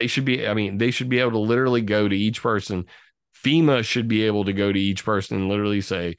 They 0.00 0.06
should 0.06 0.24
be, 0.24 0.46
I 0.46 0.54
mean, 0.54 0.78
they 0.78 0.90
should 0.90 1.08
be 1.08 1.20
able 1.20 1.32
to 1.32 1.38
literally 1.38 1.82
go 1.82 2.08
to 2.08 2.16
each 2.16 2.42
person. 2.42 2.86
FEMA 3.44 3.84
should 3.84 4.08
be 4.08 4.24
able 4.24 4.44
to 4.44 4.52
go 4.52 4.72
to 4.72 4.80
each 4.80 5.04
person 5.04 5.36
and 5.36 5.48
literally 5.48 5.80
say, 5.80 6.16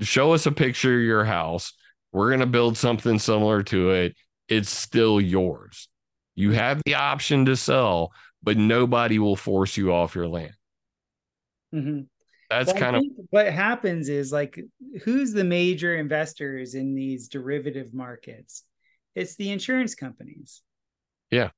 show 0.00 0.32
us 0.32 0.46
a 0.46 0.52
picture 0.52 0.96
of 0.98 1.04
your 1.04 1.24
house. 1.24 1.72
We're 2.12 2.28
going 2.28 2.40
to 2.40 2.46
build 2.46 2.76
something 2.76 3.18
similar 3.18 3.62
to 3.64 3.90
it. 3.90 4.16
It's 4.48 4.70
still 4.70 5.20
yours. 5.20 5.88
You 6.34 6.52
have 6.52 6.82
the 6.84 6.94
option 6.94 7.46
to 7.46 7.56
sell, 7.56 8.12
but 8.42 8.56
nobody 8.56 9.18
will 9.18 9.36
force 9.36 9.76
you 9.76 9.92
off 9.92 10.14
your 10.14 10.28
land. 10.28 10.52
Mm-hmm. 11.74 12.02
that's 12.48 12.72
Well, 12.72 12.80
kind 12.80 12.96
of 12.96 13.04
what 13.30 13.50
happens 13.50 14.08
is 14.08 14.32
like 14.32 14.58
who's 15.02 15.32
the 15.32 15.44
major 15.44 15.96
investors 15.96 16.74
in 16.74 16.94
these 16.94 17.28
derivative 17.28 17.92
markets? 17.92 18.62
It's 19.14 19.36
the 19.36 19.50
insurance 19.50 19.94
companies. 19.94 20.62
Yeah. 21.30 21.50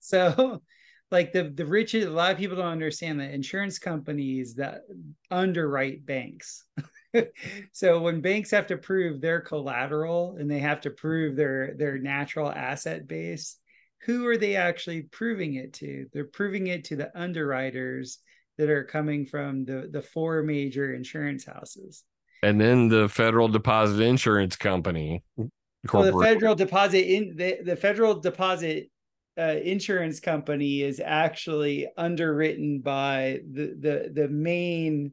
So 0.08 0.62
like 1.10 1.32
the 1.32 1.44
the 1.44 1.66
rich 1.66 1.94
a 1.94 2.06
lot 2.08 2.32
of 2.32 2.38
people 2.38 2.56
don't 2.56 2.66
understand 2.66 3.20
that 3.20 3.32
insurance 3.32 3.78
companies 3.78 4.54
that 4.54 4.82
underwrite 5.30 6.04
banks. 6.04 6.64
so 7.72 8.00
when 8.00 8.20
banks 8.20 8.50
have 8.50 8.66
to 8.66 8.76
prove 8.76 9.20
their 9.20 9.40
collateral 9.40 10.36
and 10.38 10.50
they 10.50 10.58
have 10.58 10.80
to 10.82 10.90
prove 10.90 11.36
their 11.36 11.74
their 11.76 11.98
natural 11.98 12.50
asset 12.50 13.08
base, 13.08 13.56
who 14.02 14.26
are 14.26 14.36
they 14.36 14.56
actually 14.56 15.02
proving 15.02 15.54
it 15.54 15.72
to? 15.74 16.06
They're 16.12 16.24
proving 16.24 16.66
it 16.66 16.84
to 16.84 16.96
the 16.96 17.10
underwriters 17.18 18.18
that 18.58 18.68
are 18.68 18.84
coming 18.84 19.24
from 19.24 19.64
the 19.64 19.88
the 19.90 20.02
four 20.02 20.42
major 20.42 20.94
insurance 20.94 21.46
houses. 21.46 22.04
and 22.42 22.60
then 22.60 22.88
the 22.88 23.08
Federal 23.08 23.48
Deposit 23.48 24.00
Insurance 24.00 24.56
Company. 24.56 25.22
Well, 25.92 26.12
the 26.12 26.24
federal 26.24 26.54
deposit 26.54 27.06
in 27.10 27.34
the, 27.36 27.58
the 27.64 27.76
federal 27.76 28.20
deposit 28.20 28.90
uh, 29.38 29.56
insurance 29.62 30.20
company 30.20 30.82
is 30.82 31.00
actually 31.00 31.86
underwritten 31.96 32.80
by 32.80 33.40
the 33.52 33.76
the 33.78 34.10
the 34.12 34.28
main 34.28 35.12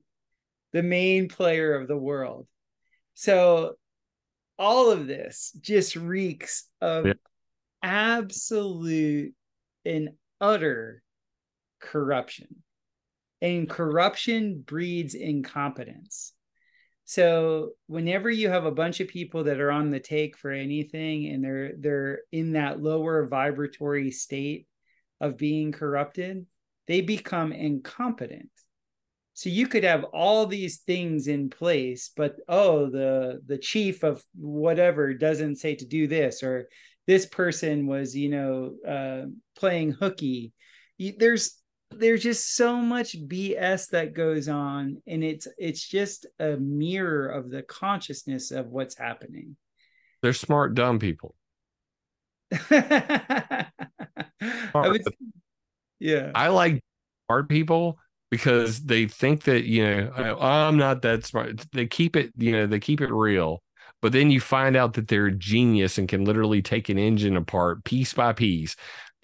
the 0.73 0.83
main 0.83 1.29
player 1.29 1.75
of 1.75 1.87
the 1.87 1.97
world. 1.97 2.47
So 3.13 3.75
all 4.57 4.91
of 4.91 5.07
this 5.07 5.51
just 5.61 5.95
reeks 5.95 6.67
of 6.81 7.05
Yeah. 7.05 7.13
absolute 7.83 9.33
and 9.85 10.09
utter 10.41 11.01
corruption. 11.79 12.63
And 13.41 13.69
corruption 13.69 14.61
breeds 14.61 15.13
incompetence. 15.13 16.33
So 17.05 17.71
whenever 17.85 18.31
you 18.31 18.49
have 18.49 18.65
a 18.65 18.71
bunch 18.71 18.99
of 18.99 19.07
people 19.07 19.43
that 19.45 19.59
are 19.59 19.71
on 19.71 19.91
the 19.91 19.99
take 19.99 20.35
for 20.37 20.51
anything 20.51 21.27
and 21.27 21.43
they're 21.43 21.73
they're 21.77 22.19
in 22.31 22.53
that 22.53 22.81
lower 22.81 23.27
vibratory 23.27 24.09
state 24.11 24.67
of 25.21 25.37
being 25.37 25.71
corrupted, 25.71 26.47
they 26.87 27.01
become 27.01 27.51
incompetent. 27.51 28.49
So 29.33 29.49
you 29.49 29.67
could 29.67 29.83
have 29.83 30.05
all 30.05 30.45
these 30.47 30.77
things 30.77 31.27
in 31.27 31.49
place, 31.49 32.09
but 32.15 32.37
oh, 32.47 32.89
the 32.89 33.41
the 33.45 33.57
chief 33.59 34.03
of 34.03 34.23
whatever 34.33 35.13
doesn't 35.13 35.57
say 35.57 35.75
to 35.75 35.85
do 35.85 36.07
this, 36.07 36.41
or 36.41 36.69
this 37.05 37.27
person 37.27 37.85
was, 37.85 38.15
you 38.15 38.29
know, 38.29 38.75
uh, 38.87 39.25
playing 39.55 39.91
hooky. 39.91 40.53
There's 40.97 41.55
there's 41.99 42.23
just 42.23 42.55
so 42.55 42.77
much 42.77 43.15
BS 43.27 43.89
that 43.89 44.13
goes 44.13 44.47
on, 44.47 45.01
and 45.07 45.23
it's 45.23 45.47
it's 45.57 45.87
just 45.87 46.25
a 46.39 46.57
mirror 46.57 47.27
of 47.27 47.49
the 47.49 47.63
consciousness 47.63 48.51
of 48.51 48.67
what's 48.67 48.97
happening. 48.97 49.55
They're 50.21 50.33
smart, 50.33 50.75
dumb 50.75 50.99
people. 50.99 51.35
I 52.71 53.67
would, 54.75 55.01
yeah. 55.99 56.31
I 56.35 56.49
like 56.49 56.81
smart 57.27 57.49
people 57.49 57.97
because 58.31 58.83
they 58.83 59.07
think 59.07 59.43
that 59.43 59.65
you 59.65 59.83
know 59.83 60.11
I- 60.15 60.29
oh, 60.29 60.37
I'm 60.39 60.77
not 60.77 61.01
that 61.03 61.25
smart. 61.25 61.65
They 61.71 61.87
keep 61.87 62.15
it, 62.15 62.31
you 62.37 62.51
know, 62.51 62.67
they 62.67 62.79
keep 62.79 63.01
it 63.01 63.11
real. 63.11 63.61
But 64.01 64.11
then 64.11 64.29
you 64.29 64.39
find 64.39 64.75
out 64.75 64.93
that 64.93 65.07
they're 65.07 65.27
a 65.27 65.31
genius 65.31 65.97
and 65.97 66.07
can 66.07 66.25
literally 66.25 66.61
take 66.61 66.89
an 66.89 66.99
engine 66.99 67.37
apart 67.37 67.83
piece 67.85 68.13
by 68.13 68.33
piece, 68.33 68.75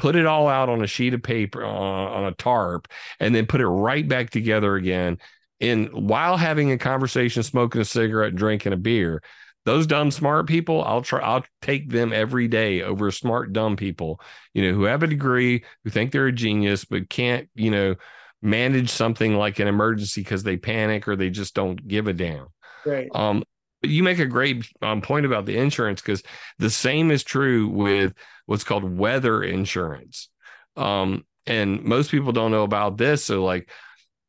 put 0.02 0.16
it 0.16 0.26
all 0.26 0.48
out 0.48 0.68
on 0.68 0.84
a 0.84 0.88
sheet 0.88 1.14
of 1.14 1.22
paper 1.22 1.64
on, 1.64 2.08
on 2.08 2.24
a 2.26 2.34
tarp, 2.34 2.88
and 3.20 3.36
then 3.36 3.46
put 3.46 3.62
it 3.62 3.68
right 3.68 4.08
back 4.08 4.32
together 4.32 4.76
again. 4.76 5.20
And 5.60 5.94
while 5.94 6.38
having 6.38 6.72
a 6.72 6.78
conversation, 6.80 7.44
smoking 7.44 7.82
a 7.82 7.86
cigarette, 7.86 8.34
drinking 8.34 8.74
a 8.74 8.78
beer, 8.78 9.22
those 9.64 9.86
dumb 9.86 10.10
smart 10.10 10.48
people, 10.48 10.84
I'll 10.84 11.04
try. 11.04 11.20
I'll 11.20 11.46
take 11.62 11.88
them 11.88 12.14
every 12.14 12.48
day 12.48 12.82
over 12.82 13.12
smart 13.12 13.54
dumb 13.54 13.76
people. 13.76 14.20
You 14.56 14.64
know, 14.64 14.74
who 14.76 14.86
have 14.86 15.04
a 15.04 15.08
degree, 15.08 15.64
who 15.84 15.92
think 15.92 16.12
they're 16.12 16.26
a 16.26 16.32
genius, 16.32 16.84
but 16.84 17.08
can't, 17.08 17.48
you 17.54 17.70
know, 17.70 17.94
manage 18.42 18.90
something 18.90 19.36
like 19.36 19.60
an 19.60 19.68
emergency 19.68 20.22
because 20.22 20.42
they 20.42 20.58
panic 20.58 21.08
or 21.08 21.16
they 21.16 21.30
just 21.30 21.54
don't 21.54 21.88
give 21.88 22.08
a 22.08 22.14
damn. 22.14 22.48
Right. 22.88 23.08
Um, 23.14 23.44
but 23.82 23.90
you 23.90 24.04
make 24.04 24.20
a 24.20 24.26
great 24.26 24.66
um, 24.82 25.02
point 25.02 25.26
about 25.26 25.46
the 25.46 25.58
insurance 25.58 26.02
because 26.02 26.24
the 26.60 26.70
same 26.70 27.12
is 27.12 27.24
true 27.24 27.68
with 27.68 28.14
what's 28.46 28.64
called 28.64 28.98
weather 28.98 29.44
insurance. 29.44 30.30
Um, 30.78 31.26
and 31.48 31.84
most 31.84 32.12
people 32.12 32.32
don't 32.32 32.52
know 32.52 32.64
about 32.64 32.98
this. 32.98 33.26
So, 33.26 33.44
like, 33.44 33.70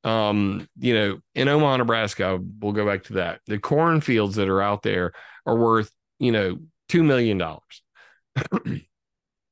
um, 0.05 0.69
you 0.79 0.95
know, 0.95 1.21
in 1.35 1.49
Omaha, 1.49 1.77
Nebraska, 1.79 2.41
we'll 2.61 2.73
go 2.73 2.87
back 2.87 3.05
to 3.05 3.15
that. 3.15 3.41
The 3.47 3.59
cornfields 3.59 4.37
that 4.37 4.49
are 4.49 4.63
out 4.63 4.83
there 4.83 5.13
are 5.47 5.57
worth, 5.57 5.91
you 6.19 6.33
know, 6.33 6.59
$2 6.89 7.05
million. 7.05 7.41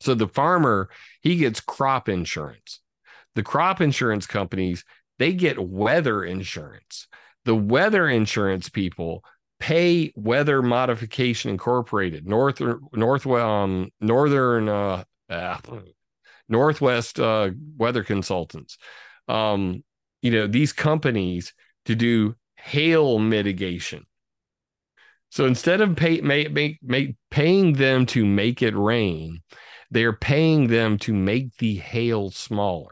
so 0.00 0.14
the 0.14 0.28
farmer, 0.28 0.88
he 1.20 1.36
gets 1.36 1.60
crop 1.60 2.08
insurance. 2.08 2.80
The 3.34 3.42
crop 3.42 3.80
insurance 3.80 4.26
companies, 4.26 4.84
they 5.18 5.34
get 5.34 5.58
weather 5.58 6.24
insurance. 6.24 7.06
The 7.44 7.54
weather 7.54 8.08
insurance 8.08 8.68
people 8.68 9.22
pay 9.60 10.12
Weather 10.16 10.62
Modification 10.62 11.50
Incorporated, 11.50 12.26
North 12.26 12.60
North 12.92 13.26
um, 13.26 13.90
Northern 14.00 14.68
uh, 14.68 15.04
ah, 15.30 15.60
Northwest 16.48 17.20
uh, 17.20 17.50
Weather 17.76 18.02
Consultants. 18.02 18.76
Um, 19.28 19.84
you 20.22 20.32
know 20.32 20.46
these 20.46 20.72
companies 20.72 21.54
to 21.84 21.94
do 21.94 22.34
hail 22.56 23.18
mitigation. 23.18 24.04
So 25.30 25.46
instead 25.46 25.80
of 25.80 25.94
pay, 25.94 26.20
make, 26.20 26.50
make, 26.50 26.78
make, 26.82 27.14
paying 27.30 27.74
them 27.74 28.04
to 28.06 28.26
make 28.26 28.62
it 28.62 28.74
rain, 28.76 29.42
they're 29.90 30.12
paying 30.12 30.66
them 30.66 30.98
to 30.98 31.14
make 31.14 31.56
the 31.58 31.76
hail 31.76 32.30
smaller. 32.30 32.90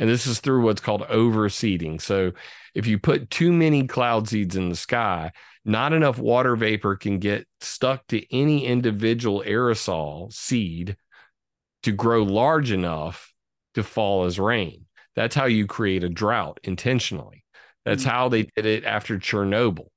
And 0.00 0.08
this 0.08 0.26
is 0.26 0.40
through 0.40 0.62
what's 0.62 0.80
called 0.80 1.02
overseeding. 1.02 2.00
So 2.00 2.32
if 2.74 2.86
you 2.86 2.98
put 2.98 3.30
too 3.30 3.52
many 3.52 3.86
cloud 3.86 4.28
seeds 4.28 4.56
in 4.56 4.70
the 4.70 4.74
sky, 4.74 5.30
not 5.64 5.92
enough 5.92 6.18
water 6.18 6.56
vapor 6.56 6.96
can 6.96 7.18
get 7.18 7.46
stuck 7.60 8.06
to 8.08 8.34
any 8.34 8.64
individual 8.64 9.44
aerosol 9.46 10.32
seed 10.32 10.96
to 11.82 11.92
grow 11.92 12.22
large 12.22 12.72
enough 12.72 13.32
to 13.74 13.82
fall 13.82 14.24
as 14.24 14.40
rain. 14.40 14.86
That's 15.16 15.34
how 15.34 15.44
you 15.44 15.66
create 15.66 16.02
a 16.02 16.08
drought 16.08 16.60
intentionally. 16.64 17.44
That's 17.84 18.04
Mhm. 18.04 18.10
how 18.10 18.28
they 18.30 18.42
did 18.56 18.64
it 18.64 18.84
after 18.84 19.18
Chernobyl. 19.18 19.88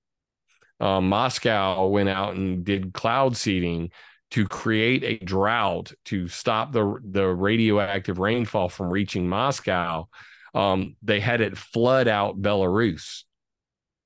Um, 0.81 1.07
Moscow 1.07 1.87
went 1.87 2.09
out 2.09 2.35
and 2.35 2.65
did 2.65 2.93
cloud 2.93 3.37
seeding 3.37 3.91
to 4.33 4.47
create 4.47 5.03
a 5.03 5.23
drought 5.23 5.91
to 6.05 6.27
stop 6.27 6.71
the 6.71 6.99
the 7.03 7.27
radioactive 7.27 8.19
rainfall 8.19 8.67
from 8.69 8.89
reaching 8.89 9.27
Moscow. 9.29 10.07
Um, 10.53 10.95
they 11.01 11.19
had 11.19 11.41
it 11.41 11.57
flood 11.57 12.07
out 12.07 12.41
Belarus. 12.41 13.23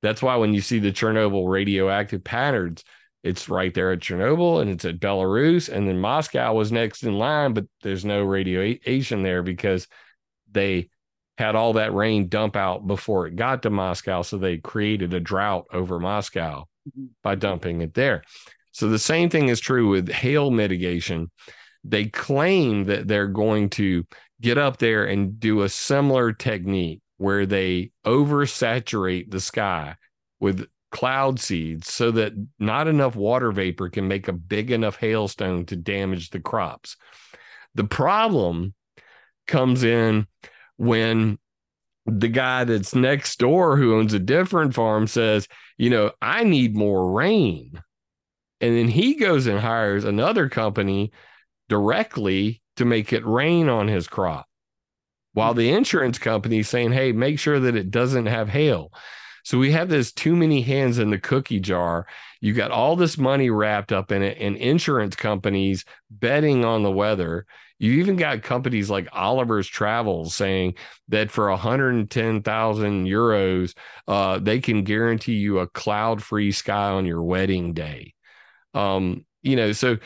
That's 0.02 0.22
why 0.22 0.36
when 0.36 0.54
you 0.54 0.62
see 0.62 0.80
the 0.80 0.92
Chernobyl 0.92 1.50
radioactive 1.50 2.24
patterns, 2.24 2.84
it's 3.24 3.50
right 3.50 3.74
there 3.74 3.92
at 3.92 4.00
Chernobyl 4.00 4.62
and 4.62 4.70
it's 4.70 4.86
at 4.86 5.00
Belarus, 5.00 5.70
and 5.70 5.88
then 5.88 6.00
Moscow 6.00 6.54
was 6.54 6.72
next 6.72 7.04
in 7.04 7.18
line, 7.18 7.54
but 7.54 7.66
there's 7.82 8.06
no 8.06 8.24
radiation 8.24 9.24
there 9.24 9.44
because 9.44 9.88
they 10.52 10.90
had 11.38 11.56
all 11.56 11.74
that 11.74 11.94
rain 11.94 12.28
dump 12.30 12.56
out 12.56 12.86
before 12.88 13.28
it 13.28 13.36
got 13.36 13.64
to 13.64 13.70
Moscow. 13.70 14.22
So 14.24 14.38
they 14.38 14.58
created 14.58 15.14
a 15.14 15.20
drought 15.20 15.66
over 15.72 16.00
Moscow 16.00 16.66
Mhm. 16.88 17.10
by 17.24 17.36
dumping 17.36 17.82
it 17.82 17.94
there. 17.94 18.24
So 18.78 18.88
the 18.90 19.00
same 19.00 19.32
thing 19.32 19.50
is 19.50 19.60
true 19.60 19.90
with 19.90 20.08
hail 20.08 20.52
mitigation. 20.52 21.32
They 21.84 22.06
claim 22.06 22.84
that 22.84 23.08
they're 23.08 23.26
going 23.26 23.72
to 23.72 24.06
get 24.40 24.60
up 24.60 24.78
there 24.78 25.06
and 25.06 25.40
do 25.40 25.64
a 25.64 25.70
similar 25.70 26.32
technique 26.32 27.02
where 27.18 27.48
they 27.48 27.90
oversaturate 28.06 29.32
the 29.32 29.40
sky 29.40 29.96
with 30.40 30.68
cloud 30.92 31.40
seeds 31.40 31.92
so 31.92 32.12
that 32.12 32.34
not 32.60 32.88
enough 32.88 33.16
water 33.16 33.52
vapor 33.52 33.90
can 33.90 34.08
make 34.08 34.28
a 34.28 34.34
big 34.34 34.70
enough 34.70 34.98
hailstone 34.98 35.66
to 35.66 35.76
damage 35.76 36.30
the 36.30 36.40
crops. 36.40 36.98
The 37.74 37.84
problem 37.84 38.76
comes 39.48 39.84
in 39.84 40.28
when 40.76 41.40
the 42.06 42.28
guy 42.28 42.64
that's 42.64 42.94
next 42.94 43.40
door 43.40 43.76
who 43.76 43.96
owns 43.96 44.14
a 44.14 44.20
different 44.20 44.76
farm 44.76 45.08
says, 45.08 45.48
you 45.80 45.90
know, 45.90 46.12
I 46.22 46.44
need 46.44 46.76
more 46.76 47.12
rain. 47.12 47.82
And 48.62 48.76
then 48.76 48.88
he 48.88 49.16
goes 49.16 49.48
and 49.48 49.60
hires 49.60 50.04
another 50.04 50.50
company 50.50 51.12
directly 51.70 52.62
to 52.78 52.86
make 52.86 53.14
it 53.14 53.26
rain 53.26 53.70
on 53.70 53.88
his 53.88 54.08
crop. 54.08 54.48
While 55.34 55.54
the 55.54 55.70
insurance 55.70 56.18
company 56.18 56.60
is 56.60 56.70
saying, 56.70 56.94
hey, 56.94 57.12
make 57.12 57.38
sure 57.38 57.60
that 57.60 57.76
it 57.76 57.92
doesn't 57.92 58.26
have 58.26 58.50
hail. 58.50 58.92
So 59.44 59.58
we 59.58 59.72
have 59.72 59.88
this 59.88 60.12
too 60.12 60.36
many 60.36 60.62
hands 60.62 60.98
in 60.98 61.10
the 61.10 61.20
cookie 61.20 61.60
jar. 61.60 62.06
You 62.42 62.54
got 62.54 62.72
all 62.72 62.96
this 62.96 63.18
money 63.18 63.50
wrapped 63.50 63.94
up 63.94 64.12
in 64.12 64.22
it, 64.22 64.38
and 64.42 64.58
insurance 64.58 65.16
companies 65.16 65.86
betting 66.12 66.66
on 66.66 66.84
the 66.84 66.92
weather. 66.92 67.46
You 67.80 67.94
even 67.94 68.16
got 68.18 68.42
companies 68.42 68.90
like 68.90 69.08
Oliver's 69.14 69.68
Travels 69.68 70.36
saying 70.36 70.74
that 71.10 71.32
for 71.32 71.50
110,000 71.50 73.06
euros, 73.06 73.74
uh, 74.08 74.40
they 74.40 74.60
can 74.60 74.84
guarantee 74.84 75.36
you 75.36 75.60
a 75.60 75.68
cloud 75.68 76.22
free 76.22 76.52
sky 76.52 76.90
on 76.90 77.06
your 77.06 77.24
wedding 77.24 77.74
day. 77.74 78.16
Um, 78.74 79.26
you 79.42 79.56
know, 79.56 79.72
so 79.72 79.98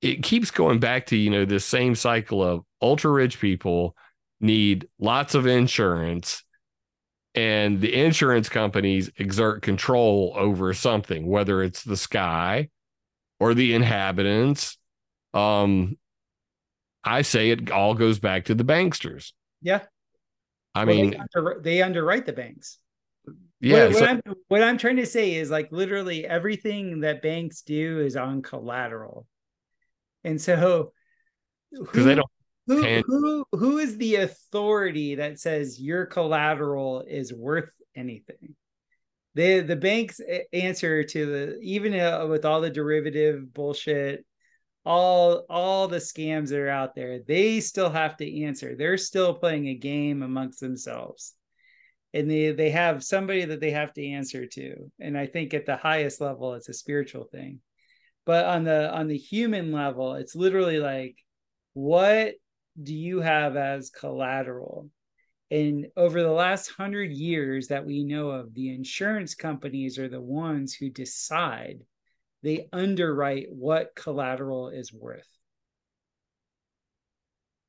it 0.00 0.22
keeps 0.22 0.50
going 0.50 0.78
back 0.78 1.06
to, 1.06 1.16
you 1.16 1.30
know, 1.30 1.44
this 1.44 1.64
same 1.64 1.94
cycle 1.94 2.42
of 2.42 2.64
ultra 2.80 3.10
rich 3.10 3.40
people 3.40 3.96
need 4.40 4.88
lots 4.98 5.34
of 5.34 5.46
insurance 5.46 6.42
and 7.34 7.80
the 7.80 7.94
insurance 7.94 8.48
companies 8.48 9.10
exert 9.16 9.62
control 9.62 10.32
over 10.36 10.72
something, 10.74 11.26
whether 11.26 11.62
it's 11.62 11.84
the 11.84 11.96
sky 11.96 12.68
or 13.38 13.54
the 13.54 13.74
inhabitants. 13.74 14.76
Um, 15.34 15.96
I 17.04 17.22
say 17.22 17.50
it 17.50 17.70
all 17.70 17.94
goes 17.94 18.18
back 18.18 18.46
to 18.46 18.54
the 18.54 18.64
banksters. 18.64 19.32
Yeah. 19.62 19.82
I 20.74 20.84
well, 20.84 20.96
mean, 20.96 21.10
they, 21.10 21.16
under, 21.16 21.60
they, 21.60 21.82
underwrite 21.82 22.26
the 22.26 22.32
banks. 22.32 22.78
Yeah. 23.60 23.86
What, 23.86 23.94
so, 23.94 24.00
what, 24.00 24.08
I'm, 24.08 24.22
what 24.48 24.62
I'm 24.62 24.78
trying 24.78 24.96
to 24.96 25.06
say 25.06 25.34
is 25.34 25.50
like 25.50 25.72
literally 25.72 26.26
everything 26.26 27.00
that 27.00 27.22
banks 27.22 27.62
do 27.62 28.00
is 28.00 28.16
on 28.16 28.42
collateral. 28.42 29.26
And 30.24 30.40
so, 30.40 30.92
because 31.72 32.04
they 32.04 32.14
don't 32.14 32.28
who, 32.68 33.02
who 33.06 33.44
who 33.52 33.78
is 33.78 33.96
the 33.96 34.16
authority 34.16 35.14
that 35.14 35.40
says 35.40 35.80
your 35.80 36.04
collateral 36.04 37.02
is 37.06 37.32
worth 37.32 37.72
anything? 37.96 38.54
The 39.34 39.60
the 39.60 39.76
banks 39.76 40.20
answer 40.52 41.02
to 41.02 41.26
the 41.26 41.58
even 41.62 41.98
uh, 41.98 42.26
with 42.26 42.44
all 42.44 42.60
the 42.60 42.68
derivative 42.68 43.54
bullshit, 43.54 44.26
all 44.84 45.46
all 45.48 45.88
the 45.88 45.96
scams 45.96 46.50
that 46.50 46.58
are 46.58 46.68
out 46.68 46.94
there, 46.94 47.20
they 47.26 47.60
still 47.60 47.90
have 47.90 48.18
to 48.18 48.42
answer. 48.44 48.76
They're 48.76 48.98
still 48.98 49.32
playing 49.34 49.68
a 49.68 49.74
game 49.74 50.22
amongst 50.22 50.60
themselves. 50.60 51.32
And 52.14 52.30
they 52.30 52.52
they 52.52 52.70
have 52.70 53.04
somebody 53.04 53.44
that 53.44 53.60
they 53.60 53.70
have 53.72 53.92
to 53.94 54.06
answer 54.06 54.46
to. 54.46 54.90
And 55.00 55.16
I 55.16 55.26
think 55.26 55.54
at 55.54 55.66
the 55.66 55.76
highest 55.76 56.20
level 56.20 56.54
it's 56.54 56.68
a 56.68 56.74
spiritual 56.74 57.24
thing. 57.24 57.60
But 58.24 58.44
on 58.46 58.64
the 58.64 58.90
on 58.92 59.08
the 59.08 59.16
human 59.16 59.72
level, 59.72 60.14
it's 60.14 60.34
literally 60.34 60.78
like 60.78 61.16
what 61.74 62.34
do 62.82 62.94
you 62.94 63.20
have 63.20 63.56
as 63.56 63.90
collateral? 63.90 64.90
And 65.50 65.86
over 65.96 66.22
the 66.22 66.30
last 66.30 66.70
hundred 66.70 67.10
years 67.10 67.68
that 67.68 67.86
we 67.86 68.04
know 68.04 68.30
of, 68.30 68.52
the 68.52 68.74
insurance 68.74 69.34
companies 69.34 69.98
are 69.98 70.08
the 70.08 70.20
ones 70.20 70.74
who 70.74 70.90
decide, 70.90 71.80
they 72.42 72.68
underwrite 72.72 73.46
what 73.50 73.94
collateral 73.96 74.68
is 74.68 74.92
worth. 74.92 75.37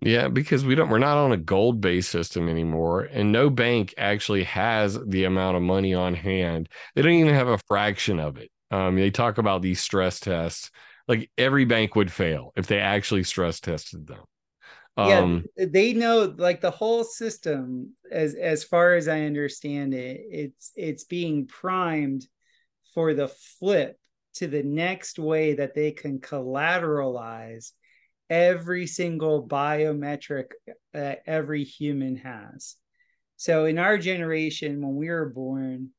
Yeah, 0.02 0.30
because 0.30 0.64
we 0.64 0.76
don't 0.76 0.90
we're 0.90 1.00
not 1.00 1.18
on 1.18 1.34
a 1.34 1.38
gold 1.38 1.82
based 1.82 2.10
system 2.10 2.48
anymore 2.48 3.02
and 3.02 3.32
no 3.32 3.50
bank 3.50 3.94
actually 3.98 4.46
has 4.46 4.98
the 5.08 5.26
amount 5.26 5.58
of 5.58 5.64
money 5.64 5.94
on 5.94 6.14
hand. 6.14 6.70
They 6.96 7.02
don't 7.02 7.12
even 7.12 7.34
have 7.34 7.50
a 7.50 7.60
fraction 7.68 8.20
of 8.20 8.38
it. 8.38 8.50
Um, 8.72 8.96
they 8.96 9.12
talk 9.12 9.38
about 9.38 9.62
these 9.62 9.82
stress 9.82 10.20
tests. 10.20 10.72
Like 11.08 11.30
every 11.38 11.66
bank 11.66 11.96
would 11.96 12.12
fail 12.12 12.54
if 12.56 12.68
they 12.68 12.80
actually 12.80 13.24
stress 13.24 13.60
tested 13.60 14.08
them 14.08 14.24
um, 14.98 15.46
yeah 15.58 15.66
they 15.68 15.94
know 15.94 16.34
like 16.38 16.62
the 16.62 16.72
whole 16.72 17.04
system 17.04 17.94
as 18.12 18.36
as 18.36 18.64
far 18.64 18.96
as 18.96 19.08
i 19.08 19.22
understand 19.22 19.94
it 19.94 20.22
it's 20.30 20.72
it's 20.76 21.04
being 21.06 21.48
primed 21.48 22.28
for 22.94 23.14
the 23.14 23.28
flip 23.28 23.98
to 24.34 24.48
the 24.48 24.64
next 24.64 25.18
way 25.18 25.54
that 25.54 25.74
they 25.74 25.92
can 25.92 26.20
collateralize 26.20 27.72
every 28.30 28.88
single 28.88 29.48
biometric 29.48 30.52
that 30.94 31.22
every 31.26 31.64
human 31.64 32.16
has 32.18 32.76
so 33.38 33.66
in 33.66 33.78
our 33.78 33.98
generation 33.98 34.82
when 34.82 34.96
we 34.96 35.10
were 35.10 35.30
born 35.30 35.90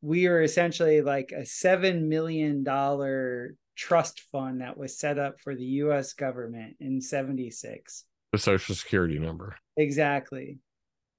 we 0.00 0.28
were 0.28 0.42
essentially 0.42 1.00
like 1.00 1.32
a 1.32 1.46
seven 1.46 2.08
million 2.08 2.62
dollar 2.62 3.54
trust 3.76 4.22
fund 4.30 4.60
that 4.60 4.76
was 4.76 4.98
set 4.98 5.18
up 5.18 5.40
for 5.40 5.54
the 5.54 5.64
US 5.64 6.12
government 6.12 6.76
in 6.80 7.00
76 7.00 8.04
the 8.34 8.38
social 8.38 8.74
security 8.74 9.18
number. 9.20 9.56
Exactly. 9.76 10.58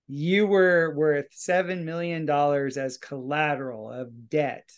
You 0.08 0.48
were 0.48 0.94
worth 0.96 1.28
seven 1.32 1.86
million 1.86 2.26
dollars 2.26 2.78
as 2.78 2.98
collateral 2.98 3.90
of 3.90 4.30
debt. 4.30 4.70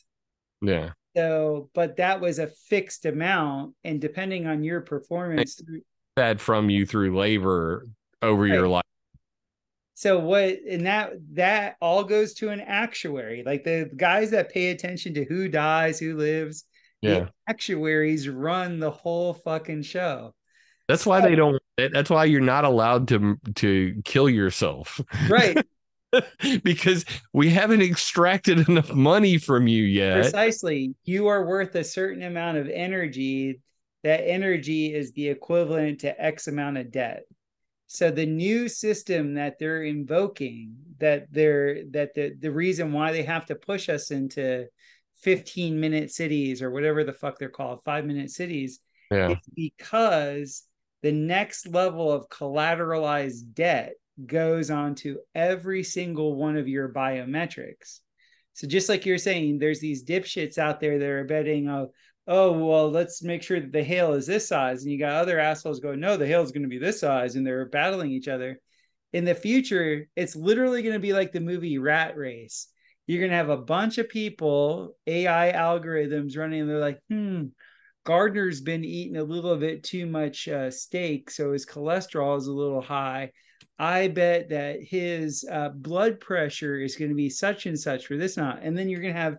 Yeah. 0.61 0.91
So, 1.17 1.71
but 1.73 1.97
that 1.97 2.21
was 2.21 2.37
a 2.37 2.45
fixed 2.45 3.07
amount, 3.07 3.73
and 3.83 3.99
depending 3.99 4.45
on 4.45 4.63
your 4.63 4.81
performance, 4.81 5.59
that 6.15 6.39
from 6.39 6.69
you 6.69 6.85
through 6.85 7.17
labor 7.17 7.87
over 8.21 8.43
right. 8.43 8.53
your 8.53 8.67
life. 8.67 8.83
So 9.95 10.19
what 10.19 10.59
and 10.69 10.85
that 10.85 11.13
that 11.33 11.77
all 11.81 12.03
goes 12.03 12.35
to 12.35 12.49
an 12.49 12.61
actuary, 12.61 13.41
like 13.43 13.63
the 13.63 13.89
guys 13.97 14.29
that 14.29 14.51
pay 14.51 14.69
attention 14.69 15.15
to 15.15 15.25
who 15.25 15.47
dies, 15.49 15.97
who 15.97 16.17
lives. 16.17 16.65
Yeah, 17.01 17.29
actuaries 17.49 18.29
run 18.29 18.79
the 18.79 18.91
whole 18.91 19.33
fucking 19.33 19.81
show. 19.81 20.35
That's 20.87 21.07
why 21.07 21.21
they 21.21 21.33
don't. 21.33 21.59
That's 21.79 22.11
why 22.11 22.25
you're 22.25 22.41
not 22.41 22.63
allowed 22.63 23.07
to 23.07 23.37
to 23.55 24.01
kill 24.05 24.29
yourself. 24.29 25.01
Right. 25.27 25.57
because 26.63 27.05
we 27.33 27.49
haven't 27.49 27.81
extracted 27.81 28.67
enough 28.69 28.93
money 28.93 29.37
from 29.37 29.67
you 29.67 29.83
yet. 29.83 30.21
Precisely. 30.21 30.95
You 31.03 31.27
are 31.27 31.45
worth 31.45 31.75
a 31.75 31.83
certain 31.83 32.23
amount 32.23 32.57
of 32.57 32.69
energy. 32.69 33.61
That 34.03 34.21
energy 34.27 34.93
is 34.93 35.11
the 35.11 35.27
equivalent 35.29 36.01
to 36.01 36.21
X 36.23 36.47
amount 36.47 36.77
of 36.77 36.91
debt. 36.91 37.23
So 37.87 38.11
the 38.11 38.25
new 38.25 38.67
system 38.67 39.35
that 39.35 39.59
they're 39.59 39.83
invoking, 39.83 40.75
that 40.99 41.31
they're 41.31 41.85
that 41.91 42.13
the, 42.13 42.35
the 42.37 42.51
reason 42.51 42.91
why 42.91 43.11
they 43.11 43.23
have 43.23 43.45
to 43.47 43.55
push 43.55 43.87
us 43.87 44.11
into 44.11 44.67
15 45.21 45.79
minute 45.79 46.11
cities 46.11 46.61
or 46.61 46.69
whatever 46.69 47.03
the 47.03 47.13
fuck 47.13 47.39
they're 47.39 47.49
called, 47.49 47.83
five 47.83 48.05
minute 48.05 48.29
cities, 48.29 48.79
yeah. 49.09 49.29
is 49.29 49.37
because 49.55 50.63
the 51.01 51.11
next 51.11 51.67
level 51.67 52.11
of 52.11 52.29
collateralized 52.29 53.53
debt 53.53 53.93
goes 54.25 54.71
on 54.71 54.95
to 54.95 55.19
every 55.35 55.83
single 55.83 56.35
one 56.35 56.57
of 56.57 56.67
your 56.67 56.89
biometrics. 56.89 57.99
So 58.53 58.67
just 58.67 58.89
like 58.89 59.05
you're 59.05 59.17
saying, 59.17 59.59
there's 59.59 59.79
these 59.79 60.03
dipshits 60.03 60.57
out 60.57 60.79
there 60.79 60.97
that 60.97 61.07
are 61.07 61.23
betting, 61.23 61.69
oh, 61.69 61.91
oh, 62.27 62.51
well, 62.51 62.89
let's 62.89 63.21
make 63.21 63.43
sure 63.43 63.59
that 63.59 63.71
the 63.71 63.83
hail 63.83 64.13
is 64.13 64.25
this 64.25 64.47
size. 64.47 64.81
And 64.81 64.91
you 64.91 64.97
got 64.97 65.13
other 65.13 65.39
assholes 65.39 65.79
going, 65.79 65.99
no, 65.99 66.17
the 66.17 66.27
hail 66.27 66.41
is 66.41 66.51
going 66.51 66.63
to 66.63 66.67
be 66.67 66.79
this 66.79 66.99
size. 66.99 67.35
And 67.35 67.45
they're 67.45 67.67
battling 67.67 68.11
each 68.11 68.27
other. 68.27 68.59
In 69.13 69.25
the 69.25 69.35
future, 69.35 70.07
it's 70.15 70.35
literally 70.35 70.81
going 70.81 70.93
to 70.93 70.99
be 70.99 71.13
like 71.13 71.31
the 71.31 71.39
movie 71.39 71.77
Rat 71.77 72.17
Race. 72.17 72.67
You're 73.05 73.19
going 73.19 73.31
to 73.31 73.37
have 73.37 73.49
a 73.49 73.57
bunch 73.57 73.99
of 73.99 74.09
people, 74.09 74.97
AI 75.07 75.53
algorithms 75.55 76.37
running, 76.37 76.61
and 76.61 76.69
they're 76.69 76.79
like, 76.79 76.99
hmm, 77.09 77.45
Gardner's 78.05 78.59
been 78.59 78.83
eating 78.83 79.15
a 79.15 79.23
little 79.23 79.55
bit 79.55 79.83
too 79.83 80.05
much 80.05 80.47
uh, 80.47 80.71
steak, 80.71 81.29
so 81.29 81.53
his 81.53 81.65
cholesterol 81.65 82.37
is 82.37 82.47
a 82.47 82.53
little 82.53 82.81
high. 82.81 83.31
I 83.79 84.07
bet 84.07 84.49
that 84.49 84.81
his 84.81 85.47
uh, 85.49 85.69
blood 85.69 86.19
pressure 86.19 86.79
is 86.79 86.95
going 86.95 87.09
to 87.09 87.15
be 87.15 87.29
such 87.29 87.65
and 87.65 87.79
such 87.79 88.07
for 88.07 88.17
this 88.17 88.37
not. 88.37 88.59
And 88.63 88.77
then 88.77 88.89
you're 88.89 89.01
going 89.01 89.13
to 89.13 89.19
have 89.19 89.37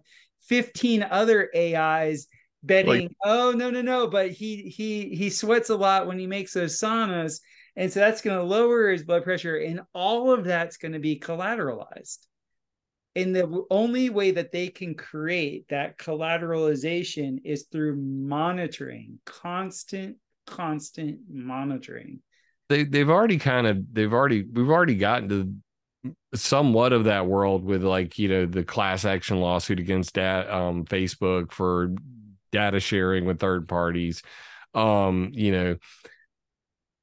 15 0.49 1.03
other 1.03 1.51
AIs 1.57 2.29
betting, 2.63 3.03
like, 3.03 3.11
oh 3.25 3.53
no, 3.53 3.71
no, 3.71 3.83
no, 3.83 4.07
but 4.07 4.31
he 4.31 4.63
he 4.63 5.15
he 5.15 5.31
sweats 5.31 5.71
a 5.71 5.77
lot 5.77 6.07
when 6.07 6.19
he 6.19 6.27
makes 6.27 6.53
those 6.53 6.79
saunas. 6.79 7.41
And 7.77 7.93
so 7.93 8.01
that's 8.01 8.23
going 8.23 8.37
to 8.37 8.45
lower 8.45 8.91
his 8.91 9.05
blood 9.05 9.25
pressure. 9.25 9.57
And 9.57 9.81
all 9.93 10.33
of 10.33 10.45
that's 10.45 10.77
going 10.77 10.93
to 10.93 10.99
be 10.99 11.19
collateralized 11.19 12.19
and 13.19 13.35
the 13.35 13.65
only 13.71 14.11
way 14.11 14.31
that 14.31 14.53
they 14.53 14.69
can 14.69 14.95
create 14.95 15.67
that 15.69 15.99
collateralization 15.99 17.39
is 17.45 17.65
through 17.65 17.97
monitoring 17.97 19.19
constant 19.25 20.17
constant 20.47 21.19
monitoring 21.29 22.21
they 22.69 22.85
they've 22.85 23.11
already 23.11 23.39
kind 23.39 23.67
of 23.67 23.79
they've 23.93 24.13
already 24.13 24.43
we've 24.43 24.71
already 24.71 24.97
gotten 24.97 25.29
to 25.29 25.55
somewhat 26.35 26.93
of 26.93 27.05
that 27.05 27.27
world 27.27 27.65
with 27.65 27.83
like 27.83 28.19
you 28.19 28.29
know 28.29 28.47
the 28.47 28.65
class 28.65 29.05
action 29.05 29.41
lawsuit 29.41 29.81
against 29.81 30.15
that 30.15 30.49
um 30.51 30.85
facebook 30.85 31.53
for 31.53 31.93
data 32.53 32.81
sharing 32.81 33.25
with 33.25 33.39
third 33.39 33.69
parties. 33.69 34.23
Um 34.75 35.31
you 35.33 35.53
know 35.53 35.77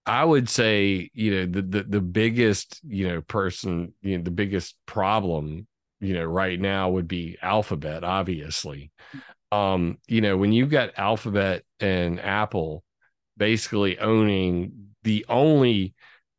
I 0.07 0.23
would 0.23 0.49
say, 0.49 1.09
you 1.13 1.31
know, 1.31 1.45
the, 1.47 1.61
the 1.63 1.83
the 1.83 2.01
biggest, 2.01 2.79
you 2.83 3.07
know, 3.07 3.21
person, 3.21 3.93
you 4.01 4.17
know, 4.17 4.23
the 4.23 4.31
biggest 4.31 4.75
problem 4.85 5.67
you 6.01 6.13
know 6.13 6.25
right 6.25 6.59
now 6.59 6.89
would 6.89 7.07
be 7.07 7.37
alphabet 7.41 8.03
obviously. 8.03 8.91
Um 9.51 9.97
you 10.07 10.21
know 10.21 10.37
when 10.37 10.51
you've 10.51 10.69
got 10.69 10.97
alphabet 10.97 11.63
and 11.79 12.19
apple 12.19 12.83
basically 13.37 13.99
owning 13.99 14.84
the 15.06 15.26
only 15.30 15.94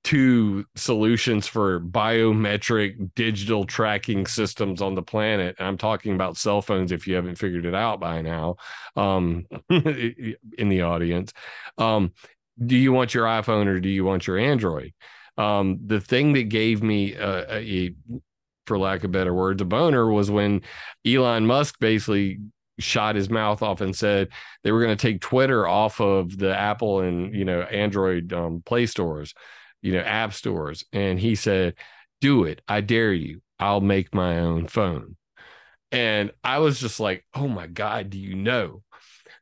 two 0.05 0.65
solutions 0.77 1.49
for 1.49 1.81
biometric 1.81 3.13
digital 3.17 3.65
tracking 3.65 4.27
systems 4.27 4.81
on 4.81 4.95
the 4.95 5.03
planet. 5.03 5.57
I'm 5.59 5.77
talking 5.77 6.15
about 6.15 6.37
cell 6.37 6.63
phones 6.63 6.93
if 6.93 7.09
you 7.09 7.17
haven't 7.17 7.37
figured 7.37 7.67
it 7.67 7.75
out 7.75 7.99
by 7.99 8.23
now 8.23 8.57
um, 8.95 9.47
in 9.69 10.69
the 10.69 10.83
audience. 10.83 11.33
Um, 11.77 12.13
do 12.65 12.77
you 12.77 12.93
want 12.93 13.15
your 13.15 13.27
iPhone 13.27 13.67
or 13.67 13.81
do 13.81 13.89
you 13.89 14.05
want 14.05 14.29
your 14.29 14.39
Android? 14.39 14.93
Um, 15.37 15.81
the 15.85 16.01
thing 16.01 16.35
that 16.35 16.51
gave 16.51 16.85
me 16.85 17.15
a, 17.15 17.57
a, 17.57 17.95
for 18.67 18.79
lack 18.79 19.03
of 19.03 19.11
better 19.11 19.35
words, 19.35 19.61
a 19.61 19.65
boner 19.65 20.11
was 20.11 20.31
when 20.31 20.63
Elon 21.05 21.47
Musk 21.47 21.81
basically 21.81 22.39
shot 22.79 23.17
his 23.17 23.31
mouth 23.31 23.63
off 23.63 23.81
and 23.81 23.97
said 23.97 24.29
they 24.63 24.73
were 24.73 24.83
going 24.85 24.97
to 24.97 25.01
take 25.01 25.21
Twitter 25.21 25.67
off 25.67 26.01
of 26.01 26.37
the 26.37 26.57
Apple 26.57 27.01
and 27.01 27.35
you 27.35 27.45
know 27.45 27.63
Android 27.63 28.33
um, 28.33 28.63
Play 28.65 28.87
stores 28.87 29.35
you 29.87 29.93
know, 29.93 30.01
app 30.01 30.33
stores. 30.35 30.85
And 30.93 31.19
he 31.19 31.37
said, 31.37 31.75
Do 32.21 32.45
it. 32.45 32.61
I 32.67 32.81
dare 32.81 33.13
you. 33.13 33.41
I'll 33.59 33.81
make 33.81 34.13
my 34.13 34.41
own 34.41 34.67
phone. 34.67 35.17
And 35.93 36.33
I 36.43 36.59
was 36.59 36.81
just 36.81 36.99
like, 36.99 37.25
Oh 37.35 37.47
my 37.47 37.69
God, 37.69 38.11
do 38.11 38.19
you 38.19 38.35
know? 38.35 38.83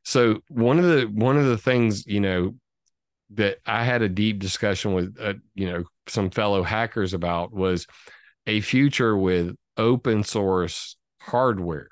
So 0.05 0.41
one 0.49 0.79
of 0.79 0.85
the 0.85 1.05
one 1.05 1.39
of 1.39 1.47
the 1.47 1.57
things, 1.57 2.07
you 2.07 2.21
know, 2.21 2.57
that 3.31 3.59
I 3.65 3.85
had 3.85 4.03
a 4.03 4.09
deep 4.09 4.39
discussion 4.39 4.93
with 4.93 5.17
uh, 5.19 5.35
you 5.55 5.71
know, 5.71 5.85
some 6.09 6.29
fellow 6.29 6.63
hackers 6.63 7.15
about 7.15 7.53
was 7.53 7.87
a 8.47 8.61
future 8.61 9.17
with 9.17 9.57
open 9.79 10.25
source 10.25 10.97
hardware. 11.21 11.89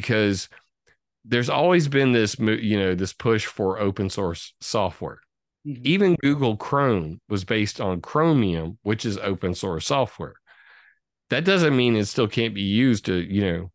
Because 0.00 0.48
there's 1.24 1.48
always 1.48 1.88
been 1.88 2.12
this 2.12 2.38
you 2.38 2.78
know 2.78 2.94
this 2.94 3.12
push 3.12 3.46
for 3.46 3.78
open 3.78 4.10
source 4.10 4.52
software 4.60 5.20
Mm-hmm. 5.66 5.82
Even 5.86 6.16
Google 6.16 6.56
Chrome 6.56 7.20
was 7.28 7.44
based 7.44 7.80
on 7.80 8.00
Chromium, 8.00 8.78
which 8.82 9.04
is 9.04 9.18
open 9.18 9.54
source 9.54 9.86
software. 9.86 10.34
That 11.30 11.44
doesn't 11.44 11.76
mean 11.76 11.96
it 11.96 12.04
still 12.06 12.28
can't 12.28 12.54
be 12.54 12.62
used 12.62 13.06
to, 13.06 13.14
you 13.14 13.40
know, 13.40 13.70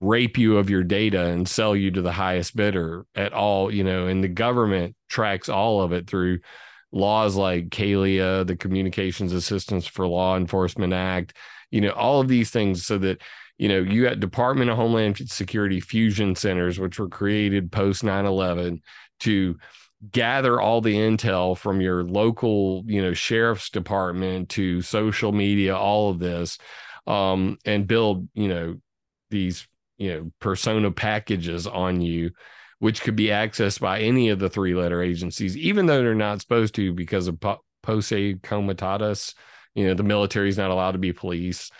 rape 0.00 0.38
you 0.38 0.56
of 0.56 0.70
your 0.70 0.82
data 0.82 1.26
and 1.26 1.48
sell 1.48 1.76
you 1.76 1.90
to 1.90 2.02
the 2.02 2.12
highest 2.12 2.56
bidder 2.56 3.04
at 3.14 3.32
all, 3.32 3.72
you 3.72 3.84
know, 3.84 4.06
and 4.06 4.24
the 4.24 4.28
government 4.28 4.96
tracks 5.08 5.48
all 5.48 5.82
of 5.82 5.92
it 5.92 6.08
through 6.08 6.40
laws 6.92 7.36
like 7.36 7.68
CALEA, 7.68 8.46
the 8.46 8.56
Communications 8.56 9.32
Assistance 9.32 9.86
for 9.86 10.06
Law 10.06 10.36
Enforcement 10.36 10.92
Act, 10.92 11.36
you 11.70 11.80
know, 11.80 11.90
all 11.90 12.20
of 12.20 12.28
these 12.28 12.50
things 12.50 12.86
so 12.86 12.98
that, 12.98 13.20
you 13.58 13.68
know, 13.68 13.78
you 13.78 14.02
got 14.02 14.20
Department 14.20 14.70
of 14.70 14.76
Homeland 14.76 15.16
Security 15.30 15.80
fusion 15.80 16.34
centers, 16.34 16.78
which 16.78 16.98
were 16.98 17.08
created 17.08 17.70
post 17.70 18.02
9 18.02 18.26
11 18.26 18.82
to 19.20 19.56
gather 20.10 20.60
all 20.60 20.80
the 20.80 20.94
intel 20.94 21.56
from 21.56 21.80
your 21.80 22.04
local 22.04 22.82
you 22.86 23.00
know 23.00 23.14
sheriff's 23.14 23.70
department 23.70 24.48
to 24.50 24.82
social 24.82 25.32
media 25.32 25.76
all 25.76 26.10
of 26.10 26.18
this 26.18 26.58
um, 27.06 27.56
and 27.64 27.86
build 27.86 28.28
you 28.34 28.48
know 28.48 28.76
these 29.30 29.66
you 29.96 30.12
know 30.12 30.32
persona 30.40 30.90
packages 30.90 31.66
on 31.66 32.00
you 32.00 32.30
which 32.80 33.00
could 33.02 33.16
be 33.16 33.26
accessed 33.26 33.80
by 33.80 34.00
any 34.00 34.28
of 34.28 34.38
the 34.38 34.50
three 34.50 34.74
letter 34.74 35.00
agencies 35.02 35.56
even 35.56 35.86
though 35.86 36.02
they're 36.02 36.14
not 36.14 36.40
supposed 36.40 36.74
to 36.74 36.92
because 36.92 37.28
of 37.28 37.38
posse 37.82 38.34
comitatus 38.42 39.34
you 39.74 39.86
know 39.86 39.94
the 39.94 40.02
military 40.02 40.48
is 40.48 40.58
not 40.58 40.70
allowed 40.70 40.92
to 40.92 40.98
be 40.98 41.12
police 41.12 41.70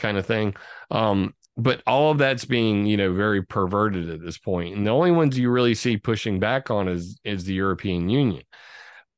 kind 0.00 0.18
of 0.18 0.26
thing. 0.26 0.54
Um, 0.90 1.34
but 1.56 1.82
all 1.86 2.10
of 2.10 2.18
that's 2.18 2.44
being 2.44 2.86
you 2.86 2.96
know 2.96 3.12
very 3.12 3.42
perverted 3.42 4.10
at 4.10 4.22
this 4.22 4.38
point. 4.38 4.76
and 4.76 4.86
the 4.86 4.90
only 4.90 5.10
ones 5.10 5.38
you 5.38 5.50
really 5.50 5.74
see 5.74 5.96
pushing 5.96 6.40
back 6.40 6.70
on 6.70 6.88
is 6.88 7.18
is 7.24 7.44
the 7.44 7.54
european 7.54 8.08
union. 8.08 8.42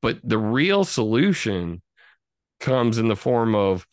But 0.03 0.19
the 0.25 0.39
real 0.39 0.85
solution 0.85 1.81
comes 2.61 2.99
in 2.99 3.09
the 3.09 3.17
form 3.17 3.55
of 3.55 3.87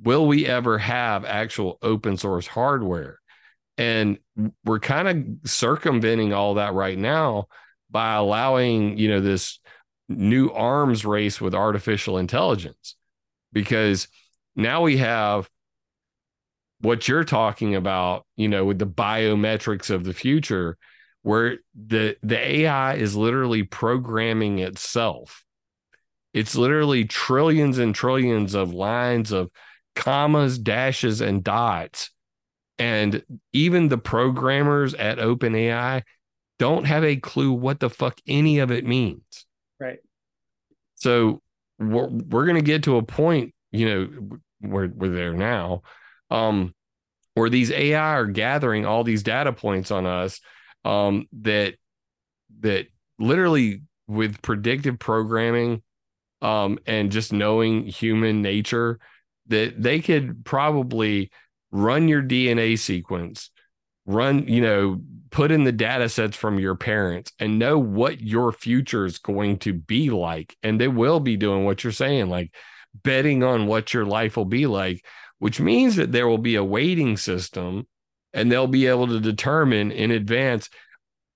will 0.00 0.26
we 0.26 0.46
ever 0.46 0.78
have 0.78 1.24
actual 1.24 1.78
open 1.82 2.16
source 2.16 2.46
hardware? 2.46 3.18
And 3.78 4.18
we're 4.64 4.80
kind 4.80 5.08
of 5.08 5.50
circumventing 5.50 6.32
all 6.32 6.54
that 6.54 6.74
right 6.74 6.98
now 6.98 7.46
by 7.90 8.14
allowing 8.14 8.98
you 8.98 9.08
know 9.08 9.20
this 9.20 9.58
new 10.08 10.50
arms 10.50 11.04
race 11.04 11.40
with 11.40 11.54
artificial 11.54 12.18
intelligence. 12.18 12.94
Because 13.52 14.08
now 14.54 14.82
we 14.82 14.98
have 14.98 15.48
what 16.80 17.08
you're 17.08 17.24
talking 17.24 17.74
about, 17.74 18.26
you 18.36 18.48
know, 18.48 18.64
with 18.64 18.78
the 18.78 18.86
biometrics 18.86 19.90
of 19.90 20.04
the 20.04 20.14
future, 20.14 20.76
where 21.22 21.58
the 21.74 22.16
the 22.22 22.38
AI 22.38 22.94
is 22.94 23.16
literally 23.16 23.62
programming 23.62 24.58
itself. 24.58 25.44
It's 26.32 26.54
literally 26.54 27.04
trillions 27.04 27.78
and 27.78 27.94
trillions 27.94 28.54
of 28.54 28.74
lines 28.74 29.32
of 29.32 29.50
commas, 29.94 30.58
dashes, 30.58 31.20
and 31.20 31.42
dots. 31.42 32.10
And 32.78 33.24
even 33.54 33.88
the 33.88 33.98
programmers 33.98 34.92
at 34.92 35.18
OpenAI 35.18 36.02
don't 36.58 36.84
have 36.84 37.04
a 37.04 37.16
clue 37.16 37.52
what 37.52 37.80
the 37.80 37.88
fuck 37.88 38.18
any 38.26 38.58
of 38.58 38.70
it 38.70 38.84
means. 38.84 39.46
Right. 39.80 39.98
So 40.94 41.40
we're, 41.78 42.08
we're 42.08 42.44
going 42.44 42.56
to 42.56 42.62
get 42.62 42.84
to 42.84 42.96
a 42.96 43.02
point, 43.02 43.54
you 43.72 43.88
know, 43.88 44.38
we're, 44.60 44.88
we're 44.88 45.08
there 45.08 45.32
now 45.32 45.82
um, 46.30 46.74
where 47.34 47.50
these 47.50 47.70
AI 47.70 48.14
are 48.14 48.26
gathering 48.26 48.86
all 48.86 49.04
these 49.04 49.22
data 49.22 49.52
points 49.52 49.90
on 49.90 50.06
us 50.06 50.40
um, 50.84 51.26
that 51.40 51.74
that 52.60 52.86
literally 53.18 53.82
with 54.06 54.40
predictive 54.42 54.98
programming 54.98 55.82
um, 56.42 56.78
and 56.86 57.10
just 57.10 57.32
knowing 57.32 57.86
human 57.86 58.42
nature 58.42 58.98
that 59.48 59.80
they 59.80 60.00
could 60.00 60.44
probably 60.44 61.30
run 61.70 62.08
your 62.08 62.22
DNA 62.22 62.78
sequence, 62.78 63.50
run, 64.06 64.46
you 64.46 64.60
know, 64.60 65.00
put 65.30 65.50
in 65.50 65.64
the 65.64 65.72
data 65.72 66.08
sets 66.08 66.36
from 66.36 66.58
your 66.58 66.74
parents 66.74 67.32
and 67.38 67.58
know 67.58 67.78
what 67.78 68.20
your 68.20 68.52
future 68.52 69.04
is 69.04 69.18
going 69.18 69.58
to 69.58 69.72
be 69.72 70.10
like. 70.10 70.56
And 70.62 70.80
they 70.80 70.88
will 70.88 71.20
be 71.20 71.36
doing 71.36 71.64
what 71.64 71.84
you're 71.84 71.92
saying, 71.92 72.28
like 72.28 72.54
betting 73.02 73.42
on 73.42 73.66
what 73.66 73.92
your 73.92 74.06
life 74.06 74.36
will 74.36 74.46
be 74.46 74.66
like 74.66 75.04
which 75.38 75.60
means 75.60 75.96
that 75.96 76.12
there 76.12 76.28
will 76.28 76.38
be 76.38 76.54
a 76.54 76.64
weighting 76.64 77.16
system 77.16 77.86
and 78.32 78.50
they'll 78.50 78.66
be 78.66 78.86
able 78.86 79.06
to 79.08 79.20
determine 79.20 79.90
in 79.90 80.10
advance 80.10 80.68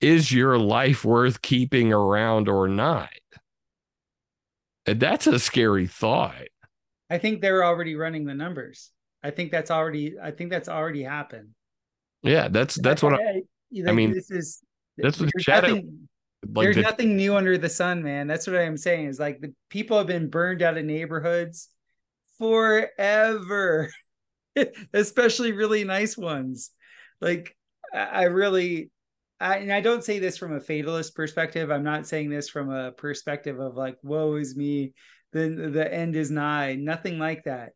is 0.01 0.33
your 0.33 0.59
life 0.59 1.05
worth 1.05 1.43
keeping 1.43 1.93
around 1.93 2.49
or 2.49 2.69
not? 2.69 3.11
And 4.87 4.99
that's 4.99 5.27
a 5.27 5.39
scary 5.39 5.87
thought. 5.87 6.49
I 7.11 7.19
think 7.19 7.41
they're 7.41 7.65
already 7.65 7.97
running 7.97 8.25
the 8.25 8.35
numbers. 8.35 8.91
I 9.23 9.31
think 9.31 9.51
that's 9.51 9.71
already 9.71 10.15
I 10.23 10.31
think 10.31 10.51
that's 10.51 10.69
already 10.69 11.03
happened. 11.03 11.51
Yeah, 12.23 12.49
that's 12.49 12.77
that's 12.77 13.03
what 13.03 13.15
I, 13.15 13.43
I, 13.87 13.93
mean. 13.93 14.13
This 14.13 14.31
is 14.31 14.63
that's 14.97 15.21
what. 15.21 15.31
Nothing, 15.47 16.09
like 16.47 16.65
there's 16.65 16.77
the, 16.77 16.83
nothing 16.83 17.17
new 17.17 17.37
under 17.37 17.59
the 17.59 17.69
sun, 17.69 18.03
man. 18.03 18.27
That's 18.27 18.47
what 18.47 18.57
I'm 18.57 18.77
saying. 18.77 19.07
Is 19.07 19.19
like 19.19 19.41
the 19.41 19.53
people 19.69 19.99
have 19.99 20.07
been 20.07 20.29
burned 20.29 20.63
out 20.63 20.79
of 20.79 20.85
neighborhoods 20.85 21.69
forever, 22.41 23.91
especially 24.95 25.53
really 25.53 25.85
nice 25.85 26.17
ones. 26.17 26.71
Like 27.21 27.55
I 27.95 28.25
really, 28.25 28.91
I, 29.39 29.59
and 29.59 29.73
I 29.73 29.81
don't 29.81 30.03
say 30.03 30.19
this 30.19 30.39
from 30.39 30.55
a 30.57 30.61
fatalist 30.61 31.15
perspective. 31.15 31.71
I'm 31.71 31.85
not 31.85 32.07
saying 32.09 32.31
this 32.31 32.49
from 32.49 32.71
a 32.71 32.93
perspective 32.93 33.61
of 33.61 33.77
like, 33.77 33.97
woe 34.03 34.37
is 34.37 34.57
me, 34.57 34.95
the 35.33 35.71
the 35.73 35.93
end 35.93 36.17
is 36.17 36.31
nigh. 36.31 36.75
Nothing 36.75 37.19
like 37.19 37.45
that. 37.45 37.73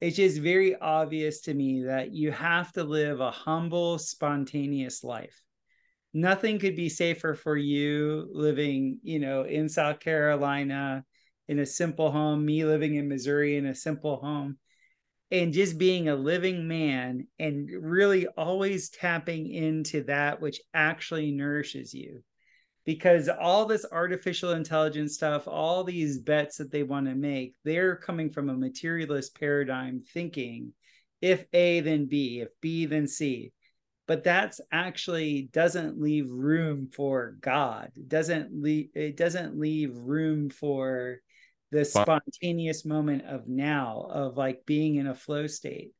It's 0.00 0.16
just 0.16 0.38
very 0.38 0.76
obvious 0.76 1.42
to 1.42 1.54
me 1.54 1.84
that 1.84 2.12
you 2.12 2.30
have 2.30 2.70
to 2.72 2.84
live 2.84 3.20
a 3.20 3.30
humble, 3.30 3.98
spontaneous 3.98 5.02
life. 5.02 5.42
Nothing 6.12 6.58
could 6.58 6.76
be 6.76 6.88
safer 6.88 7.34
for 7.34 7.56
you 7.56 8.28
living, 8.32 9.00
you 9.02 9.18
know, 9.18 9.42
in 9.42 9.68
South 9.68 10.00
Carolina 10.00 11.04
in 11.48 11.58
a 11.58 11.66
simple 11.66 12.10
home, 12.10 12.44
me 12.44 12.64
living 12.64 12.94
in 12.96 13.08
Missouri 13.08 13.56
in 13.56 13.66
a 13.66 13.74
simple 13.74 14.16
home, 14.16 14.58
and 15.30 15.52
just 15.52 15.78
being 15.78 16.08
a 16.08 16.16
living 16.16 16.68
man 16.68 17.26
and 17.38 17.68
really 17.70 18.26
always 18.26 18.90
tapping 18.90 19.52
into 19.52 20.02
that 20.04 20.40
which 20.40 20.60
actually 20.74 21.30
nourishes 21.30 21.92
you. 21.92 22.22
Because 22.84 23.28
all 23.28 23.66
this 23.66 23.84
artificial 23.90 24.52
intelligence 24.52 25.14
stuff, 25.14 25.48
all 25.48 25.82
these 25.82 26.18
bets 26.18 26.58
that 26.58 26.70
they 26.70 26.84
want 26.84 27.06
to 27.06 27.16
make, 27.16 27.56
they're 27.64 27.96
coming 27.96 28.30
from 28.30 28.48
a 28.48 28.54
materialist 28.54 29.38
paradigm 29.38 30.02
thinking 30.12 30.72
if 31.20 31.44
A, 31.52 31.80
then 31.80 32.06
B, 32.06 32.40
if 32.40 32.48
B, 32.60 32.86
then 32.86 33.08
C. 33.08 33.52
But 34.06 34.22
that's 34.22 34.60
actually 34.70 35.48
doesn't 35.52 36.00
leave 36.00 36.30
room 36.30 36.88
for 36.94 37.36
God. 37.40 37.90
It 37.96 38.08
doesn't 38.08 38.62
leave 38.62 38.90
it 38.94 39.16
doesn't 39.16 39.58
leave 39.58 39.96
room 39.96 40.50
for 40.50 41.20
the 41.76 41.84
spontaneous 41.84 42.84
moment 42.84 43.24
of 43.26 43.48
now 43.48 44.08
of 44.10 44.36
like 44.36 44.64
being 44.66 44.96
in 44.96 45.06
a 45.06 45.14
flow 45.14 45.46
state. 45.46 45.92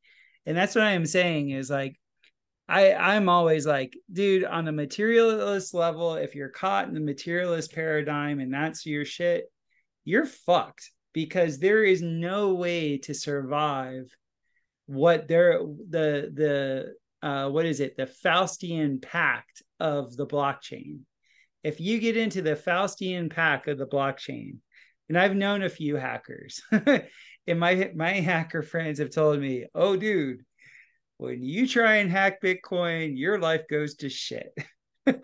And 0.45 0.57
that's 0.57 0.77
what 0.77 0.85
i'm 0.85 1.07
saying 1.07 1.51
is 1.51 1.69
like 1.69 1.97
i 2.69 2.95
i'm 2.95 3.29
always 3.29 3.67
like 3.67 3.97
dude 4.13 4.45
on 4.45 4.69
a 4.69 4.73
materialist 4.73 5.75
level 5.75 6.15
if 6.15 6.37
you're 6.37 6.51
caught 6.51 6.87
in 6.87 6.95
the 6.95 7.01
materialist 7.01 7.75
paradigm 7.75 8.39
and 8.39 8.55
that's 8.55 8.87
your 8.87 9.05
shit 9.05 9.47
you're 10.05 10.25
fucked 10.25 10.93
because 11.13 11.59
there 11.59 11.83
is 11.83 12.01
no 12.01 12.55
way 12.55 12.99
to 12.99 13.13
survive 13.13 14.05
what 14.87 15.27
they're 15.27 15.59
the 15.59 16.31
the 16.33 16.95
uh, 17.23 17.49
what 17.49 17.67
is 17.67 17.81
it? 17.81 17.97
The 17.97 18.07
Faustian 18.07 19.03
pact 19.03 19.63
of 19.81 20.17
the 20.17 20.27
blockchain. 20.27 21.01
If 21.65 21.81
you 21.81 21.99
get 21.99 22.17
into 22.17 22.43
the 22.43 22.55
Faustian 22.55 23.35
pact 23.35 23.67
of 23.67 23.79
the 23.79 23.87
blockchain, 23.87 24.59
and 25.09 25.19
I've 25.19 25.35
known 25.35 25.63
a 25.63 25.69
few 25.69 25.97
hackers, 25.97 26.63
and 26.71 27.61
my 27.61 27.91
my 27.95 28.13
hacker 28.13 28.63
friends 28.63 28.99
have 28.99 29.11
told 29.11 29.41
me, 29.41 29.67
"Oh, 29.75 29.97
dude, 29.97 30.45
when 31.19 31.43
you 31.43 31.67
try 31.67 31.97
and 31.97 32.11
hack 32.11 32.41
Bitcoin, 32.43 33.17
your 33.17 33.39
life 33.39 33.63
goes 33.69 33.97
to 33.97 34.09
shit." 34.09 34.53
and, 35.07 35.21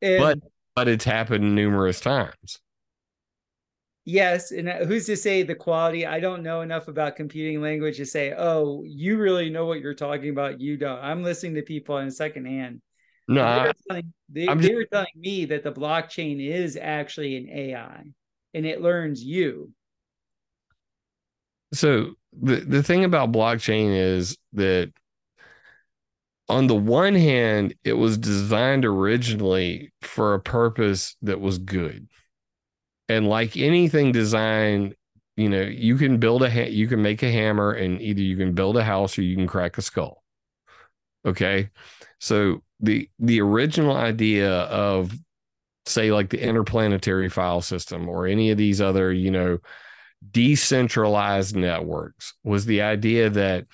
but 0.00 0.38
but 0.74 0.88
it's 0.88 1.04
happened 1.04 1.54
numerous 1.54 2.00
times. 2.00 2.60
Yes, 4.06 4.50
and 4.50 4.68
uh, 4.68 4.84
who's 4.84 5.06
to 5.06 5.16
say 5.16 5.42
the 5.42 5.54
quality? 5.54 6.04
I 6.06 6.20
don't 6.20 6.42
know 6.42 6.60
enough 6.60 6.88
about 6.88 7.16
computing 7.16 7.62
language 7.62 7.96
to 7.96 8.06
say, 8.06 8.34
"Oh, 8.36 8.82
you 8.84 9.16
really 9.16 9.48
know 9.48 9.64
what 9.64 9.80
you're 9.80 9.94
talking 9.94 10.28
about." 10.28 10.60
You 10.60 10.76
don't. 10.76 10.98
I'm 10.98 11.22
listening 11.22 11.54
to 11.54 11.62
people 11.62 11.96
in 11.98 12.10
secondhand. 12.10 12.82
No, 13.26 13.42
they, 13.42 13.66
were 13.66 13.74
telling, 13.88 14.12
they, 14.28 14.46
they 14.46 14.54
just... 14.56 14.74
were 14.74 14.84
telling 14.92 15.06
me 15.16 15.46
that 15.46 15.62
the 15.62 15.72
blockchain 15.72 16.46
is 16.46 16.76
actually 16.80 17.36
an 17.36 17.48
AI, 17.48 18.04
and 18.54 18.64
it 18.64 18.80
learns 18.80 19.22
you. 19.22 19.70
So 21.72 22.14
the 22.40 22.56
the 22.56 22.82
thing 22.82 23.04
about 23.04 23.32
blockchain 23.32 23.94
is 23.94 24.38
that 24.52 24.92
on 26.48 26.66
the 26.66 26.74
one 26.76 27.14
hand, 27.14 27.74
it 27.84 27.94
was 27.94 28.18
designed 28.18 28.84
originally 28.84 29.92
for 30.02 30.34
a 30.34 30.40
purpose 30.40 31.16
that 31.22 31.40
was 31.40 31.58
good. 31.58 32.08
And 33.08 33.28
like 33.28 33.56
anything 33.56 34.12
designed, 34.12 34.94
you 35.36 35.48
know, 35.48 35.62
you 35.62 35.96
can 35.96 36.18
build 36.18 36.42
a 36.42 36.50
ha- 36.50 36.70
you 36.70 36.86
can 36.86 37.02
make 37.02 37.22
a 37.22 37.30
hammer 37.30 37.72
and 37.72 38.00
either 38.00 38.20
you 38.20 38.36
can 38.36 38.52
build 38.52 38.76
a 38.76 38.84
house 38.84 39.18
or 39.18 39.22
you 39.22 39.36
can 39.36 39.46
crack 39.46 39.78
a 39.78 39.82
skull. 39.82 40.22
Okay? 41.26 41.70
So 42.20 42.62
the 42.80 43.08
the 43.18 43.40
original 43.40 43.96
idea 43.96 44.50
of 44.50 45.12
say 45.86 46.12
like 46.12 46.30
the 46.30 46.42
interplanetary 46.42 47.28
file 47.28 47.60
system 47.60 48.08
or 48.08 48.26
any 48.26 48.50
of 48.50 48.58
these 48.58 48.80
other, 48.80 49.12
you 49.12 49.30
know, 49.30 49.58
decentralized 50.30 51.54
networks 51.54 52.34
was 52.42 52.64
the 52.64 52.82
idea 52.82 53.30
that 53.30 53.66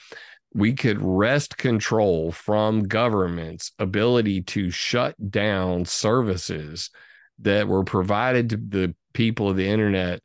we 0.52 0.72
could 0.72 0.98
wrest 1.00 1.56
control 1.56 2.32
from 2.32 2.82
government's 2.82 3.72
ability 3.78 4.42
to 4.42 4.70
shut 4.70 5.14
down 5.30 5.84
services 5.84 6.90
that 7.38 7.68
were 7.68 7.84
provided 7.84 8.50
to 8.50 8.56
the 8.56 8.94
people 9.12 9.48
of 9.48 9.56
the 9.56 9.68
internet 9.68 10.20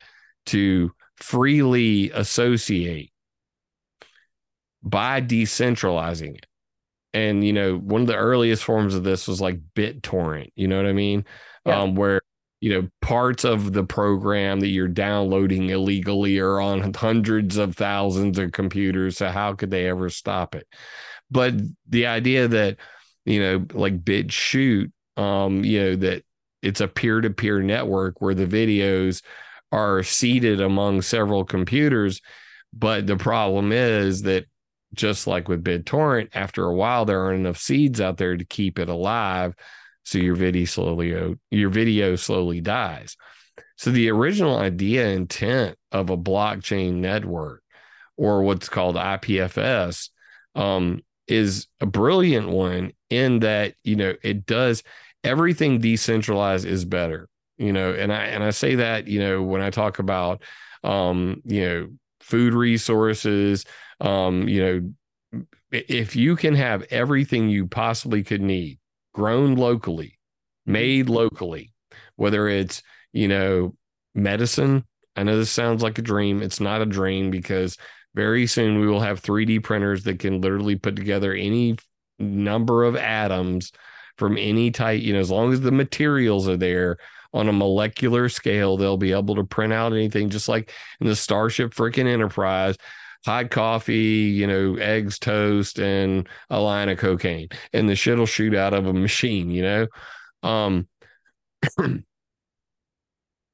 to 0.48 0.92
freely 1.18 2.12
associate 2.12 3.12
by 4.84 5.22
decentralizing 5.22 6.36
it. 6.36 6.46
And 7.14 7.44
you 7.44 7.54
know, 7.54 7.78
one 7.78 8.02
of 8.02 8.08
the 8.08 8.16
earliest 8.16 8.64
forms 8.64 8.96
of 8.96 9.04
this 9.04 9.28
was 9.28 9.40
like 9.40 9.60
BitTorrent. 9.76 10.52
You 10.56 10.68
know 10.68 10.78
what 10.78 10.86
I 10.86 10.94
mean? 10.94 11.26
Yeah. 11.66 11.82
Um, 11.82 11.96
where 11.96 12.22
you 12.62 12.70
know 12.70 12.88
parts 13.02 13.44
of 13.44 13.74
the 13.74 13.84
program 13.84 14.60
that 14.62 14.68
you're 14.68 14.88
downloading 14.88 15.70
illegally 15.70 16.40
are 16.40 16.60
on 16.60 16.94
hundreds 16.94 17.58
of 17.58 17.76
thousands 17.76 18.40
of 18.40 18.52
computers 18.52 19.18
so 19.18 19.30
how 19.30 19.54
could 19.54 19.72
they 19.72 19.88
ever 19.88 20.10
stop 20.10 20.56
it 20.56 20.68
but 21.30 21.54
the 21.90 22.06
idea 22.08 22.48
that 22.48 22.78
you 23.26 23.40
know 23.40 23.66
like 23.74 24.04
BitChute 24.04 24.92
um 25.18 25.64
you 25.64 25.80
know 25.80 25.96
that 25.98 26.24
it's 26.62 26.82
a 26.82 26.88
peer-to-peer 26.88 27.62
network 27.62 28.22
where 28.22 28.34
the 28.34 28.48
videos 28.48 29.22
are 29.72 30.02
seeded 30.02 30.62
among 30.62 31.02
several 31.02 31.44
computers 31.44 32.22
but 32.74 33.06
the 33.06 33.18
problem 33.18 33.72
is 33.72 34.24
that 34.24 34.46
just 34.94 35.28
like 35.28 35.48
with 35.48 35.64
BitTorrent 35.64 36.30
after 36.34 36.66
a 36.66 36.74
while 36.74 37.06
there 37.06 37.22
aren't 37.22 37.40
enough 37.42 37.58
seeds 37.58 38.00
out 38.00 38.18
there 38.18 38.38
to 38.38 38.46
keep 38.46 38.80
it 38.80 38.90
alive 38.90 39.54
so 40.06 40.18
your 40.18 40.36
video 40.36 40.66
slowly 40.66 41.36
your 41.52 41.70
video 41.70 42.16
slowly 42.16 42.62
dies. 42.62 43.18
So 43.78 43.92
the 43.92 44.10
original 44.10 44.58
idea 44.58 45.10
intent 45.10 45.78
of 45.92 46.10
a 46.10 46.18
blockchain 46.18 46.96
network 46.96 47.62
or 48.18 48.44
what's 48.44 48.70
called 48.70 48.96
IPFS 48.96 50.10
um, 50.56 51.02
is 51.28 51.68
a 51.82 51.86
brilliant 51.86 52.50
one 52.50 52.92
in 53.10 53.40
that 53.40 53.76
you 53.84 53.96
know 53.96 54.14
it 54.24 54.46
does 54.46 54.84
everything 55.24 55.80
decentralized 55.80 56.66
is 56.66 56.86
better 56.86 57.28
you 57.58 57.74
know 57.74 57.92
and 57.94 58.14
i 58.14 58.26
and 58.26 58.44
i 58.44 58.50
say 58.50 58.76
that 58.76 59.08
you 59.08 59.20
know 59.20 59.42
when 59.42 59.62
i 59.62 59.70
talk 59.70 60.00
about 60.00 60.44
um 60.84 61.42
you 61.46 61.62
know 61.62 61.88
food 62.20 62.54
resources 62.54 63.66
um 64.02 64.48
you 64.48 64.62
know 64.62 65.44
if 65.72 66.16
you 66.16 66.36
can 66.36 66.56
have 66.56 66.84
everything 66.90 67.50
you 67.50 67.68
possibly 67.68 68.24
could 68.24 68.42
need 68.42 68.80
grown 69.16 69.56
locally, 69.56 70.20
mm-hmm. 70.68 70.74
made 70.74 71.10
locally, 71.10 71.72
whether 72.18 72.48
it's, 72.48 72.84
you 73.14 73.28
know, 73.28 73.74
medicine. 74.14 74.86
I 75.16 75.24
know 75.24 75.38
this 75.38 75.50
sounds 75.50 75.82
like 75.82 75.98
a 75.98 76.04
dream. 76.04 76.42
It's 76.42 76.60
not 76.60 76.82
a 76.82 76.86
dream 76.86 77.32
because 77.32 77.78
very 78.14 78.46
soon 78.46 78.80
we 78.80 78.88
will 78.88 79.00
have 79.00 79.22
3D 79.22 79.64
printers 79.64 80.04
that 80.04 80.20
can 80.20 80.42
literally 80.42 80.76
put 80.76 80.96
together 80.96 81.34
any 81.34 81.78
number 82.20 82.84
of 82.84 82.96
atoms 82.96 83.72
from 84.18 84.38
any 84.38 84.72
type, 84.72 85.02
you 85.02 85.14
know, 85.14 85.20
as 85.20 85.32
long 85.32 85.52
as 85.52 85.62
the 85.62 85.72
materials 85.72 86.48
are 86.48 86.58
there 86.58 86.98
on 87.34 87.50
a 87.50 87.54
molecular 87.54 88.30
scale, 88.30 88.78
they'll 88.78 88.96
be 88.96 89.12
able 89.12 89.36
to 89.36 89.44
print 89.44 89.74
out 89.74 89.92
anything 89.92 90.30
just 90.30 90.48
like 90.48 90.72
in 91.02 91.08
the 91.08 91.16
Starship 91.16 91.74
freaking 91.74 92.08
Enterprise 92.08 92.78
hot 93.26 93.50
coffee, 93.50 93.96
you 93.96 94.46
know, 94.48 94.76
eggs, 94.76 95.18
toast, 95.20 95.80
and 95.80 96.30
a 96.50 96.60
line 96.60 96.90
of 96.90 96.98
cocaine, 96.98 97.50
and 97.74 97.90
the 97.90 97.96
shit'll 97.96 98.26
shoot 98.26 98.56
out 98.56 98.74
of 98.74 98.86
a 98.86 98.94
machine, 98.94 99.50
you 99.50 99.64
know. 99.64 99.88
Um, 100.44 100.88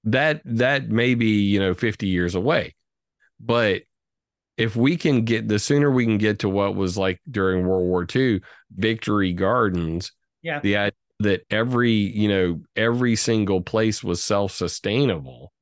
that 0.03 0.41
that 0.43 0.89
may 0.89 1.15
be 1.15 1.43
you 1.43 1.59
know 1.59 1.73
50 1.73 2.07
years 2.07 2.35
away, 2.35 2.75
but 3.39 3.83
if 4.57 4.75
we 4.75 4.97
can 4.97 5.23
get 5.23 5.47
the 5.47 5.57
sooner 5.57 5.89
we 5.89 6.05
can 6.05 6.17
get 6.17 6.39
to 6.39 6.49
what 6.49 6.75
was 6.75 6.97
like 6.97 7.19
during 7.29 7.65
World 7.65 7.87
War 7.87 8.05
II, 8.13 8.41
Victory 8.75 9.33
Gardens, 9.33 10.11
yeah, 10.41 10.59
the 10.59 10.77
idea 10.77 10.95
that 11.21 11.45
every 11.49 11.91
you 11.91 12.27
know 12.27 12.61
every 12.75 13.15
single 13.15 13.61
place 13.61 14.03
was 14.03 14.23
self 14.23 14.51
sustainable, 14.51 15.53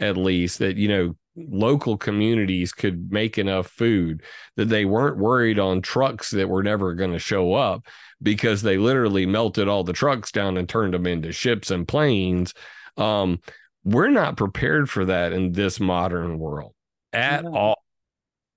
at 0.00 0.16
least 0.16 0.58
that 0.58 0.76
you 0.76 0.88
know 0.88 1.16
local 1.50 1.96
communities 1.96 2.72
could 2.72 3.12
make 3.12 3.38
enough 3.38 3.68
food 3.68 4.22
that 4.56 4.68
they 4.68 4.84
weren't 4.84 5.18
worried 5.18 5.58
on 5.58 5.82
trucks 5.82 6.30
that 6.30 6.48
were 6.48 6.62
never 6.62 6.94
going 6.94 7.12
to 7.12 7.18
show 7.18 7.54
up 7.54 7.86
because 8.22 8.62
they 8.62 8.78
literally 8.78 9.26
melted 9.26 9.68
all 9.68 9.84
the 9.84 9.92
trucks 9.92 10.32
down 10.32 10.56
and 10.56 10.68
turned 10.68 10.94
them 10.94 11.06
into 11.06 11.32
ships 11.32 11.70
and 11.70 11.86
planes. 11.86 12.54
Um, 12.96 13.40
we're 13.84 14.10
not 14.10 14.36
prepared 14.36 14.90
for 14.90 15.04
that 15.06 15.32
in 15.32 15.52
this 15.52 15.78
modern 15.80 16.38
world 16.38 16.74
at 17.12 17.44
yeah. 17.44 17.50
all. 17.50 17.82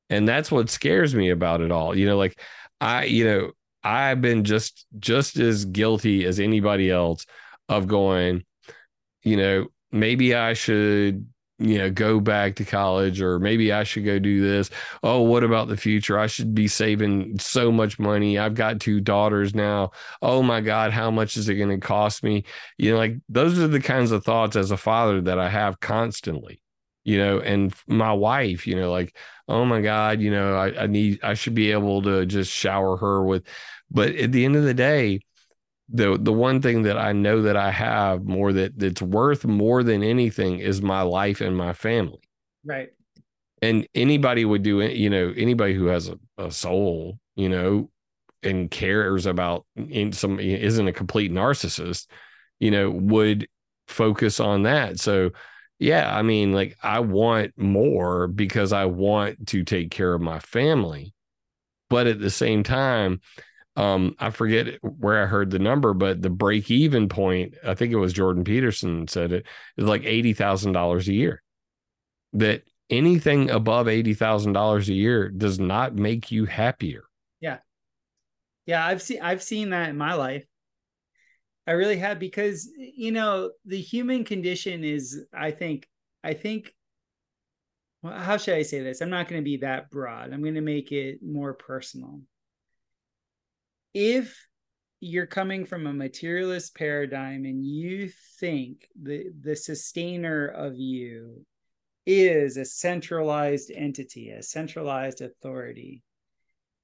And 0.10 0.28
that's 0.28 0.52
what 0.52 0.70
scares 0.70 1.16
me 1.16 1.30
about 1.30 1.62
it 1.62 1.72
all. 1.72 1.98
You 1.98 2.06
know, 2.06 2.18
like 2.18 2.40
I, 2.82 3.06
you 3.06 3.24
know, 3.26 3.52
I've 3.84 4.22
been 4.22 4.44
just 4.44 4.86
just 5.00 5.38
as 5.38 5.66
guilty 5.66 6.26
as 6.26 6.40
anybody 6.40 6.92
else 6.92 7.26
of 7.70 7.88
going, 7.88 8.44
you 9.24 9.38
know, 9.38 9.68
maybe 9.92 10.36
I 10.36 10.54
should 10.54 11.31
you 11.62 11.78
know 11.78 11.90
go 11.90 12.20
back 12.20 12.56
to 12.56 12.66
college 12.66 13.22
or 13.22 13.40
maybe 13.40 13.72
i 13.72 13.84
should 13.84 14.06
go 14.06 14.20
do 14.20 14.42
this. 14.42 14.70
Oh 15.04 15.22
what 15.22 15.44
about 15.44 15.68
the 15.68 15.78
future? 15.78 16.18
I 16.20 16.28
should 16.28 16.54
be 16.56 16.68
saving 16.68 17.40
so 17.40 17.72
much 17.72 18.00
money. 18.00 18.40
I've 18.40 18.56
got 18.56 18.80
two 18.80 19.00
daughters 19.02 19.54
now. 19.56 19.92
Oh 20.22 20.42
my 20.44 20.62
god 20.62 20.92
how 20.92 21.12
much 21.12 21.38
is 21.38 21.50
it 21.50 21.56
going 21.56 21.70
to 21.70 21.78
cost 21.78 22.24
me? 22.24 22.44
You 22.78 22.92
know 22.92 22.98
like 22.98 23.18
those 23.30 23.60
are 23.60 23.68
the 23.68 23.82
kinds 23.82 24.12
of 24.12 24.24
thoughts 24.24 24.56
as 24.56 24.72
a 24.72 24.78
father 24.78 25.22
that 25.22 25.40
i 25.40 25.50
have 25.50 25.80
constantly 25.80 26.62
you 27.04 27.18
know 27.18 27.40
and 27.40 27.74
my 27.88 28.14
wife 28.14 28.68
you 28.68 28.76
know 28.76 28.92
like 28.92 29.16
oh 29.48 29.66
my 29.66 29.82
god 29.82 30.20
you 30.22 30.32
know 30.32 30.56
I, 30.56 30.84
I 30.84 30.88
need 30.88 31.20
i 31.24 31.34
should 31.34 31.56
be 31.56 31.72
able 31.72 32.02
to 32.04 32.26
just 32.26 32.52
shower 32.52 32.98
her 32.98 33.24
with 33.24 33.44
but 33.90 34.16
at 34.16 34.32
the 34.32 34.46
end 34.46 34.56
of 34.56 34.64
the 34.64 34.74
day 34.74 35.22
the 35.92 36.18
the 36.20 36.34
one 36.34 36.62
thing 36.62 36.84
that 36.84 36.98
I 36.98 37.12
know 37.12 37.42
that 37.42 37.58
I 37.58 37.72
have 37.72 38.24
more 38.24 38.54
that 38.54 38.78
that's 38.78 39.02
worth 39.02 39.46
more 39.46 39.84
than 39.84 40.04
anything 40.04 40.60
is 40.60 40.82
my 40.82 41.02
life 41.02 41.42
and 41.42 41.56
my 41.56 41.74
family. 41.74 42.22
Right. 42.64 42.90
And 43.62 43.88
anybody 43.94 44.46
would 44.46 44.64
do 44.64 44.80
it, 44.80 44.96
you 44.96 45.10
know, 45.10 45.34
anybody 45.36 45.74
who 45.74 45.86
has 45.88 46.10
a, 46.10 46.18
a 46.38 46.52
soul, 46.52 47.20
you 47.36 47.50
know, 47.50 47.92
and 48.42 48.72
cares 48.72 49.26
about 49.26 49.66
in 49.76 50.12
some 50.14 50.40
isn't 50.40 50.88
a 50.88 50.94
complete 50.94 51.32
narcissist, 51.32 52.08
you 52.60 52.72
know, 52.72 52.90
would 52.90 53.48
focus 53.88 54.40
on 54.40 54.64
that. 54.64 55.00
So 55.00 55.32
yeah, 55.78 56.16
I 56.16 56.22
mean, 56.22 56.54
like 56.54 56.78
I 56.82 57.00
want 57.00 57.58
more 57.58 58.28
because 58.28 58.72
I 58.72 58.86
want 58.86 59.48
to 59.48 59.64
take 59.64 59.92
care 59.92 60.14
of 60.14 60.22
my 60.22 60.40
family. 60.40 61.14
But 61.90 62.08
at 62.08 62.20
the 62.20 62.30
same 62.30 62.64
time, 62.64 63.20
um 63.78 64.16
i 64.20 64.30
forget 64.30 64.78
where 64.82 65.24
i 65.24 65.26
heard 65.26 65.50
the 65.50 65.60
number 65.60 65.94
but 65.94 66.22
the 66.22 66.30
break 66.30 66.70
even 66.70 67.08
point 67.08 67.56
i 67.66 67.74
think 67.74 67.94
it 67.94 67.98
was 67.98 68.12
jordan 68.14 68.44
peterson 68.44 69.08
said 69.08 69.32
it 69.32 69.46
is 69.78 69.88
like 69.88 70.02
$80000 70.02 71.08
a 71.08 71.14
year 71.14 71.42
that 72.34 72.64
anything 72.92 73.50
above 73.50 73.88
$80,000 73.88 74.88
a 74.88 74.94
year 74.94 75.30
does 75.30 75.60
not 75.60 75.96
make 75.96 76.32
you 76.32 76.46
happier. 76.46 77.04
Yeah. 77.40 77.58
Yeah, 78.66 78.86
I've 78.86 79.02
seen 79.02 79.22
I've 79.22 79.42
seen 79.42 79.72
that 79.72 79.90
in 79.90 79.98
my 79.98 80.14
life. 80.14 80.46
I 81.66 81.72
really 81.72 81.98
have 81.98 82.20
because 82.20 82.70
you 82.78 83.12
know, 83.12 83.52
the 83.66 83.82
human 83.82 84.24
condition 84.24 84.84
is 84.84 85.26
I 85.34 85.52
think 85.52 85.88
I 86.24 86.34
think 86.34 86.74
well, 88.04 88.18
how 88.18 88.38
should 88.38 88.56
I 88.56 88.64
say 88.64 88.82
this? 88.82 89.02
I'm 89.02 89.10
not 89.10 89.28
going 89.28 89.42
to 89.42 89.46
be 89.46 89.58
that 89.58 89.90
broad. 89.90 90.34
I'm 90.34 90.42
going 90.42 90.56
to 90.56 90.62
make 90.62 90.92
it 90.92 91.20
more 91.24 91.54
personal. 91.54 92.22
If 93.94 94.48
you're 95.00 95.26
coming 95.26 95.66
from 95.66 95.88
a 95.88 95.94
materialist 95.94 96.76
paradigm 96.76 97.46
and 97.46 97.66
you 97.66 98.10
think 98.40 98.88
the 99.02 99.26
the 99.42 99.56
sustainer 99.56 100.48
of 100.48 100.78
you 100.78 101.46
is 102.06 102.58
a 102.58 102.66
centralized 102.66 103.72
entity, 103.74 104.30
a 104.30 104.44
centralized 104.44 105.22
authority, 105.22 106.04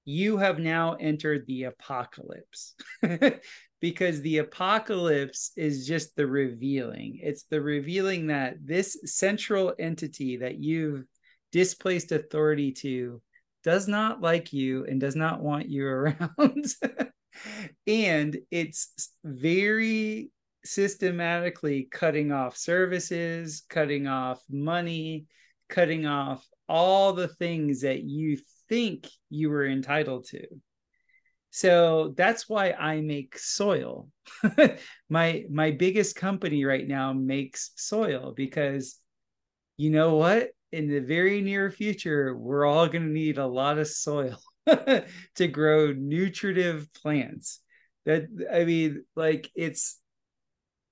you 0.06 0.38
have 0.38 0.60
now 0.60 0.94
entered 0.94 1.46
the 1.48 1.64
apocalypse. 1.64 2.76
because 3.80 4.22
the 4.22 4.40
apocalypse 4.40 5.52
is 5.56 5.88
just 5.88 6.16
the 6.16 6.26
revealing. 6.26 7.20
It's 7.22 7.44
the 7.44 7.62
revealing 7.62 8.28
that 8.28 8.56
this 8.66 8.98
central 9.06 9.74
entity 9.78 10.38
that 10.38 10.58
you've 10.58 11.06
displaced 11.52 12.12
authority 12.12 12.72
to 12.72 13.22
does 13.64 13.88
not 13.88 14.22
like 14.22 14.54
you 14.54 14.86
and 14.86 15.00
does 15.00 15.16
not 15.16 15.42
want 15.42 15.70
you 15.70 15.86
around. 15.88 16.66
and 17.86 18.38
it's 18.52 19.12
very 19.24 20.32
systematically 20.64 21.88
cutting 21.92 22.32
off 22.32 22.58
services, 22.58 23.64
cutting 23.70 24.08
off 24.08 24.42
money, 24.50 25.26
cutting 25.70 26.06
off 26.06 26.46
all 26.68 27.14
the 27.14 27.28
things 27.28 27.82
that 27.82 28.04
you 28.04 28.38
think 28.70 29.08
you 29.30 29.50
were 29.50 29.66
entitled 29.66 30.26
to. 30.26 30.46
So 31.50 32.14
that's 32.16 32.48
why 32.50 32.72
I 32.72 33.02
make 33.02 33.38
soil. 33.40 34.10
my 35.10 35.46
my 35.50 35.72
biggest 35.72 36.16
company 36.16 36.66
right 36.66 36.88
now 36.88 37.14
makes 37.14 37.72
soil 37.76 38.34
because 38.36 39.00
you 39.78 39.90
know 39.90 40.16
what? 40.16 40.50
In 40.72 40.90
the 40.90 41.00
very 41.00 41.42
near 41.42 41.72
future, 41.72 42.36
we're 42.36 42.66
all 42.66 42.88
going 42.88 43.04
to 43.04 43.10
need 43.10 43.38
a 43.38 43.48
lot 43.48 43.78
of 43.78 43.88
soil 43.88 44.38
to 44.68 45.48
grow 45.48 45.94
nutritive 45.94 46.92
plants. 46.94 47.62
That 48.06 48.28
I 48.52 48.66
mean, 48.66 49.06
like 49.16 49.50
it's 49.56 50.00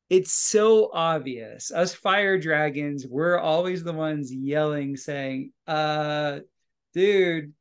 it's 0.09 0.31
so 0.31 0.91
obvious. 0.93 1.71
Us 1.71 1.93
fire 1.93 2.37
dragons, 2.37 3.05
we're 3.07 3.39
always 3.39 3.83
the 3.83 3.93
ones 3.93 4.33
yelling, 4.33 4.95
saying, 4.97 5.51
uh, 5.67 6.39
dude, 6.93 7.53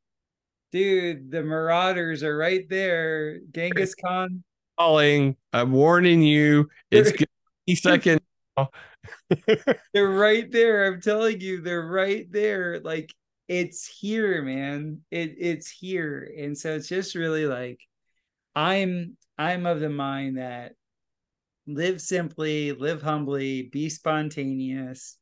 dude, 0.72 1.30
the 1.30 1.42
marauders 1.42 2.22
are 2.22 2.36
right 2.36 2.68
there. 2.68 3.38
Genghis 3.50 3.94
Khan 3.94 4.44
calling. 4.78 5.36
I'm 5.52 5.72
warning 5.72 6.22
you. 6.22 6.68
It's 6.90 7.12
gonna 7.66 7.76
second. 7.76 8.20
they're 9.92 10.08
right 10.08 10.50
there. 10.50 10.86
I'm 10.86 11.00
telling 11.00 11.40
you, 11.40 11.60
they're 11.60 11.86
right 11.86 12.30
there. 12.30 12.80
Like 12.80 13.14
it's 13.48 13.86
here, 13.86 14.42
man. 14.42 15.00
It 15.10 15.34
it's 15.38 15.70
here. 15.70 16.32
And 16.38 16.56
so 16.56 16.74
it's 16.74 16.88
just 16.88 17.14
really 17.14 17.46
like 17.46 17.80
I'm 18.54 19.16
I'm 19.38 19.66
of 19.66 19.80
the 19.80 19.90
mind 19.90 20.38
that 20.38 20.72
live 21.66 22.00
simply, 22.00 22.72
live 22.72 23.02
humbly, 23.02 23.68
be 23.72 23.88
spontaneous, 23.88 25.16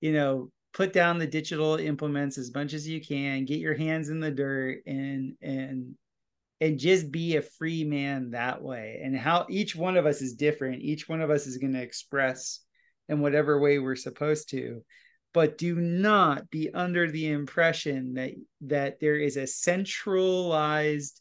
you 0.00 0.12
know, 0.12 0.50
put 0.72 0.92
down 0.92 1.18
the 1.18 1.26
digital 1.26 1.76
implements 1.76 2.38
as 2.38 2.52
much 2.54 2.72
as 2.74 2.86
you 2.86 3.00
can, 3.00 3.44
get 3.44 3.58
your 3.58 3.76
hands 3.76 4.10
in 4.10 4.20
the 4.20 4.30
dirt 4.30 4.82
and 4.86 5.34
and 5.42 5.94
and 6.60 6.78
just 6.78 7.12
be 7.12 7.36
a 7.36 7.42
free 7.42 7.84
man 7.84 8.30
that 8.30 8.62
way. 8.62 9.00
And 9.02 9.16
how 9.16 9.46
each 9.48 9.76
one 9.76 9.96
of 9.96 10.06
us 10.06 10.20
is 10.20 10.34
different. 10.34 10.82
Each 10.82 11.08
one 11.08 11.20
of 11.20 11.30
us 11.30 11.46
is 11.46 11.58
going 11.58 11.72
to 11.74 11.82
express 11.82 12.60
in 13.08 13.20
whatever 13.20 13.60
way 13.60 13.78
we're 13.78 13.96
supposed 13.96 14.50
to. 14.50 14.82
But 15.34 15.58
do 15.58 15.76
not 15.76 16.50
be 16.50 16.72
under 16.72 17.10
the 17.10 17.28
impression 17.28 18.14
that 18.14 18.32
that 18.62 19.00
there 19.00 19.16
is 19.16 19.36
a 19.36 19.46
centralized 19.46 21.20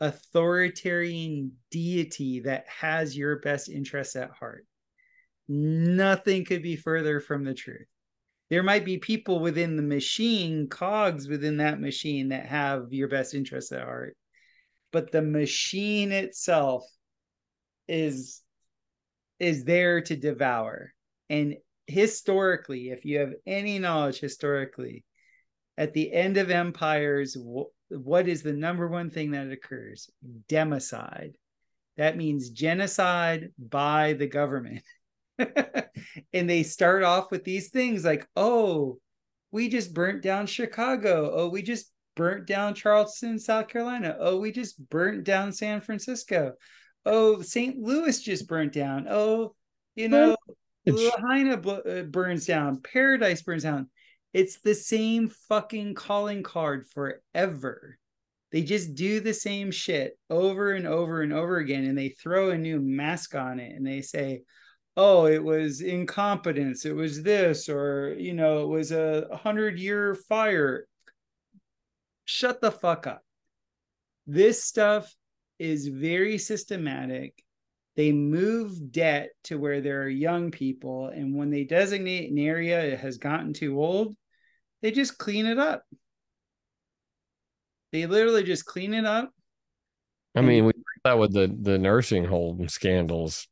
authoritarian 0.00 1.52
deity 1.70 2.40
that 2.40 2.66
has 2.68 3.16
your 3.16 3.38
best 3.40 3.68
interests 3.68 4.16
at 4.16 4.30
heart. 4.30 4.66
Nothing 5.48 6.44
could 6.44 6.62
be 6.62 6.76
further 6.76 7.20
from 7.20 7.44
the 7.44 7.54
truth. 7.54 7.86
There 8.48 8.62
might 8.62 8.84
be 8.84 8.98
people 8.98 9.40
within 9.40 9.76
the 9.76 9.82
machine 9.82 10.68
cogs 10.68 11.28
within 11.28 11.58
that 11.58 11.80
machine 11.80 12.28
that 12.28 12.46
have 12.46 12.92
your 12.92 13.08
best 13.08 13.34
interests 13.34 13.72
at 13.72 13.82
heart 13.82 14.16
but 14.92 15.10
the 15.10 15.22
machine 15.22 16.12
itself 16.12 16.84
is 17.88 18.42
is 19.40 19.64
there 19.64 20.00
to 20.02 20.14
devour 20.14 20.92
and 21.32 21.56
historically, 21.86 22.90
if 22.90 23.06
you 23.06 23.20
have 23.20 23.32
any 23.46 23.78
knowledge 23.78 24.20
historically, 24.20 25.06
at 25.78 25.94
the 25.94 26.12
end 26.12 26.36
of 26.36 26.50
empires, 26.50 27.38
what 27.88 28.28
is 28.28 28.42
the 28.42 28.52
number 28.52 28.86
one 28.86 29.08
thing 29.08 29.30
that 29.30 29.50
occurs? 29.50 30.10
Democide. 30.50 31.32
That 31.96 32.18
means 32.18 32.50
genocide 32.50 33.48
by 33.58 34.12
the 34.12 34.26
government. 34.26 34.82
and 35.38 36.50
they 36.50 36.62
start 36.64 37.02
off 37.02 37.30
with 37.30 37.44
these 37.44 37.70
things 37.70 38.04
like, 38.04 38.28
oh, 38.36 38.98
we 39.50 39.70
just 39.70 39.94
burnt 39.94 40.22
down 40.22 40.46
Chicago. 40.46 41.32
Oh, 41.34 41.48
we 41.48 41.62
just 41.62 41.90
burnt 42.14 42.46
down 42.46 42.74
Charleston, 42.74 43.38
South 43.38 43.68
Carolina. 43.68 44.18
Oh, 44.20 44.38
we 44.38 44.52
just 44.52 44.78
burnt 44.90 45.24
down 45.24 45.50
San 45.50 45.80
Francisco. 45.80 46.52
Oh, 47.06 47.40
St. 47.40 47.78
Louis 47.78 48.20
just 48.20 48.46
burnt 48.46 48.74
down. 48.74 49.06
Oh, 49.08 49.54
you 49.94 50.10
know, 50.10 50.36
Lahaina 50.86 51.54
uh, 51.54 52.02
burns 52.02 52.46
down, 52.46 52.80
Paradise 52.80 53.42
burns 53.42 53.62
down. 53.62 53.88
It's 54.32 54.60
the 54.60 54.74
same 54.74 55.28
fucking 55.48 55.94
calling 55.94 56.42
card 56.42 56.86
forever. 56.86 57.98
They 58.50 58.62
just 58.62 58.94
do 58.94 59.20
the 59.20 59.34
same 59.34 59.70
shit 59.70 60.18
over 60.28 60.72
and 60.72 60.86
over 60.86 61.22
and 61.22 61.32
over 61.32 61.58
again, 61.58 61.84
and 61.84 61.96
they 61.96 62.10
throw 62.10 62.50
a 62.50 62.58
new 62.58 62.80
mask 62.80 63.34
on 63.34 63.60
it 63.60 63.74
and 63.74 63.86
they 63.86 64.02
say, 64.02 64.42
oh, 64.96 65.26
it 65.26 65.42
was 65.42 65.80
incompetence, 65.80 66.84
it 66.84 66.94
was 66.94 67.22
this, 67.22 67.68
or, 67.68 68.14
you 68.18 68.34
know, 68.34 68.62
it 68.62 68.68
was 68.68 68.92
a 68.92 69.26
hundred 69.42 69.78
year 69.78 70.14
fire. 70.14 70.86
Shut 72.24 72.60
the 72.60 72.70
fuck 72.70 73.06
up. 73.06 73.22
This 74.26 74.62
stuff 74.62 75.14
is 75.58 75.88
very 75.88 76.38
systematic 76.38 77.42
they 77.96 78.12
move 78.12 78.90
debt 78.90 79.30
to 79.44 79.58
where 79.58 79.80
there 79.80 80.02
are 80.02 80.08
young 80.08 80.50
people 80.50 81.08
and 81.08 81.36
when 81.36 81.50
they 81.50 81.64
designate 81.64 82.30
an 82.30 82.38
area 82.38 82.80
it 82.80 83.00
has 83.00 83.18
gotten 83.18 83.52
too 83.52 83.82
old 83.82 84.16
they 84.82 84.90
just 84.90 85.16
clean 85.16 85.46
it 85.46 85.58
up. 85.58 85.84
They 87.92 88.06
literally 88.06 88.42
just 88.42 88.66
clean 88.66 88.94
it 88.94 89.04
up. 89.04 89.30
I 90.34 90.40
mean 90.40 90.64
we 90.66 90.72
that 91.04 91.18
with 91.18 91.32
the 91.32 91.54
the 91.60 91.78
nursing 91.78 92.24
home 92.24 92.68
scandals 92.68 93.46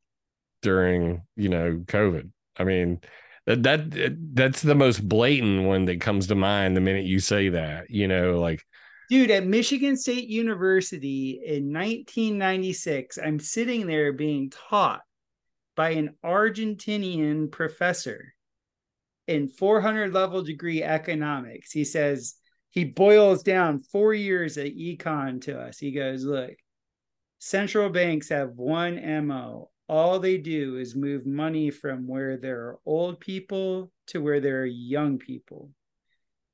during 0.62 1.22
you 1.36 1.48
know 1.48 1.82
covid. 1.86 2.30
I 2.56 2.64
mean 2.64 3.00
that 3.46 3.62
that 3.62 4.16
that's 4.34 4.62
the 4.62 4.74
most 4.74 5.06
blatant 5.06 5.64
one 5.64 5.84
that 5.86 6.00
comes 6.00 6.26
to 6.28 6.34
mind 6.34 6.76
the 6.76 6.80
minute 6.80 7.04
you 7.04 7.20
say 7.20 7.50
that 7.50 7.90
you 7.90 8.08
know 8.08 8.40
like 8.40 8.64
dude 9.10 9.30
at 9.30 9.46
michigan 9.46 9.96
state 9.96 10.28
university 10.28 11.42
in 11.44 11.70
1996 11.72 13.18
i'm 13.18 13.38
sitting 13.38 13.86
there 13.86 14.14
being 14.14 14.50
taught 14.70 15.02
by 15.76 15.90
an 15.90 16.14
argentinian 16.24 17.50
professor 17.50 18.32
in 19.30 19.48
400 19.48 20.12
level 20.12 20.42
degree 20.42 20.82
economics. 20.82 21.70
He 21.70 21.84
says 21.84 22.34
he 22.70 22.84
boils 22.84 23.44
down 23.44 23.78
four 23.78 24.12
years 24.12 24.58
at 24.58 24.74
econ 24.74 25.40
to 25.42 25.58
us. 25.58 25.78
He 25.78 25.92
goes 25.92 26.24
look 26.24 26.50
central 27.38 27.88
banks 27.88 28.28
have 28.28 28.50
one 28.50 28.96
mo 29.26 29.70
all 29.88 30.20
they 30.20 30.36
do 30.36 30.76
is 30.76 30.94
move 30.94 31.24
money 31.26 31.70
from 31.70 32.06
where 32.06 32.36
there 32.36 32.60
are 32.60 32.78
old 32.84 33.18
people 33.18 33.90
to 34.06 34.20
where 34.20 34.40
there 34.40 34.60
are 34.60 34.66
young 34.66 35.16
people 35.18 35.70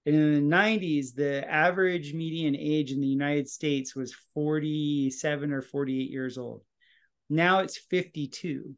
in 0.07 0.49
the 0.49 0.57
90s, 0.57 1.15
the 1.15 1.49
average 1.51 2.15
median 2.15 2.55
age 2.55 2.93
in 2.93 3.01
the 3.01 3.09
United 3.09 3.49
States 3.49 3.97
was 3.97 4.15
47 4.35 5.53
or 5.53 5.63
48 5.63 6.11
years 6.11 6.39
old. 6.39 6.63
Now 7.29 7.59
it's 7.59 7.77
52. 7.77 8.75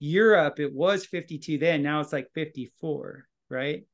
Europe, 0.00 0.58
it 0.58 0.74
was 0.74 1.06
52 1.06 1.58
then. 1.58 1.82
Now 1.82 2.00
it's 2.00 2.12
like 2.12 2.28
54, 2.34 3.24
right? 3.50 3.84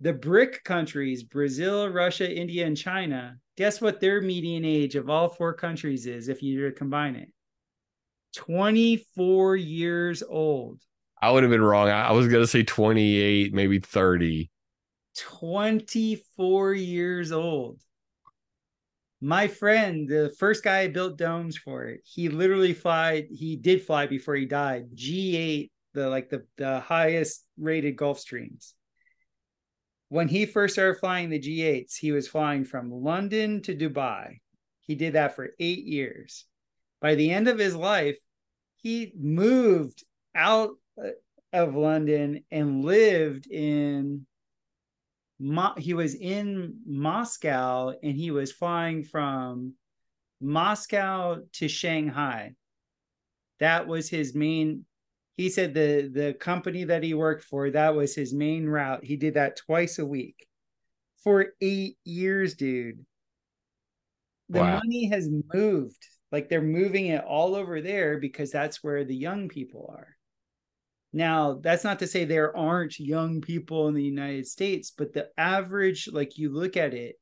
The 0.00 0.14
BRIC 0.14 0.64
countries, 0.64 1.24
Brazil, 1.24 1.90
Russia, 1.90 2.34
India, 2.34 2.66
and 2.66 2.76
China, 2.76 3.36
guess 3.58 3.82
what 3.82 4.00
their 4.00 4.22
median 4.22 4.64
age 4.64 4.94
of 4.94 5.10
all 5.10 5.28
four 5.28 5.52
countries 5.52 6.06
is 6.06 6.28
if 6.28 6.42
you 6.42 6.62
were 6.62 6.70
to 6.70 6.74
combine 6.74 7.16
it? 7.16 7.30
24 8.36 9.56
years 9.56 10.22
old. 10.26 10.80
I 11.20 11.32
would 11.32 11.42
have 11.42 11.50
been 11.50 11.60
wrong. 11.60 11.90
I, 11.90 12.12
was 12.12 12.28
going 12.28 12.42
to 12.42 12.46
say 12.46 12.62
28, 12.62 13.52
maybe 13.52 13.80
30. 13.80 14.50
24 15.18 16.74
years 16.74 17.32
old. 17.32 17.80
My 19.20 19.48
friend, 19.48 20.08
the 20.08 20.32
first 20.38 20.62
guy 20.62 20.86
built 20.88 21.18
domes 21.18 21.56
for 21.56 21.86
it, 21.86 22.00
he 22.04 22.28
literally 22.28 22.72
fly. 22.72 23.26
He 23.30 23.56
did 23.56 23.82
fly 23.82 24.06
before 24.06 24.36
he 24.36 24.46
died. 24.46 24.90
G8, 24.94 25.70
the 25.94 26.08
like 26.08 26.28
the 26.28 26.46
the 26.56 26.80
highest 26.80 27.44
rated 27.58 27.96
Gulfstreams. 27.96 28.74
When 30.08 30.28
he 30.28 30.46
first 30.46 30.74
started 30.74 31.00
flying 31.00 31.30
the 31.30 31.40
G8s, 31.40 31.96
he 31.96 32.12
was 32.12 32.28
flying 32.28 32.64
from 32.64 32.90
London 32.90 33.60
to 33.62 33.74
Dubai. 33.74 34.38
He 34.82 34.94
did 34.94 35.14
that 35.14 35.34
for 35.34 35.50
eight 35.58 35.84
years. 35.84 36.44
By 37.00 37.14
the 37.14 37.30
end 37.30 37.48
of 37.48 37.58
his 37.58 37.76
life, 37.76 38.18
he 38.76 39.12
moved 39.18 40.04
out 40.34 40.70
uh, 40.96 41.10
of 41.52 41.74
London 41.74 42.44
and 42.50 42.84
lived 42.84 43.46
in 43.50 44.26
Mo- 45.40 45.74
he 45.76 45.94
was 45.94 46.14
in 46.14 46.80
Moscow 46.86 47.92
and 48.02 48.16
he 48.16 48.30
was 48.30 48.50
flying 48.50 49.04
from 49.04 49.74
Moscow 50.40 51.38
to 51.54 51.68
Shanghai. 51.68 52.54
That 53.60 53.86
was 53.86 54.08
his 54.08 54.34
main. 54.34 54.84
He 55.36 55.50
said 55.50 55.74
the 55.74 56.10
the 56.12 56.34
company 56.34 56.84
that 56.84 57.02
he 57.02 57.14
worked 57.14 57.44
for 57.44 57.70
that 57.70 57.94
was 57.94 58.14
his 58.14 58.34
main 58.34 58.66
route. 58.66 59.04
He 59.04 59.16
did 59.16 59.34
that 59.34 59.56
twice 59.56 59.98
a 59.98 60.06
week 60.06 60.46
for 61.22 61.52
eight 61.60 61.96
years, 62.04 62.54
dude. 62.54 63.04
The 64.48 64.60
wow. 64.60 64.76
money 64.76 65.08
has 65.08 65.28
moved. 65.52 66.06
Like 66.32 66.48
they're 66.48 66.60
moving 66.60 67.06
it 67.06 67.24
all 67.24 67.54
over 67.54 67.80
there 67.80 68.18
because 68.18 68.50
that's 68.50 68.82
where 68.82 69.04
the 69.04 69.16
young 69.16 69.48
people 69.48 69.92
are. 69.96 70.17
Now, 71.18 71.58
that's 71.60 71.82
not 71.82 71.98
to 71.98 72.06
say 72.06 72.24
there 72.24 72.56
aren't 72.56 73.00
young 73.00 73.40
people 73.40 73.88
in 73.88 73.94
the 73.94 74.04
United 74.04 74.46
States, 74.46 74.92
but 74.96 75.12
the 75.12 75.26
average, 75.36 76.08
like 76.12 76.38
you 76.38 76.48
look 76.54 76.76
at 76.76 76.94
it, 76.94 77.16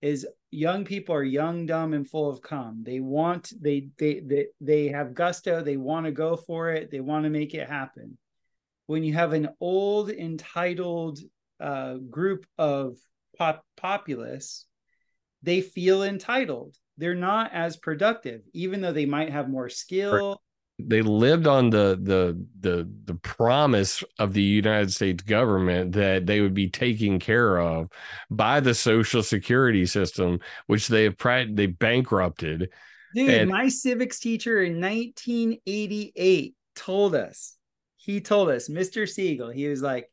is 0.00 0.24
young 0.52 0.84
people 0.84 1.16
are 1.16 1.24
young, 1.24 1.66
dumb, 1.66 1.92
and 1.92 2.08
full 2.08 2.30
of 2.30 2.40
cum. 2.40 2.84
They 2.86 3.00
want, 3.00 3.52
they 3.60 3.88
they 3.98 4.20
they 4.24 4.46
they 4.60 4.88
have 4.90 5.14
gusto, 5.14 5.60
they 5.60 5.76
want 5.76 6.06
to 6.06 6.12
go 6.12 6.36
for 6.36 6.70
it, 6.70 6.92
they 6.92 7.00
want 7.00 7.24
to 7.24 7.30
make 7.30 7.52
it 7.52 7.68
happen. 7.68 8.16
When 8.86 9.02
you 9.02 9.14
have 9.14 9.32
an 9.32 9.48
old, 9.58 10.10
entitled 10.10 11.18
uh, 11.58 11.94
group 11.94 12.46
of 12.58 12.96
pop 13.36 13.64
populace, 13.76 14.66
they 15.42 15.62
feel 15.62 16.04
entitled. 16.04 16.76
They're 16.96 17.16
not 17.16 17.52
as 17.52 17.76
productive, 17.76 18.42
even 18.52 18.82
though 18.82 18.92
they 18.92 19.06
might 19.06 19.30
have 19.30 19.48
more 19.48 19.68
skill 19.68 20.41
they 20.78 21.02
lived 21.02 21.46
on 21.46 21.70
the 21.70 21.98
the 22.02 22.44
the 22.60 22.88
the 23.04 23.14
promise 23.14 24.02
of 24.18 24.32
the 24.32 24.42
United 24.42 24.92
States 24.92 25.22
government 25.22 25.92
that 25.92 26.26
they 26.26 26.40
would 26.40 26.54
be 26.54 26.68
taken 26.68 27.18
care 27.18 27.58
of 27.58 27.88
by 28.30 28.60
the 28.60 28.74
social 28.74 29.22
security 29.22 29.86
system, 29.86 30.40
which 30.66 30.88
they 30.88 31.04
have 31.04 31.16
they 31.54 31.66
bankrupted. 31.66 32.70
Dude, 33.14 33.30
and, 33.30 33.50
my 33.50 33.68
civics 33.68 34.18
teacher 34.18 34.62
in 34.62 34.80
1988 34.80 36.54
told 36.74 37.14
us, 37.14 37.56
he 37.96 38.20
told 38.20 38.48
us, 38.48 38.68
Mr. 38.68 39.06
Siegel, 39.06 39.50
he 39.50 39.68
was 39.68 39.82
like, 39.82 40.08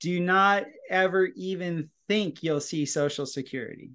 do 0.00 0.18
not 0.18 0.64
ever 0.90 1.26
even 1.36 1.90
think 2.08 2.42
you'll 2.42 2.60
see 2.60 2.86
social 2.86 3.26
security 3.26 3.92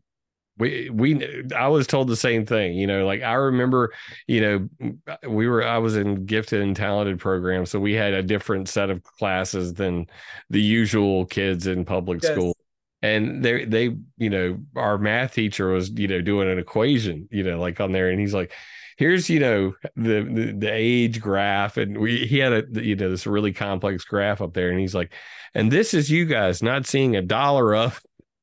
we 0.58 0.90
we 0.92 1.44
i 1.56 1.68
was 1.68 1.88
told 1.88 2.08
the 2.08 2.16
same 2.16 2.46
thing 2.46 2.74
you 2.74 2.86
know 2.86 3.06
like 3.06 3.22
i 3.22 3.34
remember 3.34 3.92
you 4.28 4.70
know 4.80 4.98
we 5.28 5.48
were 5.48 5.66
i 5.66 5.78
was 5.78 5.96
in 5.96 6.26
gifted 6.26 6.62
and 6.62 6.76
talented 6.76 7.20
program 7.20 7.66
so 7.66 7.80
we 7.80 7.94
had 7.94 8.14
a 8.14 8.22
different 8.22 8.70
set 8.70 8.90
of 8.90 9.02
classes 9.04 9.74
than 9.74 10.06
the 10.50 10.62
usual 10.62 11.26
kids 11.26 11.66
in 11.66 11.84
public 11.84 12.22
yes. 12.22 12.32
school 12.32 12.56
and 13.02 13.44
they 13.44 13.66
they 13.66 13.96
you 14.18 14.30
know 14.30 14.58
our 14.76 14.98
math 14.98 15.34
teacher 15.34 15.70
was 15.70 15.90
you 15.92 16.08
know 16.08 16.22
doing 16.22 16.50
an 16.50 16.60
equation 16.60 17.28
you 17.32 17.44
know 17.44 17.60
like 17.60 17.80
on 17.80 17.92
there 17.92 18.10
and 18.10 18.20
he's 18.20 18.34
like 18.34 18.54
here's 18.98 19.30
you 19.30 19.40
know 19.40 19.74
the 19.96 20.24
the, 20.24 20.54
the 20.58 20.72
age 20.72 21.20
graph 21.20 21.78
and 21.78 22.00
we 22.00 22.26
he 22.26 22.38
had 22.38 22.54
a 22.54 22.64
you 22.84 22.96
know 22.96 23.10
this 23.10 23.26
really 23.26 23.54
complex 23.54 24.06
graph 24.06 24.42
up 24.42 24.54
there 24.54 24.70
and 24.70 24.80
he's 24.80 24.96
like 24.96 25.14
and 25.54 25.72
this 25.72 25.94
is 25.94 26.10
you 26.10 26.26
guys 26.26 26.64
not 26.64 26.86
seeing 26.86 27.16
a 27.16 27.22
dollar 27.22 27.76
up 27.76 27.94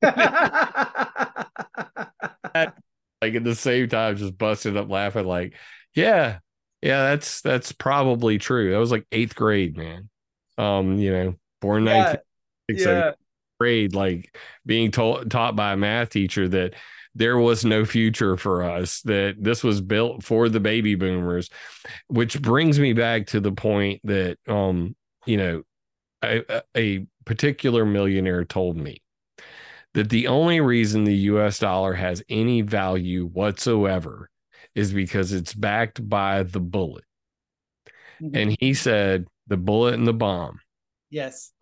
like 3.22 3.34
at 3.34 3.44
the 3.44 3.54
same 3.54 3.88
time, 3.88 4.16
just 4.16 4.38
busted 4.38 4.76
up 4.76 4.90
laughing, 4.90 5.26
like, 5.26 5.54
yeah, 5.94 6.38
yeah, 6.82 7.10
that's 7.10 7.42
that's 7.42 7.72
probably 7.72 8.38
true. 8.38 8.72
That 8.72 8.78
was 8.78 8.90
like 8.90 9.06
eighth 9.12 9.34
grade, 9.34 9.76
man. 9.76 10.08
Um, 10.56 10.98
you 10.98 11.12
know, 11.12 11.34
born 11.60 11.84
yeah, 11.86 12.16
19, 12.68 12.86
yeah. 12.86 13.12
grade, 13.58 13.94
like 13.94 14.34
being 14.64 14.90
told 14.90 15.30
taught 15.30 15.56
by 15.56 15.72
a 15.72 15.76
math 15.76 16.10
teacher 16.10 16.48
that 16.48 16.74
there 17.14 17.38
was 17.38 17.64
no 17.64 17.84
future 17.84 18.36
for 18.36 18.62
us, 18.62 19.02
that 19.02 19.36
this 19.38 19.64
was 19.64 19.80
built 19.80 20.22
for 20.22 20.48
the 20.48 20.60
baby 20.60 20.94
boomers, 20.94 21.50
which 22.08 22.40
brings 22.40 22.78
me 22.78 22.92
back 22.92 23.26
to 23.26 23.40
the 23.40 23.52
point 23.52 24.00
that 24.04 24.38
um, 24.48 24.94
you 25.26 25.36
know, 25.36 25.62
a, 26.22 26.62
a 26.76 27.06
particular 27.24 27.84
millionaire 27.84 28.44
told 28.44 28.76
me 28.76 29.02
that 29.94 30.10
the 30.10 30.28
only 30.28 30.60
reason 30.60 31.04
the 31.04 31.14
US 31.14 31.58
dollar 31.58 31.94
has 31.94 32.22
any 32.28 32.62
value 32.62 33.26
whatsoever 33.26 34.30
is 34.74 34.92
because 34.92 35.32
it's 35.32 35.54
backed 35.54 36.06
by 36.08 36.42
the 36.44 36.60
bullet. 36.60 37.04
Mm-hmm. 38.22 38.36
And 38.36 38.56
he 38.60 38.74
said 38.74 39.26
the 39.48 39.56
bullet 39.56 39.94
and 39.94 40.06
the 40.06 40.12
bomb. 40.12 40.60
Yes. 41.10 41.52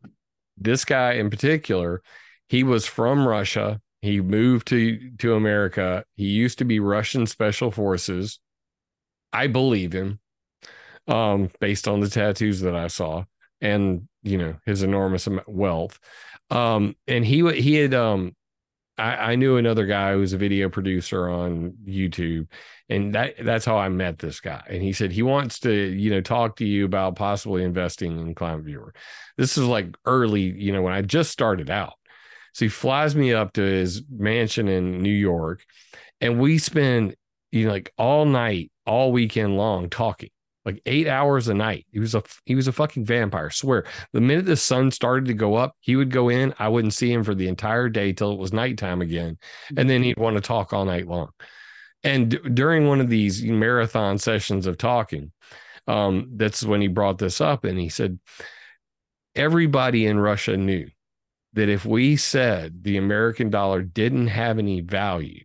This 0.57 0.85
guy 0.85 1.13
in 1.15 1.31
particular, 1.31 2.03
he 2.49 2.65
was 2.65 2.87
from 2.87 3.27
Russia. 3.27 3.81
He 4.03 4.21
moved 4.21 4.69
to 4.69 5.11
to 5.19 5.35
America. 5.35 6.05
He 6.17 6.27
used 6.27 6.59
to 6.59 6.65
be 6.65 6.81
Russian 6.81 7.27
special 7.27 7.71
forces. 7.71 8.39
I 9.33 9.47
believe 9.47 9.93
him. 9.93 10.21
Um 11.07 11.51
based 11.61 11.89
on 11.89 12.01
the 12.01 12.09
tattoos 12.09 12.61
that 12.61 12.77
I 12.77 12.89
saw 12.89 13.25
and 13.61 14.09
you 14.23 14.39
know 14.39 14.57
his 14.67 14.83
enormous 14.83 15.29
wealth 15.47 15.99
um, 16.51 16.97
and 17.07 17.25
he 17.25 17.49
he 17.61 17.75
had 17.75 17.95
um, 17.95 18.35
I, 18.99 19.33
I 19.33 19.35
knew 19.37 19.57
another 19.57 19.87
guy 19.87 20.13
who 20.13 20.21
was 20.21 20.33
a 20.33 20.39
video 20.39 20.69
producer 20.69 21.29
on 21.29 21.75
YouTube, 21.87 22.49
and 22.89 23.15
that 23.15 23.35
that's 23.43 23.65
how 23.65 23.79
I 23.79 23.89
met 23.89 24.19
this 24.19 24.41
guy. 24.41 24.63
And 24.69 24.83
he 24.83 24.93
said 24.93 25.13
he 25.13 25.23
wants 25.23 25.61
to 25.61 25.73
you 25.73 26.11
know 26.11 26.21
talk 26.21 26.57
to 26.57 26.67
you 26.67 26.85
about 26.85 27.17
possibly 27.17 27.63
investing 27.63 28.19
in 28.19 28.35
Climate 28.35 28.65
Viewer. 28.65 28.93
This 29.37 29.57
is 29.57 29.65
like 29.65 29.97
early, 30.05 30.43
you 30.43 30.73
know, 30.73 30.83
when 30.83 30.93
I 30.93 31.03
just 31.03 31.31
started 31.31 31.71
out. 31.71 31.95
So 32.55 32.65
he 32.65 32.69
flies 32.71 33.15
me 33.15 33.33
up 33.33 33.53
to 33.53 33.63
his 33.63 34.03
mansion 34.11 34.69
in 34.69 35.03
New 35.03 35.11
York, 35.11 35.65
and 36.21 36.41
we 36.41 36.59
spend 36.59 37.15
you 37.53 37.67
know 37.67 37.73
like 37.73 37.93
all 37.99 38.25
night, 38.25 38.73
all 38.87 39.13
weekend 39.13 39.57
long 39.57 39.91
talking 39.91 40.31
like 40.69 40.83
eight 40.85 41.09
hours 41.09 41.49
a 41.49 41.55
night. 41.55 41.87
He 41.91 41.99
was 41.99 42.15
a 42.15 42.23
he 42.45 42.55
was 42.55 42.69
a 42.69 42.73
fucking 42.73 43.07
vampire. 43.07 43.49
Swear. 43.49 43.87
The 44.13 44.21
minute 44.21 44.45
the 44.45 44.55
sun 44.55 44.91
started 44.91 45.25
to 45.27 45.35
go 45.35 45.55
up, 45.55 45.75
he 45.81 45.97
would 45.97 46.11
go 46.11 46.29
in. 46.29 46.53
I 46.59 46.69
wouldn't 46.69 46.93
see 46.93 47.11
him 47.11 47.25
for 47.25 47.35
the 47.35 47.49
entire 47.49 47.89
day 47.89 48.13
till 48.13 48.33
it 48.33 48.39
was 48.39 48.53
nighttime 48.53 49.01
again, 49.01 49.39
and 49.79 49.89
then 49.89 50.03
he'd 50.03 50.19
want 50.19 50.37
to 50.37 50.43
talk 50.43 50.75
all 50.75 50.85
night 50.85 51.09
long. 51.09 51.31
And 52.05 52.31
d- 52.33 52.51
during 52.53 52.87
one 52.87 53.01
of 53.01 53.09
these 53.09 53.43
marathon 53.43 54.19
sessions 54.19 54.67
of 54.67 54.77
talking, 54.77 55.33
um, 55.87 56.33
that's 56.37 56.63
when 56.63 56.83
he 56.83 56.89
brought 56.89 57.17
this 57.17 57.41
up, 57.41 57.65
and 57.65 57.79
he 57.79 57.89
said 57.89 58.19
everybody 59.35 60.05
in 60.05 60.21
Russia 60.21 60.55
knew 60.55 60.87
that 61.55 61.71
if 61.71 61.87
we 61.87 62.17
said 62.17 62.85
the 62.85 62.99
American 62.99 63.49
dollar 63.49 63.83
didn't 63.83 64.27
have 64.27 64.59
any 64.59 64.83
value, 64.83 65.45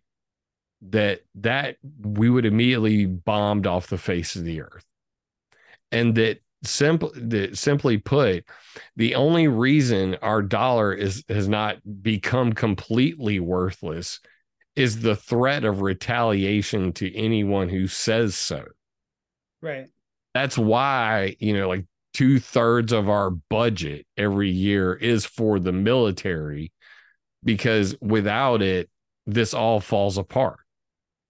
that 0.90 1.22
that 1.36 1.76
we 2.02 2.28
would 2.28 2.44
immediately 2.44 3.06
bombed 3.06 3.66
off 3.66 3.86
the 3.86 3.96
face 3.96 4.36
of 4.36 4.44
the 4.44 4.60
earth 4.60 4.84
and 5.92 6.14
that 6.14 6.40
simple 6.66 7.12
that 7.14 7.56
simply 7.58 7.98
put 7.98 8.44
the 8.96 9.14
only 9.14 9.48
reason 9.48 10.16
our 10.22 10.42
dollar 10.42 10.92
is 10.92 11.24
has 11.28 11.48
not 11.48 11.76
become 12.02 12.52
completely 12.52 13.40
worthless 13.40 14.20
is 14.76 15.00
the 15.00 15.16
threat 15.16 15.64
of 15.64 15.82
retaliation 15.82 16.92
to 16.92 17.14
anyone 17.14 17.68
who 17.68 17.86
says 17.86 18.34
so. 18.34 18.64
Right. 19.62 19.88
That's 20.32 20.58
why 20.58 21.36
you 21.38 21.56
know 21.56 21.68
like 21.68 21.86
two-thirds 22.14 22.92
of 22.92 23.08
our 23.08 23.30
budget 23.30 24.06
every 24.16 24.50
year 24.50 24.94
is 24.94 25.26
for 25.26 25.58
the 25.58 25.72
military 25.72 26.72
because 27.42 27.96
without 28.00 28.62
it 28.62 28.88
this 29.26 29.54
all 29.54 29.80
falls 29.80 30.18
apart. 30.18 30.60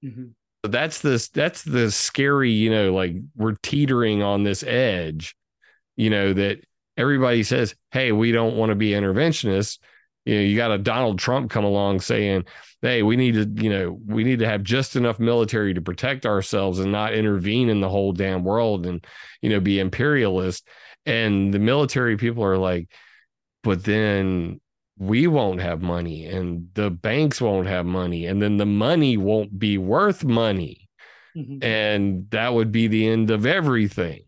Mm-hmm 0.04 0.30
that's 0.68 1.00
this 1.00 1.28
that's 1.28 1.62
the 1.62 1.90
scary 1.90 2.50
you 2.50 2.70
know 2.70 2.92
like 2.92 3.14
we're 3.36 3.56
teetering 3.62 4.22
on 4.22 4.42
this 4.42 4.62
edge 4.62 5.36
you 5.96 6.10
know 6.10 6.32
that 6.32 6.58
everybody 6.96 7.42
says 7.42 7.74
hey 7.92 8.12
we 8.12 8.32
don't 8.32 8.56
want 8.56 8.70
to 8.70 8.76
be 8.76 8.90
interventionists 8.90 9.78
You 10.26 10.36
know, 10.36 10.40
you 10.42 10.56
got 10.56 10.70
a 10.72 10.78
Donald 10.78 11.18
Trump 11.18 11.50
come 11.50 11.64
along 11.64 12.00
saying, 12.00 12.44
"Hey, 12.82 13.02
we 13.02 13.16
need 13.16 13.34
to, 13.34 13.62
you 13.62 13.70
know, 13.70 14.00
we 14.06 14.24
need 14.24 14.38
to 14.40 14.48
have 14.48 14.62
just 14.62 14.96
enough 14.96 15.18
military 15.18 15.74
to 15.74 15.82
protect 15.82 16.24
ourselves 16.26 16.78
and 16.78 16.90
not 16.92 17.12
intervene 17.14 17.68
in 17.68 17.80
the 17.80 17.90
whole 17.90 18.12
damn 18.12 18.42
world 18.44 18.86
and, 18.86 19.04
you 19.42 19.50
know, 19.50 19.60
be 19.60 19.78
imperialist." 19.80 20.66
And 21.06 21.52
the 21.52 21.58
military 21.58 22.16
people 22.16 22.42
are 22.44 22.56
like, 22.58 22.88
"But 23.62 23.84
then 23.84 24.60
we 24.98 25.26
won't 25.26 25.60
have 25.60 25.82
money 25.82 26.26
and 26.26 26.68
the 26.74 26.90
banks 26.90 27.40
won't 27.40 27.66
have 27.66 27.84
money 27.84 28.26
and 28.26 28.40
then 28.40 28.56
the 28.58 28.66
money 28.66 29.16
won't 29.16 29.58
be 29.58 29.78
worth 29.78 30.24
money." 30.24 30.88
Mm-hmm. 31.36 31.64
And 31.64 32.30
that 32.30 32.54
would 32.54 32.70
be 32.70 32.86
the 32.86 33.08
end 33.08 33.30
of 33.32 33.44
everything. 33.44 34.22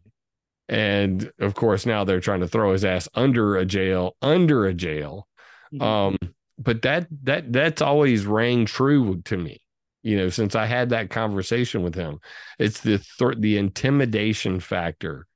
And 0.69 1.31
of 1.39 1.55
course, 1.55 1.87
now 1.87 2.03
they're 2.03 2.19
trying 2.19 2.41
to 2.41 2.49
throw 2.49 2.73
his 2.73 2.85
ass 2.85 3.09
under 3.15 3.57
a 3.57 3.65
jail, 3.65 4.17
under 4.21 4.67
a 4.67 4.75
jail 4.75 5.29
Mm-hmm. 5.73 5.83
Um, 5.83 6.17
but 6.59 6.83
that 6.83 7.07
that 7.25 7.53
that's 7.53 7.83
always 7.83 8.27
rang 8.27 8.67
true 8.67 9.21
to 9.23 9.37
me. 9.37 9.61
You 10.03 10.17
know, 10.17 10.29
since 10.29 10.55
I 10.55 10.67
had 10.67 10.91
that 10.91 11.11
conversation 11.11 11.83
with 11.83 11.95
him, 11.95 12.21
it's 12.59 12.81
the 12.81 12.99
th- 13.19 13.39
the 13.39 13.59
intimidation 13.59 14.61
factor 14.61 15.27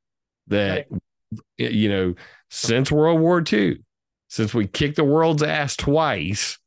that 0.47 0.87
right. 0.91 1.01
you 1.59 1.89
know 1.89 2.15
since 2.51 2.91
World 2.91 3.21
War 3.21 3.43
II, 3.53 3.83
since 4.31 4.55
we 4.55 4.67
kicked 4.67 4.97
the 4.97 5.05
world's 5.05 5.43
ass 5.43 5.77
twice. 5.77 6.59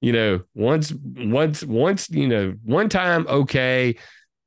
You 0.00 0.12
know, 0.12 0.42
once 0.54 0.92
once 0.92 1.62
once 1.62 2.08
you 2.08 2.26
know 2.26 2.54
one 2.64 2.88
time 2.88 3.26
okay, 3.28 3.96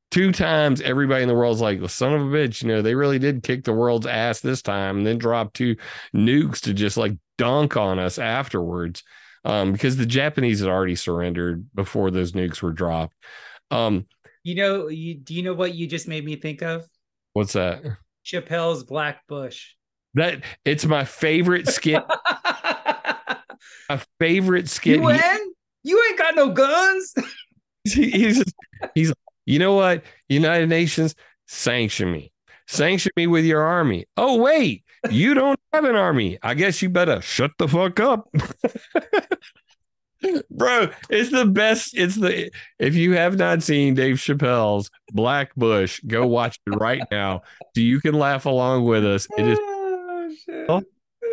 two 0.10 0.32
times 0.32 0.82
everybody 0.82 1.22
in 1.22 1.30
the 1.30 1.36
world's 1.36 1.62
like, 1.62 1.80
well, 1.80 1.88
son 1.88 2.14
of 2.14 2.22
a 2.22 2.26
bitch, 2.26 2.64
you 2.64 2.70
know, 2.70 2.82
they 2.82 2.96
really 2.96 3.20
did 3.20 3.44
kick 3.44 3.64
the 3.64 3.74
world's 3.74 4.08
ass 4.08 4.40
this 4.40 4.62
time 4.62 4.98
and 4.98 5.08
then 5.08 5.18
drop 5.18 5.54
two 5.54 5.76
nukes 6.16 6.62
to 6.62 6.74
just 6.74 6.98
like 6.98 7.14
dunk 7.38 7.78
on 7.78 8.00
us 8.00 8.18
afterwards 8.18 9.04
um, 9.46 9.72
because 9.72 9.96
the 9.98 10.06
Japanese 10.06 10.60
had 10.60 10.70
already 10.70 10.96
surrendered 10.96 11.66
before 11.76 12.12
those 12.12 12.32
nukes 12.32 12.62
were 12.62 12.74
dropped. 12.74 13.16
Um, 13.72 14.08
you 14.44 14.56
know, 14.56 14.88
you 14.88 15.16
do 15.16 15.34
you 15.34 15.44
know 15.44 15.54
what 15.54 15.74
you 15.74 15.88
just 15.88 16.08
made 16.08 16.26
me 16.26 16.36
think 16.36 16.62
of? 16.62 16.86
What's 17.34 17.54
that? 17.54 17.82
Chappelle's 18.26 18.84
Black 18.84 19.26
Bush. 19.28 19.74
That 20.16 20.44
it's 20.64 20.86
my 20.86 21.04
favorite 21.04 21.68
skit. 21.68 22.04
my 23.90 24.02
favorite 24.20 24.70
skit. 24.70 24.96
You 24.98 25.04
win? 25.04 25.54
You 25.84 26.04
ain't 26.10 26.18
got 26.18 26.36
no 26.36 26.50
guns. 26.50 27.14
he's 27.84 28.44
he's 28.96 29.14
you 29.46 29.60
know 29.60 29.74
what? 29.74 30.04
United 30.30 30.70
Nations 30.70 31.16
sanction 31.48 32.12
me. 32.12 32.32
Sanction 32.68 33.12
me 33.16 33.28
with 33.28 33.46
your 33.46 33.62
army. 33.62 34.06
Oh 34.18 34.42
wait, 34.42 34.84
you 35.12 35.34
don't 35.34 35.60
have 35.74 35.84
an 35.84 35.96
army. 35.96 36.40
I 36.42 36.54
guess 36.54 36.82
you 36.82 36.90
better 36.90 37.22
shut 37.22 37.52
the 37.60 37.68
fuck 37.68 38.00
up. 38.00 38.28
Bro, 40.50 40.90
it's 41.10 41.30
the 41.30 41.46
best. 41.46 41.96
It's 41.96 42.16
the 42.16 42.50
if 42.80 42.96
you 42.96 43.14
have 43.14 43.38
not 43.38 43.62
seen 43.62 43.94
Dave 43.94 44.16
Chappelle's 44.16 44.90
Black 45.12 45.54
Bush, 45.56 46.00
go 46.08 46.26
watch 46.26 46.58
it 46.66 46.72
right 46.72 47.04
now. 47.12 47.44
So 47.76 47.82
you 47.82 48.00
can 48.00 48.16
laugh 48.16 48.46
along 48.46 48.86
with 48.86 49.06
us. 49.06 49.28
It 49.38 49.46
is 49.46 49.60
oh, 50.50 50.66
oh 50.70 50.84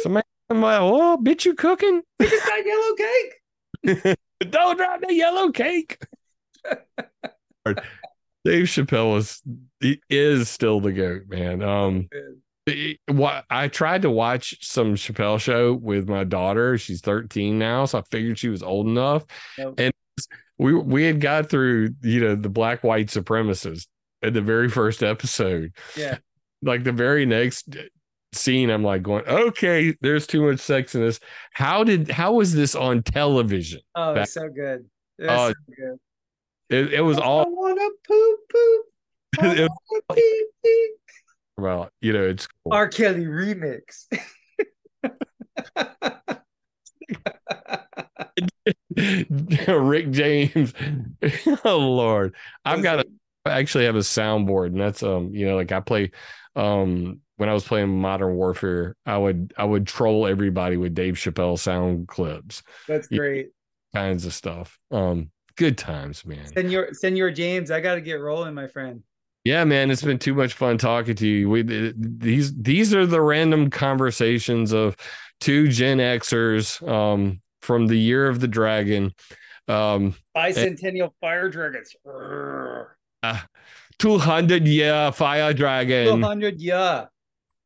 somebody 0.00 0.26
like, 0.50 0.80
oh, 0.80 1.18
bitch, 1.22 1.44
you 1.44 1.54
cooking? 1.54 2.02
It's 2.20 2.46
got 2.46 2.66
yellow 2.66 2.94
cake. 4.04 4.16
don't 4.50 4.76
drop 4.76 5.00
the 5.00 5.14
yellow 5.14 5.50
cake. 5.50 5.98
Dave 8.44 8.64
Chappelle 8.64 9.12
was 9.12 9.42
is 10.10 10.48
still 10.48 10.80
the 10.80 10.92
goat, 10.92 11.22
man. 11.28 11.62
Um, 11.62 12.08
what 13.08 13.44
I 13.50 13.68
tried 13.68 14.02
to 14.02 14.10
watch 14.10 14.66
some 14.66 14.94
Chappelle 14.94 15.40
show 15.40 15.74
with 15.74 16.08
my 16.08 16.24
daughter. 16.24 16.78
She's 16.78 17.00
13 17.00 17.58
now, 17.58 17.84
so 17.84 17.98
I 17.98 18.02
figured 18.10 18.38
she 18.38 18.48
was 18.48 18.62
old 18.62 18.86
enough. 18.86 19.24
And 19.58 19.92
we 20.58 20.74
we 20.74 21.04
had 21.04 21.20
got 21.20 21.50
through, 21.50 21.90
you 22.02 22.20
know, 22.20 22.34
the 22.34 22.48
black 22.48 22.84
white 22.84 23.08
supremacists 23.08 23.86
at 24.22 24.34
the 24.34 24.42
very 24.42 24.68
first 24.68 25.02
episode. 25.02 25.72
Yeah. 25.96 26.18
Like 26.62 26.84
the 26.84 26.92
very 26.92 27.26
next 27.26 27.76
scene, 28.32 28.70
I'm 28.70 28.82
like 28.82 29.02
going, 29.02 29.24
okay, 29.26 29.94
there's 30.00 30.26
too 30.26 30.42
much 30.42 30.60
sex 30.60 30.94
in 30.94 31.02
this. 31.02 31.20
How 31.52 31.84
did 31.84 32.10
how 32.10 32.34
was 32.34 32.54
this 32.54 32.74
on 32.74 33.02
television? 33.02 33.80
Oh, 33.94 34.14
back- 34.14 34.28
so 34.28 34.48
good. 34.48 34.86
Oh, 35.22 35.48
so 35.48 35.54
good. 35.76 35.98
It, 36.70 36.94
it 36.94 37.00
was 37.02 37.18
I 37.18 37.22
all. 37.22 37.54
wanna 37.54 37.88
poop 38.06 38.40
poop. 38.50 38.86
it, 39.42 39.70
pee, 40.14 40.44
pee. 40.64 40.92
Well, 41.58 41.90
you 42.00 42.12
know, 42.12 42.24
it's 42.24 42.46
cool. 42.46 42.72
R. 42.72 42.88
Kelly 42.88 43.26
remix. 43.26 44.06
Rick 49.68 50.10
James. 50.10 50.74
oh 51.64 51.78
Lord. 51.78 52.34
I've 52.64 52.82
got 52.82 52.96
to 52.96 53.06
actually 53.46 53.84
have 53.84 53.96
a 53.96 54.00
soundboard 54.00 54.68
and 54.68 54.80
that's 54.80 55.02
um, 55.02 55.34
you 55.34 55.46
know, 55.46 55.56
like 55.56 55.72
I 55.72 55.80
play 55.80 56.10
um 56.54 57.20
when 57.42 57.48
I 57.48 57.54
was 57.54 57.64
playing 57.64 57.88
Modern 58.00 58.36
Warfare, 58.36 58.94
I 59.04 59.18
would 59.18 59.52
I 59.58 59.64
would 59.64 59.84
troll 59.84 60.28
everybody 60.28 60.76
with 60.76 60.94
Dave 60.94 61.14
Chappelle 61.14 61.58
sound 61.58 62.06
clips. 62.06 62.62
That's 62.86 63.08
great. 63.08 63.46
Know, 63.92 64.00
kinds 64.00 64.26
of 64.26 64.32
stuff. 64.32 64.78
Um 64.92 65.32
good 65.56 65.76
times, 65.76 66.24
man. 66.24 66.46
Senor 66.46 66.90
Senor 66.92 67.32
James, 67.32 67.72
I 67.72 67.80
got 67.80 67.96
to 67.96 68.00
get 68.00 68.20
rolling, 68.20 68.54
my 68.54 68.68
friend. 68.68 69.02
Yeah, 69.42 69.64
man, 69.64 69.90
it's 69.90 70.02
been 70.02 70.20
too 70.20 70.34
much 70.34 70.52
fun 70.52 70.78
talking 70.78 71.16
to 71.16 71.26
you. 71.26 71.50
We 71.50 71.62
these 71.96 72.54
these 72.54 72.94
are 72.94 73.06
the 73.06 73.20
random 73.20 73.70
conversations 73.70 74.72
of 74.72 74.96
two 75.40 75.66
Gen 75.66 75.98
Xers 75.98 76.80
um, 76.88 77.40
from 77.60 77.88
the 77.88 77.98
year 77.98 78.28
of 78.28 78.38
the 78.38 78.46
dragon. 78.46 79.12
Um, 79.66 80.14
Bicentennial 80.36 81.02
and, 81.02 81.12
fire 81.20 81.48
dragons. 81.48 81.96
Uh, 83.24 83.40
200 83.98 84.68
year 84.68 85.10
fire 85.10 85.52
dragon. 85.52 86.06
200 86.06 86.60
year. 86.60 87.08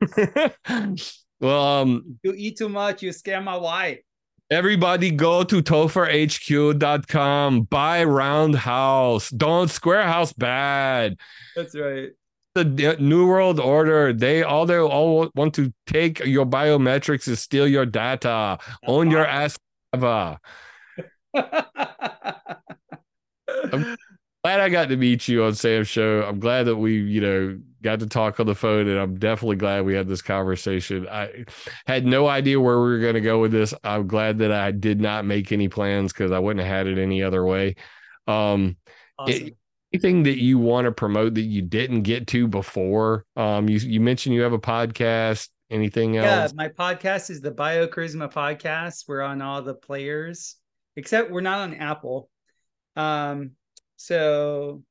well, 1.40 1.64
um, 1.64 2.18
you 2.22 2.34
eat 2.36 2.58
too 2.58 2.68
much, 2.68 3.02
you 3.02 3.12
scare 3.12 3.40
my 3.40 3.56
wife. 3.56 4.00
Everybody 4.48 5.10
go 5.10 5.42
to 5.42 5.60
topherhq.com, 5.60 7.62
buy 7.62 8.04
Roundhouse. 8.04 9.30
Don't 9.30 9.68
Squarehouse 9.68 10.36
bad. 10.36 11.16
That's 11.56 11.76
right. 11.76 12.10
The 12.54 12.96
New 13.00 13.26
World 13.26 13.58
Order, 13.60 14.12
they 14.12 14.42
all 14.42 14.64
they 14.64 14.78
all 14.78 15.28
want 15.34 15.54
to 15.56 15.74
take 15.86 16.20
your 16.20 16.46
biometrics 16.46 17.26
and 17.26 17.36
steal 17.36 17.66
your 17.66 17.84
data. 17.84 18.58
Own 18.86 19.10
your 19.10 19.26
ass. 19.26 19.58
I'm 19.92 20.38
glad 24.46 24.60
I 24.60 24.68
got 24.68 24.90
to 24.90 24.96
meet 24.96 25.26
you 25.26 25.42
on 25.42 25.56
Sam's 25.56 25.88
show. 25.88 26.22
I'm 26.22 26.38
glad 26.38 26.66
that 26.66 26.76
we, 26.76 27.00
you 27.00 27.20
know, 27.20 27.58
got 27.82 27.98
to 27.98 28.06
talk 28.06 28.38
on 28.38 28.46
the 28.46 28.54
phone, 28.54 28.86
and 28.86 28.96
I'm 28.96 29.18
definitely 29.18 29.56
glad 29.56 29.84
we 29.84 29.94
had 29.94 30.06
this 30.06 30.22
conversation. 30.22 31.08
I 31.08 31.46
had 31.84 32.06
no 32.06 32.28
idea 32.28 32.60
where 32.60 32.76
we 32.76 32.90
were 32.90 33.00
going 33.00 33.14
to 33.14 33.20
go 33.20 33.40
with 33.40 33.50
this. 33.50 33.74
I'm 33.82 34.06
glad 34.06 34.38
that 34.38 34.52
I 34.52 34.70
did 34.70 35.00
not 35.00 35.24
make 35.24 35.50
any 35.50 35.68
plans 35.68 36.12
because 36.12 36.30
I 36.30 36.38
wouldn't 36.38 36.64
have 36.64 36.72
had 36.72 36.86
it 36.86 36.96
any 36.96 37.24
other 37.24 37.44
way. 37.44 37.74
Um, 38.28 38.76
awesome. 39.18 39.48
it, 39.48 39.56
anything 39.92 40.22
that 40.22 40.40
you 40.40 40.60
want 40.60 40.84
to 40.84 40.92
promote 40.92 41.34
that 41.34 41.42
you 41.42 41.62
didn't 41.62 42.02
get 42.02 42.28
to 42.28 42.46
before? 42.46 43.24
Um, 43.34 43.68
you 43.68 43.80
you 43.80 44.00
mentioned 44.00 44.36
you 44.36 44.42
have 44.42 44.52
a 44.52 44.60
podcast. 44.60 45.48
Anything 45.72 46.18
else? 46.18 46.52
Yeah, 46.52 46.54
my 46.54 46.68
podcast 46.68 47.30
is 47.30 47.40
the 47.40 47.50
Biocharisma 47.50 48.32
Podcast. 48.32 49.06
We're 49.08 49.22
on 49.22 49.42
all 49.42 49.62
the 49.62 49.74
players, 49.74 50.54
except 50.94 51.32
we're 51.32 51.40
not 51.40 51.58
on 51.58 51.74
Apple. 51.74 52.30
Um, 52.94 53.56
so 53.96 54.82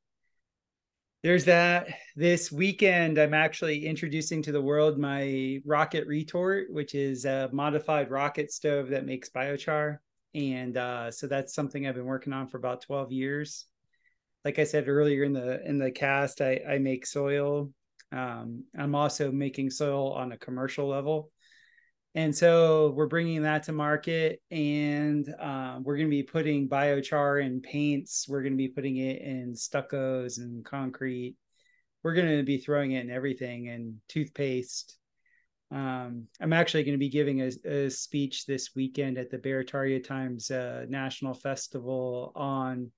there's 1.25 1.45
that. 1.45 1.87
This 2.15 2.51
weekend, 2.51 3.17
I'm 3.17 3.33
actually 3.33 3.87
introducing 3.87 4.43
to 4.43 4.51
the 4.51 4.61
world 4.61 4.99
my 4.99 5.59
rocket 5.65 6.05
retort, 6.05 6.67
which 6.69 6.93
is 6.93 7.25
a 7.25 7.49
modified 7.51 8.11
rocket 8.11 8.51
stove 8.51 8.89
that 8.89 9.07
makes 9.07 9.29
biochar. 9.29 9.97
And 10.35 10.77
uh, 10.77 11.09
so 11.09 11.25
that's 11.25 11.55
something 11.55 11.87
I've 11.87 11.95
been 11.95 12.05
working 12.05 12.31
on 12.31 12.47
for 12.47 12.57
about 12.57 12.81
12 12.81 13.11
years. 13.11 13.65
Like 14.43 14.59
I 14.59 14.65
said 14.65 14.87
earlier 14.87 15.23
in 15.23 15.33
the 15.33 15.67
in 15.67 15.79
the 15.79 15.89
cast, 15.89 16.41
I, 16.41 16.61
I 16.69 16.77
make 16.77 17.07
soil. 17.07 17.71
Um, 18.11 18.65
I'm 18.77 18.93
also 18.93 19.31
making 19.31 19.71
soil 19.71 20.13
on 20.13 20.31
a 20.31 20.37
commercial 20.37 20.87
level 20.87 21.31
and 22.15 22.35
so 22.35 22.93
we're 22.95 23.07
bringing 23.07 23.43
that 23.43 23.63
to 23.63 23.73
market 23.73 24.41
and 24.49 25.27
um, 25.39 25.83
we're 25.83 25.97
going 25.97 26.07
to 26.07 26.15
be 26.15 26.23
putting 26.23 26.67
biochar 26.67 27.45
in 27.45 27.61
paints 27.61 28.25
we're 28.27 28.41
going 28.41 28.53
to 28.53 28.57
be 28.57 28.69
putting 28.69 28.97
it 28.97 29.21
in 29.21 29.53
stuccos 29.53 30.37
and 30.37 30.65
concrete 30.65 31.35
we're 32.03 32.13
going 32.15 32.37
to 32.37 32.43
be 32.43 32.57
throwing 32.57 32.93
it 32.93 33.03
in 33.03 33.11
everything 33.11 33.67
and 33.69 33.95
toothpaste 34.07 34.97
um, 35.71 36.25
i'm 36.39 36.53
actually 36.53 36.83
going 36.83 36.93
to 36.93 36.99
be 36.99 37.09
giving 37.09 37.41
a, 37.41 37.51
a, 37.65 37.89
speech 37.89 38.45
this 38.45 38.71
weekend 38.75 39.17
at 39.17 39.29
the 39.29 39.37
Beartaria 39.37 40.03
Times 40.03 40.49
uh, 40.51 40.85
National 40.87 41.33
Festival 41.33 42.31
on 42.35 42.91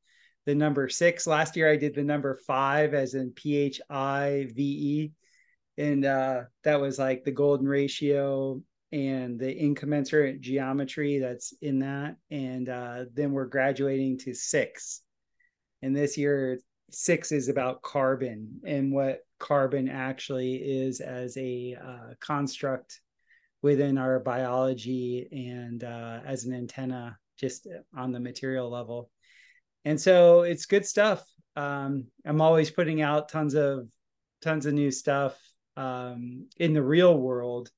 the 0.48 0.56
number 0.56 0.88
six. 0.88 1.28
Last 1.28 1.56
year 1.56 1.70
I 1.70 1.76
did 1.76 1.94
the 1.94 2.04
number 2.04 2.40
five 2.48 2.94
as 2.94 3.14
in 3.14 3.32
P 3.32 3.56
H 3.58 3.82
I 3.90 4.48
V 4.56 4.62
E. 4.64 5.12
And 5.78 6.06
uh, 6.06 6.44
that 6.64 6.80
was 6.80 6.98
like 6.98 7.24
the 7.24 7.32
golden 7.32 7.68
ratio 7.68 8.62
and 8.92 9.40
the 9.40 9.56
incommensurate 9.56 10.42
geometry 10.42 11.20
that's 11.20 11.54
in 11.62 11.80
that. 11.80 12.16
And 12.32 12.70
uh, 12.70 13.06
then 13.14 13.32
we're 13.32 13.46
graduating 13.46 14.20
to 14.20 14.34
six. 14.34 15.02
And 15.82 15.96
this 15.96 16.18
year, 16.18 16.60
six 16.92 17.32
is 17.32 17.50
about 17.50 17.82
carbon 17.82 18.62
and 18.66 18.94
what 18.94 19.20
carbon 19.40 19.90
actually 19.90 20.56
is 20.56 21.02
as 21.02 21.38
a 21.38 21.76
uh, 21.82 22.14
construct 22.20 23.02
within 23.62 23.98
our 23.98 24.20
biology 24.20 25.28
and 25.32 25.84
uh, 25.84 26.20
as 26.26 26.46
an 26.46 26.54
antenna 26.54 27.18
just 27.38 27.68
on 27.96 28.12
the 28.12 28.20
material 28.20 28.70
level. 28.70 29.10
And 29.86 30.00
so 30.00 30.42
it's 30.42 30.66
good 30.66 30.86
stuff. 30.86 31.26
Um, 31.56 32.06
I'm 32.26 32.42
always 32.42 32.72
putting 32.72 33.02
out 33.02 33.30
tons 33.30 33.56
of 33.56 33.88
tons 34.42 34.66
of 34.66 34.74
new 34.74 34.92
stuff 34.92 35.38
um, 35.76 36.48
in 36.58 36.74
the 36.74 36.84
real 36.84 37.18
world. 37.18 37.70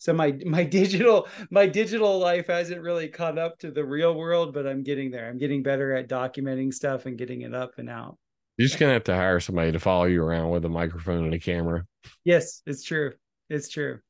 So 0.00 0.14
my 0.14 0.36
my 0.44 0.64
digital 0.78 1.28
my 1.50 1.66
digital 1.66 2.18
life 2.18 2.48
hasn't 2.48 2.80
really 2.80 3.06
caught 3.06 3.38
up 3.38 3.58
to 3.60 3.70
the 3.70 3.84
real 3.84 4.14
world, 4.14 4.52
but 4.52 4.66
I'm 4.66 4.82
getting 4.82 5.10
there. 5.12 5.28
I'm 5.28 5.38
getting 5.38 5.62
better 5.62 5.94
at 5.94 6.08
documenting 6.08 6.74
stuff 6.74 7.06
and 7.06 7.16
getting 7.16 7.42
it 7.42 7.54
up 7.54 7.74
and 7.78 7.88
out. 7.88 8.18
You're 8.56 8.66
just 8.66 8.80
gonna 8.80 8.94
have 8.94 9.04
to 9.04 9.14
hire 9.14 9.38
somebody 9.38 9.70
to 9.72 9.78
follow 9.78 10.04
you 10.04 10.22
around 10.22 10.50
with 10.50 10.64
a 10.64 10.68
microphone 10.68 11.24
and 11.24 11.34
a 11.34 11.38
camera. 11.38 11.84
Yes, 12.24 12.62
it's 12.66 12.82
true. 12.82 13.12
It's 13.48 13.68
true. 13.68 14.00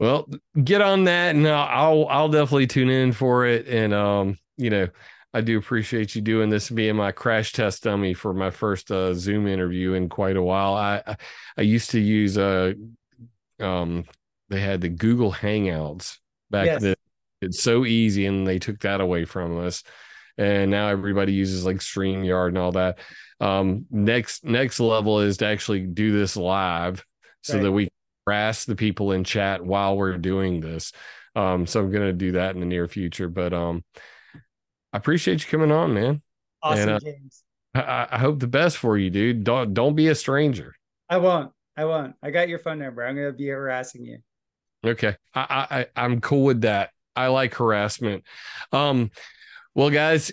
Well, 0.00 0.28
get 0.64 0.80
on 0.80 1.04
that, 1.04 1.36
and 1.36 1.46
I'll 1.46 2.06
I'll 2.08 2.28
definitely 2.28 2.66
tune 2.66 2.90
in 2.90 3.12
for 3.12 3.46
it. 3.46 3.68
And 3.68 3.92
um, 3.92 4.38
you 4.56 4.70
know, 4.70 4.88
I 5.34 5.42
do 5.42 5.58
appreciate 5.58 6.14
you 6.14 6.22
doing 6.22 6.48
this, 6.48 6.70
being 6.70 6.96
my 6.96 7.12
crash 7.12 7.52
test 7.52 7.82
dummy 7.82 8.14
for 8.14 8.32
my 8.32 8.50
first 8.50 8.90
uh, 8.90 9.14
Zoom 9.14 9.46
interview 9.46 9.92
in 9.92 10.08
quite 10.08 10.36
a 10.36 10.42
while. 10.42 10.74
I 10.74 11.16
I 11.56 11.62
used 11.62 11.90
to 11.90 12.00
use 12.00 12.38
uh 12.38 12.72
um 13.60 14.04
they 14.52 14.60
had 14.60 14.80
the 14.80 14.88
Google 14.88 15.32
Hangouts 15.32 16.18
back 16.50 16.66
yes. 16.66 16.82
then. 16.82 16.94
It's 17.40 17.62
so 17.62 17.84
easy, 17.84 18.26
and 18.26 18.46
they 18.46 18.60
took 18.60 18.80
that 18.80 19.00
away 19.00 19.24
from 19.24 19.58
us. 19.58 19.82
And 20.38 20.70
now 20.70 20.88
everybody 20.88 21.32
uses 21.32 21.66
like 21.66 21.78
StreamYard 21.78 22.48
and 22.48 22.58
all 22.58 22.72
that 22.72 22.98
um, 23.42 23.86
next 23.90 24.44
next 24.44 24.78
level 24.78 25.20
is 25.20 25.38
to 25.38 25.46
actually 25.46 25.80
do 25.80 26.12
this 26.12 26.36
live 26.36 27.04
so 27.42 27.54
right. 27.54 27.62
that 27.64 27.72
we 27.72 27.88
harass 28.24 28.64
the 28.64 28.76
people 28.76 29.10
in 29.12 29.24
chat 29.24 29.64
while 29.66 29.96
we're 29.96 30.16
doing 30.16 30.60
this. 30.60 30.92
Um, 31.34 31.66
so 31.66 31.80
I'm 31.80 31.90
gonna 31.90 32.12
do 32.12 32.32
that 32.32 32.54
in 32.54 32.60
the 32.60 32.66
near 32.66 32.86
future. 32.86 33.28
But 33.28 33.52
um, 33.52 33.82
I 34.92 34.98
appreciate 34.98 35.44
you 35.44 35.50
coming 35.50 35.72
on, 35.72 35.92
man. 35.92 36.22
Awesome, 36.62 36.82
and, 36.82 36.90
uh, 36.90 37.00
James. 37.00 37.42
I, 37.74 38.08
I 38.12 38.18
hope 38.18 38.38
the 38.38 38.46
best 38.46 38.76
for 38.76 38.96
you, 38.96 39.10
dude. 39.10 39.42
Don't 39.42 39.74
don't 39.74 39.96
be 39.96 40.08
a 40.08 40.14
stranger. 40.14 40.74
I 41.08 41.16
won't. 41.16 41.50
I 41.76 41.84
won't. 41.84 42.14
I 42.22 42.30
got 42.30 42.48
your 42.48 42.60
phone 42.60 42.78
number. 42.78 43.04
I'm 43.04 43.16
gonna 43.16 43.32
be 43.32 43.48
harassing 43.48 44.04
you. 44.04 44.18
Okay. 44.84 45.16
I, 45.34 45.86
I 45.96 46.02
I'm 46.04 46.20
cool 46.20 46.44
with 46.44 46.62
that. 46.62 46.90
I 47.14 47.28
like 47.28 47.54
harassment. 47.54 48.24
Um, 48.72 49.10
well, 49.74 49.90
guys, 49.90 50.32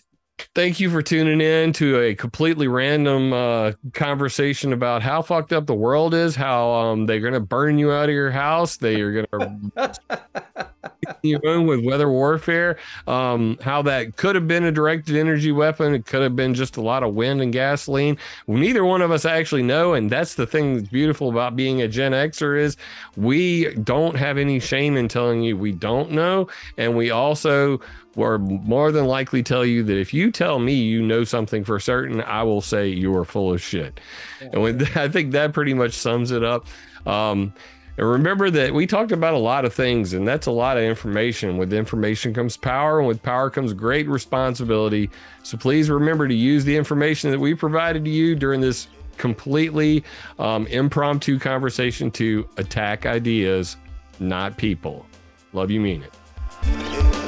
thank 0.56 0.80
you 0.80 0.90
for 0.90 1.02
tuning 1.02 1.42
in 1.42 1.74
to 1.74 2.00
a 2.00 2.16
completely 2.16 2.68
random 2.68 3.34
uh, 3.34 3.72
conversation 3.94 4.74
about 4.74 5.02
how 5.02 5.22
fucked 5.22 5.54
up 5.54 5.66
the 5.66 5.74
world 5.74 6.14
is, 6.14 6.36
how 6.36 6.70
um, 6.72 7.06
they're 7.06 7.20
going 7.20 7.34
to 7.34 7.40
burn 7.40 7.78
you 7.78 7.92
out 7.92 8.10
of 8.10 8.16
your 8.16 8.32
house, 8.32 8.78
they 8.78 9.00
are 9.02 9.24
going 9.24 9.72
to 9.78 11.16
you 11.22 11.40
in 11.44 11.66
with 11.66 11.84
weather 11.84 12.10
warfare, 12.10 12.78
um, 13.08 13.58
how 13.62 13.82
that 13.82 14.16
could 14.16 14.36
have 14.36 14.48
been 14.48 14.64
a 14.64 14.72
directed 14.72 15.16
energy 15.16 15.52
weapon, 15.52 15.94
it 15.94 16.06
could 16.06 16.22
have 16.22 16.36
been 16.36 16.54
just 16.54 16.78
a 16.78 16.82
lot 16.82 17.04
of 17.04 17.14
wind 17.14 17.42
and 17.42 17.54
gasoline. 17.54 18.18
Neither 18.48 18.86
one 18.86 19.02
of 19.02 19.12
us 19.12 19.26
actually 19.26 19.64
know, 19.64 19.94
and 19.94 20.10
that's 20.10 20.36
the 20.36 20.48
thing 20.48 20.76
that's 20.76 20.90
beautiful 20.90 21.30
about 21.30 21.56
being 21.56 21.82
a 21.82 21.88
Gen 21.88 22.12
Xer 22.12 22.60
is 22.60 22.78
we 23.16 23.74
don't 23.76 24.16
have 24.16 24.38
any 24.38 24.60
shame 24.60 24.96
in 24.96 25.08
telling 25.08 25.42
you 25.42 25.58
we 25.58 25.72
don't 25.72 26.12
know, 26.12 26.48
and 26.78 26.96
we 26.96 27.12
also 27.12 27.80
or 28.16 28.38
more 28.38 28.92
than 28.92 29.06
likely 29.06 29.44
tell 29.44 29.66
you 29.66 29.84
that 29.84 29.98
if 29.98 30.14
you 30.14 30.32
tell 30.32 30.60
me 30.60 30.74
you 30.74 31.02
know 31.02 31.24
something 31.24 31.64
for 31.64 31.80
certain, 31.80 32.22
I 32.22 32.44
will 32.44 32.62
say 32.62 32.88
you 32.88 33.16
are 33.16 33.26
full 33.26 33.54
of 33.54 33.62
shit. 33.62 34.00
Yeah. 34.42 34.50
And 34.54 34.62
when, 34.62 34.88
I 34.96 35.08
think 35.08 35.32
that 35.32 35.54
pretty 35.54 35.74
much 35.74 35.94
sums 35.94 36.32
it 36.32 36.44
up. 36.44 36.66
Um, 37.06 37.54
and 37.98 38.10
remember 38.10 38.50
that 38.50 38.74
we 38.74 38.88
talked 38.88 39.12
about 39.12 39.34
a 39.34 39.38
lot 39.40 39.66
of 39.66 39.74
things, 39.74 40.14
and 40.14 40.26
that's 40.26 40.48
a 40.48 40.52
lot 40.52 40.78
of 40.78 40.84
information. 40.84 41.58
With 41.58 41.74
information 41.74 42.34
comes 42.34 42.56
power, 42.56 43.00
and 43.00 43.08
with 43.08 43.22
power 43.22 43.50
comes 43.50 43.74
great 43.74 44.08
responsibility. 44.08 45.10
So 45.44 45.58
please 45.58 45.90
remember 45.90 46.26
to 46.28 46.34
use 46.34 46.64
the 46.64 46.78
information 46.78 47.30
that 47.32 47.40
we 47.40 47.54
provided 47.54 48.06
to 48.06 48.12
you 48.12 48.36
during 48.36 48.62
this 48.62 48.88
completely 49.18 50.06
um, 50.40 50.66
impromptu 50.68 51.38
conversation 51.38 52.10
to 52.12 52.48
attack 52.56 53.06
ideas, 53.06 53.76
not 54.20 54.56
people. 54.56 55.06
Love 55.52 55.70
you, 55.70 55.82
mean 55.82 56.02
it. 56.04 57.19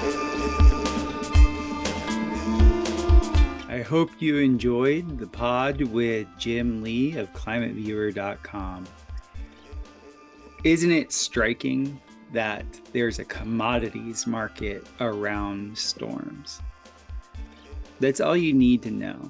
Hope 3.92 4.22
you 4.22 4.38
enjoyed 4.38 5.20
the 5.20 5.28
pod 5.28 5.82
with 5.82 6.26
Jim 6.38 6.82
Lee 6.82 7.18
of 7.18 7.30
climateviewer.com. 7.34 8.88
Isn't 10.64 10.92
it 10.94 11.12
striking 11.12 12.00
that 12.32 12.64
there's 12.94 13.20
a 13.20 13.26
commodities 13.26 14.26
market 14.26 14.88
around 15.02 15.78
storms? 15.78 16.62
That's 18.00 18.22
all 18.22 18.38
you 18.38 18.54
need 18.54 18.82
to 18.84 18.92
know. 18.92 19.30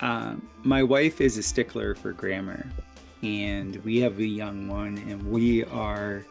Um, 0.00 0.48
my 0.64 0.82
wife 0.82 1.20
is 1.20 1.38
a 1.38 1.42
stickler 1.44 1.94
for 1.94 2.10
grammar, 2.10 2.68
and 3.22 3.76
we 3.84 4.00
have 4.00 4.18
a 4.18 4.26
young 4.26 4.66
one, 4.66 4.98
and 5.08 5.22
we 5.30 5.62
are 5.66 6.26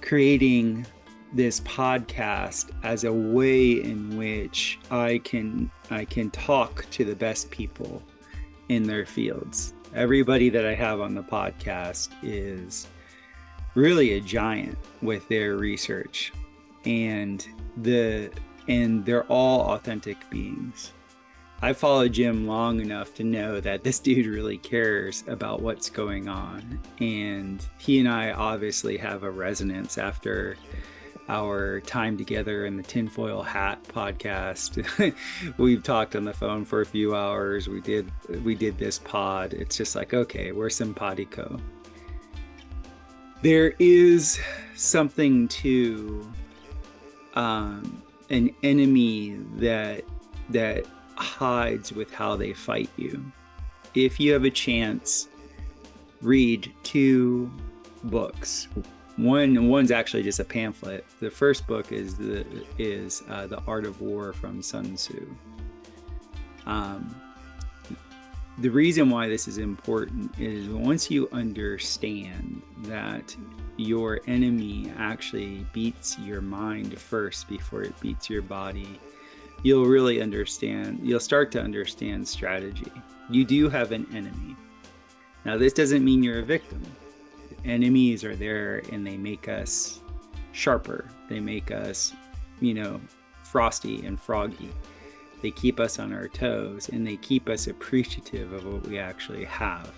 creating 0.00 0.84
this 1.32 1.60
podcast 1.60 2.70
as 2.82 3.04
a 3.04 3.12
way 3.12 3.82
in 3.82 4.16
which 4.16 4.78
I 4.90 5.18
can 5.24 5.70
I 5.90 6.04
can 6.04 6.30
talk 6.30 6.86
to 6.90 7.04
the 7.04 7.14
best 7.14 7.50
people 7.50 8.02
in 8.68 8.84
their 8.84 9.06
fields. 9.06 9.74
Everybody 9.94 10.48
that 10.50 10.66
I 10.66 10.74
have 10.74 11.00
on 11.00 11.14
the 11.14 11.22
podcast 11.22 12.10
is 12.22 12.86
really 13.74 14.14
a 14.14 14.20
giant 14.20 14.78
with 15.02 15.26
their 15.28 15.56
research 15.56 16.32
and 16.84 17.46
the 17.76 18.30
and 18.68 19.04
they're 19.04 19.24
all 19.24 19.72
authentic 19.72 20.28
beings. 20.30 20.92
I 21.62 21.74
followed 21.74 22.14
Jim 22.14 22.46
long 22.46 22.80
enough 22.80 23.14
to 23.14 23.24
know 23.24 23.60
that 23.60 23.84
this 23.84 23.98
dude 24.00 24.26
really 24.26 24.58
cares 24.58 25.24
about 25.26 25.60
what's 25.60 25.90
going 25.90 26.28
on. 26.28 26.80
And 27.00 27.64
he 27.78 27.98
and 27.98 28.08
I 28.08 28.32
obviously 28.32 28.96
have 28.96 29.24
a 29.24 29.30
resonance 29.30 29.98
after 29.98 30.56
our 31.30 31.80
time 31.82 32.18
together 32.18 32.66
in 32.66 32.76
the 32.76 32.82
tinfoil 32.82 33.40
hat 33.40 33.82
podcast. 33.84 35.14
We've 35.58 35.82
talked 35.82 36.16
on 36.16 36.24
the 36.24 36.34
phone 36.34 36.64
for 36.64 36.80
a 36.80 36.86
few 36.86 37.14
hours. 37.14 37.68
We 37.68 37.80
did 37.80 38.10
we 38.44 38.56
did 38.56 38.76
this 38.76 38.98
pod. 38.98 39.54
It's 39.54 39.76
just 39.76 39.94
like 39.94 40.12
okay 40.12 40.50
we're 40.50 40.70
simpatico. 40.70 41.58
There 43.42 43.74
is 43.78 44.40
something 44.74 45.46
to 45.48 46.30
um, 47.34 48.02
an 48.28 48.50
enemy 48.64 49.36
that 49.56 50.04
that 50.48 50.84
hides 51.14 51.92
with 51.92 52.12
how 52.12 52.34
they 52.34 52.52
fight 52.52 52.90
you. 52.96 53.24
If 53.94 54.18
you 54.18 54.32
have 54.32 54.44
a 54.44 54.50
chance 54.50 55.28
read 56.22 56.72
two 56.82 57.50
books 58.04 58.68
one 59.24 59.68
one's 59.68 59.90
actually 59.90 60.22
just 60.22 60.40
a 60.40 60.44
pamphlet. 60.44 61.04
The 61.20 61.30
first 61.30 61.66
book 61.66 61.92
is 61.92 62.16
the 62.16 62.44
is 62.78 63.22
uh, 63.28 63.46
the 63.46 63.62
Art 63.66 63.84
of 63.84 64.00
War 64.00 64.32
from 64.32 64.62
Sun 64.62 64.96
Tzu. 64.96 65.26
Um, 66.66 67.14
the 68.58 68.68
reason 68.68 69.08
why 69.08 69.28
this 69.28 69.48
is 69.48 69.58
important 69.58 70.38
is 70.38 70.68
once 70.68 71.10
you 71.10 71.28
understand 71.32 72.62
that 72.82 73.34
your 73.76 74.20
enemy 74.26 74.92
actually 74.98 75.66
beats 75.72 76.18
your 76.18 76.42
mind 76.42 76.98
first 76.98 77.48
before 77.48 77.82
it 77.82 77.98
beats 78.00 78.28
your 78.28 78.42
body, 78.42 79.00
you'll 79.62 79.86
really 79.86 80.20
understand. 80.20 81.00
You'll 81.02 81.20
start 81.20 81.50
to 81.52 81.60
understand 81.60 82.28
strategy. 82.28 82.92
You 83.30 83.44
do 83.44 83.68
have 83.70 83.92
an 83.92 84.06
enemy. 84.14 84.56
Now, 85.46 85.56
this 85.56 85.72
doesn't 85.72 86.04
mean 86.04 86.22
you're 86.22 86.40
a 86.40 86.44
victim 86.44 86.82
enemies 87.64 88.24
are 88.24 88.36
there 88.36 88.82
and 88.92 89.06
they 89.06 89.16
make 89.16 89.48
us 89.48 90.00
sharper. 90.52 91.06
They 91.28 91.40
make 91.40 91.70
us, 91.70 92.12
you 92.60 92.74
know, 92.74 93.00
frosty 93.42 94.04
and 94.06 94.20
froggy. 94.20 94.70
They 95.42 95.50
keep 95.50 95.80
us 95.80 95.98
on 95.98 96.12
our 96.12 96.28
toes 96.28 96.88
and 96.90 97.06
they 97.06 97.16
keep 97.16 97.48
us 97.48 97.66
appreciative 97.66 98.52
of 98.52 98.64
what 98.66 98.86
we 98.86 98.98
actually 98.98 99.44
have. 99.44 99.92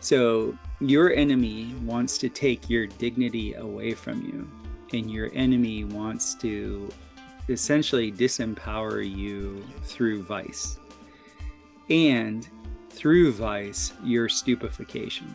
So, 0.00 0.56
your 0.80 1.12
enemy 1.12 1.74
wants 1.82 2.18
to 2.18 2.28
take 2.28 2.70
your 2.70 2.86
dignity 2.86 3.54
away 3.54 3.94
from 3.94 4.22
you, 4.22 4.48
and 4.96 5.10
your 5.10 5.30
enemy 5.34 5.84
wants 5.84 6.34
to 6.36 6.88
essentially 7.48 8.12
disempower 8.12 9.02
you 9.02 9.64
through 9.82 10.22
vice. 10.22 10.78
And 11.88 12.46
through 12.90 13.32
vice, 13.32 13.94
your 14.04 14.28
stupefaction 14.28 15.34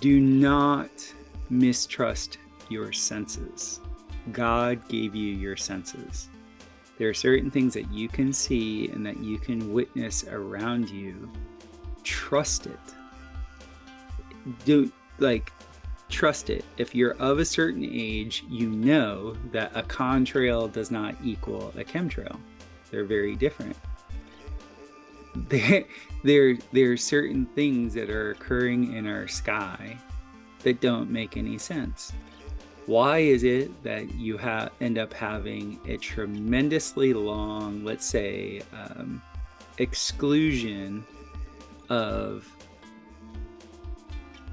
do 0.00 0.20
not 0.20 0.90
mistrust 1.50 2.38
your 2.68 2.92
senses. 2.92 3.80
God 4.32 4.86
gave 4.88 5.14
you 5.14 5.34
your 5.34 5.56
senses. 5.56 6.28
There 6.98 7.08
are 7.08 7.14
certain 7.14 7.50
things 7.50 7.74
that 7.74 7.90
you 7.92 8.08
can 8.08 8.32
see 8.32 8.88
and 8.88 9.04
that 9.06 9.18
you 9.18 9.38
can 9.38 9.72
witness 9.72 10.24
around 10.24 10.88
you. 10.88 11.30
Trust 12.02 12.66
it. 12.66 12.78
Do 14.64 14.90
like 15.18 15.52
trust 16.08 16.50
it. 16.50 16.64
If 16.78 16.94
you're 16.94 17.16
of 17.16 17.38
a 17.38 17.44
certain 17.44 17.84
age, 17.84 18.44
you 18.48 18.68
know 18.68 19.34
that 19.52 19.72
a 19.74 19.82
contrail 19.82 20.72
does 20.72 20.90
not 20.90 21.14
equal 21.22 21.72
a 21.76 21.84
chemtrail. 21.84 22.38
They're 22.90 23.04
very 23.04 23.34
different. 23.34 23.76
There, 25.48 25.84
there, 26.22 26.56
there 26.72 26.92
are 26.92 26.96
certain 26.96 27.46
things 27.46 27.94
that 27.94 28.10
are 28.10 28.30
occurring 28.30 28.94
in 28.94 29.06
our 29.06 29.28
sky 29.28 29.96
that 30.62 30.80
don't 30.80 31.10
make 31.10 31.36
any 31.36 31.58
sense. 31.58 32.12
Why 32.86 33.18
is 33.18 33.44
it 33.44 33.82
that 33.84 34.14
you 34.14 34.36
have 34.38 34.72
end 34.80 34.98
up 34.98 35.12
having 35.12 35.78
a 35.86 35.96
tremendously 35.96 37.12
long, 37.12 37.84
let's 37.84 38.06
say, 38.06 38.62
um, 38.72 39.22
exclusion 39.78 41.04
of 41.88 42.48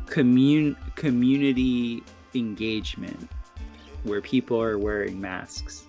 commun- 0.06 0.78
community 0.96 2.04
engagement 2.36 3.30
where 4.04 4.22
people 4.22 4.62
are 4.62 4.78
wearing 4.78 5.20
masks. 5.20 5.86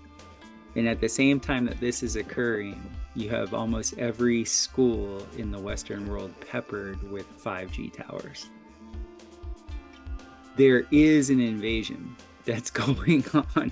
And 0.75 0.87
at 0.87 0.99
the 0.99 1.09
same 1.09 1.39
time 1.39 1.65
that 1.65 1.79
this 1.79 2.03
is 2.03 2.15
occurring, 2.15 2.81
you 3.15 3.29
have 3.29 3.53
almost 3.53 3.97
every 3.97 4.45
school 4.45 5.25
in 5.37 5.51
the 5.51 5.59
Western 5.59 6.07
world 6.07 6.33
peppered 6.49 7.01
with 7.11 7.25
5G 7.43 7.93
towers. 7.93 8.49
There 10.55 10.85
is 10.91 11.29
an 11.29 11.39
invasion 11.39 12.15
that's 12.45 12.69
going 12.69 13.25
on. 13.33 13.71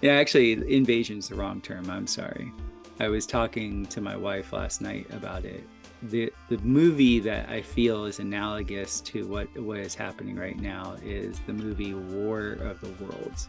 Yeah, 0.00 0.12
actually, 0.14 0.52
invasion 0.74 1.18
is 1.18 1.28
the 1.28 1.34
wrong 1.34 1.60
term. 1.60 1.90
I'm 1.90 2.06
sorry. 2.06 2.52
I 2.98 3.08
was 3.08 3.26
talking 3.26 3.86
to 3.86 4.00
my 4.00 4.16
wife 4.16 4.52
last 4.52 4.80
night 4.80 5.06
about 5.12 5.44
it 5.44 5.64
the 6.02 6.32
the 6.48 6.58
movie 6.58 7.20
that 7.20 7.48
I 7.48 7.62
feel 7.62 8.06
is 8.06 8.18
analogous 8.18 9.00
to 9.02 9.26
what 9.26 9.54
what 9.58 9.78
is 9.78 9.94
happening 9.94 10.36
right 10.36 10.58
now 10.58 10.96
is 11.02 11.38
the 11.40 11.52
movie 11.52 11.94
War 11.94 12.52
of 12.52 12.80
the 12.80 13.04
Worlds. 13.04 13.48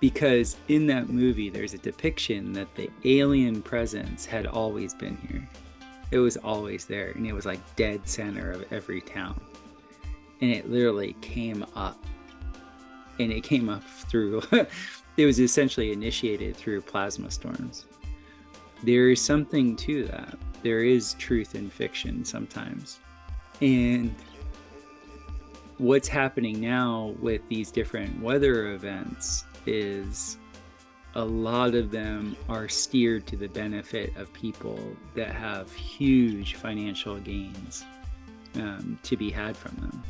Because 0.00 0.56
in 0.68 0.86
that 0.86 1.10
movie 1.10 1.50
there's 1.50 1.74
a 1.74 1.78
depiction 1.78 2.52
that 2.54 2.74
the 2.74 2.90
alien 3.04 3.62
presence 3.62 4.24
had 4.24 4.46
always 4.46 4.94
been 4.94 5.16
here. 5.28 5.46
It 6.10 6.18
was 6.18 6.36
always 6.38 6.86
there 6.86 7.10
and 7.10 7.26
it 7.26 7.32
was 7.32 7.46
like 7.46 7.60
dead 7.76 8.08
center 8.08 8.50
of 8.50 8.72
every 8.72 9.00
town. 9.00 9.40
And 10.40 10.50
it 10.50 10.70
literally 10.70 11.14
came 11.20 11.64
up. 11.76 12.02
And 13.18 13.30
it 13.30 13.42
came 13.42 13.68
up 13.68 13.84
through 13.84 14.42
it 15.16 15.26
was 15.26 15.38
essentially 15.38 15.92
initiated 15.92 16.56
through 16.56 16.80
plasma 16.80 17.30
storms. 17.30 17.84
There 18.82 19.10
is 19.10 19.20
something 19.20 19.76
to 19.76 20.06
that 20.06 20.38
there 20.62 20.80
is 20.80 21.14
truth 21.14 21.54
in 21.54 21.70
fiction 21.70 22.24
sometimes. 22.24 23.00
And 23.60 24.14
what's 25.78 26.08
happening 26.08 26.60
now 26.60 27.14
with 27.20 27.40
these 27.48 27.70
different 27.70 28.20
weather 28.20 28.72
events 28.72 29.44
is 29.66 30.38
a 31.14 31.24
lot 31.24 31.74
of 31.74 31.90
them 31.90 32.36
are 32.48 32.68
steered 32.68 33.26
to 33.26 33.36
the 33.36 33.48
benefit 33.48 34.16
of 34.16 34.32
people 34.32 34.78
that 35.14 35.34
have 35.34 35.72
huge 35.72 36.54
financial 36.54 37.18
gains 37.18 37.84
um, 38.54 38.98
to 39.02 39.16
be 39.16 39.30
had 39.30 39.56
from 39.56 39.74
them. 39.76 40.02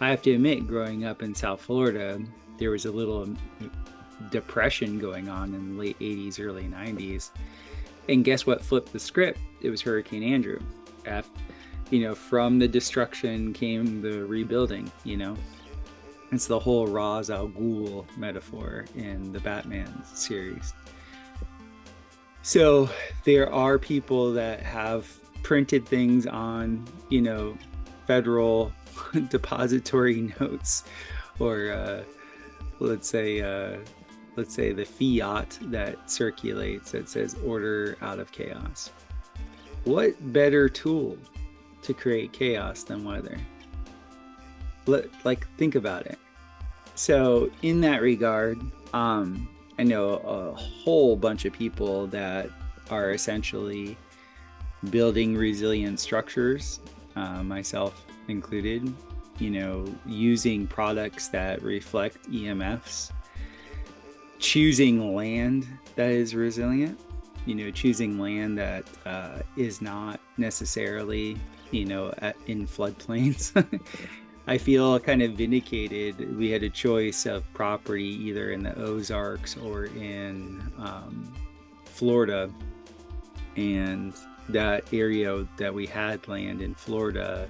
I 0.00 0.10
have 0.10 0.22
to 0.22 0.32
admit, 0.32 0.66
growing 0.66 1.04
up 1.04 1.22
in 1.22 1.34
South 1.34 1.60
Florida, 1.60 2.20
there 2.58 2.70
was 2.70 2.86
a 2.86 2.90
little 2.90 3.28
depression 4.30 4.98
going 4.98 5.28
on 5.28 5.54
in 5.54 5.76
the 5.76 5.80
late 5.80 5.98
80s, 6.00 6.40
early 6.40 6.64
90s 6.64 7.30
and 8.08 8.24
guess 8.24 8.46
what 8.46 8.62
flipped 8.62 8.92
the 8.92 8.98
script? 8.98 9.38
It 9.60 9.70
was 9.70 9.80
Hurricane 9.80 10.22
Andrew. 10.22 10.60
You 11.90 12.00
know, 12.00 12.14
from 12.14 12.58
the 12.58 12.68
destruction 12.68 13.52
came 13.52 14.00
the 14.00 14.24
rebuilding, 14.24 14.90
you 15.04 15.16
know. 15.16 15.36
It's 16.32 16.46
the 16.46 16.58
whole 16.58 16.86
Ra's 16.86 17.28
al 17.28 17.48
Ghul 17.48 18.06
metaphor 18.16 18.86
in 18.96 19.32
the 19.32 19.40
Batman 19.40 20.02
series. 20.14 20.72
So 22.40 22.88
there 23.24 23.52
are 23.52 23.78
people 23.78 24.32
that 24.32 24.60
have 24.60 25.06
printed 25.42 25.86
things 25.86 26.26
on, 26.26 26.84
you 27.10 27.20
know, 27.20 27.56
federal 28.06 28.72
depository 29.28 30.32
notes 30.40 30.84
or 31.38 31.70
uh, 31.70 32.02
let's 32.78 33.08
say 33.08 33.42
uh, 33.42 33.76
let's 34.36 34.54
say 34.54 34.72
the 34.72 34.84
fiat 34.84 35.58
that 35.64 36.10
circulates 36.10 36.92
that 36.92 37.10
says 37.10 37.36
order 37.44 37.96
out 38.00 38.18
of 38.18 38.32
chaos. 38.32 38.90
What 39.84 40.14
better 40.32 40.68
tool 40.70 41.18
to 41.82 41.92
create 41.92 42.32
chaos 42.32 42.84
than 42.84 43.04
weather? 43.04 43.38
Let, 44.86 45.06
like 45.24 45.46
think 45.58 45.74
about 45.74 46.06
it. 46.06 46.18
So 47.02 47.50
in 47.62 47.80
that 47.80 48.00
regard, 48.00 48.60
um, 48.92 49.48
I 49.76 49.82
know 49.82 50.18
a 50.18 50.54
whole 50.54 51.16
bunch 51.16 51.44
of 51.46 51.52
people 51.52 52.06
that 52.06 52.48
are 52.92 53.10
essentially 53.10 53.96
building 54.88 55.36
resilient 55.36 55.98
structures, 55.98 56.78
uh, 57.16 57.42
myself 57.42 58.06
included. 58.28 58.94
You 59.40 59.50
know, 59.50 59.84
using 60.06 60.68
products 60.68 61.26
that 61.30 61.60
reflect 61.60 62.30
EMFs 62.30 63.10
choosing 64.38 65.16
land 65.16 65.66
that 65.94 66.10
is 66.10 66.34
resilient 66.34 66.98
you 67.46 67.54
know 67.54 67.70
choosing 67.70 68.18
land 68.18 68.58
that 68.58 68.84
uh, 69.06 69.38
is 69.56 69.80
not 69.80 70.18
necessarily 70.36 71.36
you 71.70 71.84
know 71.84 72.12
at, 72.18 72.34
in 72.48 72.66
floodplains 72.66 73.52
i 74.46 74.58
feel 74.58 74.98
kind 74.98 75.22
of 75.22 75.32
vindicated. 75.32 76.36
We 76.36 76.50
had 76.50 76.62
a 76.62 76.70
choice 76.70 77.26
of 77.26 77.44
property 77.54 78.04
either 78.26 78.50
in 78.50 78.62
the 78.62 78.74
ozarks 78.76 79.56
or 79.56 79.84
in 79.86 80.72
um, 80.78 81.32
florida. 81.84 82.50
And 83.56 84.14
that 84.48 84.92
area 84.92 85.46
that 85.56 85.72
we 85.72 85.86
had 85.86 86.26
land 86.26 86.62
in 86.62 86.74
florida 86.74 87.48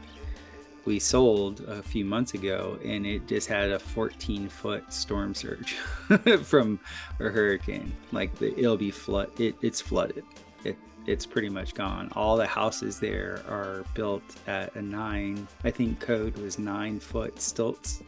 we 0.85 0.99
sold 0.99 1.61
a 1.69 1.83
few 1.83 2.05
months 2.05 2.35
ago 2.35 2.79
and 2.85 3.07
it 3.07 3.27
just 3.27 3.49
had 3.49 3.71
a 3.71 3.79
14 3.79 4.49
foot 4.49 4.93
storm 4.93 5.35
surge 5.35 5.75
from 6.43 6.79
a 7.21 7.25
hurricane. 7.25 7.93
Like 8.11 8.35
the, 8.37 8.59
it'll 8.59 8.77
be 8.77 8.91
flood 8.91 9.31
it, 9.41 9.55
it's 9.63 9.81
flooded. 9.81 10.25
It, 10.65 10.77
it's 11.07 11.27
pretty 11.27 11.49
much 11.49 11.75
gone. 11.75 12.11
All 12.15 12.37
the 12.37 12.47
houses 12.47 12.99
there 13.01 13.43
are 13.49 13.85
built 13.95 14.23
at 14.47 14.75
a 14.77 14.83
nine 14.83 15.47
i 15.65 15.71
think 15.71 16.01
code 16.01 16.37
was 16.39 16.59
nine 16.59 17.01
foot 17.01 17.41
stilts. 17.41 18.03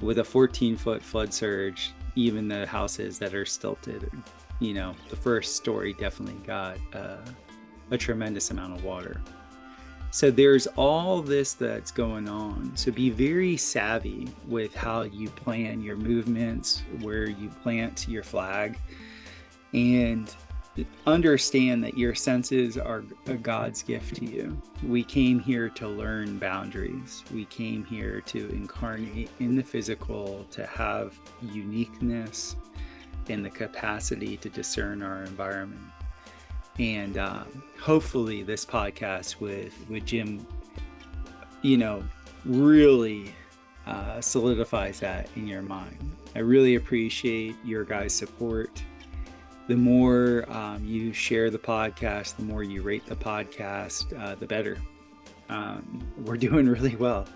With 0.00 0.18
a 0.18 0.24
14 0.24 0.76
foot 0.76 1.02
flood 1.02 1.32
surge 1.32 1.92
even 2.14 2.48
the 2.48 2.66
houses 2.66 3.18
that 3.18 3.34
are 3.34 3.46
stilted 3.46 4.10
you 4.60 4.74
know 4.74 4.94
the 5.10 5.16
first 5.16 5.56
story 5.56 5.92
definitely 5.94 6.40
got 6.46 6.78
uh, 6.94 7.16
a 7.90 7.98
tremendous 7.98 8.50
amount 8.50 8.74
of 8.74 8.84
water. 8.84 9.20
So 10.10 10.30
there's 10.30 10.66
all 10.76 11.22
this 11.22 11.54
that's 11.54 11.90
going 11.90 12.28
on. 12.28 12.72
So 12.76 12.92
be 12.92 13.08
very 13.08 13.56
savvy 13.56 14.28
with 14.46 14.74
how 14.74 15.02
you 15.02 15.30
plan 15.30 15.80
your 15.80 15.96
movements, 15.96 16.82
where 17.00 17.28
you 17.28 17.48
plant 17.48 18.06
your 18.08 18.22
flag, 18.22 18.78
and 19.72 20.34
understand 21.06 21.84
that 21.84 21.98
your 21.98 22.14
senses 22.14 22.78
are 22.78 23.04
a 23.26 23.34
God's 23.34 23.82
gift 23.82 24.16
to 24.16 24.24
you. 24.24 24.60
We 24.86 25.04
came 25.04 25.38
here 25.38 25.68
to 25.70 25.88
learn 25.88 26.38
boundaries. 26.38 27.24
We 27.32 27.44
came 27.46 27.84
here 27.84 28.20
to 28.22 28.48
incarnate 28.50 29.30
in 29.38 29.56
the 29.56 29.62
physical, 29.62 30.46
to 30.52 30.66
have 30.66 31.18
uniqueness 31.42 32.56
and 33.28 33.44
the 33.44 33.50
capacity 33.50 34.36
to 34.38 34.48
discern 34.48 35.02
our 35.02 35.22
environment 35.24 35.92
and 36.78 37.18
um, 37.18 37.62
hopefully 37.80 38.42
this 38.42 38.64
podcast 38.64 39.40
with 39.40 39.74
with 39.88 40.04
Jim, 40.04 40.46
you 41.62 41.76
know, 41.76 42.02
really 42.44 43.34
uh, 43.86 44.20
solidifies 44.20 45.00
that 45.00 45.28
in 45.36 45.46
your 45.46 45.62
mind. 45.62 46.16
I 46.34 46.38
really 46.40 46.76
appreciate 46.76 47.56
your 47.64 47.84
guys' 47.84 48.14
support. 48.14 48.82
The 49.68 49.76
more 49.76 50.44
um, 50.50 50.84
you 50.84 51.12
share 51.12 51.50
the 51.50 51.58
podcast, 51.58 52.36
the 52.36 52.42
more 52.42 52.62
you 52.62 52.82
rate 52.82 53.06
the 53.06 53.16
podcast, 53.16 54.18
uh, 54.20 54.34
the 54.34 54.46
better. 54.46 54.78
Um, 55.48 56.06
we're 56.24 56.36
doing 56.48 56.68
really 56.68 56.96
well. 56.96 57.26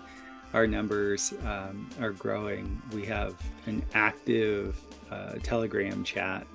Our 0.53 0.67
numbers 0.67 1.33
um, 1.45 1.89
are 1.99 2.11
growing. 2.11 2.81
We 2.93 3.05
have 3.05 3.35
an 3.65 3.83
active 3.93 4.79
uh, 5.11 5.35
Telegram 5.43 6.03
chat, 6.03 6.47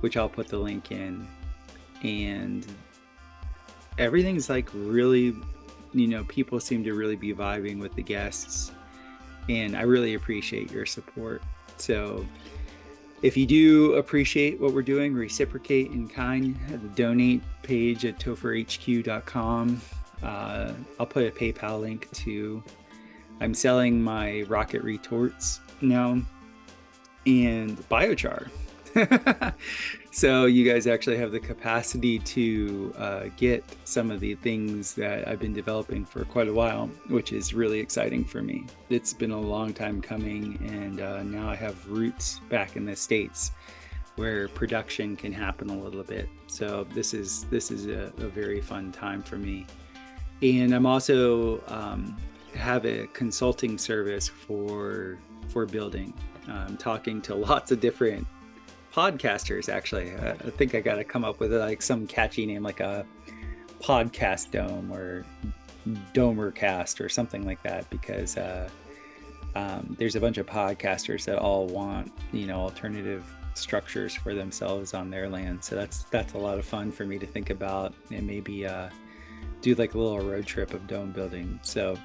which 0.00 0.16
I'll 0.16 0.28
put 0.28 0.48
the 0.48 0.58
link 0.58 0.92
in 0.92 1.26
and 2.02 2.66
everything's 3.98 4.50
like 4.50 4.68
really 4.74 5.34
you 5.94 6.06
know 6.06 6.22
people 6.24 6.60
seem 6.60 6.84
to 6.84 6.92
really 6.92 7.16
be 7.16 7.32
vibing 7.32 7.78
with 7.78 7.94
the 7.94 8.02
guests 8.02 8.72
and 9.48 9.76
I 9.76 9.82
really 9.82 10.14
appreciate 10.14 10.70
your 10.70 10.86
support. 10.86 11.42
So 11.76 12.24
if 13.24 13.38
you 13.38 13.46
do 13.46 13.94
appreciate 13.94 14.60
what 14.60 14.74
we're 14.74 14.82
doing, 14.82 15.14
reciprocate 15.14 15.90
in 15.92 16.06
kind, 16.06 16.58
the 16.68 16.76
donate 16.88 17.42
page 17.62 18.04
at 18.04 18.18
topherhq.com. 18.18 19.80
Uh, 20.22 20.72
I'll 21.00 21.06
put 21.06 21.26
a 21.26 21.30
PayPal 21.30 21.80
link 21.80 22.10
to. 22.12 22.62
I'm 23.40 23.54
selling 23.54 24.02
my 24.02 24.42
rocket 24.42 24.82
retorts 24.82 25.60
now 25.80 26.20
and 27.24 27.78
biochar. 27.88 28.50
so 30.14 30.44
you 30.44 30.70
guys 30.70 30.86
actually 30.86 31.16
have 31.16 31.32
the 31.32 31.40
capacity 31.40 32.20
to 32.20 32.94
uh, 32.96 33.24
get 33.36 33.64
some 33.82 34.12
of 34.12 34.20
the 34.20 34.36
things 34.36 34.94
that 34.94 35.26
I've 35.26 35.40
been 35.40 35.52
developing 35.52 36.04
for 36.04 36.24
quite 36.24 36.46
a 36.46 36.52
while, 36.52 36.86
which 37.08 37.32
is 37.32 37.52
really 37.52 37.80
exciting 37.80 38.24
for 38.24 38.40
me. 38.40 38.64
It's 38.90 39.12
been 39.12 39.32
a 39.32 39.40
long 39.40 39.74
time 39.74 40.00
coming, 40.00 40.56
and 40.68 41.00
uh, 41.00 41.24
now 41.24 41.50
I 41.50 41.56
have 41.56 41.90
roots 41.90 42.38
back 42.48 42.76
in 42.76 42.84
the 42.84 42.94
states 42.94 43.50
where 44.14 44.46
production 44.46 45.16
can 45.16 45.32
happen 45.32 45.68
a 45.68 45.76
little 45.76 46.04
bit. 46.04 46.28
So 46.46 46.86
this 46.94 47.12
is 47.12 47.42
this 47.46 47.72
is 47.72 47.86
a, 47.86 48.12
a 48.18 48.28
very 48.28 48.60
fun 48.60 48.92
time 48.92 49.20
for 49.20 49.36
me, 49.36 49.66
and 50.42 50.72
I'm 50.72 50.86
also 50.86 51.60
um, 51.66 52.16
have 52.54 52.86
a 52.86 53.08
consulting 53.08 53.78
service 53.78 54.28
for 54.28 55.18
for 55.48 55.66
building. 55.66 56.14
I'm 56.46 56.76
talking 56.76 57.20
to 57.22 57.34
lots 57.34 57.72
of 57.72 57.80
different 57.80 58.28
podcasters 58.94 59.68
actually. 59.68 60.12
I 60.14 60.34
think 60.50 60.74
i 60.74 60.80
gotta 60.80 61.04
come 61.04 61.24
up 61.24 61.40
with 61.40 61.52
like 61.52 61.82
some 61.82 62.06
catchy 62.06 62.46
name 62.46 62.62
like 62.62 62.80
a 62.80 63.04
podcast 63.80 64.52
dome 64.52 64.92
or 64.92 65.24
domercast 66.14 67.04
or 67.04 67.08
something 67.08 67.44
like 67.44 67.62
that 67.64 67.90
because 67.90 68.36
uh, 68.36 68.68
um, 69.56 69.96
there's 69.98 70.16
a 70.16 70.20
bunch 70.20 70.38
of 70.38 70.46
podcasters 70.46 71.24
that 71.24 71.38
all 71.38 71.66
want 71.66 72.12
you 72.32 72.46
know 72.46 72.60
alternative 72.60 73.24
structures 73.54 74.14
for 74.14 74.34
themselves 74.34 74.94
on 74.94 75.10
their 75.10 75.28
land. 75.28 75.62
So 75.62 75.74
that's 75.74 76.04
that's 76.04 76.34
a 76.34 76.38
lot 76.38 76.58
of 76.58 76.64
fun 76.64 76.92
for 76.92 77.04
me 77.04 77.18
to 77.18 77.26
think 77.26 77.50
about 77.50 77.94
and 78.12 78.24
maybe 78.26 78.64
uh, 78.64 78.90
do 79.60 79.74
like 79.74 79.94
a 79.94 79.98
little 79.98 80.20
road 80.20 80.46
trip 80.46 80.72
of 80.72 80.86
dome 80.86 81.10
building. 81.10 81.58
So 81.62 81.98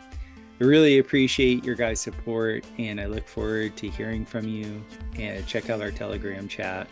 I 0.60 0.64
really 0.66 0.98
appreciate 1.00 1.64
your 1.64 1.76
guys' 1.76 2.02
support 2.02 2.66
and 2.78 3.00
I 3.00 3.06
look 3.06 3.28
forward 3.28 3.78
to 3.78 3.90
hearing 3.90 4.26
from 4.26 4.48
you. 4.48 4.84
And 5.18 5.46
check 5.48 5.70
out 5.70 5.82
our 5.82 5.92
Telegram 5.92 6.48
chat. 6.48 6.88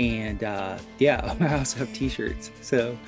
And 0.00 0.42
uh, 0.42 0.78
yeah, 0.98 1.36
I 1.40 1.58
also 1.58 1.80
have 1.80 1.92
t 1.92 2.08
shirts. 2.08 2.50
So, 2.60 2.98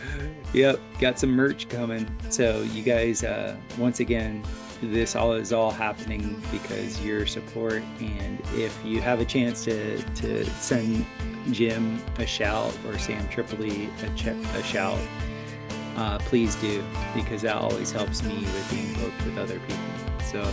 yep, 0.53 0.79
got 1.01 1.19
some 1.19 1.31
merch 1.31 1.69
coming. 1.69 2.09
So, 2.31 2.63
you 2.63 2.83
guys, 2.83 3.25
uh, 3.25 3.57
once 3.77 3.99
again, 3.99 4.45
this 4.81 5.17
all 5.17 5.33
is 5.33 5.53
all 5.53 5.71
happening 5.71 6.41
because 6.53 7.03
your 7.05 7.27
support. 7.27 7.83
And 8.01 8.41
if 8.55 8.79
you 8.85 9.01
have 9.01 9.21
a 9.21 9.25
chance 9.25 9.65
to, 9.65 10.01
to 10.01 10.45
send 10.51 11.05
Jim 11.51 12.01
a 12.19 12.27
shout 12.27 12.77
or 12.87 12.99
Sam 12.99 13.29
Tripoli 13.29 13.89
a, 14.03 14.09
ch- 14.11 14.27
a 14.29 14.63
shout, 14.63 14.99
uh, 15.97 16.19
please 16.19 16.55
do 16.57 16.85
because 17.15 17.43
that 17.43 17.57
always 17.57 17.91
helps 17.91 18.23
me 18.23 18.41
with 18.41 18.71
being 18.71 18.93
booked 18.95 19.25
with 19.25 19.39
other 19.39 19.59
people. 19.61 19.85
So, 20.25 20.53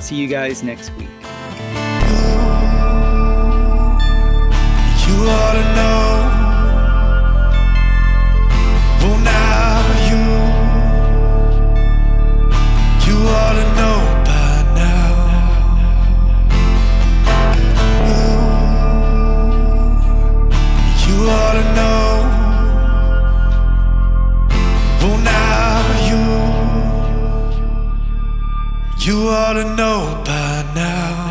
see 0.00 0.16
you 0.16 0.28
guys 0.28 0.62
next 0.62 0.90
week. 0.96 1.08
You 5.06 5.22
ought 5.28 5.52
to 5.52 5.74
know. 5.76 6.15
You 29.06 29.28
ought 29.28 29.52
to 29.52 29.62
know 29.76 30.20
by 30.24 30.64
now. 30.74 31.25